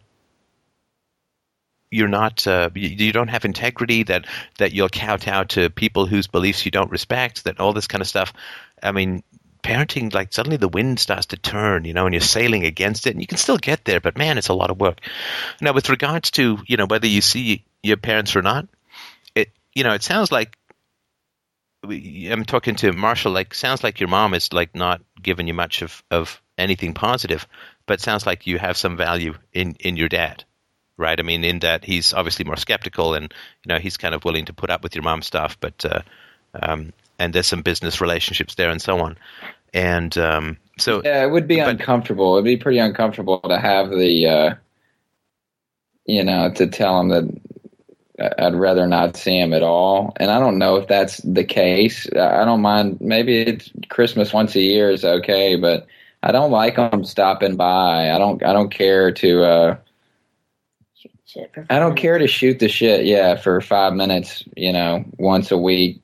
[1.94, 4.26] you're not uh, you, you don't have integrity that
[4.58, 8.08] that you'll kowtow to people whose beliefs you don't respect that all this kind of
[8.08, 8.34] stuff
[8.82, 9.24] i mean
[9.62, 13.12] parenting like suddenly the wind starts to turn you know and you're sailing against it
[13.12, 15.00] and you can still get there but man it's a lot of work
[15.62, 18.68] now with regards to you know whether you see your parents or not
[19.36, 20.58] it you know it sounds like
[21.84, 25.82] i'm talking to marshall like sounds like your mom is like not giving you much
[25.82, 27.48] of of anything positive
[27.86, 30.44] but sounds like you have some value in in your dad
[30.98, 31.20] right?
[31.20, 33.34] I mean, in that he's obviously more skeptical, and
[33.66, 36.02] you know he's kind of willing to put up with your mom's stuff, but uh,
[36.54, 39.18] um, and there's some business relationships there and so on,
[39.74, 42.36] and um, so Yeah, it would be But- uncomfortable.
[42.36, 44.56] It'd be pretty uncomfortable to have the, uh,
[46.06, 47.42] you know, to tell him that
[48.38, 50.14] I'd rather not see him at all.
[50.18, 52.08] And I don't know if that's the case.
[52.16, 53.00] I I don't mind.
[53.02, 55.88] Maybe it's Christmas once a year is okay, but
[56.22, 58.12] I don't like them stopping by.
[58.12, 58.44] I don't.
[58.44, 59.44] I don't care to.
[59.44, 59.78] Uh,
[61.26, 61.98] Shit I don't fun.
[61.98, 63.06] care to shoot the shit.
[63.06, 64.44] Yeah, for five minutes.
[64.56, 66.02] You know, once a week.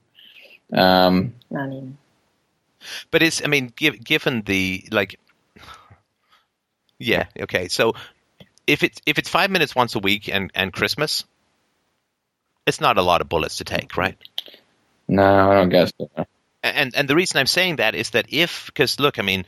[0.74, 1.98] Um, Not even.
[3.12, 5.20] but it's I mean, give, given the like,
[6.98, 7.94] yeah, okay, so
[8.68, 11.24] if it's if it's five minutes once a week and and Christmas,
[12.66, 14.18] it's not a lot of bullets to take, right?
[15.10, 15.92] no, I don't guess.
[15.98, 16.10] So.
[16.64, 19.46] and and the reason I'm saying that is that if because look, I mean,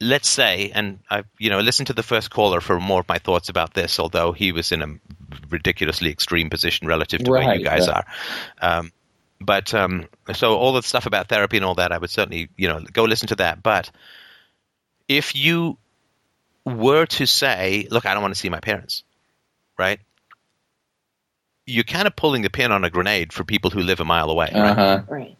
[0.00, 3.18] let's say, and I you know listen to the first caller for more of my
[3.18, 4.86] thoughts about this, although he was in a
[5.48, 8.04] ridiculously extreme position relative to where you guys right.
[8.60, 8.78] are.
[8.78, 8.92] Um,
[9.40, 12.68] but um, so all the stuff about therapy and all that, I would certainly you
[12.68, 13.62] know go listen to that.
[13.62, 13.90] But
[15.08, 15.78] if you
[16.64, 19.04] were to say, look, I don't want to see my parents,
[19.78, 20.00] right?
[21.66, 24.30] You're kind of pulling the pin on a grenade for people who live a mile
[24.30, 24.70] away, right?
[24.70, 25.02] Uh huh.
[25.08, 25.36] Right.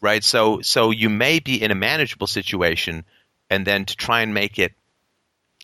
[0.00, 0.24] right?
[0.24, 3.04] So so you may be in a manageable situation,
[3.50, 4.72] and then to try and make it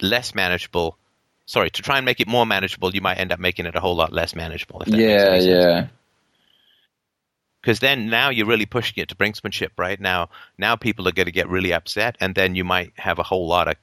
[0.00, 0.98] less manageable,
[1.46, 3.80] sorry, to try and make it more manageable, you might end up making it a
[3.80, 4.80] whole lot less manageable.
[4.82, 5.44] If that Yeah, any sense.
[5.46, 5.86] yeah.
[7.60, 10.00] Because then now you're really pushing it to brinksmanship, right?
[10.00, 13.22] Now now people are going to get really upset, and then you might have a
[13.22, 13.76] whole lot of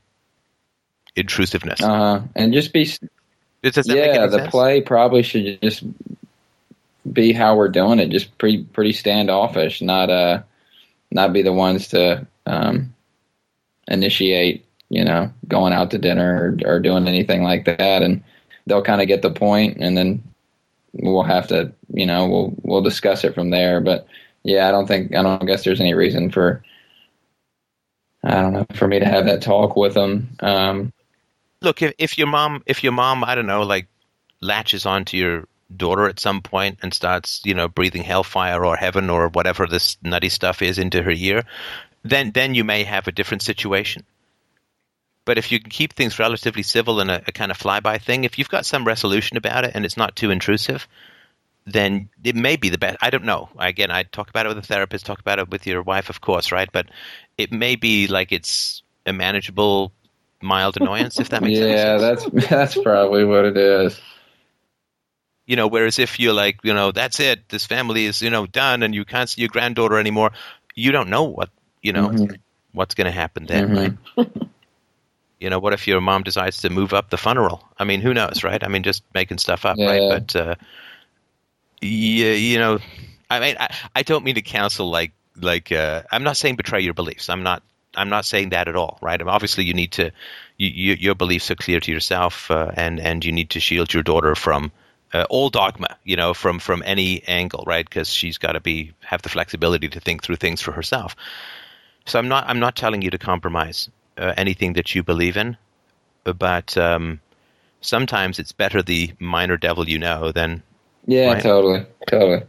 [1.15, 1.81] intrusiveness.
[1.81, 2.21] Uh huh.
[2.35, 3.18] And just be Does that make
[3.63, 4.51] yeah, the sense?
[4.51, 5.83] play probably should just
[7.11, 10.41] be how we're doing it, just pretty pretty standoffish, not uh
[11.11, 12.93] not be the ones to um
[13.87, 18.23] initiate, you know, going out to dinner or, or doing anything like that and
[18.67, 20.23] they'll kind of get the point and then
[20.93, 24.07] we'll have to, you know, we'll we'll discuss it from there, but
[24.43, 26.63] yeah, I don't think I don't guess there's any reason for
[28.23, 30.29] I don't know, for me to have that talk with them.
[30.41, 30.93] Um
[31.61, 33.87] look if, if your mom if your mom i don't know like
[34.41, 39.09] latches onto your daughter at some point and starts you know breathing hellfire or heaven
[39.09, 41.43] or whatever this nutty stuff is into her ear
[42.03, 44.05] then then you may have a different situation.
[45.25, 48.23] But if you can keep things relatively civil and a, a kind of flyby thing
[48.23, 50.87] if you've got some resolution about it and it's not too intrusive
[51.65, 52.97] then it may be the best.
[52.99, 53.49] I don't know.
[53.59, 56.21] Again i talk about it with a therapist talk about it with your wife of
[56.21, 56.69] course right?
[56.71, 56.87] But
[57.37, 59.91] it may be like it's a manageable
[60.41, 63.99] mild annoyance if that makes yeah, sense that's that's probably what it is.
[65.45, 68.45] you know whereas if you're like you know that's it this family is you know
[68.45, 70.31] done and you can't see your granddaughter anymore
[70.75, 71.49] you don't know what
[71.81, 72.37] you know Mhm.
[72.73, 73.97] what's going to happen then Mhm.
[74.17, 74.27] right
[75.39, 78.13] you know what if your mom decides to move up the funnel i mean who
[78.13, 80.55] knows right i mean just making stuff up right but uh
[81.81, 82.79] yeah you know
[83.29, 86.81] i mean I, I don't mean to counsel like like uh i'm not saying betray
[86.81, 87.63] your beliefs i'm not
[87.99, 90.11] i'm not saying that at all right I mean, obviously you need to
[90.57, 93.93] you, you, your beliefs are clear to yourself uh, and and you need to shield
[93.93, 94.71] your daughter from
[95.13, 98.93] uh, all dogma you know from from any angle right because she's got to be
[99.01, 101.15] have the flexibility to think through things for herself
[102.05, 105.57] so i'm not i'm not telling you to compromise uh, anything that you believe in
[106.23, 107.19] but um
[107.81, 110.63] sometimes it's better the minor devil you know than
[111.07, 111.43] Yeah, Right.
[111.43, 112.43] totally, totally.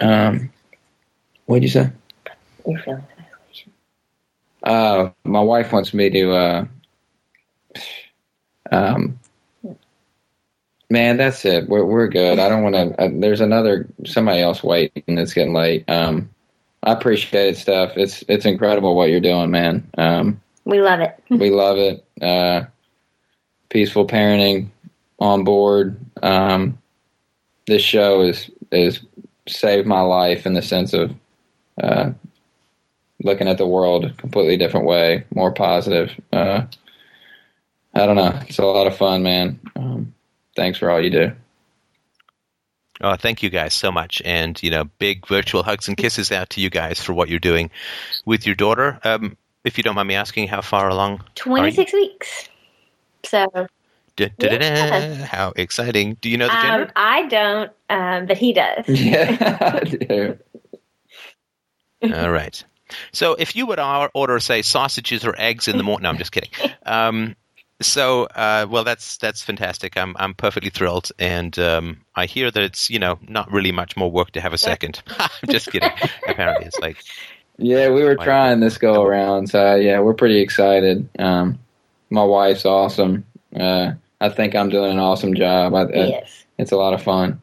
[0.00, 0.52] Um,
[1.46, 1.90] what'd you say?
[2.66, 3.15] You're feeling isolation.
[4.66, 6.32] Uh, my wife wants me to.
[6.32, 6.66] Uh,
[8.72, 9.18] um,
[10.90, 11.68] man, that's it.
[11.68, 12.38] We're we're good.
[12.38, 13.00] I don't want to.
[13.00, 15.02] Uh, there's another somebody else waiting.
[15.06, 15.88] It's getting late.
[15.88, 16.28] Um,
[16.82, 17.96] I appreciate it, Steph.
[17.96, 19.88] It's it's incredible what you're doing, man.
[19.98, 21.18] Um, We love it.
[21.30, 22.04] we love it.
[22.20, 22.64] Uh,
[23.68, 24.68] peaceful parenting
[25.20, 25.98] on board.
[26.22, 26.78] Um,
[27.66, 29.00] this show is is
[29.48, 31.14] saved my life in the sense of
[31.80, 32.10] uh,
[33.22, 36.12] looking at the world a completely different way, more positive.
[36.32, 36.66] Uh,
[37.94, 38.38] I don't know.
[38.48, 39.60] It's a lot of fun, man.
[39.74, 40.14] Um,
[40.54, 41.32] thanks for all you do.
[43.00, 46.50] Oh, thank you guys so much, and you know, big virtual hugs and kisses out
[46.50, 47.70] to you guys for what you're doing
[48.24, 48.98] with your daughter.
[49.04, 51.22] Um, if you don't mind me asking, how far along?
[51.34, 52.48] 26 weeks.
[53.24, 53.66] So
[54.16, 55.24] Da, da, da, da.
[55.26, 56.16] How exciting!
[56.22, 56.92] Do you know the um, gender?
[56.96, 58.88] I don't, um, but he does.
[58.88, 60.38] Yeah, I do.
[62.02, 62.64] All right.
[63.12, 66.32] So, if you would order, say, sausages or eggs in the morning, no, I'm just
[66.32, 66.50] kidding.
[66.86, 67.34] Um,
[67.80, 69.98] so, uh, well, that's that's fantastic.
[69.98, 73.96] I'm I'm perfectly thrilled, and um, I hear that it's you know not really much
[73.96, 75.02] more work to have a second.
[75.18, 75.90] I'm just kidding.
[76.28, 76.96] Apparently, it's like
[77.58, 81.06] Yeah, we were trying this go around, so yeah, we're pretty excited.
[81.18, 81.58] Um,
[82.08, 83.26] my wife's awesome.
[83.54, 85.74] Uh, I think I'm doing an awesome job.
[85.74, 86.26] I, He I,
[86.58, 87.42] it's a lot of fun.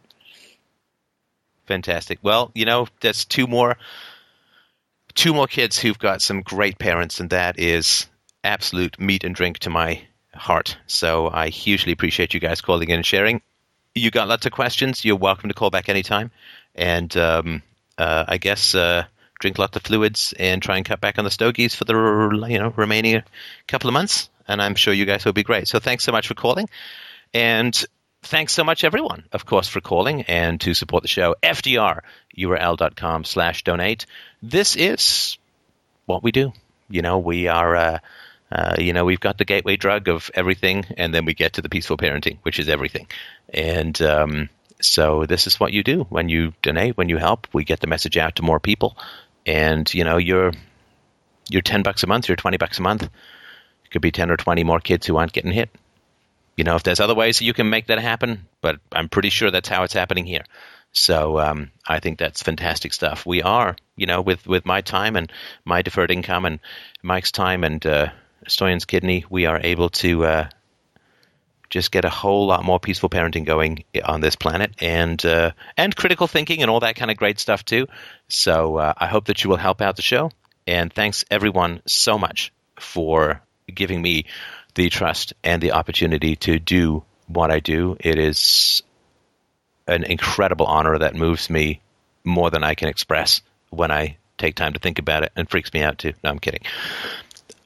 [1.67, 2.19] Fantastic.
[2.23, 3.77] Well, you know, that's two more
[5.15, 8.07] two more kids who've got some great parents, and that is
[8.43, 10.01] absolute meat and drink to my
[10.33, 10.77] heart.
[10.87, 13.41] So I hugely appreciate you guys calling in and sharing.
[13.95, 15.05] You got lots of questions.
[15.05, 16.31] You're welcome to call back anytime.
[16.75, 17.61] And um,
[17.97, 19.05] uh, I guess uh,
[19.39, 21.93] drink lots of fluids and try and cut back on the stogies for the
[22.49, 23.21] you know remaining
[23.67, 24.29] couple of months.
[24.47, 25.67] And I'm sure you guys will be great.
[25.67, 26.67] So thanks so much for calling.
[27.33, 27.85] And
[28.23, 31.35] thanks so much, everyone, of course, for calling and to support the show.
[31.43, 34.05] FDRURL.com slash donate.
[34.41, 35.37] This is
[36.05, 36.53] what we do.
[36.89, 37.99] You know, we are, uh,
[38.51, 41.61] uh, you know, we've got the gateway drug of everything, and then we get to
[41.61, 43.07] the peaceful parenting, which is everything.
[43.53, 44.49] And um,
[44.81, 47.47] so this is what you do when you donate, when you help.
[47.53, 48.97] We get the message out to more people,
[49.45, 50.51] and you know, you're
[51.49, 53.03] you're ten bucks a month, you're twenty bucks a month.
[53.03, 55.69] It could be ten or twenty more kids who aren't getting hit
[56.55, 59.51] you know, if there's other ways you can make that happen, but I'm pretty sure
[59.51, 60.43] that's how it's happening here.
[60.91, 63.25] So um, I think that's fantastic stuff.
[63.25, 65.31] We are, you know, with, with my time and
[65.65, 66.59] my deferred income and
[67.01, 68.09] Mike's time and uh,
[68.47, 70.49] Stoyan's kidney, we are able to uh,
[71.73, 75.95] just get a whole lot more peaceful parenting going on this planet, and uh, and
[75.95, 77.87] critical thinking and all that kind of great stuff too.
[78.27, 80.29] So uh, I hope that you will help out the show,
[80.67, 83.41] and thanks everyone so much for
[83.73, 84.25] giving me
[84.75, 87.97] the trust and the opportunity to do what I do.
[87.99, 88.83] It is
[89.87, 91.81] an incredible honor that moves me
[92.23, 95.73] more than I can express when I take time to think about it and freaks
[95.73, 96.13] me out too.
[96.23, 96.61] No, I'm kidding.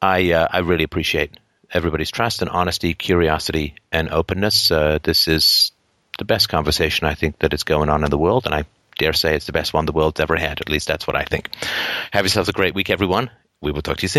[0.02, 1.38] I uh, I really appreciate
[1.72, 4.72] everybody's trust and honesty, curiosity, and openness.
[4.72, 5.72] Uh, this is
[6.18, 8.66] the best conversation I think that is going on in the world, and I
[8.98, 10.62] dare say it's the best one the world's ever had.
[10.62, 11.50] At least that's what I think.
[12.12, 13.30] Have yourselves a great week, everyone.
[13.62, 14.16] We will talk to you soon.